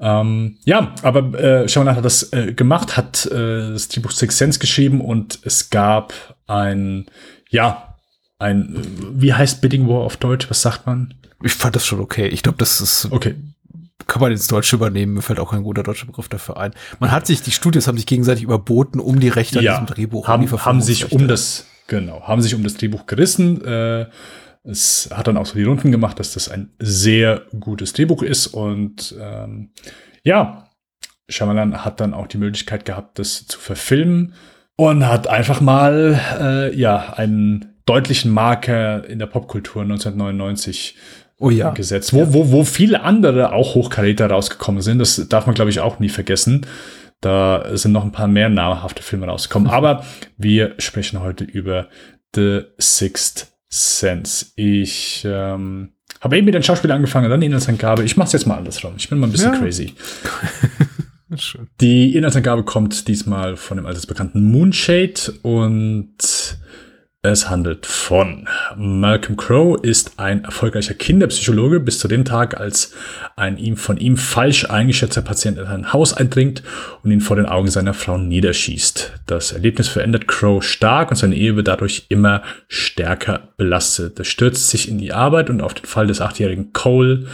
ähm, 0.00 0.58
ja, 0.64 0.94
aber 1.02 1.38
äh, 1.38 1.68
Shyamalan 1.68 1.96
hat 1.96 2.04
das 2.04 2.32
äh, 2.32 2.52
gemacht, 2.52 2.96
hat 2.96 3.26
äh, 3.26 3.70
das 3.72 3.88
Drehbuch 3.88 4.10
Six 4.10 4.36
Sense 4.36 4.58
geschrieben 4.58 5.00
und 5.00 5.38
es 5.44 5.70
gab 5.70 6.12
ein, 6.46 7.06
ja, 7.50 7.96
ein, 8.38 8.80
wie 9.12 9.32
heißt 9.32 9.60
Bidding 9.60 9.88
War 9.88 10.00
auf 10.00 10.16
Deutsch? 10.16 10.50
Was 10.50 10.62
sagt 10.62 10.86
man? 10.86 11.14
Ich 11.42 11.52
fand 11.54 11.76
das 11.76 11.86
schon 11.86 12.00
okay. 12.00 12.26
Ich 12.26 12.42
glaube, 12.42 12.58
das 12.58 12.80
ist, 12.80 13.08
Okay, 13.12 13.36
kann 14.14 14.20
man 14.20 14.30
ins 14.30 14.46
Deutsche 14.46 14.76
übernehmen. 14.76 15.14
Mir 15.14 15.22
fällt 15.22 15.40
auch 15.40 15.50
kein 15.50 15.64
guter 15.64 15.82
deutscher 15.82 16.06
Begriff 16.06 16.28
dafür 16.28 16.56
ein. 16.56 16.72
Man 17.00 17.10
hat 17.10 17.26
sich, 17.26 17.42
die 17.42 17.50
Studios 17.50 17.88
haben 17.88 17.96
sich 17.96 18.06
gegenseitig 18.06 18.44
überboten 18.44 19.00
um 19.00 19.18
die 19.18 19.28
Rechte 19.28 19.58
an 19.58 19.64
diesem 19.64 19.86
Drehbuch. 19.86 20.28
um 20.28 20.28
haben, 20.28 20.46
die 20.46 20.52
haben 20.52 20.80
sich 20.80 21.10
um 21.10 21.26
das, 21.26 21.66
genau, 21.88 22.22
haben 22.22 22.40
sich 22.40 22.54
um 22.54 22.62
das 22.62 22.74
Drehbuch 22.74 23.06
gerissen. 23.06 23.64
Äh, 23.64 24.06
es 24.62 25.10
hat 25.12 25.26
dann 25.26 25.36
auch 25.36 25.46
so 25.46 25.56
die 25.56 25.64
Runden 25.64 25.90
gemacht, 25.90 26.20
dass 26.20 26.32
das 26.32 26.48
ein 26.48 26.70
sehr 26.78 27.42
gutes 27.58 27.92
Drehbuch 27.92 28.22
ist 28.22 28.46
und 28.46 29.16
ähm, 29.20 29.70
ja, 30.22 30.68
Shyamalan 31.28 31.84
hat 31.84 31.98
dann 31.98 32.14
auch 32.14 32.28
die 32.28 32.38
Möglichkeit 32.38 32.84
gehabt, 32.84 33.18
das 33.18 33.48
zu 33.48 33.58
verfilmen 33.58 34.34
und 34.76 35.08
hat 35.08 35.26
einfach 35.26 35.60
mal 35.60 36.20
äh, 36.40 36.76
ja 36.76 37.14
einen 37.14 37.74
deutlichen 37.84 38.30
Marker 38.30 39.04
in 39.08 39.18
der 39.18 39.26
Popkultur 39.26 39.82
1999 39.82 40.94
Oh 41.44 41.50
ja. 41.50 41.70
gesetzt, 41.70 42.14
wo, 42.14 42.32
wo, 42.32 42.52
wo 42.52 42.64
viele 42.64 43.02
andere 43.02 43.52
auch 43.52 43.74
Hochkaräter 43.74 44.28
rausgekommen 44.28 44.80
sind. 44.80 44.98
Das 44.98 45.28
darf 45.28 45.44
man, 45.46 45.54
glaube 45.54 45.70
ich, 45.70 45.80
auch 45.80 45.98
nie 45.98 46.08
vergessen. 46.08 46.66
Da 47.20 47.76
sind 47.76 47.92
noch 47.92 48.04
ein 48.04 48.12
paar 48.12 48.28
mehr 48.28 48.48
namhafte 48.48 49.02
Filme 49.02 49.26
rausgekommen. 49.26 49.68
Aber 49.70 50.04
wir 50.38 50.74
sprechen 50.78 51.20
heute 51.20 51.44
über 51.44 51.88
The 52.34 52.62
Sixth 52.78 53.48
Sense. 53.68 54.46
Ich 54.56 55.22
ähm, 55.28 55.92
habe 56.20 56.38
eben 56.38 56.46
mit 56.46 56.54
den 56.54 56.62
Schauspielern 56.62 56.96
angefangen, 56.96 57.28
dann 57.28 57.40
die 57.40 57.46
Inhaltsangabe. 57.46 58.04
Ich 58.04 58.16
mache 58.16 58.28
es 58.28 58.32
jetzt 58.32 58.46
mal 58.46 58.56
andersrum. 58.56 58.94
Ich 58.96 59.10
bin 59.10 59.18
mal 59.18 59.26
ein 59.26 59.32
bisschen 59.32 59.52
Ja. 59.52 59.58
crazy. 59.58 59.92
Die 61.80 62.16
Inhaltsangabe 62.16 62.62
kommt 62.64 63.08
diesmal 63.08 63.56
von 63.56 63.76
dem 63.76 63.86
allseits 63.86 64.06
bekannten 64.06 64.50
Moonshade 64.52 65.32
und 65.42 66.16
es 67.24 67.48
handelt 67.48 67.86
von 67.86 68.46
Malcolm 68.76 69.36
Crowe 69.36 69.78
ist 69.80 70.18
ein 70.18 70.44
erfolgreicher 70.44 70.92
Kinderpsychologe 70.92 71.80
bis 71.80 71.98
zu 71.98 72.06
dem 72.06 72.26
Tag, 72.26 72.60
als 72.60 72.92
ein 73.34 73.56
ihm 73.56 73.78
von 73.78 73.96
ihm 73.96 74.18
falsch 74.18 74.68
eingeschätzter 74.68 75.22
Patient 75.22 75.58
in 75.58 75.64
sein 75.64 75.92
Haus 75.94 76.12
eindringt 76.12 76.62
und 77.02 77.10
ihn 77.10 77.22
vor 77.22 77.36
den 77.36 77.46
Augen 77.46 77.70
seiner 77.70 77.94
Frau 77.94 78.18
niederschießt. 78.18 79.12
Das 79.26 79.52
Erlebnis 79.52 79.88
verändert 79.88 80.28
Crowe 80.28 80.62
stark 80.62 81.10
und 81.10 81.16
seine 81.16 81.34
Ehe 81.34 81.56
wird 81.56 81.68
dadurch 81.68 82.06
immer 82.10 82.42
stärker 82.68 83.48
belastet. 83.56 84.18
Er 84.18 84.26
stürzt 84.26 84.68
sich 84.68 84.88
in 84.88 84.98
die 84.98 85.14
Arbeit 85.14 85.48
und 85.48 85.62
auf 85.62 85.72
den 85.72 85.86
Fall 85.86 86.06
des 86.06 86.20
achtjährigen 86.20 86.74
Cole, 86.74 87.26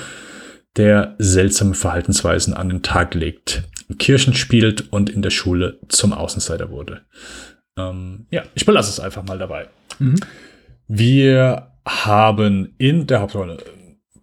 der 0.77 1.17
seltsame 1.19 1.75
Verhaltensweisen 1.75 2.55
an 2.55 2.69
den 2.69 2.83
Tag 2.83 3.15
legt. 3.15 3.65
in 3.89 3.99
Kirchen 3.99 4.35
spielt 4.35 4.93
und 4.93 5.11
in 5.11 5.21
der 5.21 5.31
Schule 5.31 5.81
zum 5.89 6.13
Außenseiter 6.13 6.71
wurde. 6.71 7.01
Ähm, 7.79 8.27
ja, 8.31 8.45
ich 8.55 8.67
belasse 8.67 8.91
es 8.91 9.01
einfach 9.01 9.25
mal 9.25 9.39
dabei. 9.39 9.69
Mhm. 9.99 10.17
Wir 10.89 11.73
haben 11.87 12.75
in 12.79 13.07
der 13.07 13.21
Hauptrolle 13.21 13.59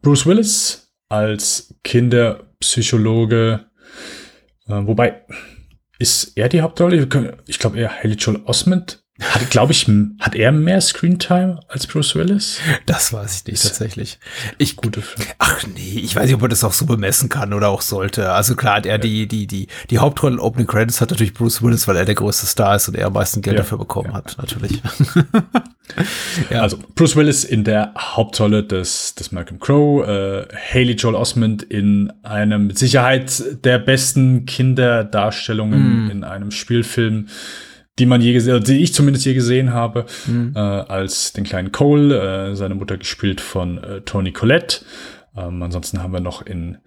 Bruce 0.02 0.26
Willis 0.26 0.94
als 1.10 1.76
Kinderpsychologe, 1.84 3.66
äh, 4.68 4.72
wobei 4.86 5.26
ist 6.00 6.38
er 6.38 6.50
die 6.50 6.62
Hauptrolle? 6.62 7.08
Ich 7.48 7.60
glaube 7.60 7.80
eher 7.80 7.92
Haley 7.92 8.16
Joel 8.16 8.42
Osment 8.46 9.04
hat, 9.20 9.50
glaube 9.50 9.72
ich, 9.72 9.88
hat 10.20 10.36
er 10.36 10.52
mehr 10.52 10.80
Screentime 10.80 11.60
als 11.70 11.88
Bruce 11.88 12.16
Willis? 12.16 12.60
Das 12.86 13.12
weiß 13.12 13.38
ich 13.38 13.52
nicht 13.52 13.64
tatsächlich. 13.64 14.20
Ich 14.60 14.76
gute 14.76 15.02
Film. 15.02 15.28
Ach 15.40 15.64
nee, 15.76 16.00
ich 16.04 16.16
weiß 16.16 16.26
nicht, 16.26 16.36
ob 16.36 16.42
man 16.42 16.52
das 16.52 16.64
auch 16.64 16.74
so 16.74 16.86
bemessen 16.86 17.28
kann 17.28 17.54
oder 17.54 17.70
auch 17.70 17.82
sollte. 17.82 18.32
Also 18.32 18.56
klar, 18.56 18.76
hat 18.76 18.86
er 18.86 18.94
ja. 18.94 18.98
die 19.00 19.28
die 19.28 19.48
die 19.48 19.68
die 19.90 19.98
Hauptrolle 19.98 20.36
in 20.36 20.40
Opening 20.40 20.68
Credits 20.68 21.02
hat 21.02 21.10
natürlich 21.10 21.34
Bruce 21.34 21.64
Willis, 21.64 21.88
weil 21.88 21.98
er 21.98 22.06
der 22.06 22.14
größte 22.14 22.46
Star 22.46 22.76
ist 22.76 22.88
und 22.90 22.96
er 22.96 23.08
am 23.08 23.14
meisten 23.14 23.42
Geld 23.42 23.56
ja. 23.56 23.64
dafür 23.64 23.80
bekommen 23.80 24.10
ja. 24.10 24.18
hat, 24.18 24.36
natürlich. 24.38 24.82
ja. 26.52 26.62
Also 26.62 26.78
Bruce 26.94 27.16
Willis 27.16 27.44
in 27.44 27.64
der 27.64 27.94
Hauptrolle 27.98 28.64
des 28.64 29.16
des 29.16 29.32
Malcolm 29.32 29.60
Crowe, 29.60 30.48
äh, 30.52 30.56
Haley 30.74 30.94
Joel 30.94 31.16
Osment 31.16 31.64
in 31.64 32.14
einem 32.22 32.68
mit 32.68 32.78
Sicherheit 32.78 33.44
der 33.64 33.80
besten 33.80 34.46
Kinderdarstellungen 34.46 36.08
mm. 36.08 36.12
in 36.12 36.24
einem 36.24 36.52
Spielfilm 36.52 37.28
die 38.00 38.06
man 38.06 38.22
je 38.22 38.34
gesehen, 38.34 38.64
die 38.64 38.84
ich 38.84 38.94
zumindest 38.94 39.26
je 39.26 39.34
gesehen 39.34 39.74
habe, 39.74 40.06
mhm. 40.28 40.54
äh, 40.56 40.60
als 40.60 41.34
den 41.34 41.44
kleinen 41.44 41.72
Cole, 41.72 42.50
äh, 42.50 42.56
seine 42.56 42.76
Mutter 42.76 42.98
gespielt 42.98 43.42
von 43.42 43.78
äh, 43.84 44.02
Tony 44.02 44.32
Collette. 44.32 44.86
Ähm, 45.36 45.62
ansonsten 45.62 46.02
haben 46.02 46.14
wir 46.14 46.20
noch 46.20 46.46
in 46.46 46.78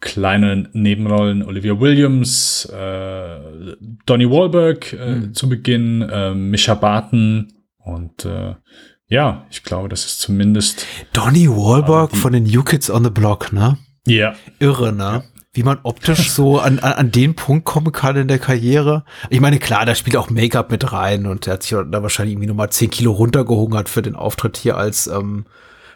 kleinen 0.00 0.68
Nebenrollen 0.72 1.42
Olivia 1.42 1.78
Williams, 1.78 2.64
äh, 2.66 3.76
Donnie 4.06 4.30
Wahlberg 4.30 4.92
äh, 4.92 5.14
mhm. 5.16 5.34
zu 5.34 5.48
Beginn, 5.48 6.02
äh, 6.02 6.34
Misha 6.34 6.74
Barton 6.74 7.52
und 7.78 8.24
äh, 8.24 8.54
ja, 9.08 9.44
ich 9.50 9.64
glaube, 9.64 9.88
das 9.88 10.06
ist 10.06 10.20
zumindest 10.20 10.86
Donnie 11.12 11.48
Wahlberg 11.48 12.16
von 12.16 12.32
den 12.32 12.44
New 12.44 12.62
Kids 12.62 12.88
on 12.90 13.02
the 13.02 13.10
Block, 13.10 13.52
ne? 13.52 13.76
Ja. 14.06 14.34
Irre, 14.60 14.92
ne? 14.92 15.24
Wie 15.52 15.64
man 15.64 15.80
optisch 15.82 16.30
so 16.30 16.60
an, 16.60 16.78
an, 16.78 16.92
an 16.92 17.10
den 17.10 17.34
Punkt 17.34 17.64
kommen 17.64 17.90
kann 17.90 18.16
in 18.16 18.28
der 18.28 18.38
Karriere. 18.38 19.04
Ich 19.30 19.40
meine, 19.40 19.58
klar, 19.58 19.84
da 19.84 19.96
spielt 19.96 20.16
auch 20.16 20.30
Make-up 20.30 20.70
mit 20.70 20.92
rein 20.92 21.26
und 21.26 21.46
er 21.46 21.54
hat 21.54 21.64
sich 21.64 21.70
da 21.70 22.02
wahrscheinlich 22.02 22.34
irgendwie 22.34 22.46
nochmal 22.46 22.70
10 22.70 22.90
Kilo 22.90 23.10
runtergehungert 23.10 23.88
für 23.88 24.02
den 24.02 24.14
Auftritt 24.14 24.56
hier 24.56 24.76
als 24.76 25.08
ähm, 25.08 25.46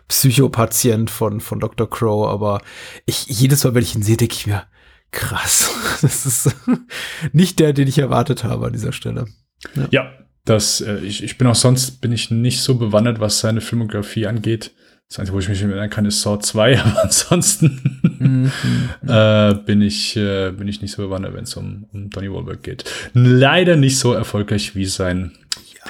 Psychopatient 0.08 1.08
von, 1.08 1.40
von 1.40 1.60
Dr. 1.60 1.88
Crow. 1.88 2.28
Aber 2.28 2.62
ich, 3.06 3.26
jedes 3.26 3.62
Mal, 3.62 3.74
wenn 3.74 3.82
ich 3.82 3.94
ihn 3.94 4.02
sehe, 4.02 4.16
denke 4.16 4.34
ich 4.34 4.46
mir, 4.46 4.64
krass. 5.10 5.70
Das 6.02 6.26
ist 6.26 6.54
nicht 7.32 7.60
der, 7.60 7.72
den 7.72 7.88
ich 7.88 7.98
erwartet 7.98 8.44
habe 8.44 8.66
an 8.66 8.72
dieser 8.72 8.92
Stelle. 8.92 9.26
Ja, 9.74 9.88
ja 9.90 10.12
das, 10.44 10.80
äh, 10.80 10.98
ich, 10.98 11.22
ich 11.22 11.38
bin 11.38 11.46
auch 11.46 11.54
sonst, 11.54 12.00
bin 12.00 12.12
ich 12.12 12.30
nicht 12.30 12.60
so 12.60 12.74
bewandert, 12.74 13.20
was 13.20 13.40
seine 13.40 13.60
Filmografie 13.60 14.26
angeht. 14.26 14.74
Das 15.08 15.18
Einzige, 15.18 15.36
wo 15.36 15.40
ich 15.40 15.48
mich 15.48 15.62
erinnern 15.62 15.90
kann, 15.90 16.06
ist 16.06 16.22
Saw 16.22 16.38
2, 16.40 16.80
aber 16.84 17.04
ansonsten 17.04 18.00
mhm. 18.18 19.08
äh, 19.08 19.54
bin, 19.54 19.82
ich, 19.82 20.16
äh, 20.16 20.50
bin 20.50 20.66
ich 20.66 20.82
nicht 20.82 20.92
so 20.92 21.02
bewandert, 21.02 21.34
wenn 21.34 21.44
es 21.44 21.54
um, 21.56 21.86
um 21.92 22.10
Donny 22.10 22.32
Wahlberg 22.32 22.62
geht. 22.62 22.84
Leider 23.12 23.76
nicht 23.76 23.98
so 23.98 24.12
erfolgreich 24.12 24.74
wie 24.74 24.86
sein 24.86 25.32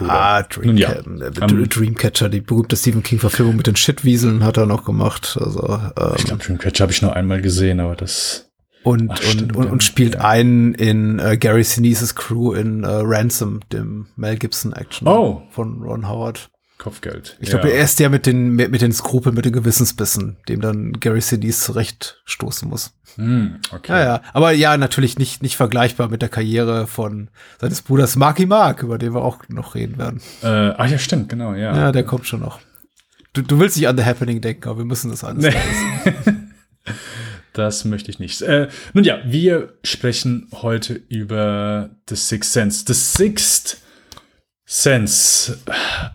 Ah, 0.01 0.43
Dream 0.43 0.77
ja, 0.77 0.97
ähm, 1.07 1.69
Dreamcatcher, 1.69 2.29
die 2.29 2.41
berühmte 2.41 2.77
Stephen 2.77 3.03
King-Verfilmung 3.03 3.57
mit 3.57 3.67
den 3.67 3.77
Shitwieseln 3.77 4.43
hat 4.43 4.57
er 4.57 4.67
noch 4.67 4.85
gemacht. 4.85 5.39
Also, 5.41 5.79
ähm, 5.97 6.15
ich 6.17 6.25
glaube, 6.25 6.43
Dreamcatcher 6.43 6.83
habe 6.83 6.93
ich 6.93 7.03
nur 7.03 7.15
einmal 7.15 7.41
gesehen, 7.41 7.81
aber 7.81 7.95
das. 7.95 8.51
Und, 8.83 9.11
Ach, 9.13 9.21
und, 9.33 9.57
und, 9.57 9.71
und, 9.71 9.83
spielt 9.83 10.17
einen 10.17 10.75
in 10.75 11.19
äh, 11.19 11.39
Gary 11.39 11.65
Sinise's 11.65 12.15
Crew 12.15 12.53
in 12.53 12.85
äh, 12.85 12.89
Ransom, 12.89 13.61
dem 13.73 14.09
Mel 14.17 14.37
Gibson 14.37 14.73
Action 14.73 15.09
oh. 15.09 15.43
von 15.51 15.81
Ron 15.81 16.09
Howard. 16.09 16.51
Kopfgeld. 16.79 17.37
Ich 17.41 17.51
glaube, 17.51 17.69
ja. 17.69 17.77
er 17.77 17.85
ist 17.85 18.01
der 18.01 18.11
mit 18.11 18.27
den, 18.27 18.51
mit, 18.51 18.83
den 18.83 18.93
Skrupeln, 18.93 19.35
mit 19.35 19.45
den 19.45 19.53
Gewissensbissen, 19.53 20.37
dem 20.49 20.61
dann 20.61 20.93
Gary 20.95 21.21
Sinise 21.21 21.61
zurechtstoßen 21.67 22.69
muss. 22.69 22.93
Mm, 23.17 23.57
okay. 23.73 23.93
Ja, 23.93 24.05
ja. 24.05 24.23
Aber 24.33 24.51
ja, 24.51 24.77
natürlich 24.77 25.17
nicht, 25.17 25.41
nicht 25.41 25.57
vergleichbar 25.57 26.09
mit 26.09 26.21
der 26.21 26.29
Karriere 26.29 26.87
von 26.89 27.31
seines 27.61 27.83
Bruders 27.83 28.17
Marky 28.17 28.47
Mark, 28.47 28.83
über 28.83 28.99
den 28.99 29.15
wir 29.15 29.23
auch 29.23 29.49
noch 29.49 29.77
reden 29.77 29.99
werden. 29.99 30.21
Äh, 30.43 30.75
ach 30.77 30.89
ja, 30.89 30.99
stimmt, 30.99 31.29
genau, 31.29 31.55
ja. 31.55 31.77
Ja, 31.77 31.93
der 31.93 32.05
kommt 32.05 32.27
schon 32.27 32.41
noch. 32.41 32.59
Du, 33.35 33.43
du 33.43 33.59
willst 33.61 33.77
nicht 33.77 33.89
an 33.89 33.97
The 33.97 34.05
Happening 34.05 34.41
denken, 34.41 34.69
aber 34.69 34.79
wir 34.79 34.85
müssen 34.85 35.11
das 35.11 35.23
alles 35.23 35.45
nee. 35.45 36.13
Das 37.53 37.85
möchte 37.85 38.11
ich 38.11 38.19
nicht. 38.19 38.43
Äh, 38.43 38.69
nun 38.95 39.05
ja, 39.05 39.21
wir 39.25 39.75
sprechen 39.85 40.49
heute 40.53 40.95
über 41.09 41.91
The 42.09 42.17
Sixth 42.17 42.53
Sense. 42.53 42.85
The 42.85 42.95
Sixth 42.95 43.79
Sense, 44.77 45.57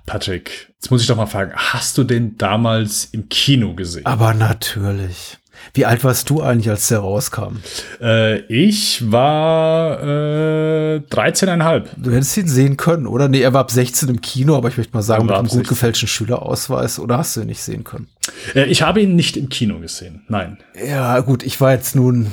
Patrick, 0.06 0.68
jetzt 0.76 0.92
muss 0.92 1.02
ich 1.02 1.08
doch 1.08 1.16
mal 1.16 1.28
fragen, 1.28 1.54
hast 1.56 1.98
du 1.98 2.04
den 2.04 2.38
damals 2.38 3.06
im 3.14 3.30
Kino 3.30 3.74
gesehen? 3.74 4.06
Aber 4.06 4.34
natürlich. 4.34 5.38
Wie 5.74 5.86
alt 5.86 6.04
warst 6.04 6.30
du 6.30 6.42
eigentlich, 6.42 6.70
als 6.70 6.90
der 6.90 7.00
rauskam? 7.00 7.60
Äh, 8.02 8.40
ich 8.48 9.10
war 9.10 10.02
äh, 10.02 10.98
13,5. 11.10 11.86
Du 11.96 12.12
hättest 12.12 12.36
ihn 12.36 12.50
sehen 12.50 12.76
können, 12.76 13.08
oder? 13.08 13.30
Nee, 13.30 13.40
er 13.40 13.54
war 13.54 13.62
ab 13.62 13.72
16 13.72 14.10
im 14.10 14.20
Kino, 14.20 14.58
aber 14.58 14.68
ich 14.68 14.78
möchte 14.78 14.94
mal 14.94 15.04
sagen, 15.04 15.26
mit 15.26 15.36
einem 15.36 15.48
gut 15.48 15.68
gefälschten 15.70 16.10
Schülerausweis. 16.10 17.00
Oder 17.00 17.18
hast 17.18 17.38
du 17.38 17.42
ihn 17.42 17.48
nicht 17.48 17.64
sehen 17.64 17.86
können? 17.86 18.10
Äh, 18.56 18.66
ich 18.66 18.82
habe 18.82 19.02
ihn 19.02 19.16
nicht 19.16 19.38
im 19.38 19.48
Kino 19.48 19.80
gesehen, 19.80 20.26
nein. 20.28 20.58
Ja, 20.86 21.22
gut, 21.22 21.44
ich 21.44 21.62
war 21.62 21.72
jetzt 21.72 21.96
nun 21.96 22.28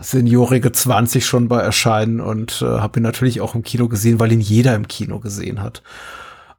seniorige 0.00 0.72
20 0.72 1.24
schon 1.24 1.48
bei 1.48 1.60
Erscheinen 1.60 2.20
und 2.20 2.62
äh, 2.62 2.66
habe 2.66 3.00
ihn 3.00 3.02
natürlich 3.02 3.40
auch 3.40 3.54
im 3.54 3.62
Kino 3.62 3.88
gesehen, 3.88 4.18
weil 4.18 4.32
ihn 4.32 4.40
jeder 4.40 4.74
im 4.74 4.88
Kino 4.88 5.20
gesehen 5.20 5.62
hat. 5.62 5.82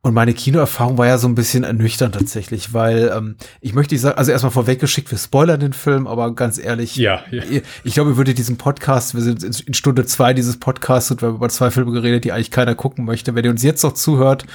Und 0.08 0.14
meine 0.14 0.34
Kinoerfahrung 0.34 0.98
war 0.98 1.08
ja 1.08 1.18
so 1.18 1.28
ein 1.28 1.36
bisschen 1.36 1.66
ernüchternd 1.66 2.16
tatsächlich, 2.16 2.74
weil 2.74 3.12
ähm, 3.14 3.36
ich 3.60 3.74
möchte 3.74 3.94
nicht 3.94 4.02
sagen, 4.02 4.18
also 4.18 4.32
erstmal 4.32 4.54
vorweggeschickt, 4.54 5.12
wir 5.12 5.18
spoilern 5.18 5.60
den 5.60 5.74
Film, 5.74 6.08
aber 6.08 6.34
ganz 6.34 6.58
ehrlich, 6.60 6.96
ja, 6.96 7.24
ja. 7.30 7.44
ich 7.84 7.94
glaube, 7.94 8.12
ich 8.12 8.18
würde 8.18 8.34
diesen 8.34 8.58
Podcast, 8.58 9.16
wir 9.16 9.22
sind 9.22 9.44
in 9.44 9.74
Stunde 9.74 10.06
zwei 10.06 10.34
dieses 10.34 10.60
Podcasts 10.60 11.12
und 11.12 11.22
wir 11.22 11.28
haben 11.28 11.36
über 11.36 11.50
zwei 11.50 11.72
Filme 11.72 11.92
geredet, 11.92 12.24
die 12.24 12.32
eigentlich 12.32 12.52
keiner 12.52 12.74
gucken 12.74 13.04
möchte. 13.04 13.36
Wenn 13.36 13.44
ihr 13.44 13.52
uns 13.52 13.64
jetzt 13.64 13.84
noch 13.84 13.96
zuhört, 13.96 14.46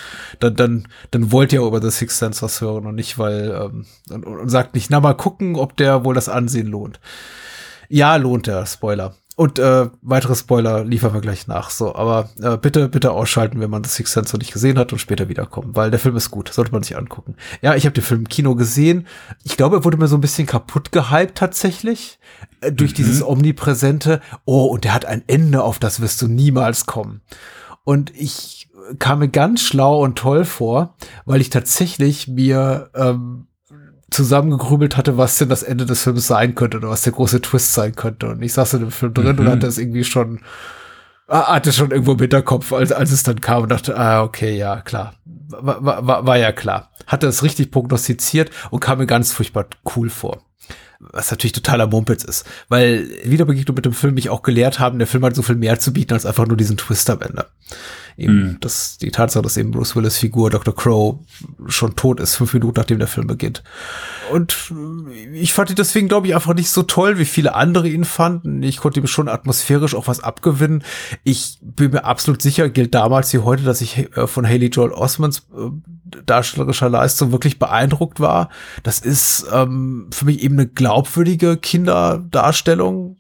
dann, 0.40 0.54
dann, 0.54 0.88
dann 1.10 1.32
wollt 1.32 1.52
ihr 1.52 1.62
auch 1.62 1.68
über 1.68 1.82
The 1.82 1.90
Sixth 1.90 2.18
Sense 2.18 2.40
was 2.40 2.62
hören 2.62 2.86
und 2.86 2.94
nicht, 2.94 3.18
weil, 3.18 3.50
ähm, 3.50 3.84
und, 4.10 4.24
und 4.24 4.48
sagt 4.48 4.74
nicht, 4.74 4.90
na 4.90 5.00
mal 5.00 5.12
gucken, 5.12 5.56
ob 5.56 5.76
der 5.76 6.04
wohl 6.04 6.14
das 6.14 6.30
Ansehen 6.30 6.68
lohnt. 6.68 6.98
Ja, 7.95 8.16
lohnt 8.16 8.47
der 8.47 8.64
Spoiler. 8.64 9.16
Und 9.36 9.59
äh, 9.59 9.90
weitere 10.01 10.34
Spoiler 10.34 10.82
liefern 10.82 11.12
wir 11.12 11.20
gleich 11.20 11.47
nach. 11.47 11.68
So, 11.68 11.95
aber 11.95 12.30
äh, 12.40 12.57
bitte, 12.57 12.88
bitte 12.88 13.11
ausschalten, 13.11 13.61
wenn 13.61 13.68
man 13.68 13.82
das 13.82 13.97
Sixth 13.97 14.14
Sense 14.14 14.34
noch 14.34 14.38
nicht 14.38 14.55
gesehen 14.55 14.78
hat 14.78 14.95
und 14.95 14.99
später 14.99 15.28
wiederkommen, 15.28 15.76
weil 15.76 15.90
der 15.90 16.01
Film 16.01 16.16
ist 16.16 16.30
gut, 16.30 16.51
sollte 16.51 16.72
man 16.72 16.82
sich 16.82 16.97
angucken. 16.97 17.36
Ja, 17.61 17.74
ich 17.74 17.84
habe 17.84 17.93
den 17.93 18.03
Film 18.03 18.20
im 18.20 18.28
Kino 18.28 18.55
gesehen. 18.55 19.07
Ich 19.45 19.59
glaube, 19.59 19.76
er 19.76 19.84
wurde 19.84 19.99
mir 19.99 20.09
so 20.09 20.16
ein 20.16 20.22
bisschen 20.22 20.47
kaputt 20.47 20.90
gehypt 20.90 21.36
tatsächlich 21.36 22.18
äh, 22.62 22.72
durch 22.72 22.93
mhm. 22.93 22.97
dieses 22.97 23.22
omnipräsente. 23.22 24.22
Oh, 24.47 24.64
und 24.64 24.84
der 24.84 24.95
hat 24.95 25.05
ein 25.05 25.22
Ende, 25.26 25.62
auf 25.62 25.78
das 25.78 26.01
wirst 26.01 26.22
du 26.22 26.28
niemals 26.28 26.86
kommen. 26.86 27.20
Und 27.84 28.11
ich 28.16 28.70
kam 29.01 29.18
mir 29.18 29.28
ganz 29.28 29.61
schlau 29.61 30.03
und 30.03 30.16
toll 30.16 30.47
vor, 30.47 30.95
weil 31.26 31.43
ich 31.43 31.51
tatsächlich 31.51 32.26
mir 32.26 32.88
ähm, 32.95 33.49
zusammengegrübelt 34.12 34.96
hatte, 34.96 35.16
was 35.16 35.38
denn 35.38 35.48
das 35.48 35.62
Ende 35.62 35.86
des 35.86 36.02
Films 36.02 36.26
sein 36.26 36.54
könnte 36.54 36.78
oder 36.78 36.90
was 36.90 37.02
der 37.02 37.12
große 37.12 37.40
Twist 37.40 37.74
sein 37.74 37.94
könnte. 37.94 38.28
Und 38.28 38.42
ich 38.42 38.52
saß 38.52 38.74
in 38.74 38.80
dem 38.80 38.90
Film 38.90 39.14
drin 39.14 39.36
mhm. 39.36 39.40
und 39.40 39.48
hatte 39.48 39.66
es 39.66 39.78
irgendwie 39.78 40.04
schon, 40.04 40.40
ah, 41.28 41.54
hatte 41.54 41.72
schon 41.72 41.90
irgendwo 41.90 42.12
im 42.12 42.18
Hinterkopf, 42.18 42.72
als, 42.72 42.92
als 42.92 43.12
es 43.12 43.22
dann 43.22 43.40
kam 43.40 43.64
und 43.64 43.70
dachte, 43.70 43.96
ah, 43.98 44.22
okay, 44.22 44.56
ja, 44.56 44.80
klar. 44.80 45.14
War, 45.24 46.06
war, 46.06 46.26
war 46.26 46.38
ja 46.38 46.52
klar. 46.52 46.90
Hatte 47.06 47.26
es 47.26 47.42
richtig 47.42 47.70
prognostiziert 47.70 48.50
und 48.70 48.80
kam 48.80 48.98
mir 48.98 49.06
ganz 49.06 49.32
furchtbar 49.32 49.66
cool 49.96 50.10
vor 50.10 50.42
was 51.10 51.32
natürlich 51.32 51.52
totaler 51.52 51.88
Mumpitz 51.88 52.22
ist, 52.22 52.46
weil 52.68 53.08
Wiederbegegnung 53.24 53.74
mit 53.74 53.84
dem 53.84 53.92
Film 53.92 54.14
mich 54.14 54.30
auch 54.30 54.42
gelehrt 54.42 54.78
haben, 54.78 54.98
der 54.98 55.08
Film 55.08 55.24
hat 55.24 55.34
so 55.34 55.42
viel 55.42 55.56
mehr 55.56 55.80
zu 55.80 55.92
bieten 55.92 56.12
als 56.14 56.26
einfach 56.26 56.46
nur 56.46 56.56
diesen 56.56 56.76
Twist 56.76 57.10
am 57.10 57.20
Ende 57.20 57.46
eben 58.16 58.34
mhm. 58.34 58.56
das, 58.60 58.98
die 58.98 59.10
Tatsache, 59.10 59.42
dass 59.42 59.56
eben 59.56 59.70
Bruce 59.70 59.96
Willis 59.96 60.18
Figur 60.18 60.50
Dr. 60.50 60.74
Crow 60.74 61.18
schon 61.66 61.96
tot 61.96 62.20
ist, 62.20 62.36
fünf 62.36 62.52
Minuten 62.54 62.78
nachdem 62.78 62.98
der 62.98 63.08
Film 63.08 63.26
beginnt. 63.26 63.62
Und 64.30 64.72
ich 65.32 65.52
fand 65.52 65.70
ihn 65.70 65.76
deswegen, 65.76 66.08
glaube 66.08 66.26
ich, 66.26 66.34
einfach 66.34 66.54
nicht 66.54 66.70
so 66.70 66.82
toll, 66.82 67.18
wie 67.18 67.24
viele 67.24 67.54
andere 67.54 67.88
ihn 67.88 68.04
fanden. 68.04 68.62
Ich 68.62 68.78
konnte 68.78 69.00
ihm 69.00 69.06
schon 69.06 69.28
atmosphärisch 69.28 69.94
auch 69.94 70.06
was 70.06 70.20
abgewinnen. 70.20 70.84
Ich 71.24 71.58
bin 71.60 71.92
mir 71.92 72.04
absolut 72.04 72.42
sicher, 72.42 72.68
gilt 72.68 72.94
damals 72.94 73.32
wie 73.32 73.38
heute, 73.38 73.62
dass 73.62 73.80
ich 73.80 74.16
äh, 74.16 74.26
von 74.26 74.46
Haley 74.46 74.66
Joel 74.66 74.92
Osmonds 74.92 75.46
äh, 75.56 75.70
darstellerischer 76.26 76.88
Leistung 76.88 77.32
wirklich 77.32 77.58
beeindruckt 77.58 78.20
war. 78.20 78.48
Das 78.82 78.98
ist 78.98 79.46
ähm, 79.52 80.08
für 80.12 80.24
mich 80.24 80.42
eben 80.42 80.58
eine 80.58 80.68
glaubwürdige 80.68 81.56
Kinderdarstellung. 81.56 83.16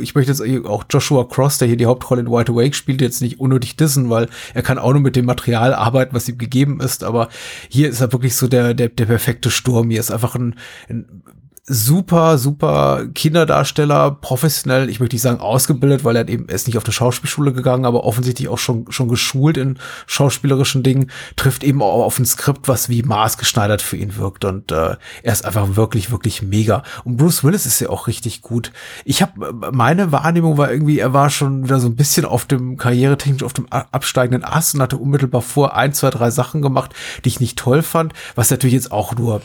Ich 0.00 0.14
möchte 0.14 0.32
jetzt 0.32 0.66
auch 0.66 0.84
Joshua 0.88 1.24
Cross, 1.24 1.58
der 1.58 1.68
hier 1.68 1.76
die 1.76 1.86
Hauptrolle 1.86 2.22
in 2.22 2.30
White 2.30 2.52
Awake 2.52 2.74
spielt, 2.74 3.00
jetzt 3.00 3.22
nicht 3.22 3.40
unnötig 3.40 3.76
dissen, 3.76 4.10
weil 4.10 4.28
er 4.54 4.62
kann 4.62 4.78
auch 4.78 4.92
nur 4.92 5.02
mit 5.02 5.16
dem 5.16 5.26
Material 5.26 5.74
arbeiten, 5.74 6.14
was 6.14 6.28
ihm 6.28 6.38
gegeben 6.38 6.80
ist. 6.80 7.04
Aber 7.04 7.28
hier 7.68 7.88
ist 7.88 8.00
er 8.00 8.12
wirklich 8.12 8.36
so 8.36 8.46
der, 8.48 8.74
der, 8.74 8.88
der 8.88 9.06
perfekte 9.06 9.50
Sturm. 9.50 9.90
Hier 9.90 10.00
ist 10.00 10.10
einfach 10.10 10.34
ein, 10.34 10.54
ein 10.88 11.22
super, 11.68 12.38
super 12.38 13.06
Kinderdarsteller, 13.12 14.12
professionell, 14.12 14.88
ich 14.88 15.00
möchte 15.00 15.16
nicht 15.16 15.22
sagen 15.22 15.40
ausgebildet, 15.40 16.04
weil 16.04 16.14
er 16.14 16.28
eben 16.28 16.48
er 16.48 16.54
ist 16.54 16.68
nicht 16.68 16.78
auf 16.78 16.84
eine 16.84 16.92
Schauspielschule 16.92 17.52
gegangen, 17.52 17.84
aber 17.84 18.04
offensichtlich 18.04 18.48
auch 18.48 18.58
schon, 18.58 18.86
schon 18.90 19.08
geschult 19.08 19.56
in 19.56 19.78
schauspielerischen 20.06 20.84
Dingen, 20.84 21.10
trifft 21.34 21.64
eben 21.64 21.82
auch 21.82 22.04
auf 22.04 22.20
ein 22.20 22.26
Skript, 22.26 22.68
was 22.68 22.88
wie 22.88 23.02
maßgeschneidert 23.02 23.82
für 23.82 23.96
ihn 23.96 24.16
wirkt 24.16 24.44
und 24.44 24.70
äh, 24.70 24.96
er 25.22 25.32
ist 25.32 25.44
einfach 25.44 25.74
wirklich, 25.74 26.12
wirklich 26.12 26.40
mega. 26.40 26.84
Und 27.04 27.16
Bruce 27.16 27.42
Willis 27.42 27.66
ist 27.66 27.80
ja 27.80 27.88
auch 27.88 28.06
richtig 28.06 28.42
gut. 28.42 28.70
Ich 29.04 29.20
habe, 29.20 29.52
meine 29.72 30.12
Wahrnehmung 30.12 30.58
war 30.58 30.70
irgendwie, 30.70 31.00
er 31.00 31.12
war 31.12 31.30
schon 31.30 31.64
wieder 31.64 31.80
so 31.80 31.88
ein 31.88 31.96
bisschen 31.96 32.24
auf 32.24 32.44
dem 32.44 32.76
karrieretechnisch 32.76 33.42
auf 33.42 33.54
dem 33.54 33.66
absteigenden 33.70 34.44
Ast 34.44 34.76
und 34.76 34.82
hatte 34.82 34.98
unmittelbar 34.98 35.42
vor 35.42 35.74
ein, 35.74 35.92
zwei, 35.92 36.10
drei 36.10 36.30
Sachen 36.30 36.62
gemacht, 36.62 36.94
die 37.24 37.28
ich 37.28 37.40
nicht 37.40 37.58
toll 37.58 37.82
fand, 37.82 38.12
was 38.36 38.50
natürlich 38.50 38.74
jetzt 38.74 38.92
auch 38.92 39.16
nur 39.16 39.42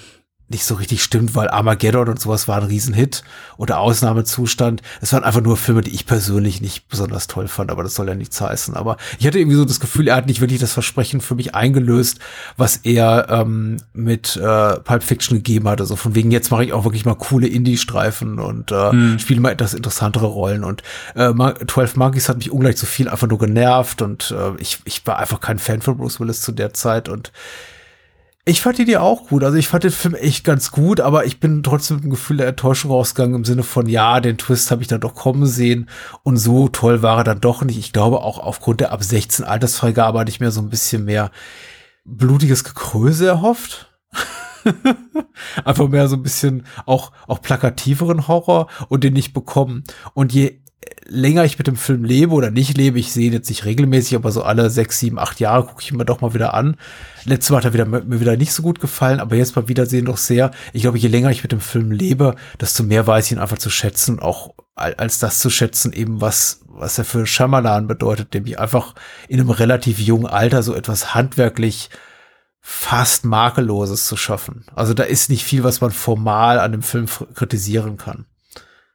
nicht 0.52 0.66
so 0.66 0.76
richtig 0.76 1.04
stimmt, 1.04 1.34
weil 1.34 1.50
Armageddon 1.50 2.10
und 2.10 2.20
sowas 2.20 2.48
war 2.48 2.58
ein 2.58 2.68
Riesenhit 2.68 3.24
oder 3.58 3.80
Ausnahmezustand. 3.80 4.82
Es 5.02 5.14
waren 5.14 5.24
einfach 5.24 5.42
nur 5.42 5.58
Filme, 5.58 5.82
die 5.82 5.92
ich 5.92 6.06
persönlich 6.06 6.62
nicht 6.62 6.88
besonders 6.90 7.28
toll 7.28 7.48
fand, 7.48 7.72
aber 7.72 7.84
das 7.84 7.96
soll 7.96 8.08
ja 8.08 8.16
nichts 8.16 8.40
heißen. 8.40 8.76
Aber 8.76 8.98
ich 9.20 9.26
hatte 9.26 9.40
irgendwie 9.40 9.58
so 9.58 9.66
das 9.66 9.80
Gefühl, 9.80 10.08
er 10.08 10.16
hat 10.16 10.28
nicht 10.28 10.42
wirklich 10.42 10.60
das 10.60 10.74
Versprechen 10.74 11.22
für 11.22 11.36
mich 11.36 11.56
eingelöst, 11.56 12.20
was 12.58 12.78
er 12.78 13.28
ähm, 13.30 13.78
mit 13.94 14.36
äh, 14.36 14.80
Pulp 14.80 15.04
Fiction 15.04 15.38
gegeben 15.38 15.68
hat. 15.68 15.82
Also 15.82 15.96
von 15.96 16.16
wegen, 16.16 16.32
jetzt 16.32 16.52
mache 16.52 16.66
ich 16.66 16.74
auch 16.74 16.84
wirklich 16.84 17.06
mal 17.06 17.16
coole 17.16 17.48
Indie-Streifen 17.48 18.40
und 18.40 18.72
äh, 18.72 18.92
hm. 18.92 19.20
spiele 19.20 19.42
mal 19.42 19.52
etwas 19.52 19.74
interessantere 19.74 20.28
Rollen. 20.28 20.64
Und 20.64 20.84
äh, 21.16 21.32
12 21.66 21.96
Monkeys 21.96 22.30
hat 22.30 22.38
mich 22.38 22.52
ungleich 22.52 22.78
zu 22.78 22.86
viel 22.86 23.10
einfach 23.10 23.28
nur 23.28 23.40
genervt 23.40 24.02
und 24.02 24.32
äh, 24.32 24.60
ich, 24.60 24.80
ich 24.86 25.06
war 25.08 25.18
einfach 25.18 25.40
kein 25.40 25.60
Fan 25.60 25.82
von 25.82 25.98
Bruce 25.98 26.20
Willis 26.20 26.42
zu 26.42 26.52
der 26.52 26.74
Zeit 26.74 27.10
und 27.10 27.32
ich 28.44 28.62
fand 28.62 28.78
die 28.80 28.98
auch 28.98 29.28
gut. 29.28 29.44
Also 29.44 29.58
ich 29.58 29.68
fand 29.68 29.84
den 29.84 29.92
Film 29.92 30.16
echt 30.16 30.44
ganz 30.44 30.72
gut, 30.72 31.00
aber 31.00 31.26
ich 31.26 31.40
bin 31.40 31.62
trotzdem 31.62 31.98
mit 31.98 32.06
dem 32.06 32.10
Gefühl 32.10 32.38
der 32.38 32.48
Enttäuschung 32.48 32.90
rausgegangen 32.92 33.36
im 33.36 33.46
Sinne 33.46 33.64
von, 33.64 33.88
ja, 33.88 34.20
den 34.20 34.38
Twist 34.38 34.72
habe 34.72 34.82
ich 34.82 34.88
dann 34.88 35.02
doch 35.02 35.14
kommen 35.14 35.46
sehen 35.46 35.90
und 36.24 36.38
so 36.38 36.68
toll 36.68 37.04
war 37.04 37.20
er 37.20 37.24
dann 37.24 37.42
doch 37.42 37.64
nicht. 37.64 37.78
Ich 37.78 37.94
glaube 37.94 38.22
auch 38.22 38.40
aufgrund 38.40 38.80
der 38.80 38.92
ab 38.92 39.04
16 39.04 39.46
Altersfreigabe 39.46 40.20
hatte 40.20 40.32
ich 40.32 40.40
mir 40.40 40.52
so 40.52 40.62
ein 40.62 40.70
bisschen 40.70 41.06
mehr 41.06 41.32
blutiges 42.04 42.64
Gekröse 42.64 43.28
erhofft. 43.28 43.94
Einfach 45.66 45.88
mehr 45.88 46.08
so 46.08 46.16
ein 46.16 46.24
bisschen 46.24 46.66
auch, 46.86 47.12
auch 47.28 47.42
plakativeren 47.42 48.28
Horror 48.28 48.68
und 48.90 49.04
den 49.04 49.14
nicht 49.14 49.34
bekommen. 49.34 49.84
Und 50.14 50.34
je 50.34 50.61
länger 51.06 51.44
ich 51.44 51.58
mit 51.58 51.68
dem 51.68 51.76
Film 51.76 52.04
lebe 52.04 52.34
oder 52.34 52.52
nicht 52.52 52.78
lebe, 52.78 53.00
ich 53.00 53.12
sehe 53.12 53.28
ihn 53.28 53.34
jetzt 53.34 53.50
nicht 53.50 53.66
regelmäßig, 53.66 54.16
aber 54.16 54.32
so 54.32 54.44
alle 54.44 54.70
sechs, 54.70 55.00
sieben, 55.00 55.20
acht 55.20 55.40
Jahre 55.40 55.66
gucke 55.66 55.82
ich 55.82 55.92
mir 55.92 56.06
doch 56.06 56.22
mal 56.22 56.34
wieder 56.34 56.54
an. 56.54 56.78
Letztes 57.26 57.50
Mal 57.50 57.58
hat 57.58 57.66
er 57.66 57.74
wieder, 57.74 57.86
mir 57.86 58.20
wieder 58.20 58.38
nicht 58.38 58.54
so 58.54 58.64
gut 58.64 58.80
gefallen, 58.80 59.20
aber 59.20 59.36
jetzt 59.36 59.56
beim 59.56 59.68
Wiedersehen 59.68 60.06
doch 60.06 60.18
sehr. 60.18 60.52
Ich 60.74 60.84
glaube, 60.84 60.98
je 60.98 61.10
länger 61.10 61.30
ich 61.30 61.44
mit 61.44 61.52
dem 61.52 61.60
Film 61.60 61.92
lebe, 61.92 62.36
desto 62.60 62.84
mehr 62.84 63.06
weiß 63.06 63.26
ich 63.26 63.32
ihn 63.34 63.40
einfach 63.40 63.58
zu 63.58 63.70
schätzen, 63.70 64.20
auch 64.20 64.56
als 64.76 65.20
das 65.20 65.40
zu 65.40 65.50
schätzen, 65.50 65.94
eben 65.94 66.22
was, 66.22 66.62
was 66.68 66.98
er 66.98 67.06
für 67.06 67.28
Shyamalan 67.28 67.88
bedeutet, 67.88 68.34
nämlich 68.34 68.60
einfach 68.60 68.96
in 69.28 69.40
einem 69.40 69.50
relativ 69.50 70.00
jungen 70.00 70.28
Alter 70.28 70.64
so 70.64 70.74
etwas 70.74 71.14
handwerklich 71.14 71.90
fast 72.62 73.26
makelloses 73.26 74.06
zu 74.06 74.16
schaffen. 74.16 74.66
Also 74.74 74.94
da 74.94 75.04
ist 75.04 75.30
nicht 75.30 75.44
viel, 75.44 75.64
was 75.64 75.82
man 75.82 75.92
formal 75.92 76.60
an 76.60 76.72
dem 76.72 76.84
Film 76.84 77.08
kritisieren 77.34 77.98
kann. 77.98 78.26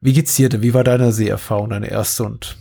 Wie 0.01 0.13
geht's 0.13 0.35
dir 0.37 0.49
denn? 0.49 0.63
Wie 0.63 0.75
war 0.75 0.85
deine 0.85 1.13
Seherfahrung, 1.13 1.71
deine 1.71 1.91
erste 1.91 2.25
und 2.25 2.57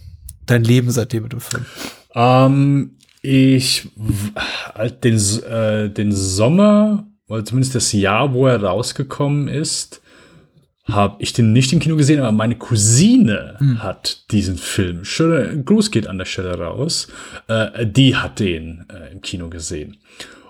dein 0.45 0.63
Leben 0.63 0.91
seitdem 0.91 1.23
mit 1.23 1.33
dem 1.33 1.41
Film? 1.41 1.65
Ähm, 2.13 2.97
ich, 3.21 3.89
den, 5.03 5.17
äh, 5.43 5.89
den 5.89 6.11
Sommer, 6.11 7.07
oder 7.27 7.43
zumindest 7.43 7.75
das 7.75 7.91
Jahr, 7.91 8.33
wo 8.33 8.47
er 8.47 8.63
rausgekommen 8.63 9.47
ist, 9.47 10.01
habe 10.85 11.15
ich 11.19 11.33
den 11.33 11.51
nicht 11.51 11.73
im 11.73 11.79
Kino 11.79 11.95
gesehen, 11.95 12.19
aber 12.19 12.31
meine 12.31 12.55
Cousine 12.55 13.55
hm. 13.57 13.81
hat 13.81 14.31
diesen 14.31 14.57
Film. 14.57 15.03
Schöner 15.03 15.55
Gruß 15.55 15.89
geht 15.89 16.07
an 16.07 16.19
der 16.19 16.25
Stelle 16.25 16.59
raus. 16.59 17.07
Äh, 17.47 17.87
die 17.87 18.15
hat 18.15 18.39
den 18.39 18.85
äh, 18.89 19.11
im 19.11 19.21
Kino 19.21 19.49
gesehen. 19.49 19.97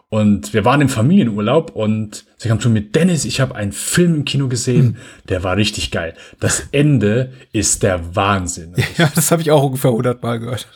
Und 0.10 0.53
wir 0.53 0.64
waren 0.66 0.82
im 0.82 0.89
Familienurlaub 0.89 1.76
und 1.76 2.26
sie 2.38 2.47
kam 2.47 2.60
zu 2.60 2.70
mir, 2.70 2.82
Dennis, 2.82 3.26
ich 3.26 3.41
habe 3.41 3.56
einen 3.56 3.72
Film 3.72 4.16
im 4.16 4.26
Kino 4.26 4.47
gesehen, 4.47 4.86
hm. 4.86 4.95
der 5.30 5.43
war 5.43 5.58
richtig 5.58 5.91
geil. 5.91 6.14
Das 6.39 6.68
Ende 6.72 7.34
ist 7.51 7.84
der 7.84 8.16
Wahnsinn. 8.16 8.76
Ja, 8.97 9.12
das 9.14 9.32
habe 9.32 9.41
ich 9.41 9.51
auch 9.51 9.64
ungefähr 9.64 9.91
hundertmal 9.91 10.39
gehört. 10.39 10.68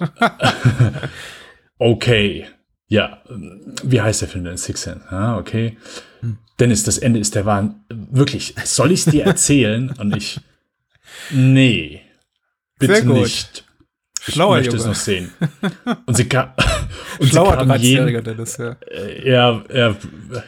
okay, 1.78 2.48
ja, 2.88 3.22
wie 3.84 4.02
heißt 4.02 4.22
der 4.22 4.28
Film 4.28 4.46
denn? 4.46 4.58
Six 4.58 4.82
Sense. 4.82 5.06
Ah, 5.10 5.38
okay. 5.38 5.78
Hm. 6.22 6.40
Dennis, 6.60 6.84
das 6.84 6.98
Ende 6.98 7.20
ist 7.20 7.36
der 7.36 7.46
Wahnsinn. 7.46 7.80
Wirklich, 7.90 8.56
soll 8.66 8.92
ich 8.92 9.06
es 9.06 9.12
dir 9.12 9.24
erzählen? 9.26 9.92
Und 10.00 10.18
ich, 10.18 10.42
nee, 11.30 12.02
bitte 12.80 13.08
nicht. 13.08 13.64
Schlauer 14.34 14.60
ich 14.60 14.66
möchte 14.66 14.78
Junge. 14.78 14.92
es 14.92 14.98
noch 14.98 15.04
sehen. 15.04 15.32
Und 16.06 16.16
sie 16.16 16.26
kam, 16.26 16.50
und 17.20 17.30
Schlauer 17.30 17.60
sie 17.60 17.68
kam 17.68 17.82
jeden, 17.82 18.24
Dennis, 18.24 18.58
ja. 18.58 18.76
Äh, 18.90 19.30
ja, 19.30 19.64
ja, 19.74 19.96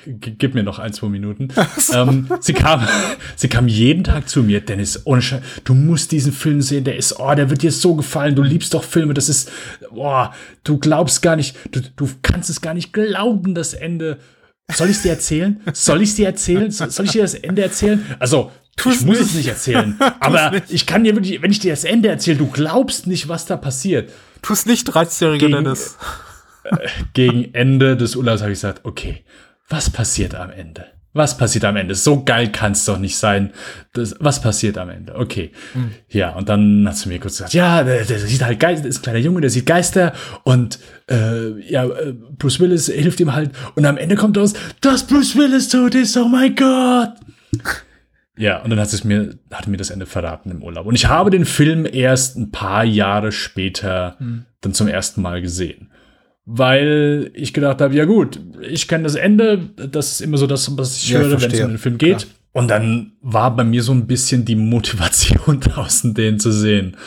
gib 0.06 0.54
mir 0.54 0.64
noch 0.64 0.80
ein, 0.80 0.94
zwei 0.94 1.08
Minuten. 1.08 1.50
So. 1.78 1.94
Ähm, 1.94 2.28
sie 2.42 2.54
kam, 2.54 2.88
sie 3.36 3.48
kam 3.48 3.68
jeden 3.68 4.04
Tag 4.04 4.30
zu 4.30 4.44
mir, 4.44 4.62
Dennis, 4.62 5.02
ohne 5.06 5.22
Scheiß, 5.22 5.42
du 5.64 5.74
musst 5.74 6.12
diesen 6.12 6.32
Film 6.32 6.62
sehen, 6.62 6.84
der 6.84 6.96
ist, 6.96 7.20
oh, 7.20 7.34
der 7.34 7.50
wird 7.50 7.64
dir 7.64 7.72
so 7.72 7.96
gefallen, 7.96 8.36
du 8.36 8.44
liebst 8.44 8.74
doch 8.74 8.84
Filme, 8.84 9.14
das 9.14 9.30
ist, 9.30 9.52
boah, 9.90 10.34
du 10.64 10.78
glaubst 10.78 11.22
gar 11.22 11.36
nicht, 11.36 11.56
du, 11.72 11.82
du 11.96 12.10
kannst 12.22 12.50
es 12.50 12.62
gar 12.62 12.74
nicht 12.74 12.94
glauben, 12.94 13.56
das 13.56 13.74
Ende. 13.74 14.20
Soll 14.72 14.90
ich 14.90 14.98
es 14.98 15.02
dir 15.04 15.12
erzählen? 15.12 15.62
Soll 15.74 16.02
ich 16.02 16.10
es 16.10 16.16
dir 16.16 16.28
erzählen? 16.28 16.72
Soll 16.72 17.06
ich 17.06 17.12
dir 17.12 17.24
das 17.24 17.34
Ende 17.34 17.62
erzählen? 17.62 18.06
Also, 18.20 18.52
Tu's 18.78 19.02
ich 19.02 19.06
muss 19.06 19.20
nicht. 19.20 19.30
es 19.30 19.36
nicht 19.36 19.48
erzählen. 19.48 20.00
aber 20.20 20.52
nicht. 20.52 20.72
ich 20.72 20.86
kann 20.86 21.04
dir 21.04 21.16
wirklich, 21.16 21.42
wenn 21.42 21.52
ich 21.52 21.60
dir 21.60 21.72
das 21.72 21.84
Ende 21.84 22.10
erzähle, 22.10 22.38
du 22.38 22.48
glaubst 22.48 23.08
nicht, 23.08 23.28
was 23.28 23.46
da 23.46 23.58
passiert. 23.58 24.12
Tu 24.42 24.54
es 24.54 24.66
nicht, 24.66 24.90
13-jähriger 24.90 25.52
Dennis. 25.52 25.98
Äh, 26.64 26.88
gegen 27.14 27.54
Ende 27.54 27.98
des 27.98 28.16
Urlaubs 28.16 28.42
habe 28.42 28.52
ich 28.52 28.58
gesagt, 28.58 28.86
okay, 28.86 29.24
was 29.70 29.90
passiert 29.90 30.36
am 30.36 30.52
Ende? 30.52 30.86
Was 31.14 31.38
passiert 31.38 31.66
am 31.66 31.76
Ende? 31.76 31.94
So 31.94 32.24
geil 32.24 32.52
kann 32.54 32.72
es 32.72 32.86
doch 32.86 32.98
nicht 32.98 33.18
sein. 33.18 33.52
Das, 33.92 34.16
was 34.20 34.42
passiert 34.42 34.78
am 34.78 34.90
Ende? 34.90 35.16
Okay. 35.16 35.52
Mhm. 35.74 35.92
Ja, 36.08 36.30
und 36.36 36.48
dann 36.48 36.88
hat 36.88 36.96
sie 36.96 37.10
mir 37.10 37.20
kurz 37.20 37.34
gesagt, 37.34 37.54
ja, 37.54 37.84
der, 37.84 38.06
der 38.06 38.20
sieht 38.20 38.42
halt 38.42 38.62
Geister, 38.62 38.88
ist 38.88 39.00
ein 39.00 39.02
kleiner 39.02 39.20
Junge, 39.20 39.42
der 39.42 39.50
sieht 39.50 39.66
Geister 39.66 40.14
und 40.44 40.80
äh, 41.10 41.60
ja, 41.70 41.86
äh, 41.86 42.14
Bruce 42.38 42.62
Willis 42.62 42.88
hilft 42.88 43.20
ihm 43.20 43.34
halt 43.34 43.52
und 43.76 43.86
am 43.86 43.98
Ende 43.98 44.16
kommt 44.16 44.38
raus, 44.38 44.54
dass 44.80 45.06
Bruce 45.06 45.36
Willis 45.36 45.68
tot 45.68 45.96
ist, 45.96 46.16
oh 46.16 46.30
mein 46.30 46.56
Gott. 46.56 47.12
Ja, 48.42 48.58
und 48.64 48.72
dann 48.72 48.80
hat 48.80 48.92
es 48.92 49.04
mir, 49.04 49.38
hat 49.52 49.68
mir 49.68 49.78
das 49.78 49.92
Ende 49.92 50.08
verraten 50.08 50.50
im 50.50 50.64
Urlaub. 50.64 50.88
Und 50.88 50.96
ich 50.96 51.06
habe 51.06 51.30
den 51.30 51.46
Film 51.46 51.86
erst 51.86 52.38
ein 52.38 52.50
paar 52.50 52.84
Jahre 52.84 53.32
später 53.32 54.16
mhm. 54.18 54.46
dann 54.62 54.74
zum 54.74 54.88
ersten 54.88 55.22
Mal 55.22 55.44
gesehen. 55.44 55.92
Weil 56.46 57.30
ich 57.36 57.54
gedacht 57.54 57.82
habe, 57.82 57.94
ja 57.94 58.06
gut, 58.06 58.40
ich 58.68 58.88
kenne 58.88 59.04
das 59.04 59.14
Ende, 59.14 59.60
das 59.76 60.14
ist 60.14 60.22
immer 60.22 60.38
so 60.38 60.48
das, 60.48 60.76
was 60.76 60.98
ich 60.98 61.12
ja, 61.12 61.20
höre, 61.20 61.40
wenn 61.40 61.52
es 61.52 61.60
um 61.60 61.70
den 61.70 61.78
Film 61.78 62.00
geht. 62.00 62.18
Klar. 62.18 62.32
Und 62.54 62.68
dann 62.70 63.14
war 63.22 63.56
bei 63.56 63.64
mir 63.64 63.84
so 63.84 63.92
ein 63.92 64.08
bisschen 64.08 64.44
die 64.44 64.56
Motivation 64.56 65.60
draußen, 65.60 66.16
den 66.16 66.40
zu 66.40 66.52
sehen. 66.52 66.98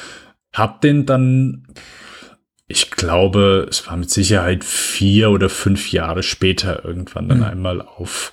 Hab 0.52 0.82
den 0.82 1.04
dann, 1.04 1.66
ich 2.68 2.92
glaube, 2.92 3.66
es 3.68 3.84
war 3.88 3.96
mit 3.96 4.08
Sicherheit 4.08 4.62
vier 4.62 5.32
oder 5.32 5.48
fünf 5.48 5.90
Jahre 5.90 6.22
später 6.22 6.84
irgendwann 6.84 7.28
dann 7.28 7.38
mhm. 7.38 7.44
einmal 7.44 7.82
auf 7.82 8.32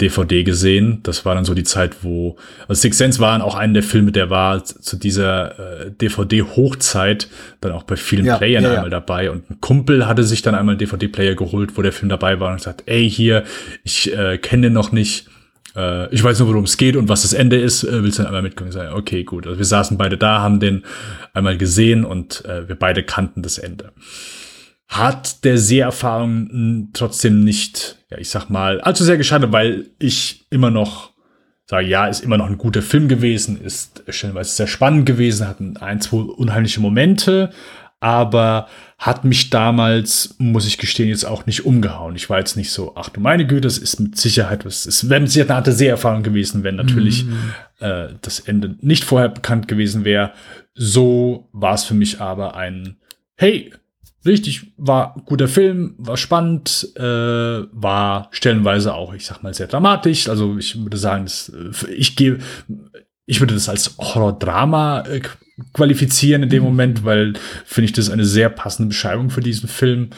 DVD 0.00 0.42
gesehen. 0.42 1.00
Das 1.04 1.24
war 1.24 1.34
dann 1.34 1.44
so 1.44 1.54
die 1.54 1.62
Zeit, 1.62 2.02
wo 2.02 2.36
also 2.66 2.80
Six 2.80 2.98
Sense 2.98 3.20
war 3.20 3.42
auch 3.44 3.54
einer 3.54 3.74
der 3.74 3.82
Filme, 3.82 4.10
der 4.12 4.28
war 4.28 4.64
zu 4.64 4.96
dieser 4.96 5.86
äh, 5.86 5.90
DVD-Hochzeit 5.90 7.28
dann 7.60 7.72
auch 7.72 7.84
bei 7.84 7.96
vielen 7.96 8.26
ja, 8.26 8.36
Playern 8.36 8.64
ja, 8.64 8.70
einmal 8.70 8.86
ja. 8.86 8.90
dabei. 8.90 9.30
Und 9.30 9.50
ein 9.50 9.60
Kumpel 9.60 10.06
hatte 10.06 10.24
sich 10.24 10.42
dann 10.42 10.54
einmal 10.54 10.72
einen 10.72 10.80
DVD-Player 10.80 11.34
geholt, 11.34 11.76
wo 11.76 11.82
der 11.82 11.92
Film 11.92 12.08
dabei 12.08 12.40
war 12.40 12.50
und 12.50 12.56
gesagt, 12.56 12.82
ey, 12.86 13.08
hier, 13.08 13.44
ich 13.84 14.12
äh, 14.12 14.38
kenne 14.38 14.68
den 14.68 14.72
noch 14.72 14.90
nicht. 14.90 15.28
Äh, 15.76 16.12
ich 16.12 16.24
weiß 16.24 16.40
nur, 16.40 16.48
worum 16.48 16.64
es 16.64 16.76
geht 16.76 16.96
und 16.96 17.08
was 17.08 17.22
das 17.22 17.32
Ende 17.32 17.56
ist. 17.56 17.84
Äh, 17.84 18.02
willst 18.02 18.18
du 18.18 18.22
dann 18.22 18.28
einmal 18.28 18.42
mitkommen? 18.42 18.70
Ich 18.70 18.74
sage, 18.74 18.94
okay, 18.94 19.22
gut. 19.22 19.46
Also 19.46 19.58
wir 19.58 19.66
saßen 19.66 19.96
beide 19.96 20.18
da, 20.18 20.40
haben 20.40 20.58
den 20.58 20.82
einmal 21.32 21.56
gesehen 21.56 22.04
und 22.04 22.44
äh, 22.46 22.68
wir 22.68 22.74
beide 22.74 23.04
kannten 23.04 23.42
das 23.42 23.58
Ende 23.58 23.92
hat 24.88 25.44
der 25.44 25.58
Seherfahrung 25.58 26.90
trotzdem 26.92 27.40
nicht, 27.40 27.98
ja, 28.10 28.18
ich 28.18 28.28
sag 28.28 28.48
mal, 28.50 28.80
allzu 28.80 29.04
sehr 29.04 29.16
geschadet, 29.16 29.52
weil 29.52 29.90
ich 29.98 30.46
immer 30.50 30.70
noch 30.70 31.14
sage, 31.66 31.86
ja, 31.86 32.06
ist 32.06 32.22
immer 32.22 32.36
noch 32.36 32.46
ein 32.46 32.58
guter 32.58 32.82
Film 32.82 33.08
gewesen, 33.08 33.60
ist 33.60 34.02
stellenweise 34.08 34.50
sehr 34.50 34.66
spannend 34.66 35.06
gewesen, 35.06 35.48
hat 35.48 35.60
ein, 35.80 36.00
zwei 36.00 36.18
unheimliche 36.18 36.80
Momente, 36.80 37.50
aber 38.00 38.68
hat 38.98 39.24
mich 39.24 39.48
damals, 39.48 40.34
muss 40.38 40.66
ich 40.66 40.76
gestehen, 40.76 41.08
jetzt 41.08 41.24
auch 41.24 41.46
nicht 41.46 41.64
umgehauen. 41.64 42.16
Ich 42.16 42.28
war 42.28 42.38
jetzt 42.38 42.56
nicht 42.56 42.70
so, 42.70 42.92
ach 42.96 43.08
du 43.08 43.20
meine 43.20 43.46
Güte, 43.46 43.62
das 43.62 43.78
ist 43.78 43.98
mit 43.98 44.18
Sicherheit, 44.18 44.66
das 44.66 44.84
ist, 44.84 45.08
wenn 45.08 45.24
es 45.24 45.38
eine 45.38 45.54
Art 45.54 45.66
Seherfahrung 45.66 46.22
gewesen, 46.22 46.64
wenn 46.64 46.76
natürlich 46.76 47.24
mm. 47.24 47.32
äh, 47.80 48.08
das 48.20 48.40
Ende 48.40 48.76
nicht 48.80 49.04
vorher 49.04 49.30
bekannt 49.30 49.68
gewesen 49.68 50.04
wäre. 50.04 50.32
So 50.74 51.48
war 51.52 51.74
es 51.74 51.84
für 51.84 51.94
mich 51.94 52.20
aber 52.20 52.56
ein, 52.56 52.96
hey, 53.36 53.72
richtig, 54.26 54.72
war 54.76 55.16
guter 55.26 55.48
Film, 55.48 55.94
war 55.98 56.16
spannend, 56.16 56.92
äh, 56.96 57.02
war 57.02 58.28
stellenweise 58.30 58.94
auch, 58.94 59.14
ich 59.14 59.26
sag 59.26 59.42
mal, 59.42 59.54
sehr 59.54 59.66
dramatisch. 59.66 60.28
Also 60.28 60.56
ich 60.58 60.80
würde 60.82 60.96
sagen, 60.96 61.24
das, 61.24 61.50
äh, 61.50 61.90
ich 61.92 62.16
gehe, 62.16 62.38
ich 63.26 63.40
würde 63.40 63.54
das 63.54 63.68
als 63.68 63.96
Horror-Drama 63.98 65.00
äh, 65.02 65.20
qualifizieren 65.72 66.42
in 66.42 66.48
dem 66.48 66.62
Mhm. 66.62 66.68
Moment, 66.68 67.04
weil 67.04 67.34
finde 67.64 67.86
ich 67.86 67.92
das 67.92 68.10
eine 68.10 68.24
sehr 68.24 68.48
passende 68.48 68.88
Beschreibung 68.88 69.30
für 69.30 69.40
diesen 69.40 69.68
Film. 69.68 70.10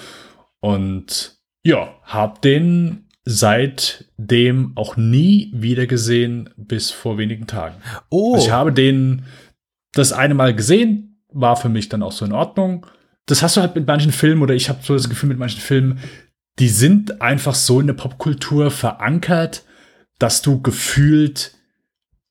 Und 0.61 1.37
ja, 1.65 1.95
hab 2.05 2.43
den 2.43 3.07
seitdem 3.24 4.73
auch 4.77 4.97
nie 4.97 5.51
wieder 5.53 5.87
gesehen 5.87 6.51
bis 6.57 6.91
vor 6.91 7.19
wenigen 7.19 7.47
Tagen. 7.47 7.77
Oh, 8.09 8.35
Also 8.35 8.47
ich 8.47 8.53
habe 8.53 8.73
den 8.73 9.24
das 9.93 10.12
eine 10.12 10.35
Mal 10.35 10.55
gesehen, 10.55 11.23
war 11.33 11.57
für 11.57 11.69
mich 11.69 11.89
dann 11.89 12.03
auch 12.03 12.12
so 12.12 12.24
in 12.24 12.33
Ordnung. 12.33 12.87
Das 13.27 13.43
hast 13.43 13.57
du 13.57 13.61
halt 13.61 13.74
mit 13.74 13.86
manchen 13.86 14.12
Filmen 14.12 14.43
oder 14.43 14.55
ich 14.55 14.69
habe 14.69 14.81
so 14.82 14.94
das 14.94 15.09
Gefühl 15.09 15.28
mit 15.28 15.39
manchen 15.39 15.61
Filmen, 15.61 15.98
die 16.59 16.69
sind 16.69 17.20
einfach 17.20 17.55
so 17.55 17.81
in 17.81 17.86
der 17.86 17.94
Popkultur 17.94 18.70
verankert, 18.70 19.65
dass 20.19 20.43
du 20.43 20.62
gefühlt 20.62 21.53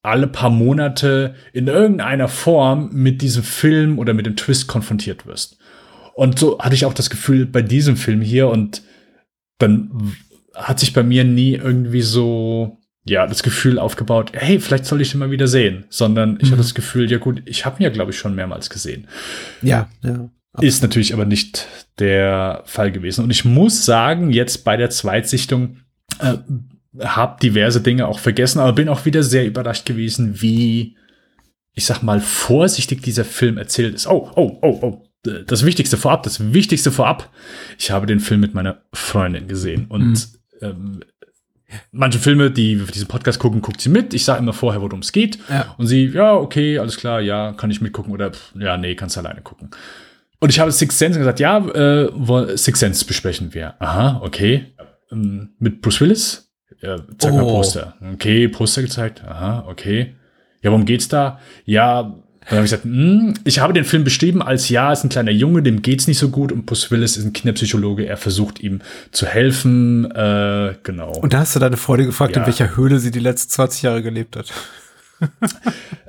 alle 0.02 0.28
paar 0.28 0.50
Monate 0.50 1.36
in 1.52 1.68
irgendeiner 1.68 2.28
Form 2.28 2.90
mit 2.94 3.22
diesem 3.22 3.44
Film 3.44 4.00
oder 4.00 4.14
mit 4.14 4.26
dem 4.26 4.36
Twist 4.36 4.68
konfrontiert 4.68 5.26
wirst. 5.26 5.58
Und 6.14 6.40
so 6.40 6.60
hatte 6.60 6.76
ich 6.76 6.86
auch 6.86 6.94
das 6.94 7.10
Gefühl 7.10 7.46
bei 7.46 7.62
diesem 7.62 7.98
Film 7.98 8.22
hier 8.22 8.48
und 8.50 8.84
dann 9.58 10.14
hat 10.54 10.80
sich 10.80 10.94
bei 10.94 11.04
mir 11.04 11.24
nie 11.24 11.56
irgendwie 11.56 12.02
so 12.02 12.78
ja, 13.08 13.28
das 13.28 13.44
Gefühl 13.44 13.78
aufgebaut, 13.78 14.32
hey, 14.34 14.60
vielleicht 14.60 14.86
soll 14.86 15.00
ich 15.02 15.12
den 15.12 15.20
mal 15.20 15.30
wieder 15.30 15.48
sehen, 15.48 15.86
sondern 15.90 16.38
ich 16.38 16.48
Mhm. 16.48 16.54
hatte 16.54 16.62
das 16.64 16.74
Gefühl, 16.74 17.12
ja 17.12 17.20
gut, 17.20 17.44
ich 17.46 17.64
habe 17.66 17.80
ihn 17.80 17.84
ja, 17.84 17.90
glaube 17.90 18.10
ich, 18.12 18.18
schon 18.18 18.34
mehrmals 18.34 18.70
gesehen. 18.72 19.08
ja, 19.62 19.90
ja. 20.02 20.30
Ist 20.61 20.82
natürlich 20.82 21.14
aber 21.14 21.26
nicht 21.26 21.68
der 21.99 22.64
Fall 22.65 22.91
gewesen. 22.91 23.23
Und 23.23 23.32
ich 23.32 23.45
muss 23.45 23.86
sagen, 23.86 24.32
jetzt 24.32 24.64
bei 24.64 24.77
der 24.77 24.90
Zweitsichtung 24.90 25.77
äh, 26.19 26.38
habe 26.99 27.40
diverse 27.41 27.82
Dinge 27.82 28.07
auch 28.07 28.19
vergessen, 28.19 28.60
aber 28.60 28.73
bin 28.73 28.90
auch 28.90 29.06
wieder 29.06 29.23
sehr 29.23 29.45
überrascht 29.45 29.86
gewesen, 29.86 30.41
wie, 30.41 30.95
ich 31.73 31.86
sag 31.86 32.02
mal, 32.03 32.19
vorsichtig 32.19 33.02
dieser 33.02 33.26
Film 33.26 33.57
erzählt 33.57 33.95
ist. 33.95 34.07
Oh, 34.07 34.32
oh, 34.36 34.57
oh, 34.61 34.80
oh. 34.82 35.02
Das 35.48 35.65
Wichtigste 35.65 35.98
vorab, 35.98 36.22
das 36.22 36.53
Wichtigste 36.53 36.91
vorab. 36.91 37.32
Ich 37.80 37.90
habe 37.90 38.06
den 38.06 38.19
Film 38.19 38.41
mit 38.41 38.53
meiner 38.53 38.84
Freundin 38.94 39.48
gesehen 39.48 39.88
und 39.90 40.30
ähm, 40.61 40.99
manche 41.91 42.19
Filme, 42.19 42.52
die 42.52 42.80
wir 42.80 42.86
für 42.86 42.91
diesen 42.91 43.07
Podcast 43.07 43.40
gucken, 43.40 43.61
guckt 43.61 43.82
sie 43.82 43.90
mit. 43.90 44.14
Ich 44.14 44.23
sage 44.23 44.40
immer 44.40 44.53
vorher, 44.53 44.82
worum 44.82 44.99
es 44.99 45.11
geht. 45.11 45.40
Ja. 45.49 45.73
Und 45.80 45.88
sie, 45.88 46.06
ja, 46.06 46.36
okay, 46.36 46.77
alles 46.77 46.98
klar, 46.98 47.22
ja, 47.22 47.53
kann 47.53 47.72
ich 47.72 47.82
mitgucken 47.82 48.14
oder 48.14 48.32
pff, 48.32 48.53
ja, 48.60 48.77
nee, 48.77 48.95
kannst 48.95 49.18
alleine 49.18 49.41
gucken. 49.41 49.72
Und 50.40 50.49
ich 50.49 50.60
habe 50.60 50.72
Six 50.72 50.98
Sense 50.98 51.18
gesagt, 51.20 51.40
ja, 51.40 51.57
äh, 51.57 52.57
Six 52.57 52.80
Sense 52.80 53.06
besprechen 53.06 53.53
wir. 53.53 53.76
Aha, 53.80 54.22
okay. 54.24 54.74
Ähm, 55.12 55.49
mit 55.60 55.82
Bruce 55.82 56.02
Willis? 56.02 56.52
Ja, 56.82 56.98
zeig 57.18 57.34
mal 57.34 57.44
Oh. 57.44 57.48
Poster. 57.56 57.95
Okay, 58.14 58.48
Poster 58.48 58.82
gezeigt. 58.82 59.24
Aha, 59.26 59.66
okay. 59.68 60.16
Ja, 60.62 60.72
worum 60.72 60.86
geht's 60.86 61.07
da? 61.07 61.40
Ja, 61.64 62.02
dann 62.48 62.57
habe 62.57 62.66
ich 62.66 62.72
gesagt, 62.72 62.84
hm, 62.84 63.34
ich 63.44 63.60
habe 63.60 63.74
den 63.74 63.86
Film 63.86 64.03
beschrieben 64.03 64.41
als 64.44 64.70
ja, 64.70 64.91
ist 64.91 65.03
ein 65.03 65.10
kleiner 65.10 65.32
Junge, 65.32 65.64
dem 65.64 65.82
geht's 65.82 66.06
nicht 66.07 66.20
so 66.20 66.30
gut 66.30 66.52
und 66.52 66.66
Bruce 66.68 66.91
Willis 66.91 67.18
ist 67.18 67.26
ein 67.26 67.34
Kinderpsychologe, 67.34 68.06
er 68.06 68.18
versucht 68.18 68.60
ihm 68.60 68.82
zu 69.12 69.26
helfen, 69.26 70.12
äh, 70.12 70.76
genau. 70.84 71.12
Und 71.14 71.34
da 71.34 71.40
hast 71.40 71.56
du 71.56 71.60
deine 71.60 71.78
Freundin 71.78 72.07
gefragt, 72.07 72.36
Ja. 72.36 72.41
in 72.41 72.48
welcher 72.48 72.76
Höhle 72.76 72.99
sie 72.99 73.10
die 73.10 73.20
letzten 73.20 73.49
20 73.52 73.82
Jahre 73.84 74.03
gelebt 74.03 74.36
hat. 74.36 74.52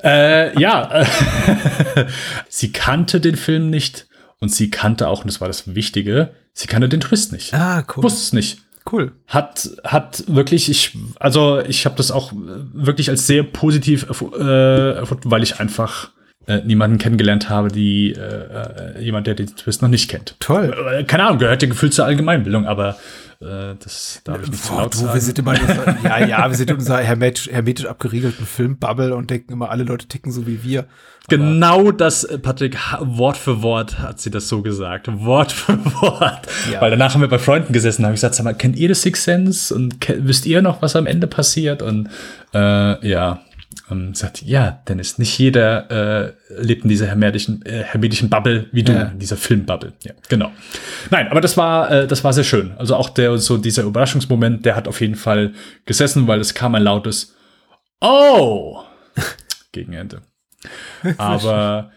Äh, 0.03 0.59
ja, 0.61 1.03
äh, 1.03 1.07
sie 2.49 2.73
kannte 2.73 3.21
den 3.21 3.37
Film 3.37 3.71
nicht 3.71 4.06
und 4.41 4.51
sie 4.51 4.71
kannte 4.71 5.09
auch, 5.09 5.21
und 5.21 5.27
das 5.29 5.41
war 5.41 5.49
das 5.49 5.75
Wichtige, 5.75 6.31
sie 6.53 6.67
kannte 6.67 6.89
den 6.89 7.01
Twist 7.01 7.33
nicht. 7.33 7.55
Ah, 7.55 7.85
cool. 7.97 8.05
Wusste 8.05 8.21
es 8.21 8.33
nicht. 8.33 8.59
Cool. 8.91 9.13
Hat, 9.27 9.69
hat 9.83 10.25
wirklich, 10.29 10.71
ich, 10.71 10.97
also 11.19 11.61
ich 11.61 11.87
habe 11.87 11.97
das 11.97 12.13
auch 12.13 12.33
äh, 12.33 12.37
wirklich 12.73 13.11
als 13.11 13.27
sehr 13.27 13.43
positiv 13.43 14.07
äh, 14.09 14.93
erfunden, 14.93 15.31
weil 15.31 15.43
ich 15.43 15.59
einfach 15.59 16.11
äh, 16.47 16.63
niemanden 16.65 16.99
kennengelernt 16.99 17.49
habe, 17.49 17.69
die 17.69 18.13
äh, 18.13 18.99
äh, 18.99 19.03
jemand, 19.03 19.27
der 19.27 19.35
den 19.35 19.49
Twist 19.49 19.83
noch 19.83 19.89
nicht 19.89 20.09
kennt. 20.09 20.37
Toll. 20.39 20.75
Äh, 20.93 21.05
keine 21.05 21.25
Ahnung, 21.25 21.39
gehört 21.39 21.63
ja 21.63 21.69
gefühlt 21.69 21.93
zur 21.93 22.05
Allgemeinbildung, 22.05 22.67
aber 22.67 22.97
äh, 23.41 23.75
das 23.83 24.23
darf 24.25 24.43
ich 24.43 24.51
nicht 24.51 24.69
Boah, 24.69 24.83
laut 24.83 24.95
du, 24.95 25.01
wir 25.01 25.07
sagen. 25.09 25.21
sind 25.21 25.39
immer 25.41 25.55
in 25.55 25.61
unserer, 25.63 25.97
ja, 26.05 26.27
ja, 26.27 26.49
wir 26.49 26.57
sind 26.57 26.71
in 26.71 26.77
unserer 26.77 26.99
hermetisch, 26.99 27.51
hermetisch 27.51 27.87
abgeriegelten 27.87 28.47
Filmbubble 28.47 29.15
und 29.15 29.29
denken 29.29 29.53
immer, 29.53 29.71
alle 29.71 29.85
Leute 29.85 30.07
ticken 30.07 30.33
so 30.33 30.47
wie 30.47 30.63
wir. 30.63 30.87
Genau 31.29 31.91
das, 31.91 32.27
Patrick, 32.43 32.79
Wort 33.01 33.37
für 33.37 33.61
Wort 33.63 33.99
hat 33.99 34.21
sie 34.21 34.31
das 34.31 34.49
so 34.49 34.63
gesagt. 34.63 35.09
Wort 35.25 35.51
für 35.51 35.85
Wort. 36.01 36.47
Ja. 36.73 36.81
Weil 36.81 36.91
danach 36.93 37.15
haben 37.15 37.21
wir 37.21 37.29
bei 37.29 37.41
Freunden 37.41 37.73
gesessen, 37.73 38.05
habe 38.05 38.15
ich 38.15 38.19
gesagt, 38.19 38.37
sag 38.37 38.45
mal, 38.45 38.55
kennt 38.55 38.77
ihr 38.77 38.89
das 38.89 39.03
Six 39.03 39.25
Sense? 39.25 39.75
Und 39.75 39.97
wisst 40.09 40.47
ihr 40.47 40.63
noch, 40.63 40.81
was 40.83 40.95
am 40.95 41.07
Ende 41.07 41.27
passiert? 41.27 41.83
Und 41.83 42.09
äh, 42.55 43.09
ja, 43.09 43.41
und 43.89 44.17
sagt, 44.17 44.43
ja, 44.43 44.83
Dennis, 44.89 45.17
nicht 45.19 45.39
jeder 45.39 45.91
äh, 45.91 46.33
lebt 46.61 46.83
in 46.83 46.89
dieser 46.89 47.07
hermetischen, 47.07 47.65
äh, 47.65 47.85
hermetischen 47.85 48.29
Bubble 48.29 48.67
wie 48.73 48.83
du, 48.83 48.93
Ja. 48.93 49.03
in 49.05 49.19
dieser 49.19 49.37
Filmbubble. 49.37 49.93
Ja, 50.03 50.13
genau. 50.29 50.51
Nein, 51.11 51.29
aber 51.29 51.41
das 51.41 51.57
war, 51.57 51.91
äh, 51.91 52.07
das 52.07 52.25
war 52.25 52.33
sehr 52.33 52.45
schön. 52.45 52.73
Also 52.79 52.97
auch 52.97 53.11
der, 53.11 53.39
so 53.39 53.59
dieser 53.59 53.85
Überraschungsmoment, 53.85 54.67
der 54.67 54.75
hat 54.77 54.89
auf 54.89 55.01
jeden 55.01 55.15
Fall 55.15 55.53
gesessen, 55.85 56.27
weil 56.27 56.41
es 56.41 56.55
kam 56.55 56.75
ein 56.75 56.83
lautes 56.83 57.35
Oh 58.01 58.81
gegen 59.73 59.93
Ende. 59.93 60.23
Aber 61.19 61.93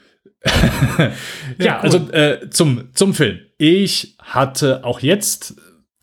ja, 1.57 1.79
also 1.81 1.97
äh, 2.11 2.49
zum, 2.49 2.89
zum 2.93 3.13
Film. 3.13 3.39
Ich 3.57 4.15
hatte 4.19 4.83
auch 4.85 4.99
jetzt 5.01 5.55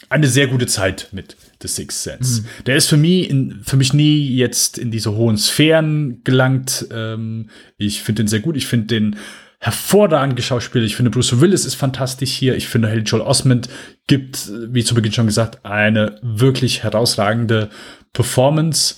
eine 0.09 0.27
sehr 0.27 0.47
gute 0.49 0.67
Zeit 0.67 1.09
mit 1.13 1.37
The 1.63 1.69
Sixth 1.69 2.03
Sense. 2.03 2.45
Der 2.67 2.77
ist 2.77 2.89
für 2.89 2.97
mich, 2.97 3.31
in, 3.31 3.61
für 3.65 3.77
mich 3.77 3.93
nie 3.93 4.35
jetzt 4.37 4.79
in 4.79 4.91
diese 4.91 5.13
hohen 5.13 5.39
Sphären 5.39 6.23
gelangt. 6.25 6.87
Ähm, 6.91 7.51
ich 7.79 8.03
finde 8.03 8.23
den 8.23 8.29
sehr 8.29 8.41
gut. 8.41 8.57
Ich 8.57 8.67
finde 8.67 8.87
den 8.87 9.17
hervorragend 9.59 10.37
geschauspielt. 10.37 10.85
Ich 10.85 10.97
finde 10.97 11.11
Bruce 11.11 11.41
Willis 11.41 11.65
ist 11.65 11.75
fantastisch 11.75 12.33
hier. 12.33 12.57
Ich 12.57 12.69
finde 12.69 12.89
Haley 12.89 13.03
Joel 13.03 13.23
Osment 13.23 13.69
gibt, 14.07 14.51
wie 14.73 14.85
zu 14.85 14.95
Beginn 14.95 15.13
schon 15.13 15.27
gesagt, 15.27 15.65
eine 15.65 16.19
wirklich 16.23 16.83
herausragende 16.83 17.71
Performance. 18.13 18.95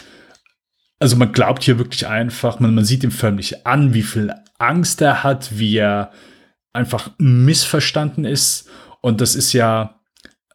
Also 0.99 1.17
man 1.17 1.33
glaubt 1.33 1.63
hier 1.63 1.79
wirklich 1.79 2.07
einfach, 2.07 2.61
man, 2.61 2.75
man 2.75 2.85
sieht 2.85 3.05
ihm 3.05 3.13
förmlich 3.13 3.67
an, 3.67 3.95
wie 3.95 4.03
viel 4.03 4.33
Angst 4.59 5.01
er 5.01 5.23
hat, 5.23 5.59
wie 5.59 5.77
er 5.77 6.11
einfach 6.73 7.11
missverstanden 7.19 8.25
ist. 8.25 8.69
Und 9.01 9.21
das 9.21 9.37
ist 9.37 9.53
ja 9.53 9.98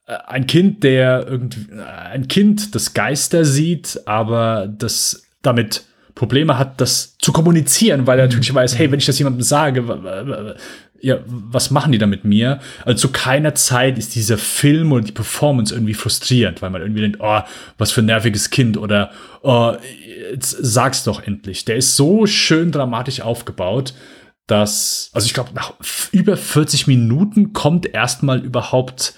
ein 0.05 0.47
Kind, 0.47 0.83
der 0.83 1.25
irgendwie, 1.27 1.71
äh, 1.71 1.83
ein 1.83 2.27
Kind, 2.27 2.75
das 2.75 2.93
Geister 2.93 3.45
sieht, 3.45 4.01
aber 4.05 4.67
das 4.67 5.23
damit 5.41 5.83
Probleme 6.15 6.57
hat, 6.57 6.79
das 6.79 7.17
zu 7.17 7.31
kommunizieren, 7.31 8.05
weil 8.05 8.19
er 8.19 8.27
natürlich 8.27 8.53
weiß, 8.53 8.77
hey, 8.77 8.91
wenn 8.91 8.99
ich 8.99 9.05
das 9.05 9.17
jemandem 9.17 9.41
sage, 9.41 10.55
ja, 11.01 11.17
was 11.25 11.69
machen 11.69 11.91
die 11.91 11.97
da 11.97 12.05
mit 12.05 12.23
mir? 12.23 12.59
Also 12.85 13.07
zu 13.07 13.11
keiner 13.11 13.55
Zeit 13.55 13.97
ist 13.97 14.15
dieser 14.15 14.37
Film 14.37 14.91
oder 14.93 15.03
die 15.03 15.11
Performance 15.11 15.73
irgendwie 15.73 15.95
frustrierend, 15.95 16.61
weil 16.61 16.69
man 16.69 16.81
irgendwie 16.81 17.01
denkt, 17.01 17.17
oh, 17.19 17.41
was 17.77 17.91
für 17.91 18.01
ein 18.01 18.05
nerviges 18.05 18.51
Kind 18.51 18.77
oder 18.77 19.11
oh, 19.41 19.73
jetzt 20.31 20.51
sag's 20.61 21.03
doch 21.03 21.21
endlich. 21.21 21.65
Der 21.65 21.75
ist 21.75 21.97
so 21.97 22.25
schön 22.25 22.71
dramatisch 22.71 23.19
aufgebaut, 23.19 23.93
dass, 24.47 25.09
also 25.13 25.25
ich 25.25 25.33
glaube, 25.33 25.49
nach 25.53 25.73
über 26.11 26.37
40 26.37 26.87
Minuten 26.87 27.51
kommt 27.51 27.85
erstmal 27.85 28.39
überhaupt 28.39 29.13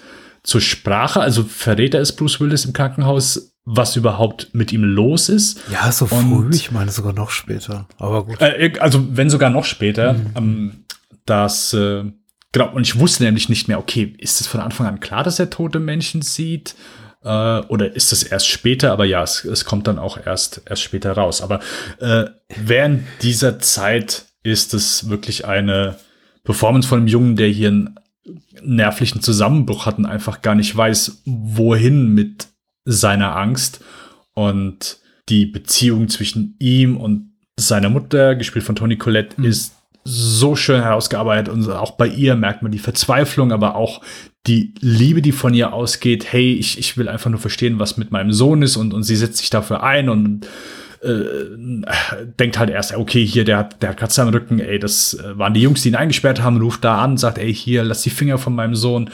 zur 0.46 0.60
Sprache, 0.60 1.20
also 1.20 1.42
verrät 1.42 1.92
er 1.94 2.00
es 2.00 2.14
Bruce 2.14 2.40
Willis 2.40 2.64
im 2.64 2.72
Krankenhaus, 2.72 3.52
was 3.64 3.96
überhaupt 3.96 4.50
mit 4.52 4.72
ihm 4.72 4.84
los 4.84 5.28
ist. 5.28 5.60
Ja, 5.72 5.90
so 5.90 6.06
Und- 6.06 6.30
früh, 6.30 6.50
ich 6.54 6.70
meine 6.70 6.92
sogar 6.92 7.12
noch 7.12 7.30
später. 7.30 7.88
Aber 7.98 8.24
gut. 8.24 8.40
Äh, 8.40 8.72
also 8.78 9.04
wenn 9.16 9.28
sogar 9.28 9.50
noch 9.50 9.64
später, 9.64 10.14
ähm, 10.36 10.84
dass 11.26 11.72
äh, 11.74 12.04
genau, 12.52 12.72
und 12.72 12.86
ich 12.86 12.96
wusste 12.98 13.24
nämlich 13.24 13.48
nicht 13.48 13.66
mehr, 13.66 13.80
okay, 13.80 14.14
ist 14.18 14.40
es 14.40 14.46
von 14.46 14.60
Anfang 14.60 14.86
an 14.86 15.00
klar, 15.00 15.24
dass 15.24 15.40
er 15.40 15.50
tote 15.50 15.80
Menschen 15.80 16.22
sieht? 16.22 16.76
Äh, 17.24 17.28
oder 17.28 17.96
ist 17.96 18.12
es 18.12 18.22
erst 18.22 18.46
später? 18.46 18.92
Aber 18.92 19.04
ja, 19.04 19.24
es, 19.24 19.44
es 19.44 19.64
kommt 19.64 19.88
dann 19.88 19.98
auch 19.98 20.16
erst, 20.24 20.62
erst 20.66 20.82
später 20.82 21.12
raus. 21.12 21.42
Aber 21.42 21.58
äh, 21.98 22.26
während 22.56 23.02
dieser 23.22 23.58
Zeit 23.58 24.26
ist 24.44 24.74
es 24.74 25.08
wirklich 25.08 25.44
eine 25.44 25.96
Performance 26.44 26.86
von 26.86 26.98
einem 27.00 27.08
Jungen, 27.08 27.34
der 27.34 27.48
hier 27.48 27.66
einen 27.68 27.96
nervlichen 28.62 29.20
Zusammenbruch 29.20 29.86
hat 29.86 29.98
und 29.98 30.06
einfach 30.06 30.42
gar 30.42 30.54
nicht 30.54 30.76
weiß, 30.76 31.22
wohin 31.24 32.14
mit 32.14 32.48
seiner 32.84 33.36
Angst. 33.36 33.84
Und 34.34 34.98
die 35.28 35.46
Beziehung 35.46 36.08
zwischen 36.08 36.56
ihm 36.58 36.96
und 36.96 37.32
seiner 37.58 37.88
Mutter, 37.88 38.34
gespielt 38.34 38.64
von 38.64 38.76
Toni 38.76 38.96
Collette, 38.96 39.42
ist 39.42 39.74
so 40.04 40.54
schön 40.54 40.82
herausgearbeitet 40.82 41.52
und 41.52 41.68
auch 41.68 41.92
bei 41.92 42.06
ihr 42.06 42.36
merkt 42.36 42.62
man 42.62 42.70
die 42.70 42.78
Verzweiflung, 42.78 43.50
aber 43.50 43.74
auch 43.74 44.02
die 44.46 44.72
Liebe, 44.78 45.20
die 45.20 45.32
von 45.32 45.52
ihr 45.52 45.72
ausgeht. 45.72 46.32
Hey, 46.32 46.54
ich, 46.54 46.78
ich 46.78 46.96
will 46.96 47.08
einfach 47.08 47.30
nur 47.30 47.40
verstehen, 47.40 47.80
was 47.80 47.96
mit 47.96 48.12
meinem 48.12 48.32
Sohn 48.32 48.62
ist 48.62 48.76
und, 48.76 48.94
und 48.94 49.02
sie 49.02 49.16
setzt 49.16 49.38
sich 49.38 49.50
dafür 49.50 49.82
ein 49.82 50.08
und 50.08 50.46
äh, 51.02 52.24
denkt 52.38 52.58
halt 52.58 52.70
erst, 52.70 52.94
okay, 52.94 53.24
hier, 53.24 53.44
der 53.44 53.58
hat, 53.58 53.82
der 53.82 53.90
hat 53.90 53.96
Katze 53.96 54.22
am 54.22 54.28
Rücken, 54.28 54.60
ey, 54.60 54.78
das 54.78 55.14
äh, 55.14 55.38
waren 55.38 55.54
die 55.54 55.62
Jungs, 55.62 55.82
die 55.82 55.88
ihn 55.88 55.94
eingesperrt 55.94 56.42
haben, 56.42 56.60
ruft 56.60 56.84
da 56.84 57.02
an, 57.02 57.16
sagt, 57.16 57.38
ey, 57.38 57.54
hier, 57.54 57.84
lass 57.84 58.02
die 58.02 58.10
Finger 58.10 58.38
von 58.38 58.54
meinem 58.54 58.74
Sohn. 58.74 59.10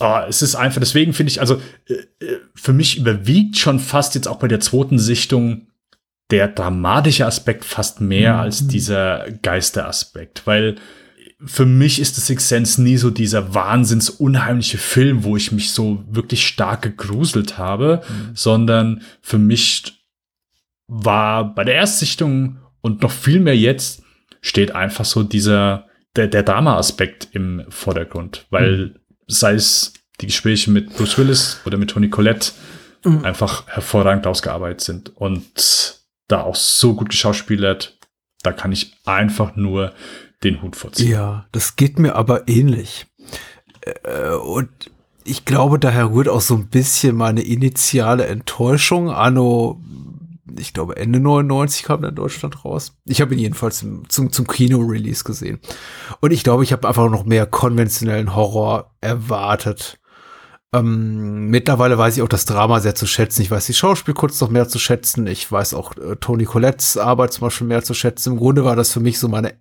Oh, 0.00 0.20
es 0.28 0.42
ist 0.42 0.54
einfach, 0.54 0.80
deswegen 0.80 1.12
finde 1.12 1.32
ich, 1.32 1.40
also 1.40 1.60
äh, 1.88 2.24
äh, 2.24 2.38
für 2.54 2.72
mich 2.72 2.98
überwiegt 2.98 3.58
schon 3.58 3.80
fast 3.80 4.14
jetzt 4.14 4.28
auch 4.28 4.38
bei 4.38 4.48
der 4.48 4.60
zweiten 4.60 4.98
Sichtung 4.98 5.66
der 6.30 6.48
dramatische 6.48 7.26
Aspekt 7.26 7.64
fast 7.64 8.00
mehr 8.00 8.34
mhm. 8.34 8.40
als 8.40 8.66
dieser 8.66 9.26
Geisteraspekt, 9.42 10.42
weil 10.44 10.76
für 11.44 11.66
mich 11.66 12.00
ist 12.00 12.16
The 12.16 12.20
Sixth 12.20 12.48
Sense 12.48 12.82
nie 12.82 12.96
so 12.96 13.10
dieser 13.10 13.54
wahnsinns 13.54 14.10
unheimliche 14.10 14.78
Film, 14.78 15.22
wo 15.22 15.36
ich 15.36 15.52
mich 15.52 15.70
so 15.70 16.04
wirklich 16.10 16.46
stark 16.46 16.82
gegruselt 16.82 17.58
habe, 17.58 18.02
mhm. 18.08 18.30
sondern 18.34 19.02
für 19.22 19.38
mich 19.38 19.97
war 20.88 21.54
bei 21.54 21.64
der 21.64 21.74
Erstsichtung 21.74 22.58
und 22.80 23.02
noch 23.02 23.12
viel 23.12 23.40
mehr 23.40 23.56
jetzt 23.56 24.02
steht 24.40 24.74
einfach 24.74 25.04
so 25.04 25.22
dieser 25.22 25.86
der, 26.16 26.26
der 26.26 26.42
Drama-Aspekt 26.42 27.28
im 27.32 27.64
Vordergrund, 27.68 28.46
weil 28.50 28.76
mhm. 28.76 28.94
sei 29.26 29.54
es 29.54 29.92
die 30.20 30.26
Gespräche 30.26 30.70
mit 30.70 30.96
Bruce 30.96 31.18
Willis 31.18 31.60
oder 31.64 31.78
mit 31.78 31.90
Tony 31.90 32.08
Collette 32.08 32.52
mhm. 33.04 33.24
einfach 33.24 33.66
hervorragend 33.68 34.26
ausgearbeitet 34.26 34.80
sind 34.80 35.16
und 35.16 36.00
da 36.26 36.42
auch 36.42 36.56
so 36.56 36.94
gut 36.94 37.10
geschauspielert, 37.10 37.98
da 38.42 38.52
kann 38.52 38.72
ich 38.72 38.96
einfach 39.04 39.56
nur 39.56 39.92
den 40.44 40.62
Hut 40.62 40.76
vorziehen. 40.76 41.10
Ja, 41.10 41.46
das 41.52 41.76
geht 41.76 41.98
mir 41.98 42.14
aber 42.14 42.48
ähnlich. 42.48 43.06
Äh, 44.04 44.30
und 44.34 44.68
ich 45.24 45.44
glaube, 45.44 45.78
daher 45.78 46.10
rührt 46.10 46.28
auch 46.28 46.40
so 46.40 46.54
ein 46.54 46.68
bisschen 46.68 47.16
meine 47.16 47.42
initiale 47.42 48.26
Enttäuschung. 48.26 49.10
Anno, 49.10 49.80
ich 50.58 50.72
glaube, 50.72 50.96
Ende 50.96 51.20
99 51.20 51.82
kam 51.82 52.02
er 52.02 52.10
in 52.10 52.14
Deutschland 52.14 52.64
raus. 52.64 52.96
Ich 53.04 53.20
habe 53.20 53.34
ihn 53.34 53.40
jedenfalls 53.40 53.78
zum, 53.78 54.08
zum, 54.08 54.32
zum 54.32 54.46
Kino-Release 54.46 55.24
gesehen. 55.24 55.60
Und 56.20 56.32
ich 56.32 56.44
glaube, 56.44 56.64
ich 56.64 56.72
habe 56.72 56.86
einfach 56.86 57.10
noch 57.10 57.24
mehr 57.24 57.46
konventionellen 57.46 58.34
Horror 58.34 58.94
erwartet. 59.00 59.98
Ähm, 60.74 61.48
mittlerweile 61.48 61.96
weiß 61.96 62.16
ich 62.16 62.22
auch 62.22 62.28
das 62.28 62.44
Drama 62.44 62.80
sehr 62.80 62.94
zu 62.94 63.06
schätzen. 63.06 63.42
Ich 63.42 63.50
weiß 63.50 63.66
die 63.66 63.74
Schauspielkunst 63.74 64.40
noch 64.40 64.50
mehr 64.50 64.68
zu 64.68 64.78
schätzen. 64.78 65.26
Ich 65.26 65.50
weiß 65.50 65.74
auch 65.74 65.96
äh, 65.96 66.16
Tony 66.16 66.44
Colettes 66.44 66.98
Arbeit 66.98 67.32
zum 67.32 67.42
Beispiel 67.42 67.66
mehr 67.66 67.82
zu 67.82 67.94
schätzen. 67.94 68.34
Im 68.34 68.38
Grunde 68.38 68.64
war 68.64 68.76
das 68.76 68.92
für 68.92 69.00
mich 69.00 69.18
so 69.18 69.28
meine 69.28 69.54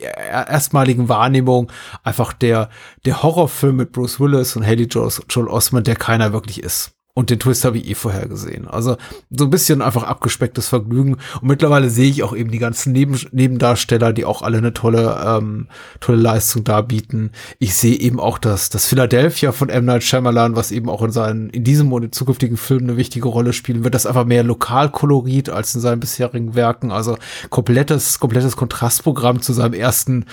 erstmaligen 0.00 1.08
Wahrnehmung 1.08 1.70
einfach 2.02 2.32
der, 2.32 2.70
der 3.04 3.22
Horrorfilm 3.22 3.76
mit 3.76 3.92
Bruce 3.92 4.20
Willis 4.20 4.56
und 4.56 4.66
Haley 4.66 4.84
Joel 4.84 5.48
Osment, 5.48 5.86
der 5.86 5.96
keiner 5.96 6.32
wirklich 6.32 6.62
ist. 6.62 6.97
Und 7.18 7.30
den 7.30 7.40
Twist 7.40 7.64
habe 7.64 7.78
ich 7.78 7.90
eh 7.90 7.94
vorher 7.96 8.28
gesehen. 8.28 8.68
Also 8.68 8.96
so 9.28 9.46
ein 9.46 9.50
bisschen 9.50 9.82
einfach 9.82 10.04
abgespecktes 10.04 10.68
Vergnügen. 10.68 11.14
Und 11.14 11.48
mittlerweile 11.48 11.90
sehe 11.90 12.08
ich 12.08 12.22
auch 12.22 12.32
eben 12.32 12.52
die 12.52 12.60
ganzen 12.60 12.92
Neben 12.92 13.18
Nebendarsteller, 13.32 14.12
die 14.12 14.24
auch 14.24 14.42
alle 14.42 14.58
eine 14.58 14.72
tolle, 14.72 15.20
ähm, 15.26 15.66
tolle 15.98 16.18
Leistung 16.18 16.62
darbieten. 16.62 17.32
Ich 17.58 17.74
sehe 17.74 17.96
eben 17.96 18.20
auch 18.20 18.38
das, 18.38 18.70
das 18.70 18.86
Philadelphia 18.86 19.50
von 19.50 19.68
M. 19.68 19.84
Night 19.84 20.04
Shyamalan, 20.04 20.54
was 20.54 20.70
eben 20.70 20.88
auch 20.88 21.02
in 21.02 21.10
seinen, 21.10 21.50
in 21.50 21.64
diesem 21.64 21.92
und 21.92 22.04
in 22.04 22.12
zukünftigen 22.12 22.56
Filmen 22.56 22.90
eine 22.90 22.96
wichtige 22.96 23.26
Rolle 23.26 23.52
spielen 23.52 23.82
wird. 23.82 23.96
Das 23.96 24.06
einfach 24.06 24.24
mehr 24.24 24.44
Lokalkolorit 24.44 25.50
als 25.50 25.74
in 25.74 25.80
seinen 25.80 25.98
bisherigen 25.98 26.54
Werken. 26.54 26.92
Also 26.92 27.18
komplettes, 27.50 28.20
komplettes 28.20 28.56
Kontrastprogramm 28.56 29.42
zu 29.42 29.52
seinem 29.52 29.74
ersten 29.74 30.26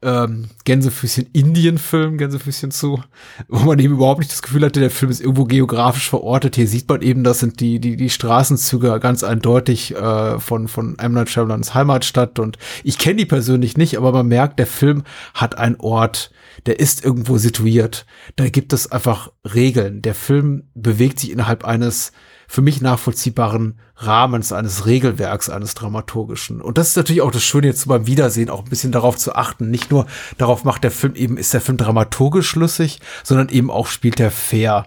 ähm, 0.00 0.48
Gänsefüßchen 0.64 1.28
Indien-Film, 1.32 2.18
Gänsefüßchen 2.18 2.70
zu, 2.70 3.02
wo 3.48 3.60
man 3.60 3.78
eben 3.78 3.94
überhaupt 3.94 4.20
nicht 4.20 4.30
das 4.30 4.42
Gefühl 4.42 4.64
hatte, 4.64 4.80
der 4.80 4.90
Film 4.90 5.10
ist 5.10 5.20
irgendwo 5.20 5.44
geografisch 5.44 6.08
verortet. 6.08 6.54
Hier 6.54 6.68
sieht 6.68 6.88
man 6.88 7.02
eben, 7.02 7.24
das 7.24 7.40
sind 7.40 7.60
die, 7.60 7.80
die, 7.80 7.96
die 7.96 8.10
Straßenzüge 8.10 9.00
ganz 9.00 9.24
eindeutig 9.24 9.96
äh, 9.96 10.38
von, 10.38 10.68
von 10.68 10.98
M. 10.98 11.12
Night 11.14 11.30
Shyamalans 11.30 11.74
Heimatstadt 11.74 12.38
und 12.38 12.58
ich 12.84 12.98
kenne 12.98 13.16
die 13.16 13.26
persönlich 13.26 13.76
nicht, 13.76 13.96
aber 13.96 14.12
man 14.12 14.28
merkt, 14.28 14.58
der 14.58 14.68
Film 14.68 15.02
hat 15.34 15.58
einen 15.58 15.76
Ort, 15.80 16.30
der 16.66 16.78
ist 16.78 17.04
irgendwo 17.04 17.38
situiert. 17.38 18.06
Da 18.36 18.48
gibt 18.48 18.72
es 18.72 18.90
einfach 18.90 19.32
Regeln. 19.54 20.02
Der 20.02 20.14
Film 20.14 20.68
bewegt 20.74 21.18
sich 21.18 21.30
innerhalb 21.30 21.64
eines 21.64 22.12
für 22.50 22.62
mich 22.62 22.80
nachvollziehbaren 22.80 23.78
Rahmens, 23.94 24.52
eines 24.52 24.86
Regelwerks, 24.86 25.50
eines 25.50 25.74
dramaturgischen. 25.74 26.62
Und 26.62 26.78
das 26.78 26.88
ist 26.88 26.96
natürlich 26.96 27.20
auch 27.20 27.30
das 27.30 27.44
Schöne 27.44 27.66
jetzt 27.66 27.86
beim 27.86 28.06
Wiedersehen, 28.06 28.48
auch 28.48 28.64
ein 28.64 28.70
bisschen 28.70 28.90
darauf 28.90 29.18
zu 29.18 29.34
achten. 29.34 29.70
Nicht 29.70 29.90
nur 29.90 30.06
darauf 30.38 30.64
macht 30.64 30.82
der 30.82 30.90
Film 30.90 31.14
eben, 31.14 31.36
ist 31.36 31.52
der 31.52 31.60
Film 31.60 31.76
dramaturgisch 31.76 32.48
schlüssig, 32.48 33.00
sondern 33.22 33.50
eben 33.50 33.70
auch 33.70 33.86
spielt 33.86 34.18
er 34.18 34.30
fair. 34.30 34.86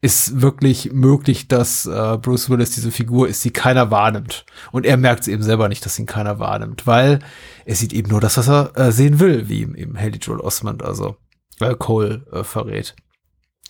Ist 0.00 0.40
wirklich 0.40 0.92
möglich, 0.92 1.48
dass 1.48 1.84
äh, 1.84 2.18
Bruce 2.20 2.48
Willis 2.48 2.70
diese 2.70 2.90
Figur 2.90 3.28
ist, 3.28 3.44
die 3.44 3.50
keiner 3.50 3.90
wahrnimmt. 3.90 4.46
Und 4.72 4.86
er 4.86 4.96
merkt 4.96 5.22
es 5.22 5.28
eben 5.28 5.42
selber 5.42 5.68
nicht, 5.68 5.84
dass 5.84 5.98
ihn 5.98 6.06
keiner 6.06 6.38
wahrnimmt, 6.38 6.86
weil 6.86 7.18
er 7.66 7.74
sieht 7.74 7.92
eben 7.92 8.08
nur 8.08 8.20
das, 8.22 8.38
was 8.38 8.48
er 8.48 8.72
äh, 8.74 8.90
sehen 8.90 9.20
will, 9.20 9.50
wie 9.50 9.62
ihm 9.62 9.74
eben 9.74 9.98
Haley 9.98 10.18
Joel 10.18 10.40
Osmond, 10.40 10.82
also 10.82 11.16
äh, 11.60 11.74
Cole, 11.74 12.24
äh, 12.32 12.42
verrät. 12.42 12.94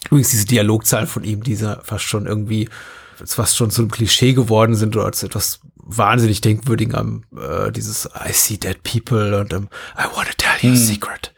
Übrigens 0.06 0.30
diese 0.30 0.46
Dialogzahlen 0.46 1.08
von 1.08 1.24
ihm, 1.24 1.42
diese 1.42 1.80
fast 1.82 2.04
schon 2.04 2.26
irgendwie 2.26 2.68
fast 3.24 3.56
schon 3.56 3.70
zu 3.70 3.82
einem 3.82 3.90
Klischee 3.90 4.32
geworden 4.32 4.74
sind 4.74 4.96
oder 4.96 5.12
zu 5.12 5.26
etwas 5.26 5.60
wahnsinnig 5.86 6.40
denkwürdigen 6.40 6.94
am 6.94 7.22
äh, 7.36 7.70
dieses 7.70 8.06
I 8.06 8.32
see 8.32 8.56
dead 8.56 8.82
people 8.82 9.38
und 9.40 9.54
um, 9.54 9.68
I 9.96 10.04
wanna 10.14 10.30
tell 10.36 10.56
you 10.60 10.70
a 10.70 10.72
hm. 10.72 10.76
secret. 10.76 11.32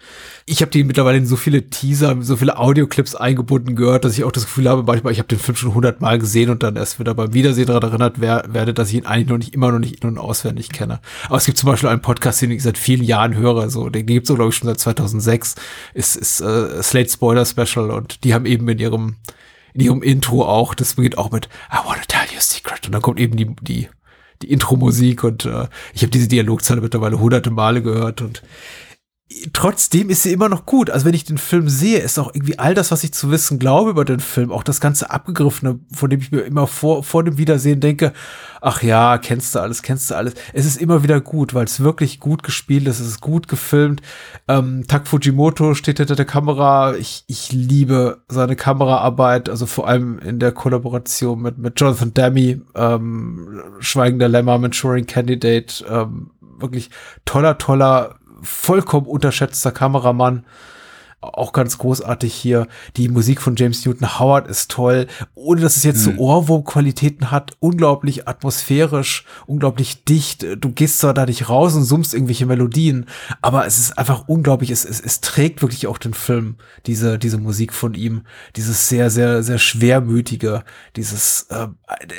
Ich 0.50 0.62
habe 0.62 0.70
die 0.70 0.82
mittlerweile 0.82 1.18
in 1.18 1.26
so 1.26 1.36
viele 1.36 1.68
Teaser, 1.68 2.16
so 2.22 2.36
viele 2.36 2.56
Audioclips 2.56 3.14
eingebunden 3.14 3.76
gehört, 3.76 4.06
dass 4.06 4.16
ich 4.16 4.24
auch 4.24 4.32
das 4.32 4.44
Gefühl 4.44 4.66
habe, 4.66 4.82
manchmal, 4.82 5.12
ich 5.12 5.18
habe 5.18 5.28
den 5.28 5.38
Film 5.38 5.56
schon 5.56 5.74
hundertmal 5.74 6.18
gesehen 6.18 6.48
und 6.48 6.62
dann 6.62 6.76
erst 6.76 6.98
wieder 6.98 7.12
beim 7.12 7.34
Wiedersehen 7.34 7.66
daran 7.66 7.90
erinnert 7.90 8.18
wer 8.18 8.44
werde, 8.48 8.72
dass 8.72 8.88
ich 8.88 8.94
ihn 8.94 9.05
eigentlich 9.05 9.28
noch 9.28 9.36
nicht 9.36 9.52
immer 9.52 9.70
noch 9.70 9.78
nicht 9.78 10.02
in- 10.02 10.09
und 10.09 10.16
auswendig 10.16 10.70
kenne. 10.70 11.00
Aber 11.26 11.36
es 11.36 11.44
gibt 11.44 11.59
zum 11.59 11.68
Beispiel 11.68 11.90
einen 11.90 12.00
Podcast, 12.00 12.40
den 12.40 12.50
ich 12.50 12.62
seit 12.62 12.78
vielen 12.78 13.02
Jahren 13.02 13.36
höre, 13.36 13.68
so 13.68 13.90
den 13.90 14.06
gibt's 14.06 14.28
so 14.28 14.36
glaube 14.36 14.48
ich 14.48 14.56
schon 14.56 14.68
seit 14.68 14.80
2006, 14.80 15.56
ist 15.92 16.16
ist 16.16 16.40
äh, 16.40 16.82
Slate 16.82 17.10
Spoiler 17.10 17.44
Special 17.44 17.90
und 17.90 18.24
die 18.24 18.32
haben 18.32 18.46
eben 18.46 18.66
in 18.70 18.78
ihrem 18.78 19.16
in 19.78 19.84
ihrem 19.84 20.02
Intro 20.02 20.44
auch, 20.44 20.74
das 20.74 20.94
beginnt 20.94 21.18
auch 21.18 21.30
mit 21.30 21.48
I 21.72 21.76
wanna 21.86 22.02
tell 22.09 22.26
you 22.32 22.38
a 22.38 22.40
secret. 22.40 22.86
Und 22.86 22.92
dann 22.92 23.02
kommt 23.02 23.20
eben 23.20 23.36
die, 23.36 23.55
die, 23.62 23.88
die 24.42 24.50
Intro-Musik 24.50 25.22
und 25.22 25.44
äh, 25.44 25.68
ich 25.94 26.02
habe 26.02 26.10
diese 26.10 26.26
Dialogzeile 26.26 26.80
mittlerweile 26.80 27.20
hunderte 27.20 27.50
Male 27.50 27.80
gehört 27.80 28.20
und 28.20 28.42
trotzdem 29.52 30.09
ist 30.09 30.22
sie 30.22 30.32
immer 30.32 30.48
noch 30.48 30.64
gut. 30.64 30.88
Also 30.88 31.05
wenn 31.05 31.14
ich 31.14 31.24
den 31.24 31.36
Film 31.36 31.68
sehe, 31.68 31.98
ist 31.98 32.18
auch 32.18 32.34
irgendwie 32.34 32.59
all 32.59 32.74
das, 32.74 32.90
was 32.90 33.05
ich 33.05 33.12
zu 33.12 33.30
wissen 33.30 33.59
glaube 33.59 33.90
über 33.90 34.05
den 34.05 34.20
Film, 34.20 34.50
auch 34.50 34.62
das 34.62 34.80
ganze 34.80 35.10
Abgegriffene, 35.10 35.80
von 35.92 36.09
dem 36.09 36.20
ich 36.20 36.32
mir 36.32 36.40
immer 36.40 36.66
vor, 36.66 37.02
vor 37.02 37.24
dem 37.24 37.36
Wiedersehen 37.36 37.80
denke, 37.80 38.12
ach 38.62 38.82
ja, 38.82 39.18
kennst 39.18 39.55
du 39.55 39.60
alles, 39.60 39.82
kennst 39.82 40.10
du 40.10 40.14
alles. 40.14 40.34
Es 40.55 40.64
ist 40.64 40.80
immer 40.80 41.02
wieder 41.02 41.20
gut, 41.20 41.52
weil 41.52 41.66
es 41.66 41.80
wirklich 41.80 42.20
gut 42.20 42.42
gespielt 42.42 42.86
ist, 42.86 43.00
es 43.00 43.09
ist 43.09 43.20
gut 43.20 43.48
gefilmt. 43.48 44.00
Ähm, 44.48 44.84
Tak 44.88 45.06
Fujimoto 45.06 45.74
steht 45.74 45.98
hinter 45.98 46.16
der 46.16 46.24
Kamera. 46.24 46.94
Ich, 46.96 47.24
ich 47.26 47.52
liebe 47.52 48.22
seine 48.28 48.56
Kameraarbeit, 48.56 49.50
also 49.50 49.66
vor 49.66 49.88
allem 49.88 50.18
in 50.20 50.38
der 50.38 50.52
Kollaboration 50.52 51.42
mit, 51.42 51.59
mit 51.59 51.78
Jonathan 51.78 52.14
Demme, 52.14 52.62
ähm, 52.74 53.62
Schweigender 53.80 54.28
Lämmer, 54.28 54.59
Manchurian 54.59 55.06
Candidate, 55.06 55.84
ähm, 55.88 56.30
wirklich 56.59 56.90
toller, 57.24 57.59
toller 57.59 58.18
vollkommen 58.43 59.06
unterschätzter 59.06 59.73
Kameramann 59.73 60.44
auch 61.20 61.53
ganz 61.53 61.78
großartig 61.78 62.32
hier. 62.32 62.69
Die 62.97 63.09
Musik 63.09 63.40
von 63.40 63.57
James 63.57 63.85
Newton 63.85 64.19
Howard 64.20 64.47
ist 64.47 64.70
toll, 64.70 65.09
ohne 65.35 65.61
dass 65.61 65.77
es 65.77 65.82
jetzt 65.82 66.07
hm. 66.07 66.16
so 66.16 66.23
Ohrwurm-Qualitäten 66.23 67.32
hat. 67.32 67.57
Unglaublich 67.59 68.28
atmosphärisch, 68.28 69.24
unglaublich 69.47 70.05
dicht. 70.05 70.47
Du 70.61 70.70
gehst 70.70 71.01
zwar 71.01 71.15
da 71.15 71.27
nicht 71.27 71.49
raus 71.49 71.74
und 71.74 71.82
summst 71.82 72.15
irgendwelche 72.15 72.47
Melodien, 72.47 73.07
aber 73.43 73.66
es 73.66 73.78
ist 73.78 73.99
einfach 73.99 74.28
unglaublich. 74.28 74.70
Es, 74.70 74.85
es, 74.85 75.01
es 75.01 75.20
trägt 75.20 75.61
wirklich 75.61 75.89
auch 75.89 75.99
den 75.99 76.15
Film, 76.15 76.57
diese, 76.86 77.19
diese 77.19 77.39
Musik 77.39 77.73
von 77.73 77.95
ihm. 77.95 78.23
Dieses 78.55 78.89
sehr, 78.89 79.11
sehr, 79.11 79.43
sehr 79.43 79.59
schwermütige, 79.59 80.62
dieses, 80.95 81.47
äh, 81.51 81.66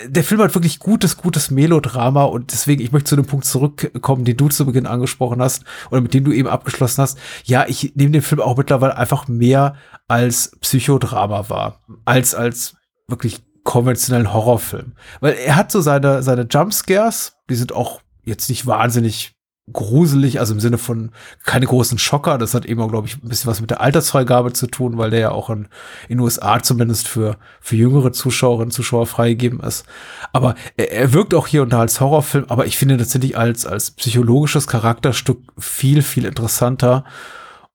der 0.07 0.25
Film 0.25 0.41
hat 0.41 0.55
wirklich 0.55 0.79
gutes, 0.79 1.15
gutes 1.15 1.51
Melodrama 1.51 2.23
und 2.23 2.51
deswegen, 2.51 2.81
ich 2.81 2.91
möchte 2.91 3.09
zu 3.09 3.15
dem 3.15 3.25
Punkt 3.25 3.45
zurückkommen, 3.45 4.25
den 4.25 4.35
du 4.35 4.49
zu 4.49 4.65
Beginn 4.65 4.85
angesprochen 4.85 5.41
hast 5.41 5.63
oder 5.89 6.01
mit 6.01 6.13
dem 6.13 6.25
du 6.25 6.33
eben 6.33 6.49
abgeschlossen 6.49 7.01
hast. 7.01 7.17
Ja, 7.45 7.65
ich 7.67 7.93
nehme 7.95 8.11
den 8.11 8.21
Film 8.21 8.41
auch 8.41 8.57
mittlerweile 8.57 8.88
Fall 8.89 8.97
einfach 8.97 9.27
mehr 9.27 9.75
als 10.07 10.57
Psychodrama 10.61 11.49
war, 11.49 11.81
als 12.05 12.35
als 12.35 12.75
wirklich 13.07 13.41
konventionellen 13.63 14.33
Horrorfilm. 14.33 14.93
Weil 15.19 15.33
er 15.33 15.55
hat 15.55 15.71
so 15.71 15.81
seine, 15.81 16.23
seine 16.23 16.47
Jumpscares, 16.49 17.33
die 17.49 17.55
sind 17.55 17.73
auch 17.73 18.01
jetzt 18.23 18.49
nicht 18.49 18.65
wahnsinnig 18.67 19.35
gruselig, 19.71 20.39
also 20.39 20.53
im 20.53 20.59
Sinne 20.59 20.77
von 20.77 21.11
keine 21.45 21.65
großen 21.65 21.99
Schocker. 21.99 22.37
Das 22.37 22.53
hat 22.53 22.65
eben 22.65 22.81
auch, 22.81 22.89
glaube 22.89 23.07
ich, 23.07 23.21
ein 23.21 23.29
bisschen 23.29 23.49
was 23.49 23.61
mit 23.61 23.69
der 23.69 23.81
Altersfreigabe 23.81 24.53
zu 24.53 24.67
tun, 24.67 24.97
weil 24.97 25.11
der 25.11 25.19
ja 25.19 25.31
auch 25.31 25.49
in, 25.49 25.67
den 26.09 26.19
USA 26.19 26.61
zumindest 26.61 27.07
für, 27.07 27.37
für 27.61 27.75
jüngere 27.75 28.11
Zuschauerinnen 28.11 28.67
und 28.67 28.71
Zuschauer 28.71 29.05
freigegeben 29.05 29.59
ist. 29.59 29.85
Aber 30.33 30.55
er, 30.75 30.91
er 30.91 31.13
wirkt 31.13 31.33
auch 31.33 31.47
hier 31.47 31.61
und 31.61 31.71
da 31.71 31.81
als 31.81 32.01
Horrorfilm, 32.01 32.45
aber 32.47 32.65
ich 32.65 32.77
finde 32.77 32.97
tatsächlich 32.97 33.37
als, 33.37 33.65
als 33.65 33.91
psychologisches 33.91 34.67
Charakterstück 34.67 35.39
viel, 35.57 36.01
viel 36.01 36.25
interessanter. 36.25 37.03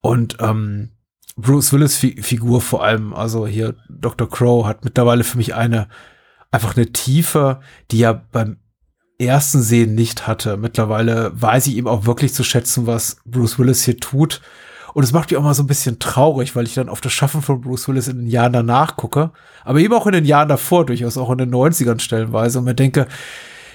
Und 0.01 0.39
ähm, 0.41 0.91
Bruce 1.37 1.73
Willis 1.73 1.97
Figur 1.97 2.61
vor 2.61 2.85
allem, 2.85 3.13
also 3.13 3.47
hier 3.47 3.75
Dr. 3.89 4.29
Crow 4.29 4.67
hat 4.67 4.85
mittlerweile 4.85 5.25
für 5.25 5.37
mich 5.37 5.55
eine 5.55 5.89
einfach 6.51 6.77
eine 6.77 6.93
Tiefe, 6.93 7.61
die 7.91 7.99
ja 7.99 8.13
beim 8.13 8.59
ersten 9.19 9.61
Sehen 9.63 9.95
nicht 9.95 10.27
hatte. 10.27 10.57
Mittlerweile 10.57 11.33
weiß 11.35 11.67
ich 11.67 11.77
ihm 11.77 11.89
auch 11.89 12.07
wirklich 12.07 12.33
zu 12.33 12.45
schätzen, 12.45 12.87
was 12.87 13.17
Bruce 13.25 13.59
Willis 13.59 13.85
hier 13.85 13.99
tut. 13.99 14.41
Und 14.93 15.03
es 15.03 15.13
macht 15.13 15.31
mich 15.31 15.39
auch 15.39 15.43
mal 15.43 15.55
so 15.55 15.65
ein 15.65 15.69
bisschen 15.69 15.99
traurig, 15.99 16.55
weil 16.55 16.67
ich 16.67 16.75
dann 16.75 16.89
auf 16.89 17.01
das 17.01 17.13
Schaffen 17.13 17.43
von 17.43 17.61
Bruce 17.61 17.89
Willis 17.89 18.07
in 18.07 18.19
den 18.19 18.27
Jahren 18.29 18.53
danach 18.53 18.97
gucke, 18.97 19.33
aber 19.65 19.81
eben 19.81 19.93
auch 19.93 20.07
in 20.07 20.13
den 20.13 20.25
Jahren 20.25 20.49
davor, 20.49 20.87
durchaus 20.87 21.19
auch 21.19 21.31
in 21.31 21.39
den 21.39 21.53
90ern 21.53 22.01
stellenweise 22.01 22.61
und 22.61 22.65
mir 22.65 22.77
denke, 22.77 23.09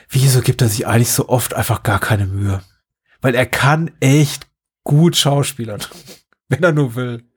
wieso 0.10 0.40
gibt 0.40 0.62
er 0.62 0.70
sich 0.70 0.88
eigentlich 0.88 1.12
so 1.12 1.28
oft 1.28 1.54
einfach 1.54 1.84
gar 1.84 2.00
keine 2.00 2.26
Mühe? 2.26 2.62
Weil 3.20 3.36
er 3.36 3.46
kann 3.46 3.92
echt 4.00 4.48
gut 4.86 5.18
schauspielern, 5.18 5.82
wenn 6.48 6.64
er 6.64 6.72
nur 6.72 6.96
will. 6.96 7.29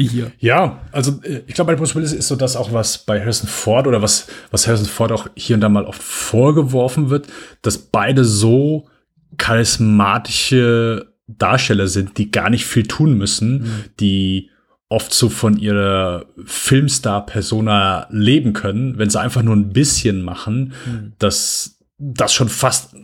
Wie 0.00 0.08
hier. 0.08 0.32
Ja, 0.38 0.80
also 0.92 1.20
äh, 1.22 1.42
ich 1.46 1.54
glaube, 1.54 1.72
bei 1.72 1.76
Bruce 1.76 1.94
Willis 1.94 2.12
ist 2.12 2.28
so 2.28 2.36
das 2.36 2.56
auch, 2.56 2.72
was 2.72 2.98
bei 2.98 3.20
Harrison 3.20 3.48
Ford 3.48 3.86
oder 3.86 4.00
was, 4.00 4.28
was 4.50 4.66
Harrison 4.66 4.86
Ford 4.86 5.12
auch 5.12 5.28
hier 5.36 5.54
und 5.56 5.60
da 5.60 5.68
mal 5.68 5.84
oft 5.84 6.02
vorgeworfen 6.02 7.10
wird, 7.10 7.26
dass 7.60 7.76
beide 7.76 8.24
so 8.24 8.88
charismatische 9.36 11.12
Darsteller 11.28 11.86
sind, 11.86 12.16
die 12.16 12.30
gar 12.30 12.48
nicht 12.48 12.64
viel 12.64 12.84
tun 12.84 13.18
müssen, 13.18 13.62
mhm. 13.62 13.84
die 14.00 14.50
oft 14.88 15.12
so 15.12 15.28
von 15.28 15.58
ihrer 15.58 16.24
Filmstar-Persona 16.46 18.06
leben 18.10 18.54
können, 18.54 18.96
wenn 18.96 19.10
sie 19.10 19.20
einfach 19.20 19.42
nur 19.42 19.54
ein 19.54 19.72
bisschen 19.72 20.22
machen, 20.22 20.72
mhm. 20.86 21.12
dass 21.18 21.79
das 22.02 22.32
schon 22.32 22.48
fast 22.48 22.94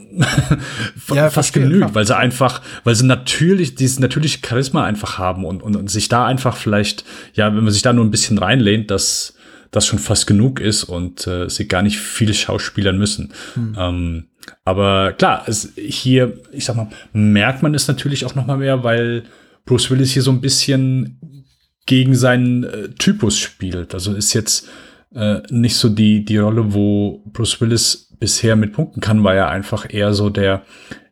ja, 1.15 1.29
fast 1.29 1.53
genügt, 1.53 1.95
weil 1.95 2.07
sie 2.07 2.17
einfach, 2.17 2.63
weil 2.83 2.95
sie 2.95 3.05
natürlich 3.05 3.75
dieses 3.75 3.99
natürliche 3.99 4.39
Charisma 4.45 4.85
einfach 4.85 5.19
haben 5.19 5.45
und, 5.45 5.63
und, 5.63 5.77
und 5.77 5.91
sich 5.91 6.09
da 6.09 6.25
einfach 6.25 6.57
vielleicht, 6.57 7.05
ja, 7.35 7.55
wenn 7.55 7.63
man 7.63 7.73
sich 7.73 7.83
da 7.83 7.93
nur 7.93 8.05
ein 8.05 8.11
bisschen 8.11 8.39
reinlehnt, 8.39 8.91
dass 8.91 9.35
das 9.71 9.87
schon 9.87 9.99
fast 9.99 10.27
genug 10.27 10.61
ist 10.61 10.85
und 10.85 11.27
äh, 11.27 11.51
sie 11.51 11.69
gar 11.69 11.83
nicht 11.83 11.99
viele 11.99 12.33
Schauspielern 12.33 12.97
müssen. 12.97 13.35
Hm. 13.55 13.77
Ähm, 13.79 14.25
aber 14.65 15.13
klar, 15.13 15.45
es, 15.47 15.73
hier, 15.77 16.39
ich 16.53 16.65
sag 16.65 16.77
mal, 16.77 16.89
merkt 17.13 17.63
man 17.63 17.75
es 17.75 17.87
natürlich 17.87 18.25
auch 18.25 18.35
noch 18.35 18.47
mal 18.47 18.57
mehr, 18.57 18.83
weil 18.83 19.25
Bruce 19.67 19.91
Willis 19.91 20.13
hier 20.13 20.23
so 20.23 20.31
ein 20.31 20.41
bisschen 20.41 21.43
gegen 21.85 22.15
seinen 22.15 22.65
äh, 22.65 22.89
Typus 22.99 23.39
spielt. 23.39 23.93
Also 23.93 24.15
ist 24.15 24.33
jetzt 24.33 24.69
äh, 25.17 25.43
nicht 25.51 25.77
so 25.77 25.89
die, 25.89 26.25
die 26.25 26.37
Rolle, 26.37 26.75
wo 26.75 27.23
Bruce 27.33 27.61
Willis 27.61 28.15
bisher 28.19 28.57
mit 28.57 28.73
punkten 28.73 29.01
kann, 29.01 29.25
weil 29.25 29.37
er 29.37 29.49
einfach 29.49 29.87
eher 29.89 30.13
so 30.13 30.31
der 30.31 30.63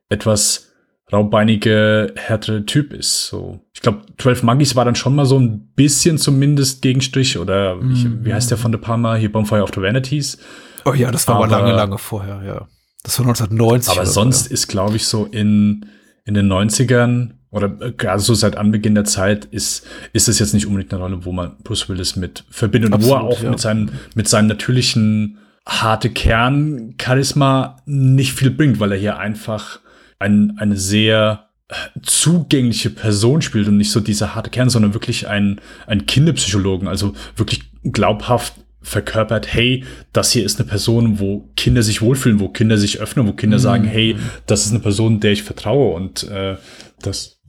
etwas 0.08 0.70
raubbeinige, 1.12 2.12
härtere 2.16 2.64
Typ 2.66 2.92
ist. 2.92 3.26
So, 3.26 3.60
ich 3.72 3.80
glaube, 3.80 4.02
12 4.18 4.42
Monkeys 4.42 4.76
war 4.76 4.84
dann 4.84 4.94
schon 4.94 5.14
mal 5.14 5.26
so 5.26 5.38
ein 5.38 5.72
bisschen 5.74 6.18
zumindest 6.18 6.82
Gegenstrich 6.82 7.38
oder 7.38 7.76
mm 7.76 7.92
ich, 7.92 8.06
wie 8.24 8.34
heißt 8.34 8.50
der 8.50 8.58
von 8.58 8.72
De 8.72 8.80
Palma? 8.80 9.14
Hier 9.16 9.30
Bonfire 9.30 9.62
of 9.62 9.70
the 9.74 9.80
Vanities. 9.80 10.38
Oh 10.84 10.92
ja, 10.92 11.10
das 11.10 11.26
war 11.28 11.36
aber, 11.36 11.44
aber 11.44 11.58
lange, 11.58 11.72
lange 11.72 11.98
vorher, 11.98 12.42
ja. 12.44 12.68
Das 13.02 13.18
war 13.18 13.26
1990. 13.26 13.92
Aber 13.92 14.06
sonst 14.06 14.44
so, 14.44 14.54
ist, 14.54 14.68
glaube 14.68 14.96
ich, 14.96 15.06
so 15.06 15.26
in, 15.26 15.86
in 16.24 16.34
den 16.34 16.50
90ern 16.50 17.32
oder 17.54 17.72
äh, 17.80 17.92
gerade 17.92 18.20
so 18.20 18.34
seit 18.34 18.56
Anbeginn 18.56 18.94
der 18.94 19.04
Zeit 19.04 19.46
ist, 19.46 19.86
ist 20.12 20.28
es 20.28 20.38
jetzt 20.38 20.54
nicht 20.54 20.66
unbedingt 20.66 20.92
eine 20.92 21.02
Rolle, 21.02 21.24
wo 21.24 21.32
man 21.32 21.56
Bruce 21.62 21.88
Willis 21.88 22.16
mit 22.16 22.44
verbindet, 22.50 22.92
Absolut, 22.92 23.10
wo 23.10 23.16
er 23.16 23.22
auch 23.22 23.42
ja. 23.42 23.50
mit 23.50 23.60
seinem, 23.60 23.90
mit 24.14 24.28
seinem 24.28 24.48
natürlichen 24.48 25.38
harte 25.64 26.10
Kern 26.10 26.96
Charisma 27.00 27.76
nicht 27.86 28.34
viel 28.34 28.50
bringt, 28.50 28.80
weil 28.80 28.92
er 28.92 28.98
hier 28.98 29.18
einfach 29.18 29.80
ein, 30.18 30.56
eine 30.58 30.76
sehr 30.76 31.48
äh, 31.68 31.74
zugängliche 32.02 32.90
Person 32.90 33.40
spielt 33.40 33.68
und 33.68 33.76
nicht 33.76 33.92
so 33.92 34.00
dieser 34.00 34.34
harte 34.34 34.50
Kern, 34.50 34.68
sondern 34.68 34.92
wirklich 34.92 35.28
ein, 35.28 35.60
ein 35.86 36.06
Kinderpsychologen, 36.06 36.88
also 36.88 37.14
wirklich 37.36 37.62
glaubhaft 37.84 38.54
verkörpert, 38.82 39.52
hey, 39.52 39.84
das 40.12 40.30
hier 40.30 40.44
ist 40.44 40.60
eine 40.60 40.68
Person, 40.68 41.18
wo 41.18 41.48
Kinder 41.56 41.82
sich 41.82 42.02
wohlfühlen, 42.02 42.38
wo 42.38 42.48
Kinder 42.48 42.76
sich 42.76 43.00
öffnen, 43.00 43.26
wo 43.26 43.32
Kinder 43.32 43.56
mhm. 43.56 43.62
sagen, 43.62 43.84
hey, 43.84 44.16
das 44.46 44.66
ist 44.66 44.72
eine 44.72 44.80
Person, 44.80 45.20
der 45.20 45.32
ich 45.32 45.42
vertraue 45.42 45.94
und 45.94 46.24
äh, 46.24 46.56
das 47.00 47.40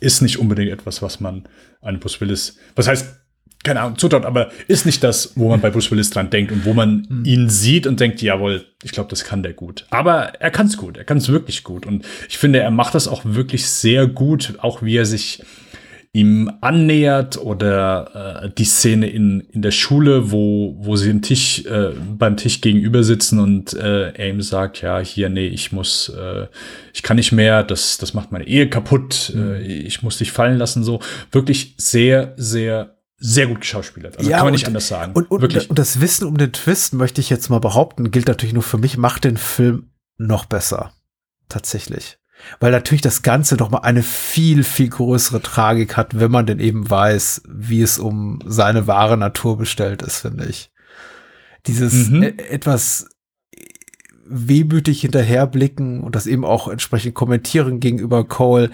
ist 0.00 0.22
nicht 0.22 0.38
unbedingt 0.38 0.70
etwas, 0.70 1.02
was 1.02 1.20
man 1.20 1.44
einem 1.80 2.00
Bruce 2.00 2.20
Willis, 2.20 2.56
was 2.76 2.88
heißt, 2.88 3.06
keine 3.62 3.80
Ahnung, 3.80 3.98
zutraut, 3.98 4.24
aber 4.24 4.50
ist 4.68 4.86
nicht 4.86 5.04
das, 5.04 5.32
wo 5.36 5.48
man 5.48 5.60
bei 5.60 5.70
Bruce 5.70 5.90
Willis 5.90 6.10
dran 6.10 6.30
denkt 6.30 6.52
und 6.52 6.64
wo 6.64 6.72
man 6.72 7.06
mhm. 7.08 7.24
ihn 7.24 7.50
sieht 7.50 7.86
und 7.86 8.00
denkt, 8.00 8.22
jawohl, 8.22 8.64
ich 8.82 8.92
glaube, 8.92 9.10
das 9.10 9.24
kann 9.24 9.42
der 9.42 9.52
gut. 9.52 9.86
Aber 9.90 10.40
er 10.40 10.50
kann 10.50 10.66
es 10.66 10.76
gut, 10.76 10.96
er 10.96 11.04
kann 11.04 11.18
es 11.18 11.28
wirklich 11.28 11.62
gut. 11.62 11.84
Und 11.84 12.04
ich 12.28 12.38
finde, 12.38 12.60
er 12.60 12.70
macht 12.70 12.94
das 12.94 13.08
auch 13.08 13.22
wirklich 13.24 13.66
sehr 13.66 14.06
gut, 14.06 14.54
auch 14.58 14.82
wie 14.82 14.96
er 14.96 15.06
sich 15.06 15.42
ihm 16.12 16.50
annähert 16.60 17.38
oder 17.38 18.42
äh, 18.44 18.50
die 18.50 18.64
Szene 18.64 19.08
in, 19.08 19.40
in 19.40 19.62
der 19.62 19.70
Schule, 19.70 20.32
wo, 20.32 20.76
wo 20.80 20.96
sie 20.96 21.08
im 21.08 21.22
Tisch, 21.22 21.64
äh, 21.66 21.92
beim 22.18 22.36
Tisch 22.36 22.60
gegenüber 22.60 23.04
sitzen 23.04 23.38
und 23.38 23.74
äh, 23.74 24.10
er 24.10 24.28
ihm 24.28 24.42
sagt, 24.42 24.82
ja, 24.82 24.98
hier, 24.98 25.28
nee, 25.28 25.46
ich 25.46 25.70
muss, 25.70 26.08
äh, 26.08 26.48
ich 26.92 27.04
kann 27.04 27.16
nicht 27.16 27.30
mehr, 27.30 27.62
das, 27.62 27.98
das 27.98 28.12
macht 28.12 28.32
meine 28.32 28.46
Ehe 28.46 28.68
kaputt, 28.68 29.32
mhm. 29.34 29.52
äh, 29.54 29.60
ich 29.60 30.02
muss 30.02 30.18
dich 30.18 30.32
fallen 30.32 30.58
lassen, 30.58 30.82
so. 30.82 31.00
Wirklich 31.30 31.74
sehr, 31.78 32.34
sehr 32.36 32.96
sehr 33.22 33.46
gut 33.46 33.60
geschauspielert. 33.60 34.16
Also 34.16 34.30
ja, 34.30 34.38
kann 34.38 34.46
man 34.46 34.54
nicht 34.54 34.66
anders 34.66 34.88
sagen. 34.88 35.12
Und, 35.12 35.30
und, 35.30 35.42
Wirklich. 35.42 35.68
und 35.68 35.78
das 35.78 36.00
Wissen 36.00 36.26
um 36.26 36.38
den 36.38 36.52
Twist, 36.52 36.94
möchte 36.94 37.20
ich 37.20 37.28
jetzt 37.28 37.50
mal 37.50 37.58
behaupten, 37.58 38.10
gilt 38.10 38.28
natürlich 38.28 38.54
nur 38.54 38.62
für 38.62 38.78
mich, 38.78 38.96
macht 38.96 39.24
den 39.24 39.36
Film 39.36 39.90
noch 40.16 40.46
besser. 40.46 40.94
Tatsächlich. 41.50 42.19
Weil 42.58 42.72
natürlich 42.72 43.02
das 43.02 43.22
Ganze 43.22 43.56
doch 43.56 43.70
mal 43.70 43.78
eine 43.78 44.02
viel, 44.02 44.64
viel 44.64 44.88
größere 44.88 45.42
Tragik 45.42 45.96
hat, 45.96 46.18
wenn 46.18 46.30
man 46.30 46.46
denn 46.46 46.60
eben 46.60 46.88
weiß, 46.88 47.42
wie 47.48 47.82
es 47.82 47.98
um 47.98 48.40
seine 48.44 48.86
wahre 48.86 49.16
Natur 49.16 49.58
bestellt 49.58 50.02
ist, 50.02 50.18
finde 50.18 50.46
ich. 50.46 50.70
Dieses 51.66 52.08
mhm. 52.08 52.22
E-, 52.22 52.34
etwas 52.50 53.08
wehmütig 54.24 55.00
hinterherblicken 55.00 56.02
und 56.02 56.14
das 56.14 56.26
eben 56.26 56.44
auch 56.44 56.68
entsprechend 56.68 57.14
kommentieren 57.14 57.80
gegenüber 57.80 58.24
Cole, 58.24 58.70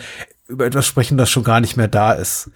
über 0.49 0.67
etwas 0.67 0.87
sprechen, 0.87 1.19
das 1.19 1.31
schon 1.31 1.45
gar 1.45 1.61
nicht 1.61 1.77
mehr 1.77 1.89
da 1.89 2.13
ist 2.13 2.51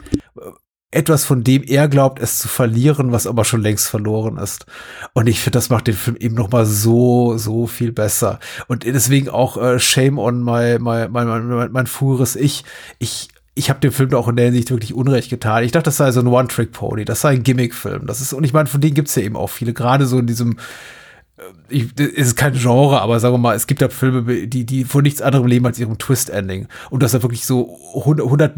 etwas, 0.91 1.25
von 1.25 1.45
dem 1.45 1.63
er 1.63 1.89
glaubt, 1.89 2.21
es 2.21 2.41
zu 2.41 2.49
verlieren, 2.49 3.13
was 3.13 3.27
aber 3.27 3.45
schon 3.45 3.63
längst 3.63 3.89
verloren 3.89 4.39
ist. 4.39 4.67
Und 5.13 5.29
ich 5.29 5.41
finde, 5.41 5.59
das 5.59 5.71
macht 5.71 5.87
den 5.87 5.95
Film 5.95 6.17
eben 6.17 6.35
noch 6.35 6.51
mal 6.51 6.67
so, 6.67 7.37
so 7.39 7.67
viel 7.67 7.93
besser. 7.93 8.41
Und 8.67 8.85
deswegen 8.85 9.29
auch 9.29 9.57
äh, 9.57 9.79
Shame 9.79 10.19
on 10.19 10.43
my, 10.43 10.79
my, 10.81 11.09
my, 11.09 11.25
my, 11.25 11.41
my, 11.41 11.69
mein 11.71 11.87
früheres 11.87 12.37
Ich. 12.37 12.65
Ich 12.99 13.29
ich 13.55 13.69
habe 13.69 13.81
dem 13.81 13.93
Film 13.93 14.15
auch 14.15 14.29
in 14.29 14.37
der 14.37 14.47
Hinsicht 14.47 14.71
wirklich 14.71 14.95
Unrecht 14.95 15.29
getan. 15.29 15.65
Ich 15.65 15.73
dachte, 15.73 15.87
das 15.87 15.97
sei 15.97 16.13
so 16.13 16.21
ein 16.21 16.27
One-Trick-Pony, 16.29 17.05
das 17.05 17.21
sei 17.21 17.31
ein 17.31 17.43
Gimmick-Film. 17.43 18.07
Das 18.07 18.21
ist, 18.21 18.33
und 18.33 18.45
ich 18.45 18.53
meine, 18.53 18.69
von 18.69 18.81
denen 18.81 18.95
gibt's 18.95 19.17
ja 19.17 19.23
eben 19.23 19.37
auch 19.37 19.49
viele, 19.49 19.75
gerade 19.75 20.07
so 20.07 20.19
in 20.19 20.27
diesem 20.27 20.57
äh, 21.37 21.43
ich, 21.69 21.95
das 21.95 22.07
ist 22.07 22.37
kein 22.37 22.55
Genre, 22.55 23.03
aber 23.03 23.19
sagen 23.21 23.35
wir 23.35 23.39
mal, 23.39 23.57
es 23.57 23.67
gibt 23.67 23.81
ja 23.83 23.89
Filme, 23.89 24.47
die, 24.47 24.65
die 24.65 24.85
von 24.85 25.03
nichts 25.03 25.21
anderem 25.21 25.47
leben 25.47 25.67
als 25.67 25.79
ihrem 25.79 25.99
Twist-Ending. 25.99 26.69
Und 26.91 27.03
das 27.03 27.13
ja 27.13 27.23
wirklich 27.23 27.45
so 27.45 27.77
100, 27.97 28.25
100 28.25 28.57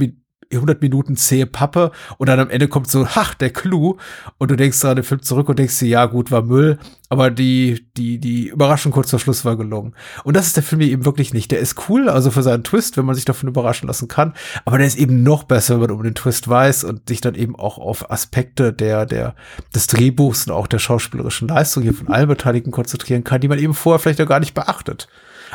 100 0.57 0.81
Minuten 0.83 1.17
zähe 1.17 1.47
Pappe 1.47 1.93
und 2.19 2.29
dann 2.29 2.41
am 2.41 2.51
Ende 2.51 2.69
kommt 2.69 2.91
so, 2.91 3.07
ach, 3.15 3.35
der 3.35 3.51
Clou 3.51 3.97
und 4.39 4.51
du 4.51 4.57
denkst 4.57 4.85
an 4.85 4.97
den 4.97 5.05
Film 5.05 5.23
zurück 5.23 5.49
und 5.49 5.59
denkst 5.59 5.79
dir, 5.79 5.89
ja, 5.89 6.07
gut, 6.07 6.31
war 6.31 6.43
Müll, 6.43 6.79
aber 7.09 7.31
die, 7.31 7.87
die, 7.97 8.19
die 8.19 8.49
Überraschung 8.49 8.93
kurz 8.93 9.11
vor 9.11 9.19
Schluss 9.19 9.45
war 9.45 9.57
gelungen. 9.57 9.95
Und 10.25 10.37
das 10.37 10.47
ist 10.47 10.57
der 10.57 10.63
Film 10.63 10.81
hier 10.81 10.91
eben 10.91 11.05
wirklich 11.05 11.35
nicht. 11.35 11.51
Der 11.51 11.59
ist 11.59 11.89
cool, 11.89 12.09
also 12.09 12.31
für 12.31 12.43
seinen 12.43 12.65
Twist, 12.65 12.97
wenn 12.97 13.05
man 13.05 13.15
sich 13.15 13.25
davon 13.25 13.49
überraschen 13.49 13.87
lassen 13.87 14.09
kann, 14.09 14.35
aber 14.65 14.79
der 14.79 14.87
ist 14.87 14.99
eben 14.99 15.23
noch 15.23 15.45
besser, 15.45 15.75
wenn 15.75 15.89
man 15.89 15.99
um 15.99 16.03
den 16.03 16.15
Twist 16.15 16.49
weiß 16.49 16.85
und 16.85 17.09
sich 17.09 17.21
dann 17.21 17.35
eben 17.35 17.57
auch 17.57 17.79
auf 17.79 18.11
Aspekte 18.11 18.73
der, 18.73 19.07
der, 19.07 19.35
des 19.75 19.87
Drehbuchs 19.87 20.47
und 20.47 20.53
auch 20.53 20.67
der 20.67 20.79
schauspielerischen 20.79 21.49
Leistung 21.49 21.83
hier 21.83 21.95
von 21.95 22.09
allen 22.09 22.29
Beteiligten 22.29 22.71
konzentrieren 22.71 23.25
kann, 23.25 23.41
die 23.41 23.49
man 23.49 23.59
eben 23.59 23.75
vorher 23.75 23.99
vielleicht 23.99 24.21
auch 24.21 24.29
gar 24.29 24.41
nicht 24.41 24.55
beachtet. 24.55 25.09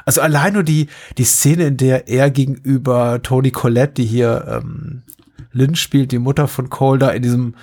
Also 0.05 0.21
allein 0.21 0.53
nur 0.53 0.63
die, 0.63 0.87
die 1.17 1.23
Szene, 1.23 1.67
in 1.67 1.77
der 1.77 2.07
er 2.07 2.29
gegenüber 2.29 3.21
Tony 3.21 3.51
Collette, 3.51 3.93
die 3.93 4.05
hier 4.05 4.45
ähm, 4.47 5.03
Lynn 5.51 5.75
spielt, 5.75 6.11
die 6.11 6.19
Mutter 6.19 6.47
von 6.47 6.69
Cole, 6.69 6.99
da 6.99 7.09
in 7.09 7.23
diesem, 7.23 7.55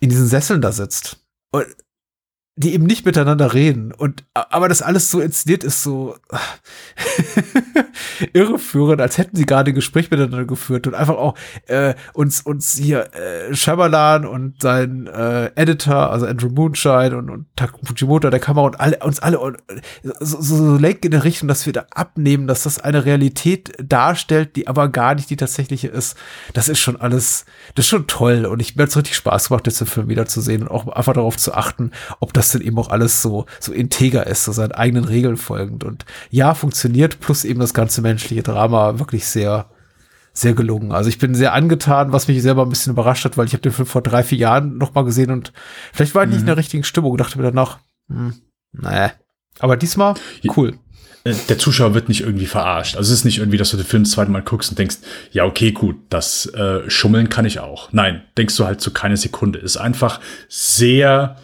in 0.00 0.08
diesen 0.08 0.26
Sesseln 0.26 0.62
da 0.62 0.72
sitzt. 0.72 1.18
Und 1.50 1.66
die 2.56 2.74
eben 2.74 2.84
nicht 2.84 3.06
miteinander 3.06 3.54
reden 3.54 3.92
und 3.92 4.24
aber 4.34 4.68
das 4.68 4.82
alles 4.82 5.10
so 5.10 5.20
inszeniert 5.20 5.64
ist 5.64 5.82
so 5.82 6.16
irreführend, 8.34 9.00
als 9.00 9.16
hätten 9.16 9.36
sie 9.36 9.46
gerade 9.46 9.70
ein 9.70 9.74
Gespräch 9.74 10.10
miteinander 10.10 10.44
geführt 10.44 10.86
und 10.86 10.94
einfach 10.94 11.16
auch 11.16 11.34
äh, 11.66 11.94
uns 12.12 12.42
uns 12.42 12.76
hier 12.76 13.08
äh, 13.14 13.54
Shyamalan 13.54 14.26
und 14.26 14.60
sein 14.60 15.06
äh, 15.06 15.50
Editor, 15.54 16.10
also 16.10 16.26
Andrew 16.26 16.50
Moonshine 16.50 17.16
und, 17.16 17.30
und 17.30 17.46
Tak 17.56 17.72
Fujimoto 17.84 18.28
der 18.28 18.40
Kamera 18.40 18.66
und 18.66 18.80
alle 18.80 18.98
uns 18.98 19.20
alle 19.20 19.40
und, 19.40 19.56
so, 20.20 20.42
so, 20.42 20.56
so 20.56 20.76
lenken 20.76 21.06
in 21.06 21.12
der 21.12 21.24
Richtung, 21.24 21.48
dass 21.48 21.64
wir 21.64 21.72
da 21.72 21.86
abnehmen, 21.90 22.46
dass 22.46 22.64
das 22.64 22.78
eine 22.78 23.06
Realität 23.06 23.72
darstellt, 23.82 24.56
die 24.56 24.68
aber 24.68 24.90
gar 24.90 25.14
nicht 25.14 25.30
die 25.30 25.36
tatsächliche 25.36 25.88
ist. 25.88 26.16
Das 26.52 26.68
ist 26.68 26.80
schon 26.80 27.00
alles, 27.00 27.46
das 27.74 27.86
ist 27.86 27.90
schon 27.90 28.08
toll 28.08 28.44
und 28.44 28.60
ich 28.60 28.76
mir 28.76 28.82
hat's 28.82 28.96
richtig 28.96 29.16
Spaß 29.16 29.48
gemacht, 29.48 29.66
jetzt 29.66 29.80
den 29.80 29.86
Film 29.86 30.08
wieder 30.08 30.26
zu 30.26 30.42
sehen 30.42 30.62
und 30.62 30.70
auch 30.70 30.86
einfach 30.88 31.14
darauf 31.14 31.38
zu 31.38 31.54
achten, 31.54 31.92
ob 32.20 32.34
das 32.34 32.41
das 32.42 32.52
dann 32.52 32.62
eben 32.62 32.78
auch 32.78 32.90
alles 32.90 33.22
so, 33.22 33.46
so 33.60 33.72
integer 33.72 34.26
ist, 34.26 34.44
so 34.44 34.52
seinen 34.52 34.72
eigenen 34.72 35.04
Regeln 35.04 35.36
folgend. 35.36 35.84
Und 35.84 36.04
ja, 36.30 36.54
funktioniert, 36.54 37.20
plus 37.20 37.44
eben 37.44 37.60
das 37.60 37.74
ganze 37.74 38.02
menschliche 38.02 38.42
Drama 38.42 38.98
wirklich 38.98 39.26
sehr, 39.26 39.70
sehr 40.32 40.54
gelungen. 40.54 40.92
Also 40.92 41.08
ich 41.08 41.18
bin 41.18 41.34
sehr 41.34 41.52
angetan, 41.52 42.12
was 42.12 42.28
mich 42.28 42.42
selber 42.42 42.62
ein 42.62 42.68
bisschen 42.68 42.92
überrascht 42.92 43.24
hat, 43.24 43.36
weil 43.36 43.46
ich 43.46 43.52
habe 43.52 43.62
den 43.62 43.72
Film 43.72 43.86
vor 43.86 44.02
drei, 44.02 44.22
vier 44.22 44.38
Jahren 44.38 44.76
noch 44.76 44.94
mal 44.94 45.04
gesehen 45.04 45.30
und 45.30 45.52
vielleicht 45.92 46.14
war 46.14 46.22
ich 46.22 46.28
mhm. 46.28 46.32
nicht 46.32 46.40
in 46.42 46.46
der 46.46 46.56
richtigen 46.56 46.84
Stimmung, 46.84 47.16
dachte 47.16 47.38
mir 47.38 47.44
danach, 47.44 47.78
hm, 48.08 48.34
naja. 48.72 49.12
Aber 49.58 49.76
diesmal, 49.76 50.14
cool. 50.56 50.74
äh, 51.24 51.34
der 51.48 51.58
Zuschauer 51.58 51.94
wird 51.94 52.08
nicht 52.08 52.22
irgendwie 52.22 52.46
verarscht. 52.46 52.96
Also 52.96 53.12
es 53.12 53.20
ist 53.20 53.24
nicht 53.24 53.38
irgendwie, 53.38 53.58
dass 53.58 53.70
du 53.70 53.76
den 53.76 53.86
Film 53.86 54.04
das 54.04 54.12
zweite 54.12 54.30
Mal 54.30 54.42
guckst 54.42 54.70
und 54.70 54.78
denkst, 54.78 54.96
ja, 55.30 55.44
okay, 55.44 55.72
gut, 55.72 55.96
das 56.08 56.46
äh, 56.46 56.88
Schummeln 56.90 57.28
kann 57.28 57.44
ich 57.44 57.60
auch. 57.60 57.92
Nein, 57.92 58.22
denkst 58.36 58.56
du 58.56 58.64
halt 58.64 58.80
zu 58.80 58.90
so 58.90 58.94
keine 58.94 59.18
Sekunde. 59.18 59.58
Ist 59.58 59.76
einfach 59.76 60.20
sehr 60.48 61.36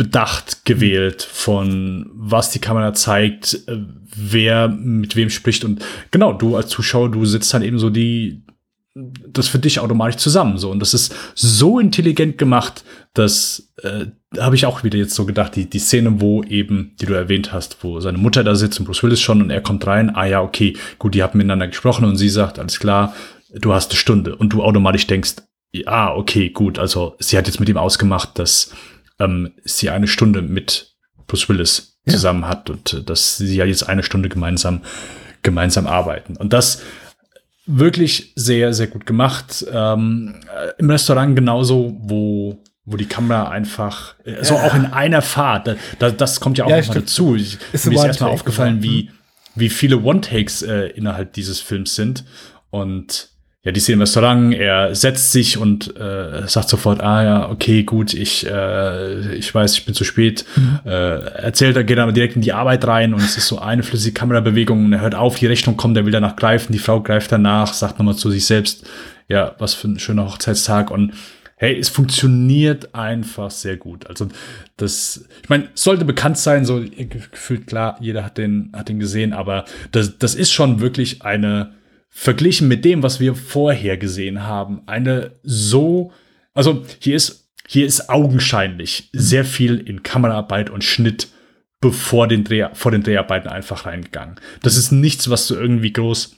bedacht 0.00 0.64
gewählt 0.64 1.22
von 1.22 2.06
was 2.14 2.50
die 2.50 2.58
Kamera 2.58 2.94
zeigt, 2.94 3.52
äh, 3.68 3.76
wer 4.16 4.68
mit 4.68 5.14
wem 5.14 5.28
spricht. 5.28 5.62
Und 5.62 5.84
genau, 6.10 6.32
du 6.32 6.56
als 6.56 6.70
Zuschauer, 6.70 7.10
du 7.10 7.26
sitzt 7.26 7.52
dann 7.52 7.62
eben 7.62 7.78
so 7.78 7.90
die 7.90 8.42
das 8.94 9.46
für 9.46 9.58
dich 9.58 9.78
automatisch 9.78 10.16
zusammen 10.16 10.56
so. 10.56 10.70
Und 10.70 10.80
das 10.80 10.94
ist 10.94 11.14
so 11.34 11.78
intelligent 11.78 12.38
gemacht, 12.38 12.82
dass 13.12 13.72
äh, 13.82 14.06
habe 14.38 14.56
ich 14.56 14.64
auch 14.64 14.84
wieder 14.84 14.96
jetzt 14.96 15.14
so 15.14 15.26
gedacht, 15.26 15.54
die 15.54 15.68
die 15.68 15.78
Szene, 15.78 16.22
wo 16.22 16.42
eben, 16.44 16.96
die 16.98 17.04
du 17.04 17.12
erwähnt 17.12 17.52
hast, 17.52 17.84
wo 17.84 18.00
seine 18.00 18.16
Mutter 18.16 18.42
da 18.42 18.54
sitzt 18.54 18.80
und 18.80 18.86
Bruce 18.86 19.02
Willis 19.02 19.20
schon 19.20 19.42
und 19.42 19.50
er 19.50 19.60
kommt 19.60 19.86
rein, 19.86 20.16
ah 20.16 20.24
ja, 20.24 20.40
okay, 20.40 20.78
gut, 20.98 21.14
die 21.14 21.22
haben 21.22 21.36
miteinander 21.36 21.68
gesprochen 21.68 22.06
und 22.06 22.16
sie 22.16 22.30
sagt, 22.30 22.58
alles 22.58 22.80
klar, 22.80 23.14
du 23.52 23.74
hast 23.74 23.90
eine 23.90 23.98
Stunde. 23.98 24.34
Und 24.34 24.54
du 24.54 24.62
automatisch 24.62 25.06
denkst, 25.06 25.36
ja, 25.72 26.14
okay, 26.14 26.48
gut, 26.48 26.78
also 26.78 27.16
sie 27.18 27.36
hat 27.36 27.46
jetzt 27.46 27.60
mit 27.60 27.68
ihm 27.68 27.76
ausgemacht, 27.76 28.38
dass 28.38 28.72
ähm, 29.20 29.52
sie 29.64 29.90
eine 29.90 30.08
Stunde 30.08 30.42
mit 30.42 30.94
Bruce 31.26 31.48
Willis 31.48 31.98
ja. 32.06 32.14
zusammen 32.14 32.48
hat 32.48 32.70
und 32.70 32.92
äh, 32.94 33.02
dass 33.02 33.36
sie 33.36 33.56
ja 33.56 33.64
jetzt 33.64 33.88
eine 33.88 34.02
Stunde 34.02 34.28
gemeinsam 34.28 34.82
gemeinsam 35.42 35.86
arbeiten 35.86 36.36
und 36.36 36.52
das 36.52 36.82
wirklich 37.78 38.32
sehr, 38.34 38.72
sehr 38.74 38.88
gut 38.88 39.06
gemacht. 39.06 39.64
Ähm, 39.72 40.40
äh, 40.54 40.72
Im 40.78 40.90
Restaurant 40.90 41.36
genauso, 41.36 41.96
wo, 42.00 42.62
wo 42.84 42.96
die 42.96 43.06
Kamera 43.06 43.48
einfach, 43.48 44.14
äh, 44.24 44.42
so 44.44 44.56
auch 44.56 44.74
in 44.74 44.86
einer 44.86 45.22
Fahrt, 45.22 45.66
da, 45.68 45.76
da, 45.98 46.10
das 46.10 46.40
kommt 46.40 46.58
ja 46.58 46.64
auch 46.64 46.70
ja, 46.70 46.78
noch 46.78 46.94
dazu. 46.94 47.36
Ich, 47.36 47.58
ist 47.72 47.86
mir 47.86 47.94
ist 47.94 48.04
erstmal 48.04 48.30
aufgefallen, 48.30 48.82
wie, 48.82 49.10
wie 49.54 49.68
viele 49.68 49.98
One-Takes 49.98 50.62
äh, 50.62 50.86
innerhalb 50.88 51.32
dieses 51.32 51.60
Films 51.60 51.94
sind. 51.94 52.24
Und 52.70 53.29
ja, 53.62 53.72
die 53.72 53.80
Szene 53.80 53.96
im 53.96 54.00
Restaurant, 54.00 54.54
er 54.54 54.94
setzt 54.94 55.32
sich 55.32 55.58
und 55.58 55.94
äh, 55.96 56.48
sagt 56.48 56.70
sofort, 56.70 57.02
ah 57.02 57.22
ja, 57.22 57.50
okay, 57.50 57.82
gut, 57.82 58.14
ich, 58.14 58.46
äh, 58.46 59.34
ich 59.34 59.54
weiß, 59.54 59.74
ich 59.74 59.84
bin 59.84 59.94
zu 59.94 60.04
spät. 60.04 60.46
Mhm. 60.56 60.80
Äh, 60.86 60.90
erzählt, 60.90 61.76
er 61.76 61.84
geht 61.84 61.98
aber 61.98 62.12
direkt 62.12 62.36
in 62.36 62.42
die 62.42 62.54
Arbeit 62.54 62.86
rein 62.86 63.12
und 63.12 63.20
es 63.20 63.36
ist 63.36 63.48
so 63.48 63.58
eine 63.58 63.82
flüssige 63.82 64.14
Kamerabewegung 64.14 64.86
und 64.86 64.92
er 64.94 65.02
hört 65.02 65.14
auf, 65.14 65.38
die 65.38 65.46
Rechnung 65.46 65.76
kommt, 65.76 65.94
er 65.98 66.06
will 66.06 66.12
danach 66.12 66.36
greifen, 66.36 66.72
die 66.72 66.78
Frau 66.78 67.02
greift 67.02 67.32
danach, 67.32 67.74
sagt 67.74 67.98
nochmal 67.98 68.16
zu 68.16 68.30
sich 68.30 68.46
selbst, 68.46 68.88
ja, 69.28 69.54
was 69.58 69.74
für 69.74 69.88
ein 69.88 69.98
schöner 69.98 70.24
Hochzeitstag 70.24 70.90
und 70.90 71.12
hey, 71.56 71.78
es 71.78 71.90
funktioniert 71.90 72.94
einfach 72.94 73.50
sehr 73.50 73.76
gut. 73.76 74.06
Also 74.06 74.28
das, 74.78 75.28
ich 75.42 75.50
meine, 75.50 75.68
sollte 75.74 76.06
bekannt 76.06 76.38
sein, 76.38 76.64
so 76.64 76.82
gefühlt 76.96 77.66
klar, 77.66 77.98
jeder 78.00 78.24
hat 78.24 78.38
den, 78.38 78.72
hat 78.74 78.88
den 78.88 78.98
gesehen, 78.98 79.34
aber 79.34 79.66
das, 79.92 80.16
das 80.16 80.34
ist 80.34 80.50
schon 80.50 80.80
wirklich 80.80 81.20
eine 81.20 81.72
verglichen 82.10 82.68
mit 82.68 82.84
dem, 82.84 83.02
was 83.02 83.20
wir 83.20 83.34
vorher 83.34 83.96
gesehen 83.96 84.42
haben, 84.42 84.82
eine 84.86 85.32
so, 85.42 86.12
also 86.52 86.84
hier 86.98 87.16
ist, 87.16 87.50
hier 87.66 87.86
ist 87.86 88.10
augenscheinlich 88.10 89.08
sehr 89.12 89.44
viel 89.44 89.78
in 89.78 90.02
Kameraarbeit 90.02 90.70
und 90.70 90.84
Schnitt 90.84 91.28
bevor 91.80 92.28
den 92.28 92.44
Dreh, 92.44 92.68
vor 92.74 92.90
den 92.92 93.02
Dreharbeiten 93.02 93.48
einfach 93.48 93.86
reingegangen. 93.86 94.36
Das 94.62 94.76
ist 94.76 94.92
nichts, 94.92 95.30
was 95.30 95.46
du 95.46 95.54
irgendwie 95.54 95.92
groß, 95.92 96.36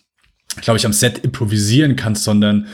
glaube 0.61 0.79
ich, 0.79 0.87
am 0.87 0.93
Set 0.93 1.19
improvisieren 1.19 1.97
kannst, 1.97 2.25
sondern 2.25 2.69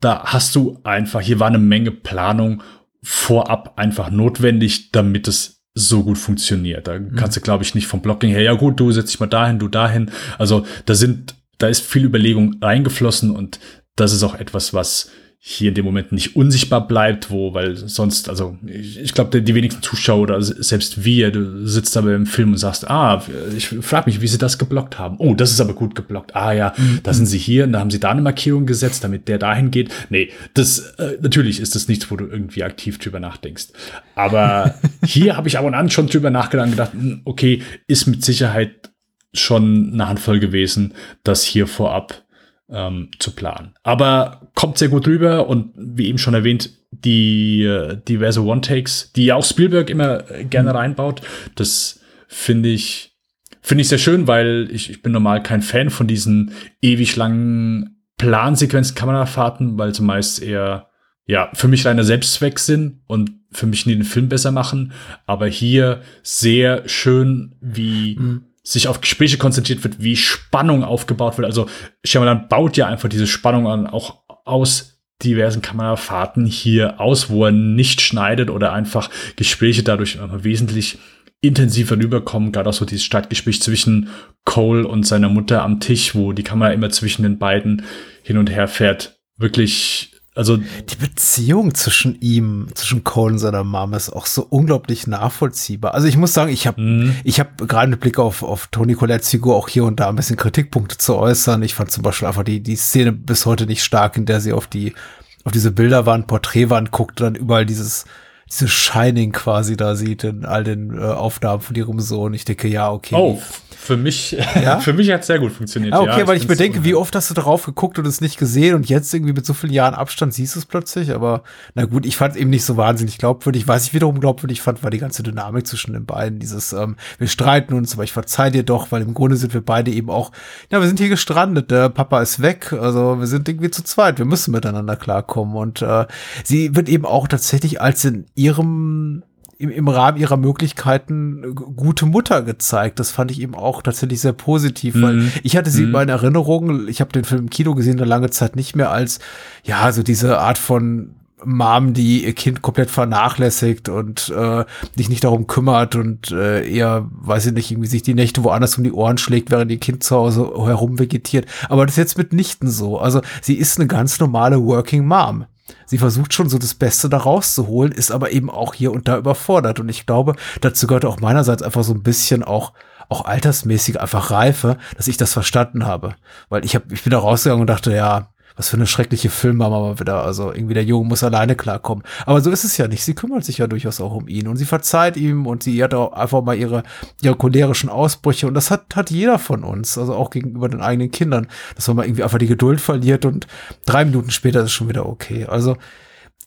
da 0.00 0.24
hast 0.24 0.54
du 0.56 0.80
einfach, 0.84 1.20
hier 1.20 1.40
war 1.40 1.48
eine 1.48 1.58
Menge 1.58 1.90
Planung 1.90 2.62
vorab 3.02 3.78
einfach 3.78 4.10
notwendig, 4.10 4.90
damit 4.92 5.28
es 5.28 5.62
so 5.74 6.02
gut 6.02 6.18
funktioniert. 6.18 6.88
Da 6.88 6.98
kannst 6.98 7.36
du, 7.36 7.40
glaube 7.40 7.62
ich, 7.62 7.74
nicht 7.74 7.86
vom 7.86 8.02
Blocking 8.02 8.30
her, 8.30 8.42
ja 8.42 8.54
gut, 8.54 8.80
du 8.80 8.90
setzt 8.90 9.12
dich 9.12 9.20
mal 9.20 9.26
dahin, 9.26 9.58
du 9.58 9.68
dahin. 9.68 10.10
Also 10.38 10.66
da 10.86 10.94
sind 10.94 11.34
da 11.58 11.68
ist 11.68 11.84
viel 11.84 12.04
Überlegung 12.04 12.56
reingeflossen 12.60 13.30
und 13.30 13.60
das 13.96 14.12
ist 14.12 14.22
auch 14.22 14.34
etwas, 14.34 14.72
was 14.72 15.10
hier 15.40 15.68
in 15.68 15.74
dem 15.74 15.84
Moment 15.84 16.10
nicht 16.10 16.34
unsichtbar 16.34 16.88
bleibt, 16.88 17.30
wo, 17.30 17.54
weil 17.54 17.76
sonst, 17.76 18.28
also 18.28 18.58
ich, 18.66 18.98
ich 18.98 19.14
glaube, 19.14 19.40
die 19.40 19.54
wenigsten 19.54 19.82
Zuschauer 19.82 20.22
oder 20.22 20.42
selbst 20.42 21.04
wir, 21.04 21.30
du 21.30 21.64
sitzt 21.64 21.96
aber 21.96 22.12
im 22.14 22.26
Film 22.26 22.50
und 22.50 22.58
sagst, 22.58 22.90
ah, 22.90 23.22
ich 23.56 23.68
frage 23.68 24.10
mich, 24.10 24.20
wie 24.20 24.26
sie 24.26 24.38
das 24.38 24.58
geblockt 24.58 24.98
haben. 24.98 25.16
Oh, 25.18 25.34
das 25.34 25.52
ist 25.52 25.60
aber 25.60 25.74
gut 25.74 25.94
geblockt. 25.94 26.34
Ah 26.34 26.52
ja, 26.52 26.74
mhm. 26.76 27.00
da 27.04 27.12
sind 27.12 27.26
sie 27.26 27.38
hier 27.38 27.64
und 27.64 27.72
da 27.72 27.78
haben 27.78 27.90
sie 27.92 28.00
da 28.00 28.10
eine 28.10 28.20
Markierung 28.20 28.66
gesetzt, 28.66 29.04
damit 29.04 29.28
der 29.28 29.38
dahin 29.38 29.70
geht. 29.70 29.94
Nee, 30.10 30.30
das 30.54 30.80
äh, 30.98 31.18
natürlich 31.20 31.60
ist 31.60 31.76
das 31.76 31.86
nichts, 31.86 32.10
wo 32.10 32.16
du 32.16 32.26
irgendwie 32.26 32.64
aktiv 32.64 32.98
drüber 32.98 33.20
nachdenkst. 33.20 33.68
Aber 34.16 34.74
hier 35.04 35.36
habe 35.36 35.46
ich 35.46 35.56
ab 35.56 35.64
und 35.64 35.74
an 35.74 35.88
schon 35.88 36.08
drüber 36.08 36.30
nachgedacht 36.30 36.66
und 36.66 36.72
gedacht, 36.72 36.92
hm, 36.94 37.20
okay, 37.24 37.62
ist 37.86 38.06
mit 38.06 38.24
Sicherheit 38.24 38.90
schon 39.32 39.92
eine 39.92 40.08
Handvoll 40.08 40.40
gewesen, 40.40 40.94
das 41.22 41.44
hier 41.44 41.66
vorab 41.66 42.24
ähm, 42.70 43.10
zu 43.18 43.32
planen. 43.32 43.74
Aber 43.82 44.50
kommt 44.54 44.78
sehr 44.78 44.88
gut 44.88 45.06
rüber 45.06 45.48
und 45.48 45.72
wie 45.76 46.06
eben 46.06 46.18
schon 46.18 46.34
erwähnt, 46.34 46.70
die 46.90 47.62
äh, 47.62 47.98
diverse 48.08 48.42
One-Takes, 48.42 49.12
die 49.12 49.32
auch 49.32 49.44
Spielberg 49.44 49.90
immer 49.90 50.30
äh, 50.30 50.44
gerne 50.44 50.70
mhm. 50.70 50.76
reinbaut, 50.76 51.22
das 51.54 52.00
finde 52.26 52.68
ich, 52.68 53.16
finde 53.60 53.82
ich 53.82 53.88
sehr 53.88 53.98
schön, 53.98 54.26
weil 54.26 54.68
ich, 54.70 54.90
ich 54.90 55.02
bin 55.02 55.12
normal 55.12 55.42
kein 55.42 55.62
Fan 55.62 55.90
von 55.90 56.06
diesen 56.06 56.52
ewig 56.80 57.16
langen 57.16 58.04
Plansequenzen 58.16 58.96
Kamerafahrten, 58.96 59.78
weil 59.78 59.94
zumeist 59.94 60.42
eher 60.42 60.88
ja, 61.26 61.50
für 61.52 61.68
mich 61.68 61.84
reiner 61.84 62.04
Selbstzweck 62.04 62.58
sind 62.58 63.02
und 63.06 63.32
für 63.52 63.66
mich 63.66 63.86
nie 63.86 63.94
den 63.94 64.04
Film 64.04 64.28
besser 64.28 64.50
machen, 64.50 64.92
aber 65.26 65.46
hier 65.46 66.00
sehr 66.22 66.88
schön, 66.88 67.54
wie 67.60 68.16
mhm 68.18 68.47
sich 68.68 68.86
auf 68.86 69.00
Gespräche 69.00 69.38
konzentriert 69.38 69.82
wird, 69.82 70.02
wie 70.02 70.16
Spannung 70.16 70.84
aufgebaut 70.84 71.38
wird. 71.38 71.46
Also 71.46 71.68
Shyamalan 72.04 72.48
baut 72.48 72.76
ja 72.76 72.86
einfach 72.86 73.08
diese 73.08 73.26
Spannung 73.26 73.66
an, 73.66 73.86
auch 73.86 74.22
aus 74.44 75.00
diversen 75.22 75.62
Kamerafahrten 75.62 76.44
hier 76.44 77.00
aus, 77.00 77.30
wo 77.30 77.46
er 77.46 77.52
nicht 77.52 78.02
schneidet 78.02 78.50
oder 78.50 78.72
einfach 78.72 79.10
Gespräche 79.36 79.82
dadurch 79.82 80.18
wesentlich 80.42 80.98
intensiver 81.40 81.96
rüberkommen. 81.96 82.52
Gerade 82.52 82.68
auch 82.68 82.74
so 82.74 82.84
dieses 82.84 83.04
Stadtgespräch 83.04 83.62
zwischen 83.62 84.10
Cole 84.44 84.86
und 84.86 85.06
seiner 85.06 85.30
Mutter 85.30 85.62
am 85.62 85.80
Tisch, 85.80 86.14
wo 86.14 86.32
die 86.32 86.42
Kamera 86.42 86.70
immer 86.72 86.90
zwischen 86.90 87.22
den 87.22 87.38
beiden 87.38 87.84
hin 88.22 88.36
und 88.36 88.50
her 88.50 88.68
fährt. 88.68 89.18
Wirklich 89.38 90.12
also 90.38 90.56
die 90.56 90.96
Beziehung 90.96 91.74
zwischen 91.74 92.20
ihm, 92.20 92.68
zwischen 92.74 93.02
Cole 93.02 93.32
und 93.32 93.38
seiner 93.40 93.64
Mama 93.64 93.96
ist 93.96 94.10
auch 94.10 94.24
so 94.24 94.46
unglaublich 94.48 95.08
nachvollziehbar. 95.08 95.94
Also 95.94 96.06
ich 96.06 96.16
muss 96.16 96.32
sagen, 96.32 96.52
ich 96.52 96.68
habe 96.68 96.80
mhm. 96.80 97.16
ich 97.24 97.40
habe 97.40 97.66
gerade 97.66 97.90
mit 97.90 97.98
Blick 97.98 98.20
auf 98.20 98.44
auf 98.44 98.68
Tony 98.68 98.94
Collettes 98.94 99.30
Figur 99.30 99.56
auch 99.56 99.68
hier 99.68 99.82
und 99.84 99.98
da 99.98 100.08
ein 100.08 100.14
bisschen 100.14 100.36
Kritikpunkte 100.36 100.96
zu 100.96 101.16
äußern. 101.16 101.60
Ich 101.64 101.74
fand 101.74 101.90
zum 101.90 102.04
Beispiel 102.04 102.28
einfach 102.28 102.44
die 102.44 102.60
die 102.60 102.76
Szene 102.76 103.10
bis 103.10 103.46
heute 103.46 103.66
nicht 103.66 103.82
stark, 103.82 104.16
in 104.16 104.26
der 104.26 104.40
sie 104.40 104.52
auf 104.52 104.68
die 104.68 104.94
auf 105.42 105.50
diese 105.50 105.72
Bilderwand, 105.72 106.28
Porträtwand 106.28 106.92
guckt 106.92 107.20
und 107.20 107.24
dann 107.24 107.34
überall 107.34 107.66
dieses 107.66 108.04
diese 108.48 108.68
Shining 108.68 109.32
quasi 109.32 109.76
da 109.76 109.96
sieht 109.96 110.22
in 110.22 110.44
all 110.44 110.62
den 110.62 110.96
äh, 110.96 111.02
Aufnahmen 111.02 111.62
von 111.62 111.74
ihrem 111.74 111.98
Sohn. 111.98 112.32
Ich 112.32 112.44
denke, 112.44 112.68
ja, 112.68 112.92
okay. 112.92 113.16
Oh, 113.16 113.42
für 113.80 113.96
mich, 113.96 114.32
ja? 114.62 114.80
für 114.80 114.92
mich 114.92 115.10
hat 115.10 115.20
es 115.20 115.28
sehr 115.28 115.38
gut 115.38 115.52
funktioniert. 115.52 115.94
Ah, 115.94 116.00
okay, 116.00 116.20
ja, 116.20 116.26
weil 116.26 116.36
ich, 116.36 116.42
ich 116.42 116.48
bedenke, 116.48 116.84
wie 116.84 116.94
oft 116.94 117.14
hast 117.14 117.30
du 117.30 117.34
darauf 117.34 117.64
geguckt 117.64 117.98
und 117.98 118.06
es 118.06 118.20
nicht 118.20 118.36
gesehen 118.36 118.74
und 118.74 118.88
jetzt 118.88 119.14
irgendwie 119.14 119.32
mit 119.32 119.46
so 119.46 119.54
vielen 119.54 119.72
Jahren 119.72 119.94
Abstand 119.94 120.34
siehst 120.34 120.56
du 120.56 120.58
es 120.58 120.66
plötzlich. 120.66 121.14
Aber 121.14 121.42
na 121.74 121.84
gut, 121.84 122.04
ich 122.04 122.16
fand 122.16 122.34
es 122.34 122.40
eben 122.40 122.50
nicht 122.50 122.64
so 122.64 122.76
wahnsinnig 122.76 123.18
glaubwürdig. 123.18 123.68
Was 123.68 123.86
ich 123.86 123.94
wiederum 123.94 124.20
glaubwürdig 124.20 124.60
fand, 124.60 124.82
war 124.82 124.90
die 124.90 124.98
ganze 124.98 125.22
Dynamik 125.22 125.66
zwischen 125.66 125.92
den 125.92 126.04
beiden. 126.04 126.40
Dieses, 126.40 126.72
ähm, 126.72 126.96
wir 127.18 127.28
streiten 127.28 127.72
uns, 127.74 127.94
aber 127.94 128.04
ich 128.04 128.12
verzeih 128.12 128.50
dir 128.50 128.64
doch, 128.64 128.90
weil 128.90 129.02
im 129.02 129.14
Grunde 129.14 129.36
sind 129.36 129.54
wir 129.54 129.64
beide 129.64 129.90
eben 129.90 130.10
auch, 130.10 130.32
ja, 130.70 130.80
wir 130.80 130.88
sind 130.88 130.98
hier 130.98 131.08
gestrandet. 131.08 131.70
Der 131.70 131.88
Papa 131.88 132.20
ist 132.20 132.42
weg, 132.42 132.72
also 132.72 133.20
wir 133.20 133.26
sind 133.26 133.48
irgendwie 133.48 133.70
zu 133.70 133.84
zweit. 133.84 134.18
Wir 134.18 134.26
müssen 134.26 134.50
miteinander 134.50 134.96
klarkommen. 134.96 135.56
Und 135.56 135.82
äh, 135.82 136.06
sie 136.44 136.74
wird 136.74 136.88
eben 136.88 137.06
auch 137.06 137.28
tatsächlich 137.28 137.80
als 137.80 138.04
in 138.04 138.26
ihrem 138.34 139.22
im, 139.58 139.70
im 139.70 139.88
Rahmen 139.88 140.18
ihrer 140.18 140.36
Möglichkeiten 140.36 141.54
gute 141.54 142.06
Mutter 142.06 142.42
gezeigt. 142.42 143.00
Das 143.00 143.10
fand 143.10 143.30
ich 143.30 143.40
eben 143.40 143.54
auch 143.54 143.82
tatsächlich 143.82 144.20
sehr 144.20 144.32
positiv, 144.32 144.94
mhm. 144.94 145.02
weil 145.02 145.32
ich 145.42 145.56
hatte 145.56 145.70
sie 145.70 145.80
mhm. 145.80 145.86
in 145.86 145.92
meinen 145.92 146.08
Erinnerungen, 146.10 146.88
ich 146.88 147.00
habe 147.00 147.12
den 147.12 147.24
Film 147.24 147.42
im 147.42 147.50
Kino 147.50 147.74
gesehen, 147.74 147.98
eine 147.98 148.08
lange 148.08 148.30
Zeit 148.30 148.56
nicht 148.56 148.76
mehr 148.76 148.90
als, 148.90 149.18
ja, 149.64 149.90
so 149.92 150.02
diese 150.02 150.38
Art 150.38 150.58
von 150.58 151.14
Mom, 151.44 151.92
die 151.94 152.24
ihr 152.24 152.34
Kind 152.34 152.62
komplett 152.62 152.90
vernachlässigt 152.90 153.88
und 153.88 154.28
äh, 154.30 154.64
sich 154.96 155.08
nicht 155.08 155.24
darum 155.24 155.46
kümmert 155.46 155.94
und 155.94 156.30
äh, 156.32 156.68
eher, 156.68 157.06
weiß 157.10 157.46
ich 157.46 157.52
nicht, 157.52 157.70
irgendwie 157.70 157.88
sich 157.88 158.02
die 158.02 158.14
Nächte 158.14 158.42
woanders 158.44 158.76
um 158.76 158.84
die 158.84 158.92
Ohren 158.92 159.18
schlägt, 159.18 159.50
während 159.50 159.70
ihr 159.70 159.78
Kind 159.78 160.02
zu 160.02 160.16
Hause 160.16 160.50
herum 160.56 160.98
vegetiert. 160.98 161.46
Aber 161.68 161.86
das 161.86 161.94
ist 161.94 161.98
jetzt 161.98 162.18
mitnichten 162.18 162.68
so. 162.68 162.98
Also 162.98 163.20
sie 163.40 163.54
ist 163.54 163.78
eine 163.78 163.86
ganz 163.86 164.18
normale 164.18 164.64
Working 164.64 165.06
Mom 165.06 165.46
sie 165.86 165.98
versucht 165.98 166.34
schon 166.34 166.48
so 166.48 166.58
das 166.58 166.74
Beste 166.74 167.08
da 167.08 167.18
rauszuholen, 167.18 167.92
ist 167.92 168.10
aber 168.10 168.30
eben 168.32 168.50
auch 168.50 168.74
hier 168.74 168.92
und 168.92 169.08
da 169.08 169.16
überfordert. 169.18 169.80
Und 169.80 169.88
ich 169.88 170.06
glaube, 170.06 170.34
dazu 170.60 170.86
gehört 170.86 171.04
auch 171.04 171.20
meinerseits 171.20 171.62
einfach 171.62 171.84
so 171.84 171.94
ein 171.94 172.02
bisschen 172.02 172.42
auch 172.42 172.72
auch 173.08 173.24
altersmäßig 173.24 174.00
einfach 174.00 174.30
Reife, 174.30 174.76
dass 174.96 175.08
ich 175.08 175.16
das 175.16 175.32
verstanden 175.32 175.86
habe. 175.86 176.14
Weil 176.50 176.64
ich 176.64 176.74
hab, 176.74 176.92
ich 176.92 177.02
bin 177.02 177.10
da 177.10 177.18
rausgegangen 177.18 177.62
und 177.62 177.66
dachte, 177.66 177.94
ja, 177.94 178.28
was 178.58 178.68
für 178.68 178.76
eine 178.76 178.86
schreckliche 178.86 179.30
Filmmama 179.30 179.78
mal 179.78 180.00
wieder. 180.00 180.24
Also 180.24 180.52
irgendwie 180.52 180.74
der 180.74 180.84
Junge 180.84 181.08
muss 181.08 181.22
alleine 181.22 181.54
klarkommen. 181.56 182.04
Aber 182.26 182.40
so 182.40 182.50
ist 182.50 182.64
es 182.64 182.76
ja 182.76 182.88
nicht. 182.88 183.04
Sie 183.04 183.14
kümmert 183.14 183.44
sich 183.44 183.58
ja 183.58 183.68
durchaus 183.68 184.00
auch 184.00 184.14
um 184.14 184.28
ihn 184.28 184.48
und 184.48 184.56
sie 184.56 184.66
verzeiht 184.66 185.16
ihm 185.16 185.46
und 185.46 185.62
sie 185.62 185.82
hat 185.82 185.94
auch 185.94 186.12
einfach 186.12 186.42
mal 186.42 186.56
ihre, 186.56 186.82
ihre 187.22 187.36
cholerischen 187.36 187.88
Ausbrüche 187.88 188.48
und 188.48 188.54
das 188.54 188.70
hat, 188.70 188.96
hat 188.96 189.10
jeder 189.10 189.38
von 189.38 189.62
uns, 189.64 189.96
also 189.96 190.14
auch 190.14 190.30
gegenüber 190.30 190.68
den 190.68 190.80
eigenen 190.80 191.10
Kindern, 191.10 191.46
dass 191.76 191.86
man 191.86 191.98
mal 191.98 192.04
irgendwie 192.04 192.24
einfach 192.24 192.38
die 192.38 192.48
Geduld 192.48 192.80
verliert 192.80 193.24
und 193.24 193.46
drei 193.86 194.04
Minuten 194.04 194.30
später 194.30 194.60
ist 194.60 194.66
es 194.66 194.72
schon 194.72 194.88
wieder 194.88 195.06
okay. 195.06 195.46
Also, 195.46 195.76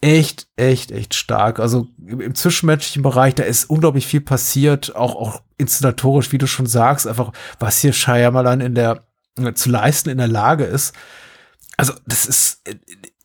echt, 0.01 0.47
echt, 0.55 0.91
echt 0.91 1.13
stark. 1.13 1.59
Also 1.59 1.87
im 2.05 2.35
zwischenmenschlichen 2.35 3.03
Bereich, 3.03 3.35
da 3.35 3.43
ist 3.43 3.69
unglaublich 3.69 4.07
viel 4.07 4.21
passiert, 4.21 4.95
auch, 4.95 5.15
auch 5.15 5.41
inszenatorisch, 5.57 6.31
wie 6.31 6.39
du 6.39 6.47
schon 6.47 6.65
sagst, 6.65 7.07
einfach 7.07 7.31
was 7.59 7.79
hier 7.79 7.93
Shyamalan 7.93 8.61
in 8.61 8.75
der, 8.75 9.05
zu 9.53 9.69
leisten 9.69 10.09
in 10.09 10.17
der 10.17 10.27
Lage 10.27 10.65
ist. 10.65 10.93
Also 11.81 11.93
das 12.05 12.27
ist 12.27 12.61
äh, 12.65 12.75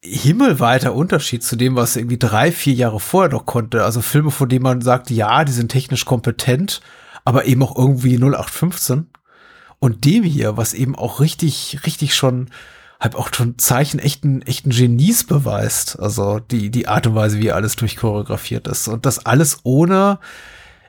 himmelweiter 0.00 0.94
Unterschied 0.94 1.42
zu 1.42 1.56
dem, 1.56 1.76
was 1.76 1.94
irgendwie 1.94 2.16
drei, 2.16 2.50
vier 2.50 2.72
Jahre 2.72 3.00
vorher 3.00 3.30
noch 3.30 3.44
konnte. 3.44 3.84
Also 3.84 4.00
Filme, 4.00 4.30
von 4.30 4.48
denen 4.48 4.62
man 4.62 4.80
sagt, 4.80 5.10
ja, 5.10 5.44
die 5.44 5.52
sind 5.52 5.70
technisch 5.70 6.06
kompetent, 6.06 6.80
aber 7.26 7.44
eben 7.44 7.62
auch 7.62 7.76
irgendwie 7.76 8.16
0815. 8.16 9.08
Und 9.78 10.06
dem 10.06 10.24
hier, 10.24 10.56
was 10.56 10.72
eben 10.72 10.96
auch 10.96 11.20
richtig, 11.20 11.80
richtig 11.84 12.14
schon 12.14 12.48
halt 12.98 13.14
auch 13.14 13.28
schon 13.30 13.58
Zeichen 13.58 13.98
echten, 13.98 14.40
echten 14.40 14.70
Genies 14.70 15.24
beweist. 15.24 16.00
Also 16.00 16.38
die, 16.38 16.70
die 16.70 16.88
Art 16.88 17.06
und 17.06 17.14
Weise, 17.14 17.38
wie 17.38 17.52
alles 17.52 17.76
durchchoreografiert 17.76 18.68
ist. 18.68 18.88
Und 18.88 19.04
das 19.04 19.26
alles 19.26 19.58
ohne, 19.64 20.18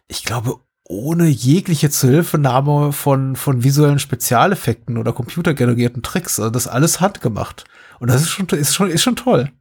ich 0.07 0.23
glaube, 0.23 0.61
ohne 0.89 1.27
jegliche 1.27 1.89
Zuhilfenahme 1.89 2.93
von, 2.93 3.35
von 3.35 3.63
visuellen 3.63 3.99
Spezialeffekten 3.99 4.97
oder 4.97 5.11
computergenerierten 5.11 6.01
Tricks. 6.01 6.39
Also 6.39 6.49
das 6.49 6.67
alles 6.67 7.01
handgemacht. 7.01 7.65
Und 7.99 8.09
das 8.09 8.21
ist 8.21 8.29
schon, 8.29 8.47
ist 8.47 8.73
schon, 8.73 8.89
ist 8.89 9.01
schon 9.03 9.15
toll. 9.15 9.51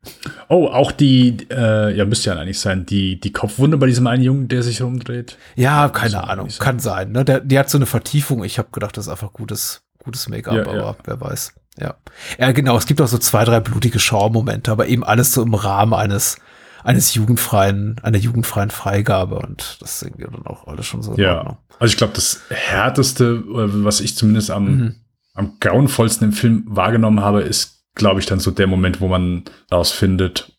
Oh, 0.49 0.69
auch 0.69 0.93
die, 0.93 1.49
äh, 1.51 1.97
ja, 1.97 2.05
müsste 2.05 2.31
ja 2.31 2.37
eigentlich 2.37 2.61
sein, 2.61 2.87
die, 2.87 3.19
die 3.19 3.33
Kopfwunde 3.33 3.77
bei 3.79 3.87
diesem 3.87 4.07
einen 4.07 4.23
Jungen, 4.23 4.49
der 4.49 4.63
sich 4.63 4.83
rumdreht. 4.83 5.37
Ja, 5.57 5.89
keine 5.89 6.29
Ahnung, 6.29 6.49
kann 6.59 6.79
sein. 6.79 7.13
Ne? 7.13 7.25
Der, 7.25 7.41
die 7.41 7.59
hat 7.59 7.71
so 7.71 7.79
eine 7.79 7.87
Vertiefung. 7.87 8.45
Ich 8.45 8.59
habe 8.59 8.69
gedacht, 8.71 8.97
das 8.97 9.07
ist 9.07 9.11
einfach 9.11 9.33
gutes, 9.33 9.83
gutes 9.99 10.29
Make-up, 10.29 10.55
ja, 10.55 10.63
aber 10.63 10.77
ja. 10.77 10.97
wer 11.05 11.21
weiß. 11.21 11.55
Ja. 11.81 11.95
Ja, 12.39 12.53
genau. 12.53 12.77
Es 12.77 12.87
gibt 12.87 13.01
auch 13.01 13.09
so 13.09 13.19
zwei, 13.19 13.45
drei 13.45 13.61
blutige 13.61 13.99
Schaumomente, 13.99 14.71
aber 14.71 14.87
eben 14.87 15.03
alles 15.03 15.33
so 15.33 15.43
im 15.43 15.55
Rahmen 15.55 15.95
eines, 15.95 16.37
eines 16.87 17.15
jugendfreien, 17.15 17.97
einer 18.03 18.19
jugendfreien 18.19 18.71
Freigabe 18.71 19.41
und 19.41 19.79
das 19.81 19.99
sind 20.01 20.19
ja 20.21 20.29
dann 20.29 20.47
auch 20.47 20.69
alles 20.69 20.87
schon 20.87 21.03
so. 21.03 21.15
Ja. 21.17 21.59
Also 21.81 21.93
ich 21.93 21.97
glaube, 21.97 22.13
das 22.15 22.43
härteste, 22.49 23.43
was 23.45 24.01
ich 24.01 24.17
zumindest 24.17 24.53
am, 24.53 24.65
mhm. 24.65 24.95
am 25.35 25.57
grauenvollsten 25.59 26.29
im 26.29 26.33
Film 26.33 26.65
wahrgenommen 26.69 27.21
habe, 27.21 27.43
ist, 27.43 27.83
glaube 27.97 28.21
ich, 28.21 28.27
dann 28.27 28.39
so 28.39 28.53
der 28.53 28.69
Moment, 28.69 29.01
wo 29.01 29.09
man 29.09 29.43
herausfindet, 29.69 30.53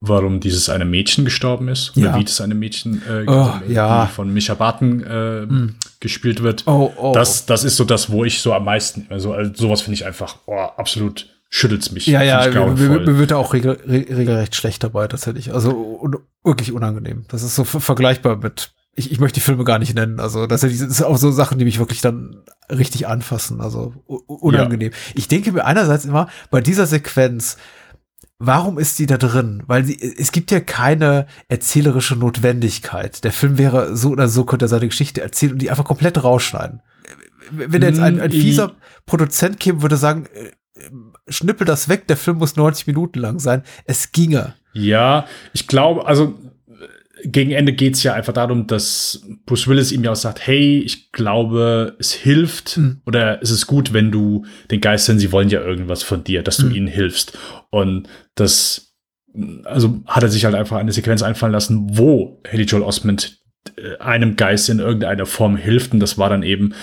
warum 0.00 0.40
dieses 0.40 0.68
eine 0.68 0.84
Mädchen 0.84 1.24
gestorben 1.24 1.68
ist. 1.68 1.92
Ja. 1.94 2.10
Oder 2.10 2.18
wie 2.18 2.24
das 2.24 2.42
eine 2.42 2.54
Mädchen 2.54 3.00
äh, 3.08 3.24
oh, 3.26 3.52
ja. 3.66 4.06
von 4.06 4.30
Micha 4.30 4.52
Barton 4.52 5.02
äh, 5.04 5.46
mm. 5.46 5.76
gespielt 6.00 6.42
wird. 6.42 6.64
Oh, 6.66 6.92
oh. 6.98 7.12
Das, 7.14 7.46
das 7.46 7.64
ist 7.64 7.78
so 7.78 7.84
das, 7.84 8.10
wo 8.10 8.24
ich 8.24 8.42
so 8.42 8.52
am 8.52 8.64
meisten, 8.64 9.06
also, 9.08 9.32
also 9.32 9.52
sowas 9.54 9.80
finde 9.80 9.94
ich 9.94 10.04
einfach 10.04 10.36
oh, 10.46 10.58
absolut 10.76 11.31
schüttelt's 11.54 11.92
mich. 11.92 12.06
Ja, 12.06 12.22
ja, 12.22 12.48
mir, 12.48 13.00
mir 13.00 13.18
wird 13.18 13.30
da 13.30 13.36
auch 13.36 13.52
regel, 13.52 13.78
regelrecht 13.86 14.56
schlecht 14.56 14.82
dabei 14.82 15.06
tatsächlich. 15.06 15.52
Also 15.52 15.70
un, 15.70 16.16
wirklich 16.42 16.72
unangenehm. 16.72 17.26
Das 17.28 17.42
ist 17.42 17.54
so 17.54 17.64
vergleichbar 17.64 18.36
mit, 18.36 18.72
ich, 18.94 19.12
ich 19.12 19.20
möchte 19.20 19.34
die 19.34 19.44
Filme 19.44 19.64
gar 19.64 19.78
nicht 19.78 19.94
nennen. 19.94 20.18
Also 20.18 20.46
das 20.46 20.62
sind 20.62 21.04
auch 21.04 21.18
so 21.18 21.30
Sachen, 21.30 21.58
die 21.58 21.66
mich 21.66 21.78
wirklich 21.78 22.00
dann 22.00 22.42
richtig 22.70 23.06
anfassen. 23.06 23.60
Also 23.60 23.92
unangenehm. 24.06 24.92
Ja. 24.92 24.98
Ich 25.14 25.28
denke 25.28 25.52
mir 25.52 25.66
einerseits 25.66 26.06
immer, 26.06 26.28
bei 26.50 26.62
dieser 26.62 26.86
Sequenz, 26.86 27.58
warum 28.38 28.78
ist 28.78 28.96
sie 28.96 29.04
da 29.04 29.18
drin? 29.18 29.62
Weil 29.66 29.84
sie, 29.84 30.00
es 30.00 30.32
gibt 30.32 30.50
ja 30.52 30.60
keine 30.60 31.26
erzählerische 31.48 32.16
Notwendigkeit. 32.16 33.24
Der 33.24 33.32
Film 33.32 33.58
wäre 33.58 33.94
so 33.94 34.08
oder 34.08 34.26
so, 34.26 34.44
könnte 34.44 34.64
er 34.64 34.68
seine 34.68 34.88
Geschichte 34.88 35.20
erzählen 35.20 35.52
und 35.52 35.58
die 35.60 35.68
einfach 35.68 35.84
komplett 35.84 36.24
rausschneiden. 36.24 36.80
Wenn 37.50 37.82
jetzt 37.82 38.00
ein, 38.00 38.20
ein 38.20 38.30
mm, 38.30 38.32
fieser 38.32 38.72
Produzent 39.04 39.60
käme, 39.60 39.82
würde 39.82 39.98
sagen, 39.98 40.24
äh, 40.32 40.52
schnippel 41.32 41.66
das 41.66 41.88
weg, 41.88 42.06
der 42.06 42.16
Film 42.16 42.38
muss 42.38 42.56
90 42.56 42.86
Minuten 42.86 43.18
lang 43.18 43.38
sein. 43.38 43.62
Es 43.84 44.12
ginge. 44.12 44.54
Ja, 44.72 45.26
ich 45.52 45.66
glaube, 45.66 46.06
also 46.06 46.38
gegen 47.24 47.52
Ende 47.52 47.72
geht 47.72 47.94
es 47.94 48.02
ja 48.02 48.14
einfach 48.14 48.32
darum, 48.32 48.66
dass 48.66 49.22
Bruce 49.46 49.68
Willis 49.68 49.92
ihm 49.92 50.04
ja 50.04 50.12
auch 50.12 50.16
sagt, 50.16 50.46
hey, 50.46 50.80
ich 50.80 51.12
glaube, 51.12 51.96
es 51.98 52.12
hilft 52.12 52.78
mhm. 52.78 53.00
oder 53.06 53.40
es 53.42 53.50
ist 53.50 53.66
gut, 53.66 53.92
wenn 53.92 54.10
du 54.10 54.44
den 54.70 54.80
Geistern, 54.80 55.18
sie 55.18 55.32
wollen 55.32 55.48
ja 55.48 55.60
irgendwas 55.60 56.02
von 56.02 56.24
dir, 56.24 56.42
dass 56.42 56.56
du 56.56 56.66
mhm. 56.66 56.74
ihnen 56.74 56.86
hilfst. 56.88 57.38
Und 57.70 58.08
das, 58.34 58.94
also 59.64 60.02
hat 60.06 60.22
er 60.22 60.28
sich 60.28 60.44
halt 60.44 60.54
einfach 60.54 60.78
eine 60.78 60.92
Sequenz 60.92 61.22
einfallen 61.22 61.52
lassen, 61.52 61.96
wo 61.96 62.40
Haley 62.50 62.64
Joel 62.64 62.82
Osment 62.82 63.40
äh, 63.76 63.98
einem 63.98 64.36
Geist 64.36 64.68
in 64.68 64.80
irgendeiner 64.80 65.26
Form 65.26 65.56
hilft. 65.56 65.92
Und 65.92 66.00
das 66.00 66.18
war 66.18 66.28
dann 66.28 66.42
eben 66.42 66.74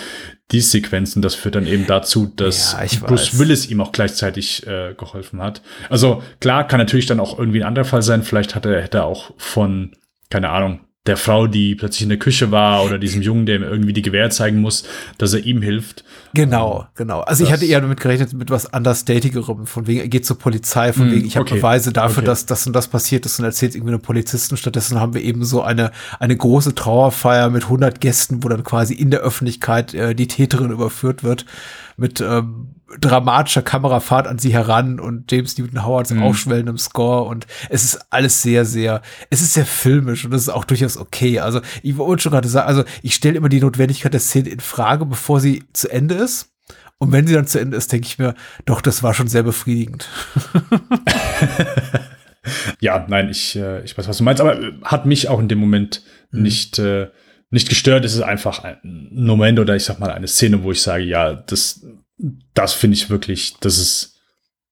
die 0.52 0.60
Sequenzen. 0.60 1.22
Das 1.22 1.34
führt 1.34 1.54
dann 1.54 1.66
eben 1.66 1.86
dazu, 1.86 2.26
dass 2.34 2.72
ja, 2.72 3.06
Bruce. 3.06 3.38
Willis 3.38 3.70
ihm 3.70 3.80
auch 3.80 3.92
gleichzeitig 3.92 4.66
äh, 4.66 4.94
geholfen 4.94 5.40
hat. 5.42 5.62
Also 5.88 6.22
klar, 6.40 6.66
kann 6.66 6.78
natürlich 6.78 7.06
dann 7.06 7.20
auch 7.20 7.38
irgendwie 7.38 7.62
ein 7.62 7.68
anderer 7.68 7.84
Fall 7.84 8.02
sein. 8.02 8.22
Vielleicht 8.22 8.54
hat 8.54 8.66
er, 8.66 8.82
hätte 8.82 8.98
er 8.98 9.04
auch 9.04 9.32
von 9.36 9.92
keine 10.30 10.50
Ahnung, 10.50 10.80
der 11.06 11.16
Frau, 11.16 11.46
die 11.46 11.74
plötzlich 11.74 12.02
in 12.02 12.10
der 12.10 12.18
Küche 12.18 12.50
war 12.50 12.84
oder 12.84 12.98
diesem 12.98 13.22
Jungen, 13.22 13.46
der 13.46 13.56
ihm 13.56 13.62
irgendwie 13.62 13.94
die 13.94 14.02
Gewehr 14.02 14.28
zeigen 14.28 14.60
muss, 14.60 14.84
dass 15.16 15.32
er 15.32 15.46
ihm 15.46 15.62
hilft. 15.62 16.04
Genau, 16.34 16.86
genau. 16.94 17.20
Also 17.20 17.42
ich 17.42 17.50
hatte 17.50 17.64
eher 17.64 17.80
damit 17.80 18.00
gerechnet, 18.00 18.34
mit 18.34 18.50
was 18.50 18.66
understatigerem, 18.66 19.66
von 19.66 19.86
wegen, 19.86 20.00
er 20.00 20.08
geht 20.08 20.26
zur 20.26 20.38
Polizei, 20.38 20.92
von 20.92 21.08
mm, 21.08 21.12
wegen, 21.12 21.26
ich 21.26 21.36
habe 21.36 21.46
okay. 21.46 21.56
Beweise 21.56 21.94
dafür, 21.94 22.18
okay. 22.18 22.26
dass 22.26 22.44
das 22.44 22.66
und 22.66 22.74
das 22.74 22.88
passiert 22.88 23.24
ist 23.24 23.38
und 23.38 23.46
erzählt 23.46 23.74
irgendwie 23.74 23.94
einem 23.94 24.02
Polizisten. 24.02 24.58
Stattdessen 24.58 25.00
haben 25.00 25.14
wir 25.14 25.22
eben 25.22 25.42
so 25.42 25.62
eine, 25.62 25.90
eine 26.18 26.36
große 26.36 26.74
Trauerfeier 26.74 27.48
mit 27.48 27.64
100 27.64 27.98
Gästen, 28.02 28.44
wo 28.44 28.48
dann 28.50 28.62
quasi 28.62 28.92
in 28.92 29.10
der 29.10 29.20
Öffentlichkeit 29.20 29.94
äh, 29.94 30.14
die 30.14 30.28
Täterin 30.28 30.70
überführt 30.70 31.24
wird 31.24 31.46
mit 32.00 32.20
ähm, 32.20 32.74
dramatischer 32.98 33.62
Kamerafahrt 33.62 34.26
an 34.26 34.38
sie 34.38 34.52
heran 34.52 34.98
und 34.98 35.30
James 35.30 35.56
Newton 35.58 35.84
Howards 35.86 36.10
mhm. 36.10 36.22
aufschwellendem 36.22 36.78
Score 36.78 37.22
und 37.24 37.46
es 37.68 37.84
ist 37.84 38.06
alles 38.10 38.42
sehr, 38.42 38.64
sehr, 38.64 39.02
es 39.28 39.42
ist 39.42 39.54
sehr 39.54 39.66
filmisch 39.66 40.24
und 40.24 40.32
es 40.32 40.42
ist 40.42 40.48
auch 40.48 40.64
durchaus 40.64 40.96
okay. 40.96 41.38
Also 41.38 41.60
ich 41.82 41.96
wollte 41.98 42.22
schon 42.22 42.32
gerade 42.32 42.48
sagen, 42.48 42.66
also 42.66 42.84
ich 43.02 43.14
stelle 43.14 43.36
immer 43.36 43.48
die 43.48 43.60
Notwendigkeit 43.60 44.12
der 44.12 44.20
Szene 44.20 44.48
in 44.48 44.60
Frage, 44.60 45.06
bevor 45.06 45.40
sie 45.40 45.62
zu 45.72 45.88
Ende 45.90 46.16
ist. 46.16 46.48
Und 46.98 47.12
wenn 47.12 47.26
sie 47.26 47.34
dann 47.34 47.46
zu 47.46 47.58
Ende 47.58 47.76
ist, 47.76 47.92
denke 47.92 48.06
ich 48.06 48.18
mir, 48.18 48.34
doch, 48.66 48.82
das 48.82 49.02
war 49.02 49.14
schon 49.14 49.28
sehr 49.28 49.42
befriedigend. 49.42 50.08
ja, 52.80 53.06
nein, 53.08 53.30
ich, 53.30 53.56
äh, 53.56 53.82
ich 53.84 53.96
weiß, 53.96 54.06
was 54.06 54.18
du 54.18 54.24
meinst, 54.24 54.40
aber 54.40 54.60
äh, 54.60 54.72
hat 54.82 55.06
mich 55.06 55.28
auch 55.28 55.40
in 55.40 55.48
dem 55.48 55.58
Moment 55.58 56.02
mhm. 56.30 56.42
nicht, 56.42 56.78
äh, 56.78 57.08
nicht 57.50 57.68
gestört. 57.68 58.04
Es 58.04 58.14
ist 58.14 58.22
einfach 58.22 58.64
ein 58.64 59.08
Moment 59.12 59.58
oder 59.58 59.76
ich 59.76 59.84
sag 59.84 59.98
mal 59.98 60.10
eine 60.10 60.28
Szene, 60.28 60.62
wo 60.62 60.72
ich 60.72 60.80
sage, 60.82 61.04
ja, 61.04 61.34
das 61.34 61.84
das 62.54 62.74
finde 62.74 62.96
ich 62.96 63.10
wirklich, 63.10 63.54
das 63.60 63.78
ist 63.78 64.20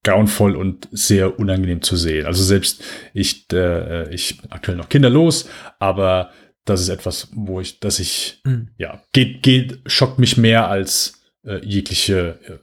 grauenvoll 0.05 0.57
und 0.57 0.89
sehr 0.93 1.39
unangenehm 1.39 1.83
zu 1.83 1.97
sehen. 1.97 2.27
Also 2.27 2.43
selbst 2.43 2.83
ich, 3.15 3.47
äh, 3.53 4.13
ich 4.15 4.41
bin 4.41 4.53
aktuell 4.53 4.77
noch 4.77 4.89
kinderlos, 4.89 5.49
aber 5.79 6.33
das 6.65 6.81
ist 6.81 6.89
etwas, 6.89 7.29
wo 7.33 7.61
ich, 7.61 7.81
dass 7.81 7.99
ich, 7.99 8.41
mhm. 8.45 8.69
ja, 8.77 9.03
geht, 9.13 9.43
geht, 9.43 9.81
schockt 9.87 10.19
mich 10.19 10.37
mehr 10.37 10.69
als 10.69 11.21
äh, 11.45 11.65
jegliche 11.65 12.39
äh, 12.47 12.59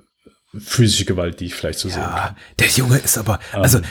physische 0.59 1.05
Gewalt, 1.05 1.39
die 1.39 1.45
ich 1.45 1.55
vielleicht 1.55 1.79
so 1.79 1.89
ja, 1.89 1.95
sehen 1.95 2.03
kann. 2.03 2.35
Der 2.59 2.67
Junge 2.67 2.97
ist 2.97 3.17
aber, 3.17 3.39
also, 3.51 3.79
ähm. 3.79 3.83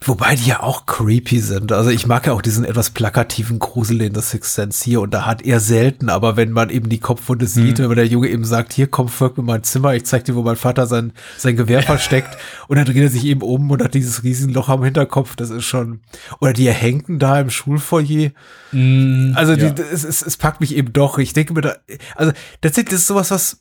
wobei 0.00 0.36
die 0.36 0.46
ja 0.46 0.62
auch 0.62 0.86
creepy 0.86 1.40
sind. 1.40 1.72
Also 1.72 1.90
ich 1.90 2.06
mag 2.06 2.26
ja 2.26 2.32
auch 2.32 2.42
diesen 2.42 2.64
etwas 2.64 2.90
plakativen 2.90 3.58
Grusel 3.58 4.00
in 4.02 4.14
The 4.14 4.20
Sixth 4.20 4.54
Sense 4.54 4.84
hier 4.84 5.00
und 5.00 5.12
da 5.12 5.26
hat 5.26 5.42
er 5.42 5.60
selten, 5.60 6.08
aber 6.08 6.36
wenn 6.36 6.52
man 6.52 6.70
eben 6.70 6.88
die 6.88 7.00
Kopfwunde 7.00 7.46
sieht, 7.46 7.78
mhm. 7.78 7.88
wenn 7.88 7.96
der 7.96 8.06
Junge 8.06 8.28
eben 8.28 8.44
sagt, 8.44 8.72
hier 8.72 8.86
komm, 8.86 9.08
folg 9.08 9.36
mir 9.36 9.44
mein 9.44 9.62
Zimmer, 9.62 9.94
ich 9.94 10.04
zeig 10.04 10.24
dir, 10.24 10.34
wo 10.34 10.42
mein 10.42 10.56
Vater 10.56 10.86
sein, 10.86 11.12
sein 11.36 11.56
Gewehr 11.56 11.82
versteckt 11.84 12.36
und 12.68 12.76
dann 12.76 12.86
dreht 12.86 12.96
er 12.96 13.10
sich 13.10 13.24
eben 13.24 13.42
um 13.42 13.70
und 13.70 13.82
hat 13.82 13.94
dieses 13.94 14.22
Riesenloch 14.22 14.68
am 14.68 14.84
Hinterkopf, 14.84 15.36
das 15.36 15.50
ist 15.50 15.64
schon, 15.64 16.00
oder 16.40 16.52
die 16.52 16.66
erhängten 16.66 17.18
da 17.18 17.40
im 17.40 17.50
Schulfoyer. 17.50 18.30
Mhm, 18.72 19.32
also 19.36 19.56
die, 19.56 19.66
ja. 19.66 19.74
es, 19.92 20.04
es, 20.04 20.22
es 20.22 20.36
packt 20.36 20.60
mich 20.60 20.74
eben 20.74 20.92
doch. 20.92 21.18
Ich 21.18 21.32
denke 21.32 21.54
mir 21.54 21.60
da, 21.60 21.76
also 22.16 22.32
das 22.60 22.76
ist 22.78 23.06
sowas, 23.06 23.30
was 23.30 23.60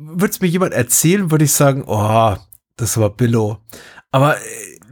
würde 0.00 0.30
es 0.30 0.40
mir 0.40 0.48
jemand 0.48 0.72
erzählen, 0.72 1.30
würde 1.30 1.44
ich 1.44 1.52
sagen, 1.52 1.84
oh, 1.86 2.36
das 2.76 2.96
war 2.96 3.10
Billo. 3.10 3.58
Aber 4.10 4.36
äh, 4.36 4.40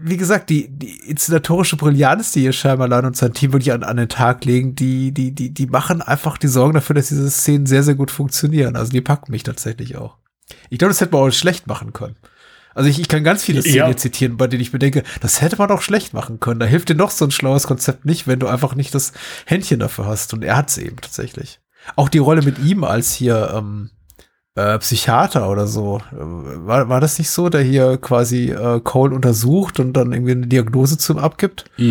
wie 0.01 0.17
gesagt, 0.17 0.51
die, 0.51 0.69
die 0.69 0.97
inszenatorische 1.09 1.77
Brillanz, 1.77 2.33
die 2.33 2.41
hier 2.43 2.53
Shyamalan 2.53 3.07
und 3.07 3.17
sein 3.17 3.33
Team 3.33 3.53
wirklich 3.53 3.73
an, 3.73 3.83
an 3.83 3.97
den 3.97 4.09
Tag 4.09 4.45
legen, 4.45 4.75
die, 4.75 5.13
die, 5.13 5.35
die, 5.35 5.53
die 5.53 5.67
machen 5.67 6.03
einfach, 6.03 6.39
die 6.39 6.49
sorgen 6.49 6.75
dafür, 6.75 6.95
dass 6.95 7.09
diese 7.09 7.31
Szenen 7.31 7.67
sehr, 7.67 7.83
sehr 7.83 7.95
gut 7.95 8.11
funktionieren. 8.11 8.77
Also 8.77 8.93
die 8.93 9.01
packen 9.01 9.33
mich 9.33 9.43
tatsächlich 9.43 9.97
auch. 9.97 10.17
Ich 10.71 10.79
glaube, 10.79 10.91
das 10.91 11.01
hätte 11.01 11.13
man 11.13 11.29
auch 11.29 11.33
schlecht 11.33 11.67
machen 11.67 11.93
können. 11.93 12.17
Also 12.75 12.89
ich, 12.89 13.01
ich 13.01 13.09
kann 13.09 13.25
ganz 13.25 13.43
viele 13.43 13.61
Szenen 13.61 13.77
ja. 13.77 13.97
zitieren, 13.97 14.37
bei 14.37 14.47
denen 14.47 14.63
ich 14.63 14.73
mir 14.73 14.79
denke, 14.79 15.03
das 15.21 15.41
hätte 15.41 15.57
man 15.57 15.71
auch 15.71 15.83
schlecht 15.83 16.15
machen 16.15 16.39
können. 16.39 16.61
Da 16.61 16.67
hilft 16.67 16.89
dir 16.89 16.95
noch 16.95 17.11
so 17.11 17.25
ein 17.25 17.33
schlaues 17.33 17.67
Konzept 17.67 18.05
nicht, 18.05 18.29
wenn 18.29 18.39
du 18.39 18.47
einfach 18.47 18.77
nicht 18.77 18.95
das 18.95 19.13
Händchen 19.47 19.81
dafür 19.81 20.07
hast. 20.07 20.33
Und 20.33 20.45
er 20.45 20.57
hat 20.57 20.69
es 20.69 20.79
eben 20.79 20.97
tatsächlich. 20.97 21.61
Auch 21.97 22.09
die 22.09 22.19
Rolle 22.19 22.43
mit 22.43 22.59
ihm 22.61 22.85
als 22.85 23.13
hier, 23.13 23.53
ähm, 23.53 23.91
äh, 24.59 24.79
Psychiater 24.79 25.49
oder 25.51 25.67
so. 25.67 26.01
War, 26.11 26.89
war 26.89 27.01
das 27.01 27.19
nicht 27.19 27.31
so, 27.31 27.49
der 27.49 27.61
hier 27.63 27.97
quasi 27.99 28.51
äh, 28.51 28.81
Cole 28.81 29.15
untersucht 29.15 29.79
und 29.81 29.93
dann 29.93 30.13
irgendwie 30.13 30.33
eine 30.33 30.47
Diagnose 30.47 30.99
zu 30.99 31.13
ihm 31.15 31.19
abgibt? 31.19 31.65
I, 31.79 31.83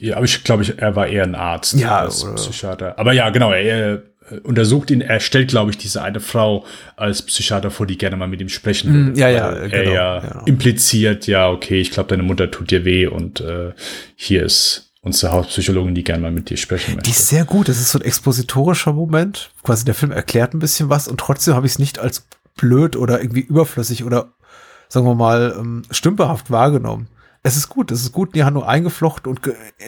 I, 0.00 0.06
ja, 0.06 0.16
aber 0.16 0.24
ich 0.24 0.44
glaube, 0.44 0.62
ich, 0.62 0.78
er 0.78 0.94
war 0.96 1.06
eher 1.06 1.24
ein 1.24 1.34
Arzt 1.34 1.74
Ja, 1.74 1.98
als 2.00 2.24
oder- 2.24 2.34
Psychiater. 2.34 2.98
Aber 2.98 3.12
ja, 3.12 3.30
genau, 3.30 3.52
er 3.52 3.94
äh, 3.94 4.00
untersucht 4.42 4.90
ihn, 4.90 5.00
er 5.00 5.20
stellt, 5.20 5.48
glaube 5.48 5.70
ich, 5.70 5.78
diese 5.78 6.02
eine 6.02 6.20
Frau 6.20 6.64
als 6.96 7.22
Psychiater 7.22 7.70
vor, 7.70 7.86
die 7.86 7.96
gerne 7.96 8.16
mal 8.16 8.28
mit 8.28 8.40
ihm 8.40 8.48
sprechen 8.48 8.90
Mm, 8.90 9.06
würde. 9.08 9.20
ja, 9.20 9.28
ja, 9.28 9.50
genau, 9.52 9.74
er 9.74 9.84
ja, 9.84 10.18
ja. 10.18 10.42
impliziert, 10.46 11.26
ja, 11.26 11.48
okay, 11.48 11.80
ich 11.80 11.90
glaube, 11.92 12.08
deine 12.10 12.24
Mutter 12.24 12.50
tut 12.50 12.70
dir 12.70 12.84
weh 12.84 13.06
und 13.06 13.40
äh, 13.40 13.72
hier 14.16 14.42
ist 14.44 14.85
unsere 15.06 15.32
Hauspsychologin, 15.32 15.94
die 15.94 16.04
gerne 16.04 16.22
mal 16.22 16.32
mit 16.32 16.50
dir 16.50 16.56
sprechen 16.56 16.90
Die 16.90 16.96
möchte. 16.96 17.10
ist 17.10 17.28
sehr 17.28 17.44
gut. 17.44 17.68
Das 17.68 17.78
ist 17.78 17.90
so 17.92 17.98
ein 17.98 18.04
expositorischer 18.04 18.92
Moment. 18.92 19.50
Quasi 19.62 19.84
der 19.84 19.94
Film 19.94 20.12
erklärt 20.12 20.52
ein 20.52 20.58
bisschen 20.58 20.90
was 20.90 21.08
und 21.08 21.18
trotzdem 21.18 21.54
habe 21.54 21.64
ich 21.66 21.72
es 21.72 21.78
nicht 21.78 21.98
als 21.98 22.26
blöd 22.56 22.96
oder 22.96 23.20
irgendwie 23.20 23.40
überflüssig 23.40 24.04
oder 24.04 24.32
sagen 24.88 25.06
wir 25.06 25.14
mal 25.14 25.54
ähm, 25.58 25.82
stümperhaft 25.90 26.50
wahrgenommen. 26.50 27.08
Es 27.42 27.56
ist 27.56 27.68
gut, 27.68 27.92
es 27.92 28.02
ist 28.02 28.12
gut 28.12 28.30
in 28.30 28.32
die 28.34 28.44
Handlung 28.44 28.64
eingeflochten 28.64 29.30
und 29.30 29.40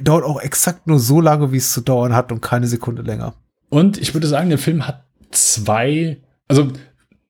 dauert 0.03 0.25
auch 0.25 0.41
exakt 0.41 0.87
nur 0.87 1.01
so 1.01 1.21
lange, 1.21 1.51
wie 1.51 1.57
es 1.57 1.73
zu 1.73 1.81
dauern 1.81 2.15
hat 2.15 2.31
und 2.31 2.41
keine 2.41 2.69
Sekunde 2.69 3.03
länger. 3.03 3.35
Und 3.69 3.99
ich 3.99 4.15
würde 4.15 4.29
sagen, 4.29 4.49
der 4.49 4.59
Film 4.59 4.87
hat 4.87 5.05
zwei, 5.33 6.19
also 6.47 6.71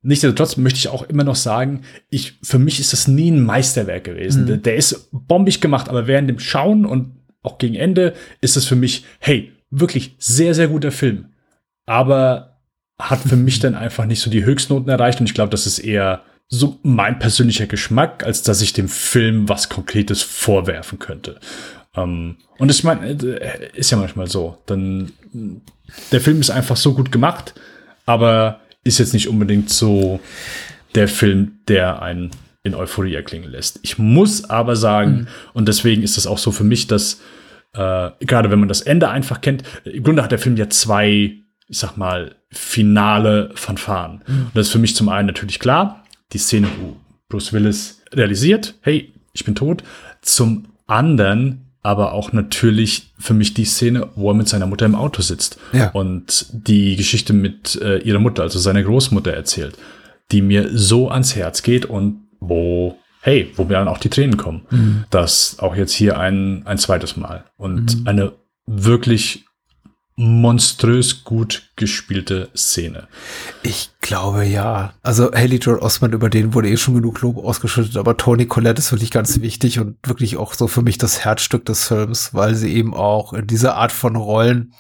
nichtsdestotrotz 0.02 0.58
möchte 0.58 0.78
ich 0.78 0.88
auch 0.88 1.04
immer 1.04 1.24
noch 1.24 1.36
sagen, 1.36 1.82
ich, 2.10 2.38
für 2.42 2.58
mich 2.58 2.78
ist 2.80 2.92
das 2.92 3.08
nie 3.08 3.30
ein 3.30 3.42
Meisterwerk 3.42 4.04
gewesen. 4.04 4.46
Der, 4.46 4.58
der 4.58 4.76
ist 4.76 5.08
bombig 5.12 5.62
gemacht, 5.62 5.88
aber 5.88 6.06
während 6.06 6.28
dem 6.28 6.38
Schauen 6.38 6.84
und 6.84 7.17
auch 7.48 7.58
gegen 7.58 7.74
Ende 7.74 8.14
ist 8.40 8.56
es 8.56 8.66
für 8.66 8.76
mich, 8.76 9.04
hey, 9.18 9.52
wirklich 9.70 10.14
sehr, 10.18 10.54
sehr 10.54 10.68
guter 10.68 10.92
Film. 10.92 11.26
Aber 11.86 12.58
hat 13.00 13.20
für 13.20 13.36
mich 13.36 13.60
dann 13.60 13.74
einfach 13.74 14.04
nicht 14.04 14.20
so 14.20 14.30
die 14.30 14.44
Höchstnoten 14.44 14.88
erreicht 14.88 15.20
und 15.20 15.26
ich 15.26 15.34
glaube, 15.34 15.50
das 15.50 15.66
ist 15.66 15.78
eher 15.78 16.22
so 16.48 16.78
mein 16.82 17.18
persönlicher 17.18 17.66
Geschmack, 17.66 18.24
als 18.24 18.42
dass 18.42 18.60
ich 18.60 18.72
dem 18.72 18.88
Film 18.88 19.48
was 19.48 19.68
Konkretes 19.68 20.22
vorwerfen 20.22 20.98
könnte. 20.98 21.38
Ähm, 21.94 22.36
und 22.58 22.70
ich 22.70 22.84
meine, 22.84 23.10
äh, 23.10 23.70
ist 23.74 23.90
ja 23.90 23.98
manchmal 23.98 24.28
so. 24.28 24.58
Dann 24.66 25.12
der 26.12 26.20
Film 26.20 26.40
ist 26.40 26.50
einfach 26.50 26.76
so 26.76 26.94
gut 26.94 27.12
gemacht, 27.12 27.54
aber 28.06 28.60
ist 28.84 28.98
jetzt 28.98 29.12
nicht 29.14 29.28
unbedingt 29.28 29.70
so 29.70 30.20
der 30.94 31.08
Film, 31.08 31.58
der 31.68 32.02
einen 32.02 32.30
in 32.62 32.74
Euphorie 32.74 33.14
erklingen 33.14 33.50
lässt. 33.50 33.78
Ich 33.82 33.98
muss 33.98 34.48
aber 34.48 34.76
sagen, 34.76 35.28
und 35.52 35.68
deswegen 35.68 36.02
ist 36.02 36.16
das 36.16 36.26
auch 36.26 36.38
so 36.38 36.50
für 36.50 36.64
mich, 36.64 36.86
dass 36.86 37.20
äh, 37.74 38.10
gerade 38.20 38.50
wenn 38.50 38.58
man 38.60 38.68
das 38.68 38.80
Ende 38.80 39.08
einfach 39.10 39.40
kennt, 39.40 39.62
im 39.84 40.02
Grunde 40.02 40.22
hat 40.22 40.32
der 40.32 40.38
Film 40.38 40.56
ja 40.56 40.68
zwei, 40.70 41.06
ich 41.68 41.78
sag 41.78 41.96
mal, 41.96 42.36
finale 42.50 43.50
Fanfaren. 43.54 44.22
Und 44.26 44.50
das 44.54 44.66
ist 44.66 44.72
für 44.72 44.78
mich 44.78 44.96
zum 44.96 45.08
einen 45.08 45.26
natürlich 45.26 45.58
klar, 45.58 46.04
die 46.32 46.38
Szene, 46.38 46.68
wo 46.80 46.96
Bruce 47.28 47.52
Willis 47.52 48.02
realisiert, 48.12 48.74
hey, 48.82 49.12
ich 49.32 49.44
bin 49.44 49.54
tot. 49.54 49.82
Zum 50.22 50.68
anderen 50.86 51.64
aber 51.82 52.12
auch 52.12 52.32
natürlich 52.32 53.12
für 53.18 53.34
mich 53.34 53.54
die 53.54 53.64
Szene, 53.64 54.08
wo 54.16 54.30
er 54.30 54.34
mit 54.34 54.48
seiner 54.48 54.66
Mutter 54.66 54.84
im 54.86 54.94
Auto 54.94 55.22
sitzt 55.22 55.58
Ja. 55.72 55.90
und 55.90 56.46
die 56.52 56.96
Geschichte 56.96 57.32
mit 57.32 57.80
äh, 57.80 57.98
ihrer 57.98 58.18
Mutter, 58.18 58.42
also 58.42 58.58
seiner 58.58 58.82
Großmutter 58.82 59.32
erzählt, 59.32 59.76
die 60.32 60.42
mir 60.42 60.68
so 60.76 61.10
ans 61.10 61.36
Herz 61.36 61.62
geht 61.62 61.86
und 61.86 62.24
wo, 62.40 62.98
hey, 63.20 63.52
wo 63.56 63.64
mir 63.64 63.74
dann 63.74 63.88
auch 63.88 63.98
die 63.98 64.10
Tränen 64.10 64.36
kommen. 64.36 65.04
Das 65.10 65.58
auch 65.58 65.74
jetzt 65.76 65.92
hier 65.92 66.18
ein, 66.18 66.66
ein 66.66 66.78
zweites 66.78 67.16
Mal. 67.16 67.44
Und 67.56 68.06
eine 68.06 68.32
wirklich 68.66 69.44
monströs 70.18 71.22
gut 71.22 71.70
gespielte 71.76 72.48
Szene. 72.56 73.06
Ich 73.62 73.90
glaube 74.00 74.44
ja. 74.44 74.92
Also 75.02 75.30
Haley 75.32 75.58
Joel 75.58 75.78
Osment, 75.78 76.12
über 76.12 76.28
den 76.28 76.54
wurde 76.54 76.68
eh 76.68 76.76
schon 76.76 76.94
genug 76.94 77.20
Lob 77.20 77.38
ausgeschüttet, 77.38 77.96
aber 77.96 78.16
Toni 78.16 78.46
Collette 78.46 78.80
ist 78.80 78.90
wirklich 78.90 79.12
ganz 79.12 79.40
wichtig 79.40 79.78
und 79.78 79.96
wirklich 80.04 80.36
auch 80.36 80.54
so 80.54 80.66
für 80.66 80.82
mich 80.82 80.98
das 80.98 81.24
Herzstück 81.24 81.64
des 81.66 81.86
Films, 81.86 82.34
weil 82.34 82.56
sie 82.56 82.74
eben 82.74 82.94
auch 82.94 83.32
in 83.32 83.46
dieser 83.46 83.76
Art 83.76 83.92
von 83.92 84.16
Rollen 84.16 84.72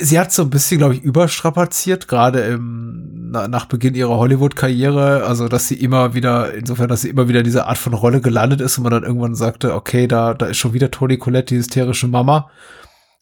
Sie 0.00 0.18
hat 0.18 0.32
so 0.32 0.42
ein 0.42 0.50
bisschen, 0.50 0.78
glaube 0.78 0.94
ich, 0.94 1.02
überstrapaziert, 1.02 2.08
gerade 2.08 2.40
im, 2.40 3.30
na, 3.30 3.48
nach 3.48 3.66
Beginn 3.66 3.94
ihrer 3.94 4.16
Hollywood-Karriere. 4.16 5.24
Also, 5.24 5.48
dass 5.48 5.68
sie 5.68 5.76
immer 5.76 6.14
wieder, 6.14 6.54
insofern, 6.54 6.88
dass 6.88 7.02
sie 7.02 7.10
immer 7.10 7.28
wieder 7.28 7.40
in 7.40 7.44
dieser 7.44 7.68
Art 7.68 7.78
von 7.78 7.94
Rolle 7.94 8.20
gelandet 8.20 8.60
ist 8.60 8.78
und 8.78 8.84
man 8.84 8.92
dann 8.92 9.04
irgendwann 9.04 9.34
sagte, 9.34 9.74
okay, 9.74 10.06
da, 10.06 10.34
da 10.34 10.46
ist 10.46 10.58
schon 10.58 10.74
wieder 10.74 10.90
Toni 10.90 11.18
Collette, 11.18 11.54
die 11.54 11.58
hysterische 11.58 12.08
Mama. 12.08 12.50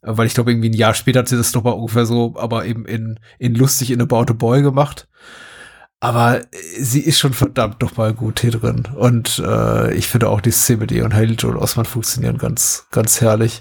Weil 0.02 0.26
ich 0.26 0.34
glaube, 0.34 0.50
irgendwie 0.50 0.70
ein 0.70 0.74
Jahr 0.74 0.94
später 0.94 1.20
hat 1.20 1.28
sie 1.28 1.36
das 1.36 1.52
noch 1.52 1.62
mal 1.62 1.72
ungefähr 1.72 2.06
so, 2.06 2.34
aber 2.38 2.64
eben 2.64 2.86
in, 2.86 3.20
in 3.38 3.54
lustig 3.54 3.90
in 3.90 4.00
About 4.00 4.30
a 4.30 4.32
Boy 4.32 4.62
gemacht. 4.62 5.08
Aber 6.00 6.40
äh, 6.40 6.46
sie 6.78 7.00
ist 7.00 7.18
schon 7.18 7.34
verdammt 7.34 7.82
noch 7.82 7.96
mal 7.96 8.14
gut 8.14 8.40
hier 8.40 8.52
drin. 8.52 8.88
Und 8.94 9.42
äh, 9.44 9.94
ich 9.94 10.08
finde 10.08 10.28
auch 10.28 10.40
die 10.40 10.50
Szene 10.50 10.80
mit 10.80 10.92
ihr 10.92 11.04
und 11.04 11.14
Haley 11.14 11.34
Joel 11.34 11.56
Osman 11.56 11.84
funktionieren 11.84 12.38
ganz, 12.38 12.86
ganz 12.90 13.20
herrlich. 13.20 13.60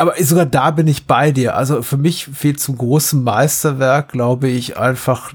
Aber 0.00 0.14
sogar 0.18 0.46
da 0.46 0.70
bin 0.70 0.86
ich 0.88 1.06
bei 1.06 1.30
dir. 1.30 1.56
Also 1.56 1.82
für 1.82 1.98
mich 1.98 2.24
fehlt 2.24 2.58
zum 2.58 2.78
großen 2.78 3.22
Meisterwerk, 3.22 4.12
glaube 4.12 4.48
ich, 4.48 4.78
einfach, 4.78 5.34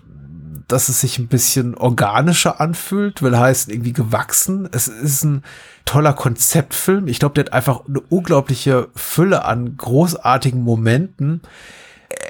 dass 0.68 0.90
es 0.90 1.02
sich 1.02 1.20
ein 1.20 1.28
bisschen 1.28 1.76
organischer 1.76 2.60
anfühlt, 2.60 3.22
will 3.22 3.38
heißen 3.38 3.72
irgendwie 3.72 3.94
gewachsen. 3.94 4.68
Es 4.72 4.88
ist 4.88 5.24
ein 5.24 5.44
toller 5.86 6.14
Konzeptfilm. 6.14 7.08
Ich 7.08 7.20
glaube, 7.20 7.36
der 7.36 7.46
hat 7.46 7.54
einfach 7.54 7.82
eine 7.88 8.00
unglaubliche 8.00 8.88
Fülle 8.96 9.46
an 9.46 9.78
großartigen 9.78 10.64
Momenten. 10.64 11.42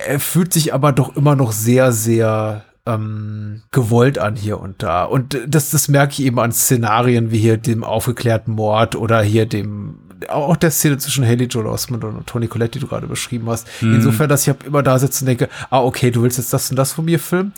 Er 0.05 0.19
fühlt 0.19 0.51
sich 0.51 0.73
aber 0.73 0.91
doch 0.91 1.15
immer 1.15 1.37
noch 1.37 1.53
sehr, 1.53 1.93
sehr 1.93 2.65
ähm, 2.85 3.61
gewollt 3.71 4.19
an 4.19 4.35
hier 4.35 4.59
und 4.59 4.83
da. 4.83 5.05
Und 5.05 5.39
das, 5.47 5.69
das 5.69 5.87
merke 5.87 6.11
ich 6.11 6.23
eben 6.23 6.41
an 6.41 6.51
Szenarien 6.51 7.31
wie 7.31 7.39
hier 7.39 7.55
dem 7.55 7.85
aufgeklärten 7.85 8.55
Mord 8.55 8.97
oder 8.97 9.21
hier 9.21 9.45
dem 9.45 9.99
auch 10.29 10.55
der 10.55 10.71
Szene 10.71 10.97
zwischen 10.97 11.25
Haley 11.25 11.45
Joel 11.45 11.67
Osment 11.67 12.03
und 12.03 12.25
Toni 12.27 12.47
Collette, 12.47 12.71
die 12.71 12.79
du 12.79 12.87
gerade 12.87 13.07
beschrieben 13.07 13.49
hast. 13.49 13.67
Insofern, 13.81 14.29
dass 14.29 14.43
ich 14.43 14.49
hab 14.49 14.65
immer 14.65 14.83
da 14.83 14.97
sitze 14.99 15.23
und 15.23 15.27
denke, 15.27 15.49
ah, 15.69 15.81
okay, 15.81 16.11
du 16.11 16.21
willst 16.21 16.37
jetzt 16.37 16.53
das 16.53 16.69
und 16.69 16.77
das 16.77 16.93
von 16.93 17.05
mir 17.05 17.19
filmen. 17.19 17.53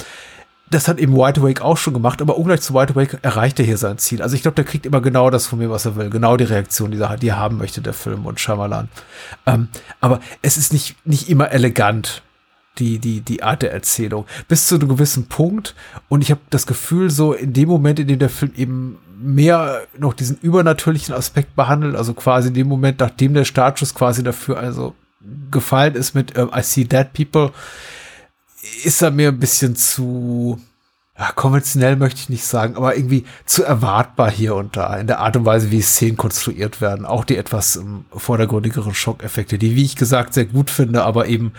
Das 0.69 0.89
hat 0.89 0.99
eben 0.99 1.13
Wide 1.13 1.39
Awake 1.39 1.63
auch 1.63 1.77
schon 1.77 1.93
gemacht, 1.93 2.21
aber 2.21 2.37
ungleich 2.37 2.59
zu 2.59 2.73
Wide 2.73 2.93
Awake 2.93 3.19
erreicht 3.21 3.57
er 3.59 3.65
hier 3.65 3.77
sein 3.77 3.97
Ziel. 3.99 4.21
Also 4.21 4.35
ich 4.35 4.41
glaube, 4.41 4.55
der 4.55 4.65
kriegt 4.65 4.85
immer 4.85 4.99
genau 4.99 5.29
das 5.29 5.47
von 5.47 5.59
mir, 5.59 5.69
was 5.69 5.85
er 5.85 5.95
will. 5.95 6.09
Genau 6.09 6.35
die 6.35 6.43
Reaktion, 6.43 6.91
die 6.91 6.99
er, 6.99 7.15
die 7.15 7.29
er 7.29 7.37
haben 7.37 7.57
möchte, 7.57 7.79
der 7.79 7.93
Film 7.93 8.25
und 8.25 8.39
Shyamalan. 8.39 8.89
Ähm, 9.45 9.69
aber 10.01 10.19
es 10.41 10.57
ist 10.57 10.73
nicht, 10.73 10.97
nicht 11.05 11.29
immer 11.29 11.51
elegant 11.51 12.21
die, 12.79 12.99
die, 12.99 13.21
die 13.21 13.43
Art 13.43 13.61
der 13.61 13.71
Erzählung. 13.71 14.25
Bis 14.47 14.67
zu 14.67 14.75
einem 14.75 14.89
gewissen 14.89 15.27
Punkt. 15.27 15.73
Und 16.09 16.21
ich 16.21 16.31
habe 16.31 16.41
das 16.49 16.67
Gefühl, 16.67 17.09
so 17.09 17.33
in 17.33 17.53
dem 17.53 17.69
Moment, 17.69 17.99
in 17.99 18.07
dem 18.07 18.19
der 18.19 18.29
Film 18.29 18.51
eben 18.55 18.97
mehr 19.19 19.83
noch 19.97 20.13
diesen 20.13 20.37
übernatürlichen 20.37 21.15
Aspekt 21.15 21.55
behandelt, 21.55 21.95
also 21.95 22.13
quasi 22.13 22.49
in 22.49 22.53
dem 22.53 22.67
Moment, 22.67 22.99
nachdem 22.99 23.33
der 23.33 23.45
Startschuss 23.45 23.93
quasi 23.93 24.23
dafür 24.23 24.59
also 24.59 24.93
gefallen 25.51 25.95
ist 25.95 26.13
mit 26.13 26.37
ähm, 26.37 26.51
I 26.55 26.61
See 26.61 26.83
Dead 26.83 27.11
People, 27.11 27.51
ist 28.83 29.01
er 29.01 29.11
mir 29.11 29.29
ein 29.29 29.39
bisschen 29.39 29.75
zu 29.75 30.59
ja, 31.19 31.31
konventionell 31.31 31.95
möchte 31.95 32.19
ich 32.19 32.29
nicht 32.29 32.45
sagen, 32.45 32.75
aber 32.75 32.95
irgendwie 32.95 33.25
zu 33.45 33.63
erwartbar 33.63 34.29
hier 34.29 34.53
und 34.53 34.77
da 34.77 34.95
in 34.97 35.07
der 35.07 35.19
Art 35.19 35.35
und 35.35 35.45
Weise, 35.45 35.71
wie 35.71 35.81
Szenen 35.81 36.15
konstruiert 36.15 36.79
werden. 36.79 37.07
Auch 37.07 37.25
die 37.25 37.37
etwas 37.37 37.75
ähm, 37.75 38.05
vordergründigeren 38.15 38.93
Schockeffekte, 38.93 39.57
die, 39.57 39.75
wie 39.75 39.83
ich 39.83 39.95
gesagt, 39.95 40.35
sehr 40.35 40.45
gut 40.45 40.69
finde, 40.69 41.03
aber 41.03 41.27
eben 41.27 41.53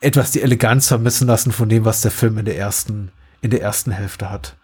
etwas 0.00 0.30
die 0.30 0.42
Eleganz 0.42 0.88
vermissen 0.88 1.26
lassen 1.26 1.52
von 1.52 1.70
dem, 1.70 1.86
was 1.86 2.02
der 2.02 2.10
Film 2.10 2.36
in 2.36 2.44
der 2.44 2.58
ersten, 2.58 3.12
in 3.40 3.50
der 3.50 3.62
ersten 3.62 3.92
Hälfte 3.92 4.30
hat. 4.30 4.56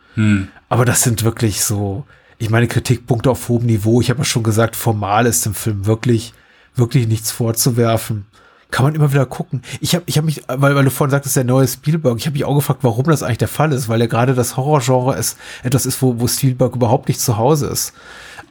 Aber 0.73 0.87
das 0.87 1.03
sind 1.03 1.23
wirklich 1.23 1.63
so, 1.63 2.07
ich 2.39 2.49
meine, 2.49 2.67
Kritikpunkte 2.67 3.31
auf 3.31 3.51
hohem 3.51 3.67
Niveau. 3.67 4.01
Ich 4.01 4.09
habe 4.09 4.21
ja 4.21 4.25
schon 4.25 4.43
gesagt, 4.43 4.75
formal 4.75 5.27
ist 5.27 5.45
dem 5.45 5.53
Film 5.53 5.85
wirklich, 5.85 6.33
wirklich 6.75 7.07
nichts 7.07 7.31
vorzuwerfen. 7.31 8.25
Kann 8.71 8.87
man 8.87 8.95
immer 8.95 9.13
wieder 9.13 9.27
gucken. 9.27 9.61
Ich 9.83 9.95
habe 9.95 10.05
ich 10.07 10.17
hab 10.17 10.25
mich, 10.25 10.43
weil, 10.49 10.75
weil 10.75 10.85
du 10.85 10.91
vorhin 10.91 11.11
sagtest, 11.11 11.37
der 11.37 11.45
neue 11.45 11.69
Spielberg, 11.69 12.17
ich 12.17 12.25
habe 12.25 12.33
mich 12.33 12.47
auch 12.47 12.55
gefragt, 12.55 12.85
warum 12.85 13.05
das 13.05 13.23
eigentlich 13.23 13.37
der 13.37 13.49
Fall 13.49 13.71
ist, 13.71 13.91
weil 13.91 14.01
ja 14.01 14.07
gerade 14.07 14.33
das 14.33 14.57
Horrorgenre 14.57 15.15
ist 15.19 15.37
etwas 15.63 15.85
ist, 15.85 16.01
wo, 16.01 16.19
wo 16.21 16.27
Spielberg 16.27 16.75
überhaupt 16.75 17.09
nicht 17.09 17.21
zu 17.21 17.37
Hause 17.37 17.67
ist. 17.67 17.93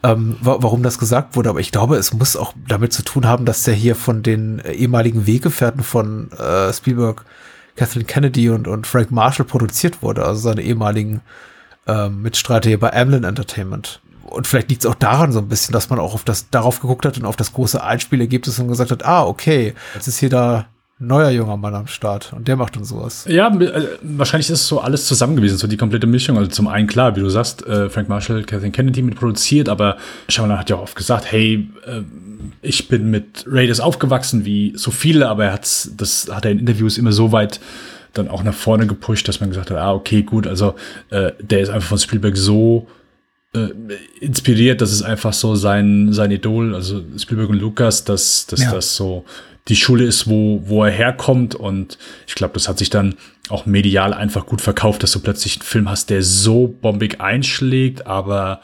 Ähm, 0.04 0.38
wa 0.42 0.58
warum 0.60 0.84
das 0.84 1.00
gesagt 1.00 1.36
wurde, 1.36 1.50
aber 1.50 1.60
ich 1.60 1.72
glaube, 1.72 1.96
es 1.96 2.14
muss 2.14 2.36
auch 2.36 2.54
damit 2.68 2.94
zu 2.94 3.02
tun 3.02 3.26
haben, 3.26 3.46
dass 3.46 3.64
der 3.64 3.74
hier 3.74 3.96
von 3.96 4.22
den 4.22 4.60
äh, 4.60 4.74
ehemaligen 4.74 5.26
Weggefährten 5.26 5.82
von 5.82 6.32
äh, 6.34 6.72
Spielberg, 6.72 7.26
Kathleen 7.76 8.06
Kennedy 8.06 8.52
und, 8.52 8.68
und 8.68 8.86
Frank 8.86 9.10
Marshall 9.10 9.48
produziert 9.48 10.04
wurde, 10.04 10.24
also 10.24 10.40
seine 10.40 10.62
ehemaligen 10.62 11.22
ähm, 11.88 12.22
Mitstreiter 12.22 12.70
hier 12.70 12.80
bei 12.80 12.94
Amblin 12.94 13.24
Entertainment. 13.24 14.02
Und 14.24 14.48
vielleicht 14.48 14.70
liegt 14.70 14.86
es 14.86 14.90
auch 14.90 14.96
daran 14.96 15.32
so 15.32 15.40
ein 15.40 15.50
bisschen, 15.50 15.74
dass 15.74 15.90
man 15.90 16.00
auch 16.00 16.14
auf 16.14 16.24
das, 16.24 16.50
darauf 16.50 16.80
geguckt 16.80 17.06
hat 17.06 17.18
und 17.18 17.26
auf 17.26 17.36
das 17.36 17.54
große 17.54 17.84
Einspielergebnis 17.84 18.60
und 18.60 18.70
gesagt 18.70 18.92
hat, 18.92 19.06
ah, 19.06 19.26
okay, 19.26 19.74
jetzt 19.94 20.08
ist 20.08 20.20
hier 20.20 20.30
da 20.30 20.68
neuer 21.02 21.32
junger 21.32 21.58
Mann 21.58 21.74
am 21.74 21.88
Start 21.88 22.32
und 22.34 22.48
der 22.48 22.56
macht 22.56 22.76
dann 22.76 22.86
sowas. 22.86 23.26
Ja, 23.28 23.48
äh, 23.60 23.88
wahrscheinlich 24.04 24.50
ist 24.50 24.62
es 24.62 24.68
so 24.68 24.80
alles 24.80 25.06
zusammen 25.06 25.36
gewesen, 25.36 25.58
so 25.58 25.68
die 25.68 25.78
komplette 25.78 26.08
Mischung. 26.08 26.38
Also 26.38 26.50
zum 26.50 26.68
einen 26.68 26.88
klar, 26.88 27.16
wie 27.16 27.22
du 27.22 27.30
sagst, 27.30 27.66
äh, 27.66 27.90
Frank 27.90 28.08
Marshall, 28.08 28.44
Kathleen 28.44 28.72
Kennedy 28.72 29.02
mit 29.02 29.16
produziert, 29.16 29.68
aber 29.68 29.98
Shyamalan 30.30 30.60
hat 30.60 30.70
ja 30.70 30.76
auch 30.78 30.84
oft 30.84 30.96
gesagt, 30.96 31.32
hey, 31.32 31.68
äh, 31.86 32.02
ich 32.62 32.88
bin 32.88 33.10
mit 33.10 33.46
Raiders 33.48 33.80
aufgewachsen 33.80 34.46
wie 34.46 34.74
so 34.76 34.92
viele, 34.92 35.28
aber 35.28 35.46
er 35.46 35.54
hat's, 35.54 35.92
das 35.98 36.30
hat 36.32 36.46
er 36.46 36.52
in 36.52 36.60
Interviews 36.60 36.98
immer 36.98 37.12
so 37.12 37.32
weit 37.32 37.60
dann 38.14 38.28
auch 38.28 38.44
nach 38.44 38.54
vorne 38.54 38.88
gepusht, 38.88 39.28
dass 39.28 39.40
man 39.40 39.50
gesagt 39.50 39.72
hat, 39.72 39.78
ah, 39.78 39.94
okay, 39.94 40.24
gut, 40.24 40.48
also 40.48 40.76
äh, 41.10 41.32
der 41.40 41.62
ist 41.62 41.70
einfach 41.70 41.90
von 41.90 41.98
Spielberg 41.98 42.36
so 42.38 42.88
äh, 43.54 43.70
inspiriert, 44.20 44.82
das 44.82 44.92
ist 44.92 45.02
einfach 45.04 45.34
so 45.34 45.56
sein, 45.56 46.14
sein 46.14 46.32
Idol, 46.32 46.76
also 46.76 47.02
Spielberg 47.18 47.50
und 47.50 47.60
Lukas, 47.60 48.04
dass, 48.04 48.46
dass 48.48 48.62
Ja. 48.62 48.72
das 48.72 48.96
so 48.96 49.26
die 49.68 49.76
Schule 49.76 50.06
ist, 50.06 50.28
wo, 50.28 50.62
wo 50.66 50.84
er 50.84 50.92
herkommt. 50.92 51.54
Und 51.54 51.98
ich 52.28 52.34
glaube, 52.36 52.56
das 52.56 52.68
hat 52.68 52.80
sich 52.80 52.90
dann 52.90 53.16
auch 53.50 53.66
medial 53.66 54.14
einfach 54.14 54.46
gut 54.46 54.60
verkauft, 54.62 55.04
dass 55.04 55.12
du 55.12 55.20
plötzlich 55.20 55.58
einen 55.58 55.64
Film 55.64 55.90
hast, 55.90 56.10
der 56.10 56.24
so 56.24 56.74
bombig 56.82 57.22
einschlägt, 57.22 58.08
aber 58.08 58.62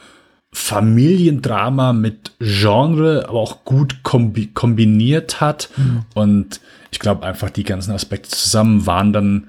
Familiendrama 0.51 1.93
mit 1.93 2.31
Genre, 2.39 3.25
aber 3.27 3.39
auch 3.39 3.63
gut 3.63 4.01
kombi 4.03 4.47
kombiniert 4.53 5.39
hat. 5.39 5.69
Und 6.15 6.61
ich 6.91 6.99
glaube 6.99 7.25
einfach, 7.25 7.49
die 7.49 7.63
ganzen 7.63 7.91
Aspekte 7.91 8.29
zusammen 8.29 8.85
waren 8.85 9.13
dann, 9.13 9.47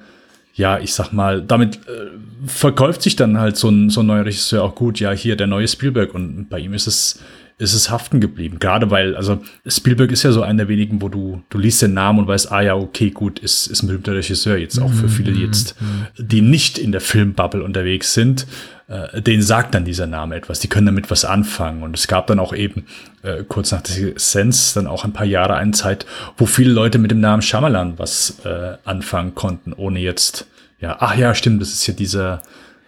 ja, 0.54 0.78
ich 0.78 0.92
sag 0.92 1.12
mal, 1.12 1.40
damit 1.40 1.76
äh, 1.86 2.10
verkauft 2.46 3.02
sich 3.02 3.16
dann 3.16 3.38
halt 3.38 3.56
so 3.56 3.68
ein, 3.68 3.90
so 3.90 4.00
ein 4.00 4.06
neuer 4.06 4.24
Regisseur 4.24 4.64
auch 4.64 4.74
gut. 4.74 4.98
Ja, 4.98 5.12
hier 5.12 5.36
der 5.36 5.46
neue 5.46 5.68
Spielberg. 5.68 6.14
Und 6.14 6.48
bei 6.48 6.58
ihm 6.58 6.74
ist 6.74 6.86
es, 6.86 7.20
ist 7.58 7.74
es 7.74 7.90
haften 7.90 8.20
geblieben. 8.20 8.58
Gerade 8.60 8.90
weil, 8.90 9.16
also 9.16 9.42
Spielberg 9.66 10.12
ist 10.12 10.22
ja 10.22 10.30
so 10.30 10.42
einer 10.42 10.58
der 10.58 10.68
wenigen, 10.68 11.02
wo 11.02 11.08
du, 11.08 11.42
du 11.50 11.58
liest 11.58 11.82
den 11.82 11.92
Namen 11.92 12.20
und 12.20 12.28
weißt, 12.28 12.52
ah 12.52 12.60
ja, 12.60 12.76
okay, 12.76 13.10
gut, 13.10 13.40
ist, 13.40 13.66
ist 13.66 13.82
ein 13.82 13.88
berühmter 13.88 14.14
Regisseur. 14.14 14.56
Jetzt 14.56 14.78
auch 14.78 14.92
für 14.92 15.08
viele, 15.08 15.32
die 15.32 15.42
jetzt, 15.42 15.74
die 16.16 16.40
nicht 16.40 16.78
in 16.78 16.92
der 16.92 17.00
Filmbubble 17.00 17.64
unterwegs 17.64 18.14
sind, 18.14 18.46
äh, 18.86 19.20
denen 19.20 19.42
sagt 19.42 19.74
dann 19.74 19.84
dieser 19.84 20.06
Name 20.06 20.36
etwas. 20.36 20.60
Die 20.60 20.68
können 20.68 20.86
damit 20.86 21.10
was 21.10 21.24
anfangen. 21.24 21.82
Und 21.82 21.96
es 21.96 22.06
gab 22.06 22.28
dann 22.28 22.38
auch 22.38 22.54
eben 22.54 22.86
äh, 23.22 23.42
kurz 23.42 23.72
nach 23.72 23.82
der 23.82 24.12
Sense 24.16 24.74
dann 24.74 24.86
auch 24.86 25.04
ein 25.04 25.12
paar 25.12 25.26
Jahre 25.26 25.54
eine 25.54 25.72
Zeit, 25.72 26.06
wo 26.36 26.46
viele 26.46 26.72
Leute 26.72 26.98
mit 26.98 27.10
dem 27.10 27.20
Namen 27.20 27.42
Shyamalan 27.42 27.98
was 27.98 28.38
äh, 28.44 28.76
anfangen 28.84 29.34
konnten, 29.34 29.72
ohne 29.72 29.98
jetzt, 29.98 30.46
ja, 30.80 30.96
ach 31.00 31.16
ja, 31.16 31.34
stimmt, 31.34 31.60
das 31.60 31.72
ist 31.72 31.86
ja 31.88 31.94
dieser 31.94 32.40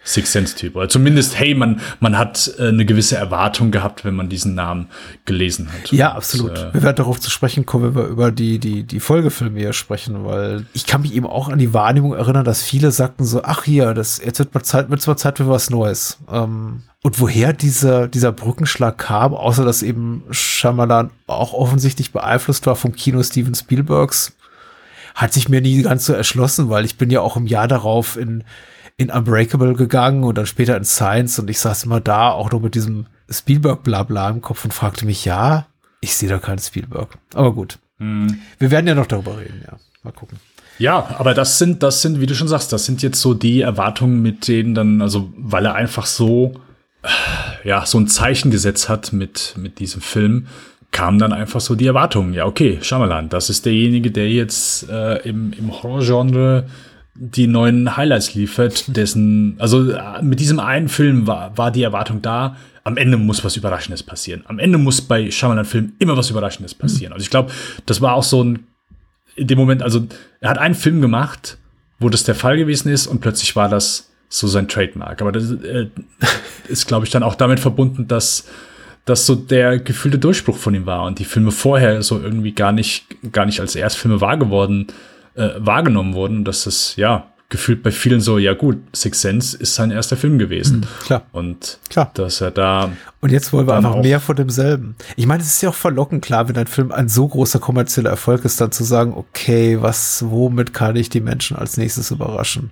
Six 0.03 0.31
Sense 0.31 0.55
Typ. 0.55 0.75
Oder 0.75 0.89
zumindest, 0.89 1.37
hey, 1.37 1.53
man, 1.53 1.79
man 1.99 2.17
hat 2.17 2.51
äh, 2.57 2.69
eine 2.69 2.85
gewisse 2.85 3.17
Erwartung 3.17 3.69
gehabt, 3.69 4.03
wenn 4.03 4.15
man 4.15 4.29
diesen 4.29 4.55
Namen 4.55 4.87
gelesen 5.25 5.71
hat. 5.71 5.91
Ja, 5.91 6.09
Und, 6.09 6.17
absolut. 6.17 6.57
äh, 6.57 6.73
wir 6.73 6.81
werden 6.81 6.95
darauf 6.95 7.19
zu 7.19 7.29
sprechen 7.29 7.65
kommen, 7.67 7.95
wenn 7.95 7.95
wir 7.95 8.09
über 8.09 8.31
die, 8.31 8.57
die, 8.57 8.83
die 8.83 8.99
Folgefilme 8.99 9.59
hier 9.59 9.73
sprechen, 9.73 10.25
weil 10.25 10.65
ich 10.73 10.87
kann 10.87 11.01
mich 11.01 11.13
eben 11.13 11.27
auch 11.27 11.49
an 11.49 11.59
die 11.59 11.73
Wahrnehmung 11.73 12.13
erinnern, 12.13 12.45
dass 12.45 12.63
viele 12.63 12.91
sagten 12.91 13.25
so, 13.25 13.43
ach 13.43 13.63
hier, 13.63 13.93
das, 13.93 14.19
jetzt 14.23 14.39
wird 14.39 14.53
mal 14.53 14.63
Zeit, 14.63 14.89
wird's 14.89 15.05
mal 15.05 15.17
Zeit 15.17 15.37
für 15.37 15.47
was 15.47 15.69
Neues. 15.69 16.17
Ähm, 16.31 16.81
und 17.03 17.19
woher 17.19 17.53
dieser, 17.53 18.07
dieser 18.07 18.31
Brückenschlag 18.31 18.97
kam, 18.97 19.33
außer 19.33 19.65
dass 19.65 19.83
eben 19.83 20.23
Shyamalan 20.31 21.11
auch 21.27 21.53
offensichtlich 21.53 22.11
beeinflusst 22.11 22.65
war 22.65 22.75
vom 22.75 22.93
Kino 22.93 23.21
Steven 23.21 23.55
Spielbergs, 23.55 24.33
hat 25.15 25.33
sich 25.33 25.49
mir 25.49 25.61
nie 25.61 25.81
ganz 25.81 26.05
so 26.05 26.13
erschlossen, 26.13 26.69
weil 26.69 26.85
ich 26.85 26.97
bin 26.97 27.09
ja 27.09 27.21
auch 27.21 27.37
im 27.37 27.47
Jahr 27.47 27.67
darauf 27.67 28.17
in, 28.17 28.43
in 29.01 29.09
Unbreakable 29.09 29.73
gegangen 29.73 30.23
und 30.23 30.37
dann 30.37 30.45
später 30.45 30.77
in 30.77 30.85
Science 30.85 31.39
und 31.39 31.49
ich 31.49 31.59
saß 31.59 31.85
immer 31.85 31.99
da, 31.99 32.29
auch 32.29 32.51
noch 32.51 32.61
mit 32.61 32.75
diesem 32.75 33.07
Spielberg-Blabla 33.29 34.29
im 34.29 34.41
Kopf 34.41 34.63
und 34.63 34.73
fragte 34.73 35.05
mich, 35.05 35.25
ja, 35.25 35.65
ich 36.01 36.15
sehe 36.15 36.29
da 36.29 36.37
keinen 36.37 36.59
Spielberg. 36.59 37.17
Aber 37.33 37.53
gut. 37.53 37.79
Wir 37.97 38.71
werden 38.71 38.87
ja 38.87 38.95
noch 38.95 39.05
darüber 39.05 39.37
reden, 39.37 39.63
ja. 39.65 39.77
Mal 40.03 40.11
gucken. 40.11 40.39
Ja, 40.79 41.15
aber 41.19 41.35
das 41.35 41.59
sind, 41.59 41.83
das 41.83 42.01
sind, 42.01 42.19
wie 42.19 42.25
du 42.25 42.33
schon 42.33 42.47
sagst, 42.47 42.73
das 42.73 42.85
sind 42.85 43.03
jetzt 43.03 43.21
so 43.21 43.35
die 43.35 43.61
Erwartungen, 43.61 44.21
mit 44.21 44.47
denen 44.47 44.73
dann, 44.73 45.01
also 45.01 45.31
weil 45.37 45.65
er 45.65 45.75
einfach 45.75 46.07
so, 46.07 46.53
ja, 47.63 47.85
so 47.85 47.99
ein 47.99 48.07
Zeichen 48.07 48.49
gesetzt 48.49 48.89
hat 48.89 49.13
mit, 49.13 49.55
mit 49.57 49.79
diesem 49.79 50.01
Film, 50.01 50.47
kamen 50.91 51.19
dann 51.19 51.33
einfach 51.33 51.61
so 51.61 51.75
die 51.75 51.85
Erwartungen. 51.85 52.33
Ja, 52.33 52.45
okay, 52.45 52.79
Shyamalan, 52.81 53.29
das 53.29 53.49
ist 53.49 53.65
derjenige, 53.65 54.11
der 54.11 54.29
jetzt 54.29 54.89
äh, 54.89 55.17
im, 55.27 55.53
im 55.53 55.71
Horrorgenre 55.71 56.65
die 57.13 57.47
neuen 57.47 57.97
Highlights 57.97 58.33
liefert, 58.35 58.95
dessen, 58.95 59.55
also 59.59 59.91
äh, 59.91 60.21
mit 60.21 60.39
diesem 60.39 60.59
einen 60.59 60.87
Film 60.87 61.27
war, 61.27 61.57
war 61.57 61.71
die 61.71 61.83
Erwartung 61.83 62.21
da, 62.21 62.55
am 62.83 62.97
Ende 62.97 63.17
muss 63.17 63.43
was 63.43 63.57
Überraschendes 63.57 64.01
passieren. 64.01 64.43
Am 64.47 64.57
Ende 64.57 64.77
muss 64.77 65.01
bei 65.01 65.29
Shyamalan-Filmen 65.29 65.93
immer 65.99 66.17
was 66.17 66.29
Überraschendes 66.29 66.73
passieren. 66.73 67.13
Also 67.13 67.23
ich 67.23 67.29
glaube, 67.29 67.51
das 67.85 68.01
war 68.01 68.13
auch 68.13 68.23
so 68.23 68.43
ein, 68.43 68.65
in 69.35 69.47
dem 69.47 69.59
Moment, 69.59 69.83
also 69.83 70.07
er 70.39 70.49
hat 70.49 70.57
einen 70.57 70.73
Film 70.73 71.01
gemacht, 71.01 71.57
wo 71.99 72.09
das 72.09 72.23
der 72.23 72.33
Fall 72.33 72.57
gewesen 72.57 72.89
ist 72.89 73.07
und 73.07 73.21
plötzlich 73.21 73.55
war 73.55 73.69
das 73.69 74.09
so 74.29 74.47
sein 74.47 74.67
Trademark. 74.67 75.21
Aber 75.21 75.31
das 75.31 75.51
äh, 75.51 75.87
ist, 76.67 76.87
glaube 76.87 77.05
ich, 77.05 77.11
dann 77.11 77.23
auch 77.23 77.35
damit 77.35 77.59
verbunden, 77.59 78.07
dass 78.07 78.47
das 79.05 79.25
so 79.25 79.35
der 79.35 79.79
gefühlte 79.79 80.17
Durchbruch 80.17 80.57
von 80.57 80.73
ihm 80.73 80.85
war 80.85 81.03
und 81.03 81.19
die 81.19 81.25
Filme 81.25 81.51
vorher 81.51 82.01
so 82.01 82.19
irgendwie 82.19 82.53
gar 82.53 82.71
nicht, 82.71 83.05
gar 83.31 83.45
nicht 83.45 83.59
als 83.59 83.75
Erstfilme 83.75 84.21
wahr 84.21 84.37
geworden, 84.37 84.87
äh, 84.87 85.10
wahrgenommen 85.35 86.13
wurden. 86.13 86.37
Und 86.37 86.45
dass 86.45 86.65
das, 86.65 86.95
ja, 86.95 87.31
gefühlt 87.51 87.83
bei 87.83 87.91
vielen 87.91 88.21
so, 88.21 88.37
ja 88.37 88.53
gut, 88.53 88.77
Six 88.93 89.21
Sense 89.21 89.57
ist 89.57 89.75
sein 89.75 89.91
erster 89.91 90.15
Film 90.15 90.39
gewesen. 90.39 90.87
klar. 91.03 91.23
Und 91.33 91.79
Klar. 91.89 92.09
dass 92.13 92.39
er 92.39 92.49
da 92.49 92.93
Und 93.19 93.31
jetzt 93.31 93.51
wollen 93.51 93.67
wir 93.67 93.75
einfach 93.75 93.97
mehr 93.97 94.21
von 94.21 94.37
demselben. 94.37 94.95
Ich 95.17 95.27
meine, 95.27 95.43
es 95.43 95.49
ist 95.49 95.61
ja 95.61 95.69
auch 95.69 95.75
verlockend, 95.75 96.23
klar, 96.23 96.47
wenn 96.47 96.55
ein 96.55 96.65
Film 96.65 96.93
ein 96.93 97.09
so 97.09 97.27
großer 97.27 97.59
kommerzieller 97.59 98.09
Erfolg 98.09 98.45
ist, 98.45 98.61
dann 98.61 98.71
zu 98.71 98.85
sagen, 98.85 99.13
okay, 99.13 99.81
was, 99.81 100.23
womit 100.29 100.73
kann 100.73 100.95
ich 100.95 101.09
die 101.09 101.19
Menschen 101.19 101.57
als 101.57 101.75
nächstes 101.75 102.09
überraschen? 102.09 102.71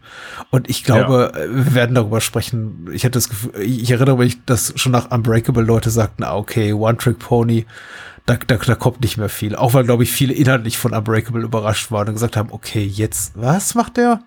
Und 0.50 0.70
ich 0.70 0.86
glaube, 0.86 1.34
äh, 1.36 1.54
wir 1.54 1.76
werden 1.76 1.96
darüber 1.96 2.22
sprechen. 2.22 2.88
Ich 2.94 3.04
hätte 3.04 3.18
das 3.18 3.28
Gefühl, 3.28 3.52
ich 3.62 3.92
erinnere 3.92 4.18
mich, 4.18 4.38
dass 4.46 4.72
schon 4.78 4.94
nach 4.94 5.12
Unbreakable 5.12 5.64
Leute 5.64 5.90
sagten, 5.90 6.24
ah, 6.24 6.38
okay, 6.38 6.72
One 6.72 6.98
Trick 6.98 7.20
Pony, 7.20 7.66
da, 8.30 8.38
da, 8.46 8.58
da 8.58 8.76
kommt 8.76 9.02
nicht 9.02 9.18
mehr 9.18 9.30
viel. 9.30 9.56
Auch 9.56 9.74
weil, 9.74 9.84
glaube 9.84 10.04
ich, 10.04 10.12
viele 10.12 10.34
inhaltlich 10.34 10.78
von 10.78 10.94
Unbreakable 10.94 11.42
überrascht 11.42 11.92
waren 11.92 12.08
und 12.08 12.14
gesagt 12.14 12.38
haben, 12.38 12.52
okay, 12.52 12.84
jetzt, 12.84 13.34
was 13.36 13.74
macht 13.74 13.98
der? 13.98 14.22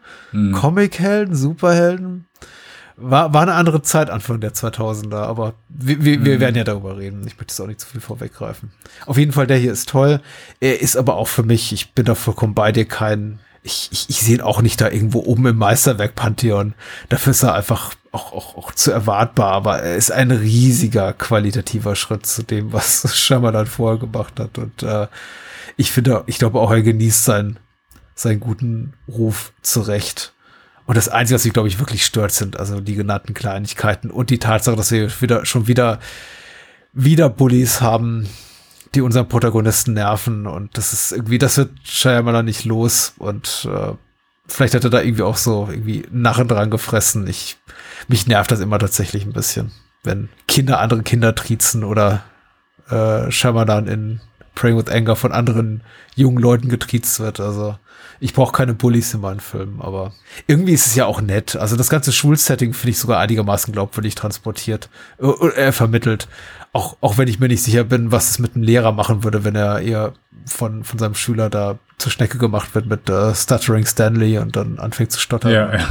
Comic-Helden, 0.53 1.37
Superhelden? 1.37 2.27
War, 2.97 3.33
war 3.33 3.43
eine 3.43 3.55
andere 3.55 3.83
Zeit 3.83 4.11
Anfang 4.11 4.41
der 4.41 4.53
2000er, 4.55 5.17
aber 5.17 5.55
wir, 5.69 6.05
wir, 6.05 6.25
wir 6.25 6.41
werden 6.41 6.57
ja 6.57 6.65
darüber 6.65 6.99
reden. 6.99 7.21
Ich 7.27 7.37
möchte 7.37 7.53
jetzt 7.53 7.61
auch 7.61 7.67
nicht 7.67 7.81
zu 7.81 7.87
viel 7.87 8.01
vorweggreifen. 8.01 8.73
Auf 9.07 9.19
jeden 9.19 9.33
Fall, 9.33 9.47
der 9.47 9.57
hier 9.57 9.73
ist 9.73 9.89
toll. 9.89 10.21
Er 10.61 10.81
ist 10.81 10.97
aber 10.97 11.15
auch 11.15 11.29
für 11.29 11.45
mich, 11.45 11.73
ich 11.73 11.93
bin 11.93 12.05
da 12.05 12.15
vollkommen 12.15 12.55
bei 12.55 12.73
dir, 12.73 12.85
kein, 12.85 13.39
ich, 13.63 13.89
ich, 13.93 14.11
ich 14.11 14.21
sehe 14.21 14.37
ihn 14.37 14.41
auch 14.41 14.63
nicht 14.63 14.81
da 14.81 14.91
irgendwo 14.91 15.21
oben 15.21 15.47
im 15.47 15.59
Meisterwerk-Pantheon. 15.59 16.75
Dafür 17.09 17.31
ist 17.31 17.45
er 17.45 17.55
einfach 17.55 17.95
auch, 18.13 18.33
auch, 18.33 18.57
auch 18.57 18.73
zu 18.73 18.93
erwartbar, 18.93 19.53
aber 19.53 19.81
er 19.81 19.97
ist 19.97 20.13
ein 20.13 20.31
riesiger 20.31 21.13
qualitativer 21.15 21.97
Schritt 21.97 22.27
zu 22.27 22.43
dem, 22.43 22.73
was 22.73 23.17
Shyamalan 23.17 23.67
vorher 23.67 23.99
gemacht 23.99 24.39
hat. 24.39 24.59
Und 24.59 24.83
äh, 24.83 25.09
ich 25.77 25.91
finde, 25.91 26.23
ich 26.27 26.39
glaube 26.39 26.61
auch, 26.61 26.71
er 26.71 26.83
genießt 26.83 27.25
seinen, 27.25 27.59
seinen 28.15 28.41
guten 28.41 28.93
Ruf 29.09 29.53
zurecht. 29.63 30.35
Und 30.85 30.97
das 30.97 31.09
Einzige, 31.09 31.37
was 31.37 31.45
mich, 31.45 31.55
glaube 31.55 31.69
ich, 31.69 31.79
wirklich 31.79 32.05
stört, 32.05 32.33
sind 32.33 32.59
also 32.59 32.81
die 32.81 32.95
genannten 32.95 33.35
Kleinigkeiten 33.35 34.11
und 34.11 34.31
die 34.31 34.39
Tatsache, 34.39 34.77
dass 34.77 34.91
wir 34.91 35.11
wieder 35.21 35.47
schon 35.47 35.67
wieder 35.67 35.99
wieder 36.93 37.31
Bullies 37.31 37.81
haben, 37.81 38.29
die 38.95 39.01
unseren 39.01 39.29
Protagonisten 39.29 39.95
nerven. 39.95 40.47
Und 40.47 40.77
das 40.77 40.93
ist 40.93 41.13
irgendwie, 41.13 41.39
das 41.39 41.57
wird 41.57 41.71
Shyamalan 41.85 42.45
nicht 42.45 42.65
los. 42.65 43.15
Und 43.19 43.67
äh, 43.73 43.95
vielleicht 44.47 44.75
hat 44.75 44.85
er 44.85 44.91
da 44.91 45.01
irgendwie 45.01 45.23
auch 45.23 45.37
so 45.37 45.69
irgendwie 45.71 46.05
Narren 46.11 46.49
dran 46.49 46.71
gefressen. 46.71 47.27
Ich, 47.27 47.57
mich 48.09 48.27
nervt 48.27 48.51
das 48.51 48.61
immer 48.61 48.79
tatsächlich 48.79 49.25
ein 49.25 49.33
bisschen, 49.33 49.73
wenn 50.03 50.29
Kinder 50.49 50.81
andere 50.81 51.03
Kinder 51.03 51.35
triezen 51.35 51.85
oder 51.85 52.23
äh, 52.91 53.31
Shyamalan 53.31 53.87
in 53.87 54.21
Praying 54.55 54.77
with 54.77 54.93
Anger 54.93 55.17
von 55.17 55.33
anderen 55.33 55.83
jungen 56.15 56.39
Leuten 56.39 56.69
getriezt 56.69 57.21
wird. 57.21 57.41
Also 57.41 57.77
ich 58.21 58.35
brauche 58.35 58.53
keine 58.53 58.75
Bullies 58.75 59.15
in 59.15 59.21
meinen 59.21 59.41
Filmen, 59.41 59.81
aber 59.81 60.13
irgendwie 60.47 60.75
ist 60.75 60.87
es 60.87 60.95
ja 60.95 61.07
auch 61.07 61.21
nett. 61.21 61.57
Also 61.57 61.77
das 61.77 61.89
ganze 61.89 62.13
Schulsetting 62.13 62.75
finde 62.75 62.91
ich 62.91 62.99
sogar 62.99 63.19
einigermaßen 63.19 63.73
glaubwürdig 63.73 64.15
transportiert, 64.15 64.91
äh, 65.19 65.27
äh, 65.27 65.73
vermittelt. 65.73 66.29
Auch, 66.75 66.97
auch 67.03 67.19
wenn 67.19 67.29
ich 67.29 67.39
mir 67.39 67.49
nicht 67.49 67.63
sicher 67.63 67.85
bin, 67.85 68.13
was 68.13 68.31
es 68.31 68.39
mit 68.39 68.55
einem 68.55 68.65
Lehrer 68.65 68.93
machen 68.93 69.25
würde, 69.25 69.45
wenn 69.45 69.55
er 69.55 69.81
eher 69.81 70.15
von, 70.47 70.85
von 70.85 70.99
seinem 70.99 71.15
Schüler 71.15 71.51
da 71.51 71.79
zur 71.99 72.11
Schnecke 72.11 72.39
gemacht 72.39 72.75
wird 72.75 72.87
mit 72.87 73.11
äh, 73.11 73.35
Stuttering 73.35 73.85
Stanley 73.85 74.39
und 74.39 74.57
dann 74.57 74.79
anfängt 74.79 75.13
zu 75.13 75.21
stottern. 75.21 75.53
Ja, 75.53 75.73
ja. 75.75 75.87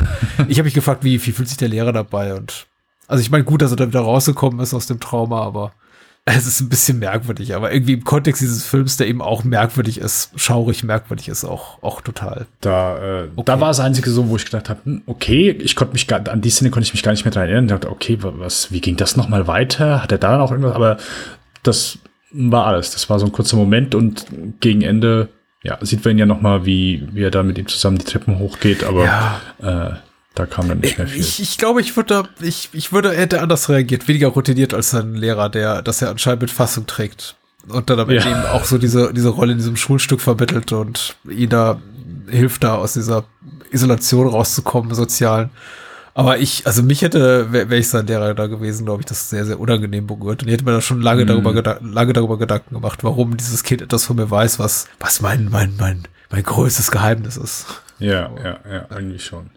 Ich 0.48 0.58
habe 0.58 0.66
mich 0.66 0.74
gefragt, 0.74 1.04
wie, 1.04 1.24
wie 1.24 1.32
fühlt 1.32 1.48
sich 1.48 1.58
der 1.58 1.70
Lehrer 1.70 1.94
dabei? 1.94 2.34
Und 2.34 2.66
also 3.08 3.22
ich 3.22 3.30
meine, 3.30 3.44
gut, 3.44 3.62
dass 3.62 3.72
er 3.72 3.78
da 3.78 3.88
wieder 3.88 4.02
rausgekommen 4.02 4.60
ist 4.60 4.74
aus 4.74 4.88
dem 4.88 5.00
Trauma, 5.00 5.42
aber 5.44 5.72
es 6.26 6.46
ist 6.46 6.62
ein 6.62 6.70
bisschen 6.70 7.00
merkwürdig. 7.00 7.56
Aber 7.56 7.74
irgendwie 7.74 7.94
im 7.94 8.04
Kontext 8.04 8.42
dieses 8.42 8.64
Films, 8.66 8.98
der 8.98 9.08
eben 9.08 9.22
auch 9.22 9.44
merkwürdig 9.44 9.98
ist, 10.00 10.32
schaurig 10.40 10.84
merkwürdig 10.84 11.28
ist, 11.30 11.44
auch, 11.44 11.82
auch 11.82 12.02
total. 12.02 12.46
Da, 12.62 13.24
äh, 13.24 13.28
da 13.46 13.60
war 13.60 13.70
das 13.70 13.80
Einzige 13.80 14.10
so, 14.12 14.30
wo 14.30 14.36
ich 14.36 14.46
gedacht 14.46 14.70
habe, 14.70 14.80
hm, 14.84 15.02
okay, 15.08 15.50
ich 15.52 15.76
konnte 15.76 15.94
mich 15.94 16.08
gar, 16.08 16.28
an 16.30 16.42
die 16.42 16.50
Szene 16.52 16.70
konnte 16.70 16.86
ich 16.86 16.94
mich 16.94 17.04
gar 17.04 17.12
nicht 17.12 17.26
mehr 17.26 17.32
dran 17.32 17.44
erinnern. 17.44 17.66
Ich 17.66 17.72
dachte, 17.72 17.90
okay, 17.90 18.22
wa- 18.22 18.34
was, 18.38 18.72
wie 18.72 18.82
ging 18.82 18.98
das 18.98 19.18
nochmal 19.18 19.48
weiter? 19.48 20.04
Hat 20.04 20.12
er 20.12 20.20
da 20.20 20.38
noch 20.38 20.52
irgendwas? 20.52 20.76
Aber 20.76 20.98
das 21.64 21.98
war 22.32 22.68
alles. 22.68 22.92
Das 22.92 23.10
war 23.10 23.20
so 23.20 23.26
ein 23.26 23.32
kurzer 23.32 23.58
Moment 23.58 23.96
und 23.96 24.26
gegen 24.60 24.84
Ende, 24.84 25.30
ja, 25.64 25.78
sieht 25.82 26.06
man 26.06 26.18
ja 26.18 26.26
nochmal, 26.26 26.66
wie, 26.66 27.08
wie 27.12 27.24
er 27.24 27.32
da 27.32 27.44
mit 27.44 27.58
ihm 27.58 27.68
zusammen 27.68 27.98
die 27.98 28.06
Treppen 28.06 28.40
hochgeht, 28.40 28.84
aber 28.84 29.06
Ja. 29.06 29.42
äh, 29.62 29.96
da 30.36 30.46
kam 30.46 30.68
dann 30.70 30.80
nicht 30.80 30.98
mehr 30.98 31.08
viel. 31.08 31.20
Ich, 31.22 31.42
ich 31.42 31.58
glaube, 31.58 31.82
ich 31.82 31.96
würde, 31.98 32.24
da- 32.40 32.46
ich, 32.46 32.70
ich 32.74 32.94
würde, 32.94 33.14
er 33.14 33.22
hätte 33.22 33.42
anders 33.42 33.68
reagiert, 33.70 34.08
weniger 34.08 34.30
routiniert 34.30 34.74
als 34.74 34.92
sein 34.92 35.16
Lehrer, 35.16 35.50
der, 35.50 35.82
dass 35.82 36.02
er 36.02 36.10
anscheinend 36.10 36.42
mit 36.42 36.52
Fassung 36.52 36.88
trägt. 36.88 37.36
Und 37.68 37.90
dann 37.90 38.00
aber 38.00 38.14
Ja. 38.14 38.26
eben 38.26 38.44
auch 38.46 38.64
so 38.66 38.78
diese, 38.78 39.14
diese 39.14 39.30
Rolle 39.30 39.52
in 39.52 39.58
diesem 39.60 39.76
Schulstück 39.76 40.22
vermittelt 40.22 40.72
und 40.72 41.16
ihn 41.30 41.50
da 41.50 41.80
hilft 42.28 42.64
da 42.64 42.76
aus 42.76 42.94
dieser 42.94 43.26
Isolation 43.72 44.28
rauszukommen, 44.28 44.94
sozialen. 44.96 45.50
Aber 46.14 46.40
ich, 46.40 46.66
also 46.66 46.82
mich 46.84 47.02
hätte, 47.04 47.52
wäre 47.54 47.70
wär 47.70 47.78
ich 47.78 47.88
sein 47.90 48.08
Lehrer 48.08 48.34
da 48.34 48.48
gewesen, 48.48 48.86
glaube 48.86 49.02
ich, 49.02 49.06
das 49.06 49.30
sehr, 49.30 49.46
sehr 49.46 49.60
unangenehm 49.60 50.08
berührt. 50.08 50.42
Und 50.42 50.48
ich 50.50 50.54
hätte 50.54 50.66
mir 50.66 50.72
da 50.72 50.82
schon 50.82 51.02
lange, 51.02 51.26
darüber, 51.26 51.54
lange 51.82 52.14
darüber 52.14 52.38
Gedanken 52.38 52.74
gemacht, 52.76 53.04
warum 53.04 53.38
dieses 53.38 53.64
Kind 53.64 53.82
etwas 53.82 54.06
von 54.06 54.16
mir 54.18 54.30
weiß, 54.30 54.60
was, 54.60 54.88
was 55.00 55.22
mein, 55.22 55.50
mein, 55.50 55.74
mein, 55.80 56.04
mein 56.30 56.44
größtes 56.44 56.90
Geheimnis 56.92 57.38
ist. 57.38 57.66
Ja, 58.00 58.30
ja, 58.44 58.60
ja, 58.70 58.86
eigentlich 58.90 59.24
schon. 59.26 59.52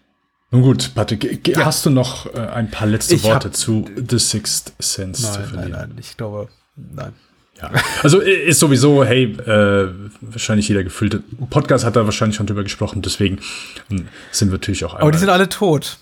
Nun 0.55 0.63
gut, 0.63 0.93
Patrick, 0.95 1.49
ja. 1.49 1.65
hast 1.65 1.85
du 1.85 1.91
noch 1.91 2.33
äh, 2.33 2.39
ein 2.39 2.71
paar 2.71 2.87
letzte 2.87 3.17
ich 3.17 3.25
Worte 3.25 3.51
zu 3.51 3.87
The 3.97 4.21
Sixth 4.21 4.73
Sense 4.79 5.25
nein, 5.25 5.33
zu 5.33 5.43
verlieren? 5.43 5.71
Nein, 5.73 5.89
nein, 5.89 5.99
ich 5.99 6.17
glaube, 6.17 6.47
nein. 6.77 7.13
Ja. 7.61 7.73
Also 8.05 8.21
ist 8.21 8.61
sowieso, 8.61 9.05
hey, 9.05 9.33
äh, 9.33 9.89
wahrscheinlich 10.21 10.69
jeder 10.69 10.85
gefüllte 10.85 11.25
Podcast 11.51 11.85
hat 11.85 11.97
da 11.97 12.05
wahrscheinlich 12.05 12.37
schon 12.37 12.47
drüber 12.47 12.63
gesprochen, 12.63 13.03
deswegen 13.03 13.41
hm, 13.89 14.07
sind 14.31 14.51
wir 14.51 14.59
natürlich 14.59 14.85
auch 14.85 14.95
Aber 14.95 15.11
die 15.11 15.19
sind 15.19 15.29
alle 15.29 15.49
tot. 15.49 15.99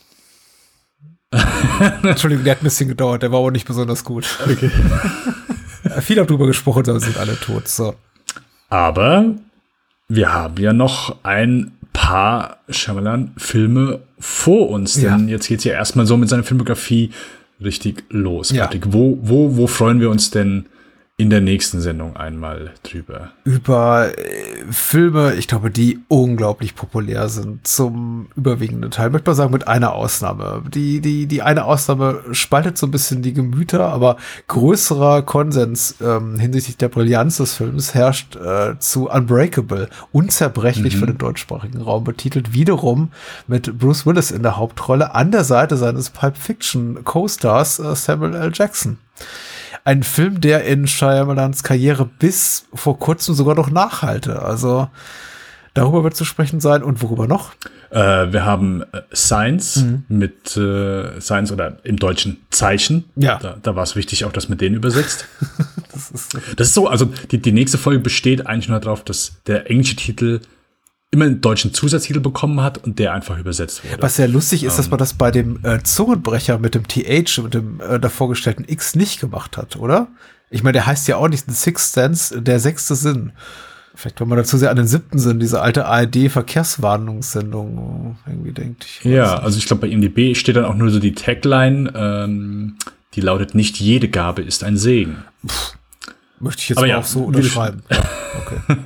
Entschuldigung, 2.03 2.45
der 2.45 2.51
hat 2.51 2.61
ein 2.61 2.65
bisschen 2.65 2.91
gedauert, 2.91 3.23
der 3.23 3.33
war 3.33 3.39
aber 3.39 3.53
nicht 3.53 3.67
besonders 3.67 4.05
gut. 4.05 4.27
Okay. 4.45 4.71
Viel 6.03 6.21
auch 6.21 6.27
drüber 6.27 6.47
gesprochen, 6.47 6.91
aber 6.91 7.01
sind 7.01 7.17
alle 7.17 7.41
tot. 7.41 7.69
So. 7.69 7.95
Aber 8.69 9.35
wir 10.09 10.31
haben 10.31 10.59
ja 10.59 10.75
noch 10.75 11.17
ein 11.23 11.73
paar 11.95 12.59
Shyamalan-Filme 12.69 14.01
vor 14.23 14.71
uns, 14.71 14.95
denn 14.95 15.27
ja. 15.27 15.35
jetzt 15.35 15.49
geht 15.49 15.59
es 15.59 15.65
ja 15.65 15.73
erstmal 15.73 16.07
so 16.07 16.17
mit 16.17 16.29
seiner 16.29 16.45
Filmografie 16.45 17.11
richtig 17.63 18.05
los. 18.09 18.51
Ja. 18.51 18.71
Wo, 18.87 19.19
wo, 19.21 19.57
wo 19.57 19.67
freuen 19.67 20.01
wir 20.01 20.11
uns 20.11 20.31
denn 20.31 20.67
in 21.23 21.31
der 21.31 21.41
nächsten 21.41 21.81
Sendung 21.81 22.17
einmal 22.17 22.73
drüber. 22.83 23.31
Über 23.45 24.11
äh, 24.19 24.65
Filme, 24.73 25.35
ich 25.35 25.47
glaube, 25.47 25.71
die 25.71 26.01
unglaublich 26.09 26.75
populär 26.75 27.29
sind 27.29 27.65
zum 27.65 28.27
überwiegenden 28.35 28.91
Teil. 28.91 29.11
Möchte 29.11 29.31
mal 29.31 29.37
sagen, 29.37 29.53
mit 29.53 29.69
einer 29.69 29.93
Ausnahme. 29.95 30.65
Die, 30.75 31.01
die, 31.01 31.27
die 31.27 31.43
eine 31.43 31.65
Ausnahme 31.65 32.23
spaltet 32.33 32.77
so 32.77 32.89
ein 32.89 32.91
bisschen 32.91 33.23
die 33.23 33.33
Gemüter, 33.33 33.87
aber 33.93 34.17
größerer 34.49 35.23
Konsens 35.23 35.95
ähm, 36.01 36.41
hinsichtlich 36.41 36.77
der 36.77 36.89
Brillanz 36.89 37.37
des 37.37 37.55
Films 37.55 37.95
herrscht 37.95 38.35
äh, 38.35 38.77
zu 38.81 39.09
Unbreakable, 39.09 39.89
unzerbrechlich 40.11 40.97
mhm. 40.97 40.99
für 40.99 41.07
den 41.07 41.19
deutschsprachigen 41.19 41.83
Raum 41.83 42.03
betitelt, 42.03 42.53
wiederum 42.53 43.13
mit 43.47 43.79
Bruce 43.79 44.07
Willis 44.07 44.33
in 44.33 44.43
der 44.43 44.57
Hauptrolle 44.57 45.15
an 45.15 45.31
der 45.31 45.45
Seite 45.45 45.77
seines 45.77 46.11
Pulp 46.11 46.37
Fiction 46.37 47.05
Co-Stars 47.05 47.79
äh, 47.79 47.95
Samuel 47.95 48.35
L. 48.35 48.51
Jackson. 48.53 48.99
Ein 49.85 50.03
Film, 50.03 50.41
der 50.41 50.65
in 50.65 50.87
Shyamalans 50.87 51.63
Karriere 51.63 52.09
bis 52.19 52.67
vor 52.73 52.99
kurzem 52.99 53.35
sogar 53.35 53.55
noch 53.55 53.71
nachhalte. 53.71 54.43
Also 54.43 54.89
darüber 55.75 56.05
wird 56.05 56.15
zu 56.15 56.25
sprechen 56.25 56.61
sein 56.61 56.83
und 56.83 57.03
worüber 57.03 57.27
noch? 57.27 57.53
Äh, 57.91 58.33
wir 58.33 58.45
haben 58.45 58.83
äh, 58.83 59.03
Science 59.15 59.77
mhm. 59.77 60.05
mit 60.09 60.57
äh, 60.57 61.21
Science 61.21 61.53
oder 61.53 61.79
im 61.85 61.97
Deutschen 61.97 62.39
Zeichen. 62.51 63.05
Ja. 63.17 63.39
Da, 63.39 63.57
da 63.63 63.77
war 63.77 63.83
es 63.83 63.97
wichtig, 63.97 64.25
auch 64.25 64.33
das 64.33 64.49
mit 64.49 64.61
denen 64.61 64.77
übersetzt. 64.77 65.27
das, 65.93 66.11
ist 66.11 66.35
das 66.57 66.69
ist 66.69 66.75
so, 66.75 66.89
also 66.89 67.07
die, 67.31 67.39
die 67.39 67.53
nächste 67.53 67.77
Folge 67.77 68.01
besteht 68.01 68.47
eigentlich 68.47 68.69
nur 68.69 68.81
darauf, 68.81 69.05
dass 69.05 69.37
der 69.47 69.71
englische 69.71 69.97
Titel 69.97 70.41
immer 71.13 71.27
einen 71.27 71.41
deutschen 71.43 71.73
Zusatztitel 71.75 72.21
bekommen 72.21 72.63
hat 72.63 72.79
und 72.79 72.99
der 72.99 73.13
einfach 73.13 73.39
übersetzt 73.39 73.85
wurde. 73.85 74.01
Was 74.03 74.17
sehr 74.17 74.29
lustig 74.29 74.65
ist, 74.65 74.79
dass 74.79 74.89
man 74.91 74.99
das 74.99 75.13
bei 75.13 75.31
dem 75.31 75.61
äh, 75.63 75.83
Zungenbrecher 75.83 76.59
mit 76.59 76.75
dem 76.75 76.89
TH, 76.89 77.43
mit 77.43 77.53
dem 77.55 77.81
äh, 77.81 78.01
davor 78.01 78.31
gestellten 78.31 78.65
X 78.67 78.95
nicht 78.97 79.21
gemacht 79.21 79.59
hat, 79.59 79.77
oder? 79.77 80.09
Ich 80.49 80.63
meine, 80.63 80.73
der 80.73 80.87
heißt 80.87 81.07
ja 81.09 81.19
auch 81.19 81.29
nicht 81.29 81.45
The 81.47 81.53
Sixth 81.55 81.93
Sense, 81.93 82.41
der 82.41 82.59
sechste 82.61 82.95
Sinn. 82.95 83.33
Vielleicht, 83.95 84.19
wenn 84.23 84.29
man 84.29 84.39
dazu 84.39 84.57
sehr 84.57 84.71
an 84.71 84.77
den 84.77 84.87
siebten 84.87 85.19
Sinn, 85.19 85.39
diese 85.39 85.61
alte 85.61 85.85
ARD-Verkehrswarnungssendung 85.85 88.17
irgendwie 88.27 88.53
denkt. 88.53 88.87
Ich 88.87 89.05
ja, 89.05 89.39
also 89.39 89.59
ich 89.59 89.67
glaube, 89.67 89.83
bei 89.83 89.89
IMDb 89.93 90.35
steht 90.35 90.57
dann 90.57 90.65
auch 90.65 90.77
nur 90.77 90.91
so 90.91 90.99
die 90.99 91.13
Tagline, 91.13 91.93
ähm, 91.95 92.79
die 93.13 93.21
lautet, 93.21 93.55
nicht 93.55 93.79
jede 93.79 94.09
Gabe 94.09 94.41
ist 94.41 94.65
ein 94.65 94.79
Segen. 94.79 95.19
Puh, 95.47 95.53
möchte 96.41 96.63
ich 96.63 96.71
jetzt 96.71 96.79
Aber 96.79 96.87
ja, 96.87 97.01
auch 97.01 97.05
so 97.05 97.25
unterschreiben. 97.25 97.83
ja, 97.91 97.99
okay. 98.41 98.61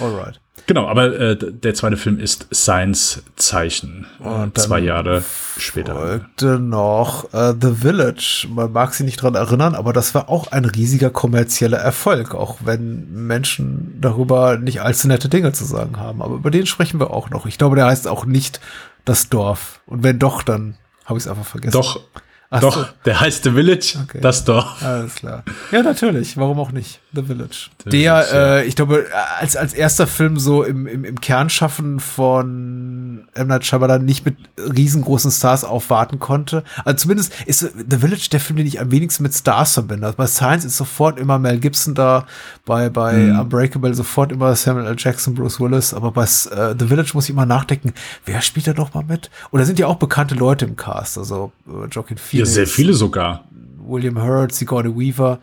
Alright. 0.00 0.40
Genau, 0.66 0.88
aber 0.88 1.18
äh, 1.18 1.36
der 1.36 1.74
zweite 1.74 1.96
Film 1.96 2.18
ist 2.18 2.48
Science 2.52 3.22
Zeichen. 3.36 4.06
Und 4.18 4.58
zwei 4.58 4.80
Jahre 4.80 5.22
später. 5.56 5.94
Folgte 5.94 6.58
noch 6.58 7.32
äh, 7.32 7.54
The 7.60 7.72
Village. 7.72 8.48
Man 8.50 8.72
mag 8.72 8.92
sich 8.92 9.06
nicht 9.06 9.22
dran 9.22 9.36
erinnern, 9.36 9.76
aber 9.76 9.92
das 9.92 10.14
war 10.14 10.28
auch 10.28 10.48
ein 10.50 10.64
riesiger 10.64 11.10
kommerzieller 11.10 11.78
Erfolg, 11.78 12.34
auch 12.34 12.58
wenn 12.64 13.26
Menschen 13.26 13.96
darüber 14.00 14.58
nicht 14.58 14.82
allzu 14.82 15.06
nette 15.06 15.28
Dinge 15.28 15.52
zu 15.52 15.64
sagen 15.64 15.98
haben. 15.98 16.20
Aber 16.20 16.34
über 16.34 16.50
den 16.50 16.66
sprechen 16.66 16.98
wir 16.98 17.10
auch 17.10 17.30
noch. 17.30 17.46
Ich 17.46 17.58
glaube, 17.58 17.76
der 17.76 17.86
heißt 17.86 18.08
auch 18.08 18.26
nicht 18.26 18.60
das 19.04 19.28
Dorf. 19.28 19.80
Und 19.86 20.02
wenn 20.02 20.18
doch, 20.18 20.42
dann 20.42 20.76
habe 21.04 21.18
ich 21.18 21.24
es 21.26 21.30
einfach 21.30 21.46
vergessen. 21.46 21.72
Doch, 21.72 22.00
Ach 22.48 22.60
Doch, 22.60 22.76
so. 22.76 22.84
der 23.04 23.18
heißt 23.18 23.42
The 23.42 23.50
Village, 23.50 23.98
okay. 24.04 24.20
das 24.20 24.44
Dorf. 24.44 24.80
Alles 24.80 25.16
klar. 25.16 25.42
Ja, 25.72 25.82
natürlich. 25.82 26.36
Warum 26.36 26.60
auch 26.60 26.70
nicht? 26.70 27.00
The 27.12 27.24
Village. 27.24 27.70
The 27.84 27.90
der, 27.90 28.24
Village, 28.24 28.36
ja. 28.36 28.56
äh, 28.58 28.64
ich 28.66 28.76
glaube, 28.76 29.06
als, 29.40 29.56
als 29.56 29.74
erster 29.74 30.06
Film 30.06 30.38
so 30.38 30.62
im, 30.62 30.86
im, 30.86 31.04
im 31.04 31.20
Kernschaffen 31.20 31.98
von 31.98 33.26
M. 33.34 33.46
Night 33.48 33.66
Shyamalan 33.66 34.04
nicht 34.04 34.24
mit 34.24 34.36
riesengroßen 34.58 35.32
Stars 35.32 35.64
aufwarten 35.64 36.20
konnte. 36.20 36.62
Also 36.84 36.98
zumindest 36.98 37.32
ist 37.46 37.60
The 37.60 37.96
Village 37.96 38.28
der 38.30 38.38
Film, 38.38 38.58
den 38.58 38.66
ich 38.66 38.80
am 38.80 38.92
wenigsten 38.92 39.24
mit 39.24 39.34
Stars 39.34 39.74
verbinde. 39.74 40.06
Also 40.06 40.16
bei 40.16 40.28
Science 40.28 40.64
ist 40.64 40.76
sofort 40.76 41.18
immer 41.18 41.40
Mel 41.40 41.58
Gibson 41.58 41.94
da, 41.94 42.26
bei, 42.64 42.88
bei 42.90 43.14
mhm. 43.14 43.40
Unbreakable 43.40 43.92
sofort 43.94 44.30
immer 44.30 44.54
Samuel 44.54 44.86
L. 44.86 44.96
Jackson, 44.96 45.34
Bruce 45.34 45.58
Willis, 45.58 45.92
aber 45.92 46.12
bei 46.12 46.22
äh, 46.22 46.74
The 46.78 46.86
Village 46.86 47.10
muss 47.14 47.24
ich 47.24 47.30
immer 47.30 47.46
nachdenken, 47.46 47.92
wer 48.24 48.40
spielt 48.40 48.68
da 48.68 48.72
noch 48.72 48.94
mal 48.94 49.02
mit? 49.02 49.30
Und 49.50 49.58
da 49.58 49.66
sind 49.66 49.80
ja 49.80 49.88
auch 49.88 49.96
bekannte 49.96 50.36
Leute 50.36 50.64
im 50.64 50.76
Cast, 50.76 51.18
also 51.18 51.50
äh, 51.66 51.88
Joaquin 51.90 52.18
Phoenix 52.18 52.35
ja, 52.40 52.46
sehr 52.46 52.66
viele 52.66 52.94
sogar. 52.94 53.48
William 53.86 54.20
Hurt, 54.20 54.52
Sigourney 54.52 54.94
Weaver. 54.94 55.40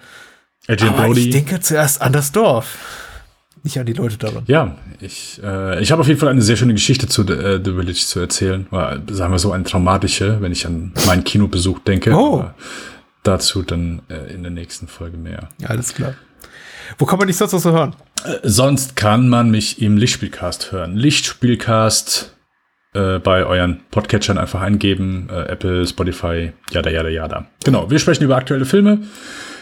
Adrian 0.67 0.93
Aber 0.93 1.07
Brody. 1.07 1.21
Ich 1.21 1.29
denke 1.31 1.59
zuerst 1.59 2.01
an 2.01 2.13
das 2.13 2.31
Dorf. 2.31 2.77
Nicht 3.63 3.79
an 3.79 3.85
die 3.85 3.93
Leute 3.93 4.17
daran. 4.17 4.43
Ja, 4.47 4.75
ich, 4.99 5.39
äh, 5.41 5.81
ich 5.81 5.91
habe 5.91 6.01
auf 6.01 6.07
jeden 6.07 6.19
Fall 6.19 6.29
eine 6.29 6.41
sehr 6.41 6.57
schöne 6.57 6.73
Geschichte 6.73 7.07
zu 7.07 7.23
The, 7.25 7.33
äh, 7.33 7.61
The 7.63 7.71
Village 7.71 7.93
zu 8.05 8.19
erzählen. 8.19 8.67
Oder, 8.71 9.01
sagen 9.09 9.31
wir 9.31 9.39
so 9.39 9.53
eine 9.53 9.63
traumatische, 9.63 10.41
wenn 10.41 10.51
ich 10.51 10.65
an 10.67 10.91
meinen 11.05 11.23
Kinobesuch 11.23 11.79
denke. 11.79 12.11
Oh. 12.11 12.39
Aber 12.39 12.55
dazu 13.23 13.61
dann 13.61 14.01
äh, 14.09 14.33
in 14.33 14.43
der 14.43 14.51
nächsten 14.51 14.87
Folge 14.87 15.17
mehr. 15.17 15.47
Ja, 15.59 15.69
alles 15.69 15.93
klar. 15.93 16.15
Wo 16.97 17.05
kann 17.05 17.17
man 17.19 17.27
dich 17.27 17.37
sonst 17.37 17.53
noch 17.53 17.61
so 17.61 17.71
hören? 17.71 17.95
Äh, 18.25 18.39
sonst 18.43 18.97
kann 18.97 19.29
man 19.29 19.49
mich 19.49 19.81
im 19.81 19.95
Lichtspielcast 19.95 20.73
hören. 20.73 20.97
Lichtspielcast 20.97 22.32
äh, 22.93 23.19
bei 23.19 23.45
euren 23.45 23.81
Podcatchern 23.91 24.37
einfach 24.37 24.61
eingeben. 24.61 25.27
Äh, 25.31 25.51
Apple, 25.51 25.85
Spotify, 25.87 26.51
jada, 26.71 26.89
jada, 26.89 27.09
jada. 27.09 27.47
Genau, 27.63 27.89
wir 27.89 27.99
sprechen 27.99 28.23
über 28.23 28.35
aktuelle 28.35 28.65
Filme, 28.65 28.99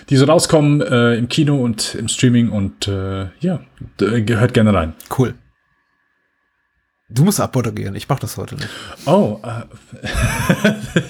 die 0.10 0.18
so 0.18 0.26
rauskommen 0.26 0.82
äh, 0.82 1.16
im 1.16 1.30
Kino 1.30 1.58
und 1.58 1.96
im 1.96 2.08
Streaming 2.08 2.50
und 2.50 2.88
äh, 2.88 3.28
ja, 3.40 3.62
gehört 3.98 4.54
gerne 4.54 4.74
rein. 4.74 4.94
Cool. 5.18 5.34
Du 7.14 7.26
musst 7.26 7.42
abmoderieren, 7.42 7.94
ich 7.96 8.08
mach 8.08 8.20
das 8.20 8.38
heute 8.38 8.56
nicht. 8.56 8.70
Oh, 9.06 9.40
äh, 9.44 9.64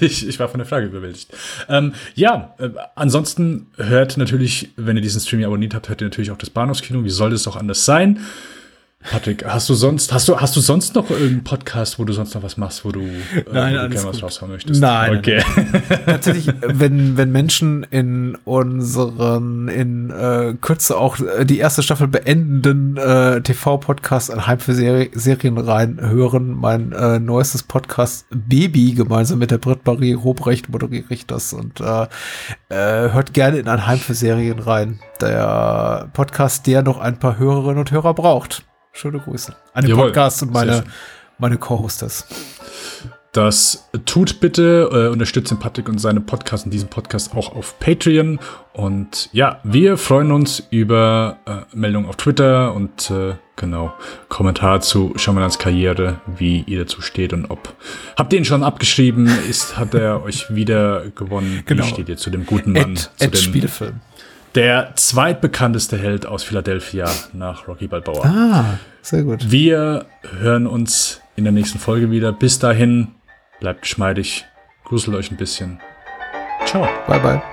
ich, 0.04 0.26
ich 0.26 0.38
war 0.40 0.48
von 0.48 0.58
der 0.58 0.66
Frage 0.66 0.86
überwältigt. 0.86 1.32
Ähm, 1.68 1.94
ja, 2.14 2.54
äh, 2.58 2.70
ansonsten 2.96 3.68
hört 3.76 4.16
natürlich, 4.16 4.70
wenn 4.76 4.96
ihr 4.96 5.02
diesen 5.02 5.20
Streaming 5.20 5.46
abonniert 5.46 5.74
habt, 5.74 5.88
hört 5.88 6.00
ihr 6.00 6.06
natürlich 6.06 6.32
auch 6.32 6.38
das 6.38 6.50
Bahnhofskino. 6.50 7.04
Wie 7.04 7.10
soll 7.10 7.30
das 7.30 7.46
auch 7.46 7.54
anders 7.56 7.84
sein? 7.84 8.18
Patrick, 9.10 9.44
hast 9.44 9.68
du 9.68 9.74
sonst, 9.74 10.12
hast 10.12 10.28
du, 10.28 10.40
hast 10.40 10.54
du 10.54 10.60
sonst 10.60 10.94
noch 10.94 11.10
irgendeinen 11.10 11.44
Podcast, 11.44 11.98
wo 11.98 12.04
du 12.04 12.12
sonst 12.12 12.34
noch 12.34 12.42
was 12.42 12.56
machst, 12.56 12.84
wo 12.84 12.92
du, 12.92 13.00
äh, 13.00 13.44
nein, 13.52 13.74
wo 13.74 13.78
du 13.82 13.88
gerne 13.90 14.08
was 14.08 14.22
raushauen 14.22 14.52
möchtest? 14.52 14.80
Nein. 14.80 15.18
Okay. 15.18 15.42
Nein. 15.56 15.82
Tatsächlich, 16.06 16.54
wenn, 16.62 17.16
wenn 17.16 17.32
Menschen 17.32 17.84
in 17.90 18.36
unseren, 18.44 19.68
in 19.68 20.10
äh, 20.10 20.54
Kürze 20.60 20.96
auch 20.96 21.18
äh, 21.18 21.44
die 21.44 21.58
erste 21.58 21.82
Staffel 21.82 22.06
beendenden 22.08 22.96
äh, 22.96 23.40
TV-Podcast 23.40 24.30
Anheim 24.30 24.60
für 24.60 24.74
Seri 24.74 25.10
Serien 25.14 25.58
rein 25.58 25.98
hören, 26.00 26.54
mein 26.54 26.92
äh, 26.92 27.18
neuestes 27.18 27.62
Podcast 27.62 28.26
Baby 28.30 28.92
gemeinsam 28.92 29.38
mit 29.38 29.50
der 29.50 29.58
Britt 29.58 29.84
Marie 29.84 30.16
Hobrecht 30.16 30.68
moderiere 30.68 31.06
ich 31.10 31.26
das 31.26 31.52
und 31.52 31.80
äh, 31.80 32.06
äh, 32.68 33.12
hört 33.12 33.34
gerne 33.34 33.58
in 33.58 33.68
Anheim 33.68 33.98
für 33.98 34.14
Serien 34.14 34.58
rein. 34.58 35.00
Der 35.20 36.08
Podcast, 36.12 36.66
der 36.66 36.82
noch 36.82 36.98
ein 36.98 37.18
paar 37.18 37.38
Hörerinnen 37.38 37.78
und 37.78 37.90
Hörer 37.90 38.14
braucht. 38.14 38.64
Schöne 38.92 39.18
Grüße. 39.18 39.54
An 39.72 39.82
den 39.84 39.90
Jawohl, 39.90 40.06
Podcast 40.06 40.42
und 40.42 40.52
meine, 40.52 40.84
meine 41.38 41.56
Co-Hostess. 41.56 42.26
Das 43.32 43.88
tut 44.04 44.40
bitte, 44.40 44.90
äh, 44.92 45.10
unterstützt 45.10 45.50
den 45.50 45.58
Patrick 45.58 45.88
und 45.88 45.98
seine 45.98 46.20
Podcasts 46.20 46.66
und 46.66 46.70
diesen 46.70 46.90
Podcast 46.90 47.34
auch 47.34 47.56
auf 47.56 47.78
Patreon. 47.78 48.38
Und 48.74 49.30
ja, 49.32 49.60
wir 49.64 49.96
freuen 49.96 50.32
uns 50.32 50.62
über 50.68 51.38
äh, 51.46 51.74
Meldungen 51.74 52.10
auf 52.10 52.16
Twitter 52.16 52.74
und 52.74 53.10
äh, 53.10 53.36
genau, 53.56 53.94
Kommentar 54.28 54.82
zu 54.82 55.14
Schamanans 55.16 55.58
Karriere, 55.58 56.20
wie 56.26 56.62
ihr 56.66 56.80
dazu 56.80 57.00
steht 57.00 57.32
und 57.32 57.46
ob. 57.46 57.74
Habt 58.18 58.34
ihr 58.34 58.38
ihn 58.38 58.44
schon 58.44 58.62
abgeschrieben? 58.62 59.30
Ist, 59.48 59.78
hat 59.78 59.94
er 59.94 60.22
euch 60.24 60.54
wieder 60.54 61.06
gewonnen? 61.14 61.62
Genau. 61.64 61.84
Wie 61.84 61.88
steht 61.88 62.10
ihr 62.10 62.18
zu 62.18 62.28
dem 62.28 62.44
guten 62.44 62.72
Mann? 62.72 62.92
Ad, 62.92 62.96
zu 62.96 63.08
Ad 63.24 63.30
dem 63.30 63.40
Spielefilm. 63.40 64.00
Der 64.54 64.92
zweitbekannteste 64.96 65.96
Held 65.98 66.26
aus 66.26 66.42
Philadelphia 66.42 67.08
nach 67.32 67.68
Rocky 67.68 67.88
Balboa. 67.88 68.26
Ah, 68.26 68.78
sehr 69.00 69.22
gut. 69.22 69.50
Wir 69.50 70.06
hören 70.38 70.66
uns 70.66 71.20
in 71.36 71.44
der 71.44 71.52
nächsten 71.52 71.78
Folge 71.78 72.10
wieder. 72.10 72.32
Bis 72.32 72.58
dahin, 72.58 73.08
bleibt 73.60 73.82
geschmeidig, 73.82 74.44
gruselt 74.84 75.16
euch 75.16 75.30
ein 75.30 75.36
bisschen. 75.36 75.80
Ciao. 76.66 76.88
Bye, 77.06 77.20
bye. 77.20 77.51